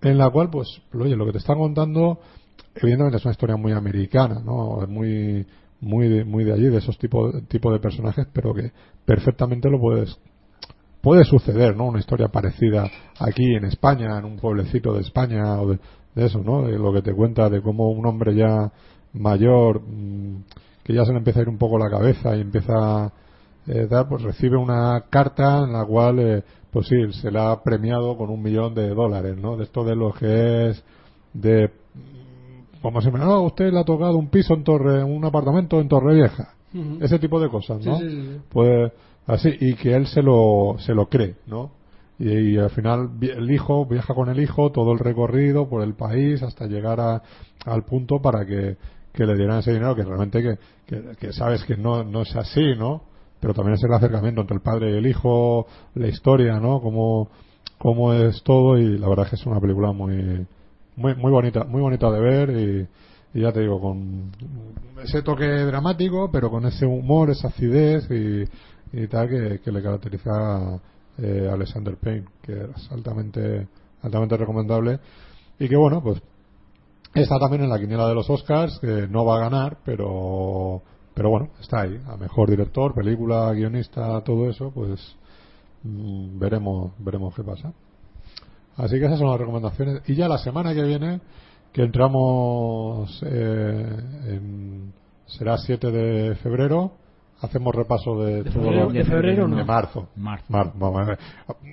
en 0.02 0.18
la 0.18 0.30
cual, 0.30 0.50
pues, 0.50 0.68
oye, 0.94 1.16
lo 1.16 1.26
que 1.26 1.34
te 1.34 1.38
están 1.38 1.58
contando, 1.58 2.20
evidentemente 2.76 3.18
es 3.18 3.26
una 3.26 3.34
historia 3.34 3.56
muy 3.56 3.72
americana, 3.72 4.42
¿no? 4.44 4.86
Muy, 4.88 5.46
muy, 5.80 6.10
de, 6.10 6.26
muy 6.26 6.44
de 6.44 6.54
allí, 6.54 6.68
de 6.68 6.78
esos 6.78 6.98
tipos 6.98 7.48
tipo 7.48 7.72
de 7.72 7.80
personajes, 7.80 8.28
pero 8.34 8.54
que 8.54 8.72
perfectamente 9.06 9.70
lo 9.70 9.80
puedes, 9.80 10.18
puede 11.02 11.24
suceder, 11.24 11.76
¿no? 11.76 11.86
Una 11.86 12.00
historia 12.00 12.30
parecida 12.30 12.90
aquí 13.20 13.56
en 13.56 13.66
España, 13.66 14.18
en 14.18 14.26
un 14.26 14.38
pueblecito 14.38 14.94
de 14.94 15.02
España, 15.02 15.62
o 15.62 15.70
de, 15.70 15.80
de 16.16 16.26
eso, 16.26 16.40
¿no? 16.40 16.64
De 16.64 16.78
lo 16.78 16.94
que 16.94 17.02
te 17.02 17.14
cuenta 17.14 17.50
de 17.50 17.62
cómo 17.62 17.90
un 17.92 18.06
hombre 18.06 18.36
ya 18.36 18.72
mayor, 19.14 19.82
mm, 19.82 20.44
que 20.84 20.94
ya 20.94 21.06
se 21.06 21.12
le 21.12 21.20
empieza 21.20 21.40
a 21.40 21.44
ir 21.44 21.50
un 21.50 21.58
poco 21.58 21.78
la 21.78 21.90
cabeza 21.90 22.36
y 22.36 22.42
empieza 22.42 22.74
a 22.76 23.14
eh, 23.68 23.88
dar, 23.90 24.08
pues 24.10 24.24
recibe 24.24 24.58
una 24.58 25.06
carta 25.10 25.60
en 25.64 25.74
la 25.74 25.86
cual, 25.86 26.20
eh, 26.20 26.44
pues 26.72 26.88
sí, 26.88 26.96
se 27.14 27.32
le 27.32 27.40
ha 27.40 27.62
premiado 27.62 28.18
con 28.18 28.30
un 28.30 28.42
millón 28.42 28.74
de 28.74 28.90
dólares, 28.90 29.38
¿no? 29.38 29.56
De 29.56 29.64
esto 29.66 29.84
de 29.84 29.96
lo 29.96 30.12
que 30.14 30.70
es 30.70 30.84
de, 31.34 31.68
mm, 31.68 32.82
como 32.82 33.02
se 33.02 33.12
me, 33.12 33.20
no, 33.20 33.42
usted 33.44 33.72
le 33.72 33.80
ha 33.80 33.84
tocado 33.84 34.18
un 34.18 34.30
piso 34.30 34.54
en 34.54 34.64
Torre, 34.64 35.04
un 35.04 35.24
apartamento 35.26 35.80
en 35.80 35.88
Torrevieja. 35.88 36.54
Ese 37.02 37.20
tipo 37.20 37.38
de 37.42 37.50
cosas, 37.50 37.86
¿no? 37.86 37.98
sí, 37.98 38.10
sí, 38.10 38.22
sí. 38.22 38.42
Pues 38.50 38.94
así, 39.28 39.50
y 39.60 39.76
que 39.76 39.94
él 39.94 40.08
se 40.08 40.22
lo, 40.22 40.78
se 40.80 40.94
lo 40.94 41.08
cree, 41.08 41.36
¿no? 41.46 41.72
Y, 42.20 42.58
al 42.58 42.70
final 42.70 43.10
el 43.22 43.50
hijo 43.52 43.86
viaja 43.86 44.14
con 44.14 44.30
el 44.30 44.40
hijo 44.40 44.72
todo 44.72 44.92
el 44.92 45.00
recorrido 45.00 45.68
por 45.68 45.84
el 45.84 45.96
país 45.96 46.44
hasta 46.44 46.68
llegar 46.68 47.00
a, 47.00 47.24
al 47.66 47.84
punto 47.84 48.22
para 48.22 48.46
que, 48.46 48.78
que 49.12 49.26
le 49.26 49.36
dieran 49.36 49.60
ese 49.60 49.74
dinero 49.74 49.96
que 49.96 50.04
realmente 50.04 50.42
que, 50.42 50.58
que, 50.86 51.16
que 51.18 51.34
sabes 51.34 51.64
que 51.64 51.78
no, 51.78 52.04
no 52.04 52.22
es 52.22 52.36
así, 52.36 52.76
¿no? 52.78 53.02
Pero 53.40 53.56
también 53.56 53.74
es 53.76 53.84
el 53.84 53.94
acercamiento 53.94 54.42
entre 54.42 54.56
el 54.56 54.62
padre 54.62 54.92
y 54.92 54.98
el 54.98 55.08
hijo, 55.08 55.66
la 55.96 56.08
historia, 56.08 56.60
¿no? 56.60 56.80
Cómo, 56.80 57.30
cómo 57.80 58.14
es 58.14 58.44
todo 58.44 58.78
y 58.78 59.00
la 59.00 59.10
verdad 59.10 59.26
es 59.26 59.30
que 59.32 59.36
es 59.38 59.46
una 59.48 59.60
película 59.60 59.92
muy, 59.92 60.46
muy, 60.96 61.16
muy 61.16 61.32
bonita, 61.32 61.64
muy 61.64 61.82
bonita 61.82 62.12
de 62.12 62.20
ver 62.20 62.50
y, 62.52 62.88
y 63.34 63.42
ya 63.42 63.52
te 63.52 63.62
digo, 63.62 63.82
con 63.82 64.32
ese 65.04 65.24
toque 65.24 65.46
dramático, 65.46 66.30
pero 66.32 66.52
con 66.52 66.66
ese 66.66 66.86
humor, 66.86 67.32
esa 67.32 67.48
acidez 67.48 68.08
y, 68.12 68.44
y 68.94 69.08
tal 69.08 69.28
que, 69.28 69.60
que 69.64 69.72
le 69.72 69.82
caracteriza 69.82 70.80
eh, 71.18 71.50
Alexander 71.52 71.96
Payne, 71.98 72.26
que 72.42 72.54
es 72.54 72.92
altamente, 72.92 73.68
altamente 74.02 74.38
recomendable 74.38 75.00
y 75.60 75.68
que 75.68 75.76
bueno, 75.76 76.02
pues 76.02 76.22
está 77.14 77.38
también 77.40 77.64
en 77.64 77.70
la 77.70 77.80
quiniela 77.80 78.08
de 78.08 78.16
los 78.16 78.30
Oscars, 78.30 78.80
que 78.80 79.08
no 79.08 79.26
va 79.26 79.38
a 79.38 79.50
ganar, 79.50 79.78
pero 79.86 80.82
pero 81.14 81.30
bueno, 81.30 81.50
está 81.60 81.82
ahí, 81.82 82.00
a 82.08 82.16
mejor 82.18 82.50
director, 82.50 82.94
película, 82.94 83.52
guionista, 83.54 84.22
todo 84.22 84.50
eso, 84.50 84.72
pues 84.72 85.16
mm, 85.84 86.40
veremos 86.40 86.92
veremos 87.00 87.36
qué 87.36 87.44
pasa. 87.44 87.74
Así 88.78 88.98
que 88.98 89.06
esas 89.06 89.20
son 89.20 89.30
las 89.30 89.40
recomendaciones. 89.40 90.02
Y 90.08 90.16
ya 90.16 90.28
la 90.28 90.38
semana 90.38 90.74
que 90.74 90.84
viene, 90.84 91.20
que 91.74 91.84
entramos 91.84 93.22
eh, 93.26 93.98
en, 94.28 94.94
será 95.26 95.58
7 95.58 95.92
de 95.92 96.36
febrero, 96.36 96.94
hacemos 97.42 97.74
repaso 97.76 98.24
de, 98.24 98.44
¿De 98.44 98.52
todo 98.52 98.64
febrero- 98.64 98.86
lo- 98.86 98.92
de 98.92 99.04
febrero 99.04 99.48
no? 99.48 99.56
de 99.58 99.64
marzo. 99.64 100.10
Marzo. 100.16 100.46
Mar- 100.50 100.72
vamos 100.76 101.02
a 101.02 101.06
ver. 101.06 101.20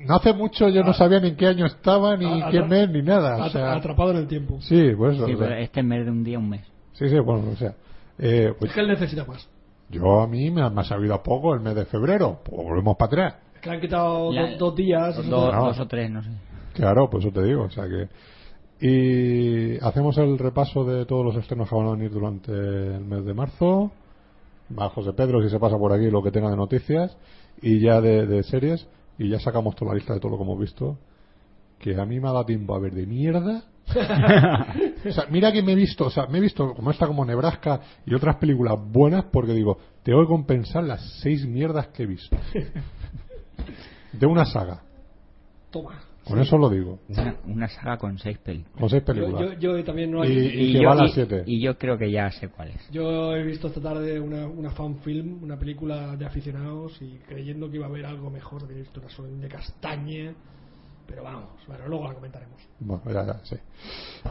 no 0.07 0.15
hace 0.17 0.33
mucho 0.33 0.69
yo 0.69 0.83
no 0.83 0.93
sabía 0.95 1.21
ni 1.21 1.29
en 1.29 1.37
qué 1.37 1.47
año 1.47 1.67
estaba, 1.67 2.17
ni 2.17 2.43
A- 2.43 2.51
qué 2.51 2.63
mes, 2.63 2.89
ni 2.91 3.03
nada. 3.03 3.45
O 3.45 3.49
sea, 3.51 3.75
atrapado 3.75 4.11
en 4.13 4.17
el 4.19 4.27
tiempo. 4.29 4.59
sí, 4.61 4.91
pues 4.97 5.17
eso, 5.17 5.27
Sí, 5.27 5.35
o 5.35 5.37
sea, 5.39 5.47
pero 5.49 5.61
este 5.61 5.83
vez 5.83 6.05
de 6.05 6.11
un 6.11 6.25
día 6.25 6.39
un 6.39 6.49
mes 6.49 6.63
sí, 6.93 7.09
sí, 7.09 7.19
bueno, 7.21 7.51
o 7.53 7.57
sea. 7.57 7.75
eh, 8.19 8.53
pues 8.59 8.71
Es 8.71 8.75
que 8.75 8.81
él 8.81 8.89
necesita 8.89 9.25
más. 9.25 9.49
yo 9.91 10.21
a 10.21 10.27
mí 10.27 10.51
me 10.51 10.63
ha, 10.63 10.71
me 10.71 10.81
ha 10.81 10.85
sabido 10.85 11.15
a 11.15 11.23
poco 11.23 11.55
el 11.55 11.61
mes 11.61 11.75
de 11.75 11.85
febrero, 11.87 12.41
pues 12.45 12.57
volvemos 12.67 12.97
para 12.97 13.07
atrás. 13.29 13.35
Es 13.55 13.61
que 13.61 13.71
le 13.71 13.77
han 13.77 13.81
quitado 13.83 14.33
La- 14.33 14.43
dos, 14.51 14.59
dos 14.59 14.75
días. 14.77 15.17
dos, 15.17 15.27
y 15.27 15.31
dos- 15.31 15.55
no. 15.55 15.65
dos 15.67 15.79
o 15.81 15.87
tres 15.87 16.11
no 16.11 16.23
sé 16.23 16.31
Claro, 16.75 17.09
pues 17.11 17.25
eso 17.25 17.33
te 17.33 17.43
digo, 17.45 17.65
o 17.65 17.71
sea 17.71 17.85
que. 17.89 18.09
Y 18.81 19.77
hacemos 19.85 20.17
el 20.19 20.39
repaso 20.39 20.85
de 20.85 21.05
todos 21.07 21.25
los 21.25 21.37
estrenos 21.37 21.69
que 21.69 21.75
van 21.75 21.89
a 21.89 21.91
venir 21.93 22.11
durante 22.13 22.53
el 22.53 23.05
mes 23.05 23.25
de 23.25 23.35
marzo. 23.35 23.91
Va 24.77 24.89
José 24.91 25.13
Pedro, 25.13 25.43
si 25.43 25.49
se 25.49 25.59
pasa 25.59 25.79
por 25.79 25.93
aquí, 25.93 26.11
lo 26.11 26.23
que 26.23 26.31
tenga 26.31 26.51
de 26.51 26.57
noticias. 26.57 27.17
Y 27.61 27.81
ya 27.81 28.01
de, 28.01 28.27
de 28.27 28.43
series. 28.43 28.87
Y 29.19 29.29
ya 29.29 29.41
sacamos 29.41 29.75
toda 29.75 29.93
la 29.93 29.97
lista 29.97 30.15
de 30.15 30.21
todo 30.21 30.33
lo 30.33 30.39
que 30.39 30.45
hemos 30.45 30.59
visto. 30.59 30.99
Que 31.79 32.01
a 32.01 32.05
mí 32.05 32.21
me 32.21 32.29
ha 32.29 32.33
dado 32.33 32.47
tiempo 32.47 32.75
a 32.75 32.79
ver 32.79 32.95
de 32.95 33.07
mierda. 33.07 33.65
o 33.89 35.13
sea, 35.13 35.27
mira 35.31 35.53
que 35.53 35.63
me 35.63 35.73
he 35.73 35.75
visto, 35.75 36.07
o 36.07 36.11
sea, 36.11 36.27
me 36.27 36.39
he 36.39 36.41
visto 36.41 36.75
como 36.75 36.91
esta 36.91 37.07
como 37.07 37.25
Nebraska 37.25 37.81
y 38.05 38.15
otras 38.15 38.37
películas 38.37 38.77
buenas 38.79 39.25
porque 39.33 39.53
digo, 39.53 39.79
tengo 40.03 40.21
que 40.21 40.29
compensar 40.29 40.85
las 40.85 41.21
seis 41.23 41.47
mierdas 41.47 41.89
que 41.89 42.03
he 42.03 42.07
visto. 42.07 42.37
De 44.13 44.27
una 44.27 44.45
saga. 44.45 44.83
Toma. 45.71 46.08
Con 46.29 46.41
eso 46.41 46.59
lo 46.59 46.69
digo. 46.71 46.99
una, 47.09 47.37
una 47.47 47.69
saga 47.69 47.97
con 47.99 48.19
seis 48.19 48.39
películas 48.39 48.79
Con 48.79 48.89
seis 48.91 49.03
Yo, 49.03 49.07
películas. 49.15 49.59
yo, 49.61 49.77
yo 49.77 49.85
también 49.85 50.11
no 50.11 50.25
Y- 50.25 50.29
hay. 50.29 50.47
y 50.69 50.73
que 50.75 50.83
yo, 50.83 50.91
a 50.91 50.95
las 50.95 51.11
y- 51.11 51.15
siete. 51.15 51.43
y 51.47 51.61
yo 51.61 51.79
creo 51.79 51.97
que 51.99 52.11
ya 52.11 52.31
sé 52.31 52.49
cuál 52.49 52.69
es 52.71 52.91
Yo 52.91 53.35
he 53.35 53.43
visto 53.43 53.69
esta 53.69 53.81
tarde 53.81 54.21
una, 54.21 54.47
una 54.47 54.71
fan 54.71 54.97
film, 54.99 55.43
una 55.43 55.59
película 55.59 56.17
de 56.17 56.27
aficionados 56.27 57.01
y 57.03 57.19
creyendo 57.27 57.69
que 57.71 57.77
iba 57.77 57.87
a 57.87 57.89
haber 57.89 58.07
algo 58.07 58.31
mejor, 58.31 58.63
he 58.71 58.75
visto 58.75 59.01
una 59.01 59.09
sola 59.11 59.29
de 59.29 59.49
castaña. 59.49 60.35
Pero 61.07 61.23
vamos, 61.25 61.49
bueno, 61.67 61.89
luego 61.89 62.07
la 62.09 62.15
comentaremos. 62.15 62.61
Bueno, 62.81 63.03
ya, 63.07 63.25
ya, 63.27 63.41
sí. 63.45 63.57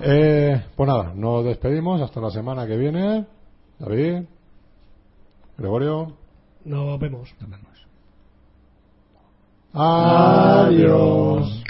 Eh, 0.02 0.62
pues 0.76 0.88
nada, 0.88 1.12
nos 1.16 1.44
despedimos 1.44 2.00
hasta 2.02 2.22
la 2.22 2.30
semana 2.30 2.68
que 2.68 2.78
viene. 2.78 3.26
David, 3.80 4.24
Gregorio, 5.58 6.16
Nos 6.66 7.00
vemos. 7.00 7.34
nos 7.40 7.50
vemos 7.50 7.78
adiós. 9.74 11.67